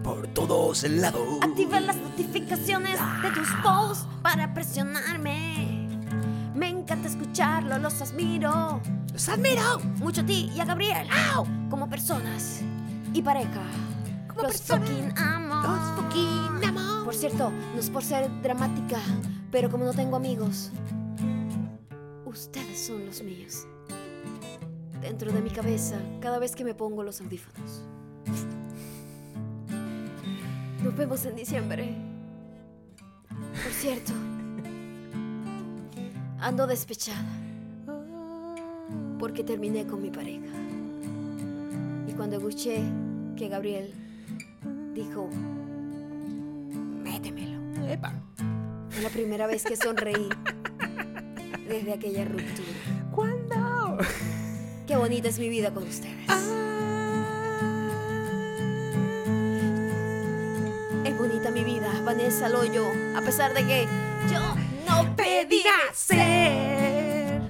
Por 0.02 0.28
todos 0.28 0.84
lados. 0.84 1.40
Activa 1.42 1.82
las 1.82 1.98
notificaciones 1.98 2.98
de 3.22 3.32
tus 3.32 3.50
posts 3.64 4.08
para 4.22 4.54
presionarme. 4.54 5.90
Me 6.56 6.70
encanta 6.70 7.10
escucharlo, 7.10 7.80
los 7.80 8.02
admiro. 8.02 8.80
¡Los 9.12 9.28
admiro! 9.28 9.80
Mucho 9.98 10.22
a 10.22 10.26
ti 10.26 10.50
y 10.56 10.60
a 10.62 10.66
Gabriel. 10.66 11.08
Como 11.70 11.90
personas 11.90 12.62
y 13.14 13.22
pareja. 13.22 13.62
Como 14.30 14.44
los 14.44 14.62
personas, 14.62 14.90
fucking 14.90 15.18
amo. 15.18 15.56
los 15.56 16.02
fucking 16.02 16.70
amo. 16.70 16.89
Por 17.10 17.16
cierto, 17.16 17.50
no 17.50 17.80
es 17.80 17.90
por 17.90 18.04
ser 18.04 18.30
dramática, 18.44 19.00
pero 19.52 19.72
como 19.72 19.84
no 19.84 19.94
tengo 19.94 20.16
amigos, 20.16 20.70
ustedes 22.24 22.86
son 22.86 23.04
los 23.04 23.24
míos. 23.24 23.66
Dentro 25.02 25.32
de 25.32 25.42
mi 25.42 25.50
cabeza, 25.50 26.00
cada 26.20 26.38
vez 26.38 26.56
que 26.56 26.64
me 26.64 26.76
pongo 26.76 27.02
los 27.02 27.20
audífonos. 27.20 27.82
Nos 30.84 30.96
vemos 30.96 31.26
en 31.26 31.36
diciembre. 31.36 31.96
Por 33.28 33.72
cierto, 33.72 34.14
ando 36.40 36.68
despechada 36.68 37.26
porque 39.18 39.44
terminé 39.44 39.88
con 39.88 40.00
mi 40.00 40.12
pareja. 40.12 40.56
Y 42.08 42.12
cuando 42.12 42.38
escuché 42.38 42.84
que 43.36 43.50
Gabriel 43.50 43.96
dijo, 44.94 45.28
Epa. 47.90 48.14
fue 48.90 49.02
la 49.02 49.10
primera 49.10 49.48
vez 49.48 49.64
que 49.64 49.76
sonreí 49.76 50.30
desde 51.68 51.94
aquella 51.94 52.24
ruptura. 52.24 52.78
¿Cuándo? 53.12 53.98
Qué 54.86 54.96
bonita 54.96 55.30
es 55.30 55.40
mi 55.40 55.50
vida 55.50 55.74
con 55.74 55.88
ustedes. 55.88 56.30
Es 61.04 61.18
bonita 61.18 61.50
mi 61.50 61.64
vida, 61.64 61.92
Vanessa 62.06 62.48
Loyo, 62.48 62.86
a 63.18 63.22
pesar 63.22 63.56
de 63.56 63.66
que 63.66 63.88
yo 64.32 64.56
no 64.88 65.16
pedí 65.16 65.64
nacer. 65.64 67.42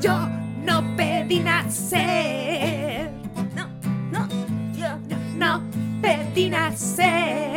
Yo 0.00 0.26
no 0.64 0.96
pedí 0.96 1.40
nacer. 1.40 3.10
No, 3.54 3.68
no, 4.10 4.26
yo, 4.72 4.98
No 5.36 5.62
pedí 6.00 6.48
nacer. 6.48 7.53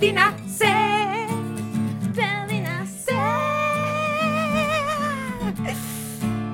Pedí 0.00 0.12
nacer. 0.12 1.28
pedí 2.14 2.60
nacer. 2.60 3.14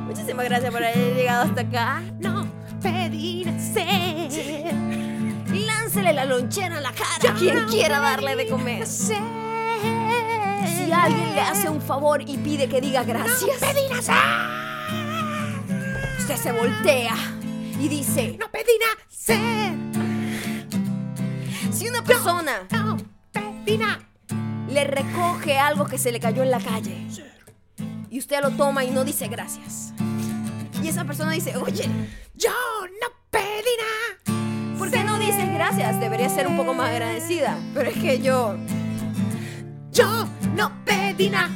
Muchísimas 0.06 0.44
gracias 0.46 0.72
por 0.72 0.82
haber 0.82 1.14
llegado 1.14 1.44
hasta 1.44 1.60
acá. 1.60 2.02
No 2.18 2.48
pedí 2.82 3.44
nacer. 3.44 4.74
Lanza 5.46 5.52
tirársele 5.52 6.12
la 6.12 6.24
lonchera 6.24 6.76
en 6.76 6.82
la 6.82 6.92
cara 6.92 7.30
a 7.30 7.34
quien 7.34 7.66
quiera 7.66 8.00
darle 8.00 8.34
de 8.34 8.48
comer. 8.48 8.84
Si 8.86 9.14
alguien 10.92 11.34
le 11.34 11.40
hace 11.40 11.68
un 11.68 11.80
favor 11.80 12.22
y 12.22 12.36
pide 12.38 12.68
que 12.68 12.80
diga 12.80 13.04
gracias, 13.04 13.62
usted 16.18 16.36
se 16.36 16.52
voltea 16.52 17.14
y 17.78 17.88
dice, 17.88 18.36
No 18.40 18.50
pedí 18.50 18.72
nacer. 18.80 19.74
si 21.72 21.88
una 21.88 22.02
persona 22.02 22.66
No 22.70 22.96
le 23.66 24.84
recoge 24.84 25.58
algo 25.58 25.86
que 25.86 25.98
se 25.98 26.12
le 26.12 26.20
cayó 26.20 26.42
en 26.44 26.50
la 26.50 26.60
calle 26.60 27.06
y 28.10 28.18
usted 28.18 28.40
lo 28.40 28.50
toma 28.50 28.84
y 28.84 28.90
no 28.90 29.04
dice 29.04 29.26
gracias. 29.28 29.92
Y 30.82 30.88
esa 30.88 31.04
persona 31.04 31.32
dice, 31.32 31.56
oye, 31.56 31.88
Yo 32.34 32.50
no 33.00 33.08
pedí 33.30 33.70
nada. 33.78 34.78
¿por 34.78 34.90
qué 34.90 35.02
no 35.02 35.18
dices 35.18 35.52
gracias? 35.52 35.98
Debería 35.98 36.28
ser 36.28 36.46
un 36.46 36.56
poco 36.56 36.74
más 36.74 36.90
agradecida. 36.90 37.58
Pero 37.74 37.90
es 37.90 37.96
que 37.96 38.20
yo... 38.20 38.56
Yo 39.90 40.28
no 40.54 40.84
pedí 40.84 41.30
nada. 41.30 41.50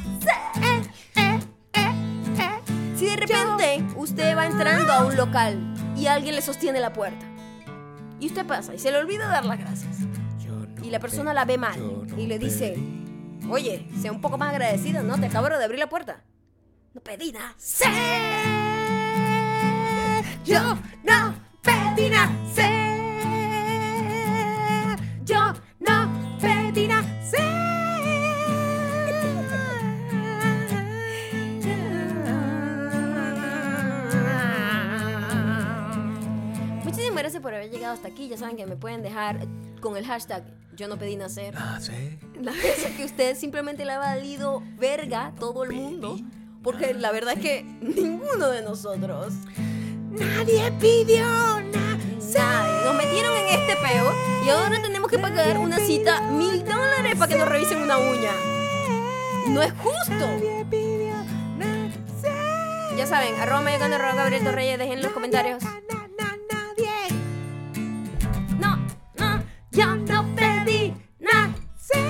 Eh, 0.61 0.81
eh, 1.15 1.39
eh. 1.73 2.59
Si 2.95 3.05
de 3.05 3.15
repente 3.15 3.85
usted 3.95 4.35
va 4.35 4.47
entrando 4.47 4.91
a 4.91 5.05
un 5.05 5.15
local 5.15 5.73
y 5.95 6.07
alguien 6.07 6.35
le 6.35 6.41
sostiene 6.41 6.79
la 6.79 6.91
puerta 6.91 7.25
y 8.19 8.27
usted 8.27 8.45
pasa 8.45 8.73
y 8.73 8.79
se 8.79 8.91
le 8.91 8.97
olvida 8.97 9.27
dar 9.27 9.45
las 9.45 9.59
gracias 9.59 10.10
la 10.91 10.99
persona 10.99 11.33
la 11.33 11.45
ve 11.45 11.57
mal 11.57 11.79
y 12.17 12.27
le 12.27 12.37
dice, 12.37 12.75
oye, 13.49 13.87
sea 13.99 14.11
un 14.11 14.19
poco 14.21 14.37
más 14.37 14.51
agradecida, 14.51 15.01
¿no? 15.01 15.17
Te 15.17 15.27
acabo 15.27 15.47
de 15.47 15.63
abrir 15.63 15.79
la 15.79 15.89
puerta. 15.89 16.21
No 16.93 17.01
pedí 17.01 17.31
nada. 17.31 17.55
Ser. 17.57 17.89
Yo 20.43 20.77
no 21.03 21.35
pedí 21.61 22.09
nacer. 22.09 22.91
Yo 25.23 25.53
no 25.79 26.37
pedí 26.41 26.87
nacer. 26.87 27.39
Muchísimas 36.83 37.19
gracias 37.19 37.41
por 37.41 37.53
haber 37.53 37.71
llegado 37.71 37.93
hasta 37.93 38.09
aquí. 38.09 38.27
Ya 38.27 38.35
saben 38.35 38.57
que 38.57 38.65
me 38.65 38.75
pueden 38.75 39.01
dejar 39.01 39.47
con 39.81 39.97
el 39.97 40.05
hashtag 40.05 40.43
yo 40.75 40.87
no 40.87 40.97
pedí 40.97 41.15
nacer. 41.15 41.53
Ah, 41.57 41.79
sí. 41.81 41.91
Veces 42.39 42.95
que 42.95 43.05
usted 43.05 43.37
simplemente 43.37 43.85
le 43.85 43.91
ha 43.91 43.99
valido 43.99 44.63
verga 44.77 45.27
a 45.27 45.31
todo 45.35 45.63
el 45.63 45.73
mundo. 45.73 46.17
Porque 46.63 46.93
la 46.93 47.11
verdad 47.11 47.33
es 47.35 47.41
que 47.41 47.63
ninguno 47.81 48.49
de 48.49 48.61
nosotros, 48.61 49.33
Nadie 50.11 50.71
pidió 50.73 51.25
nacer. 51.25 52.41
nadie, 52.41 52.85
nos 52.85 52.95
metieron 52.95 53.35
en 53.35 53.47
este 53.59 53.75
peo 53.77 54.13
y 54.45 54.49
ahora 54.49 54.81
tenemos 54.81 55.09
que 55.09 55.17
pagar 55.17 55.57
una 55.57 55.77
cita 55.79 56.21
mil 56.31 56.63
dólares 56.63 57.15
para 57.17 57.31
que 57.31 57.37
nos 57.39 57.47
revisen 57.47 57.81
una 57.81 57.97
uña. 57.97 58.31
No 59.47 59.61
es 59.61 59.71
justo. 59.73 60.27
Ya 62.97 63.07
saben, 63.07 63.33
arroba 63.39 63.61
Gabriel 64.13 64.43
Torreyes, 64.43 64.77
dejen 64.77 64.97
en 64.99 65.03
los 65.03 65.11
comentarios. 65.13 65.63
Yo 69.71 69.95
no 69.95 70.35
pedí 70.35 70.93
nacer. 71.19 72.01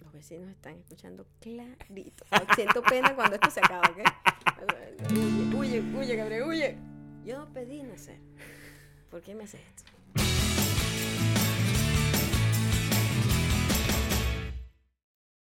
Los 0.00 0.12
vecinos 0.12 0.48
están 0.50 0.78
escuchando 0.78 1.26
clarito. 1.40 2.24
Siento 2.54 2.82
pena 2.82 3.14
cuando 3.14 3.34
esto 3.34 3.50
se 3.50 3.60
acaba, 3.60 3.82
¿ok? 3.90 3.98
Huye, 5.54 5.54
huye, 5.54 5.80
huye, 5.94 6.16
Gabriel, 6.16 6.42
huye. 6.44 6.78
Yo 7.24 7.46
pedí 7.52 7.82
nacer. 7.82 8.18
¿Por 9.10 9.20
qué 9.20 9.34
me 9.34 9.44
haces 9.44 9.60
esto? 9.60 9.92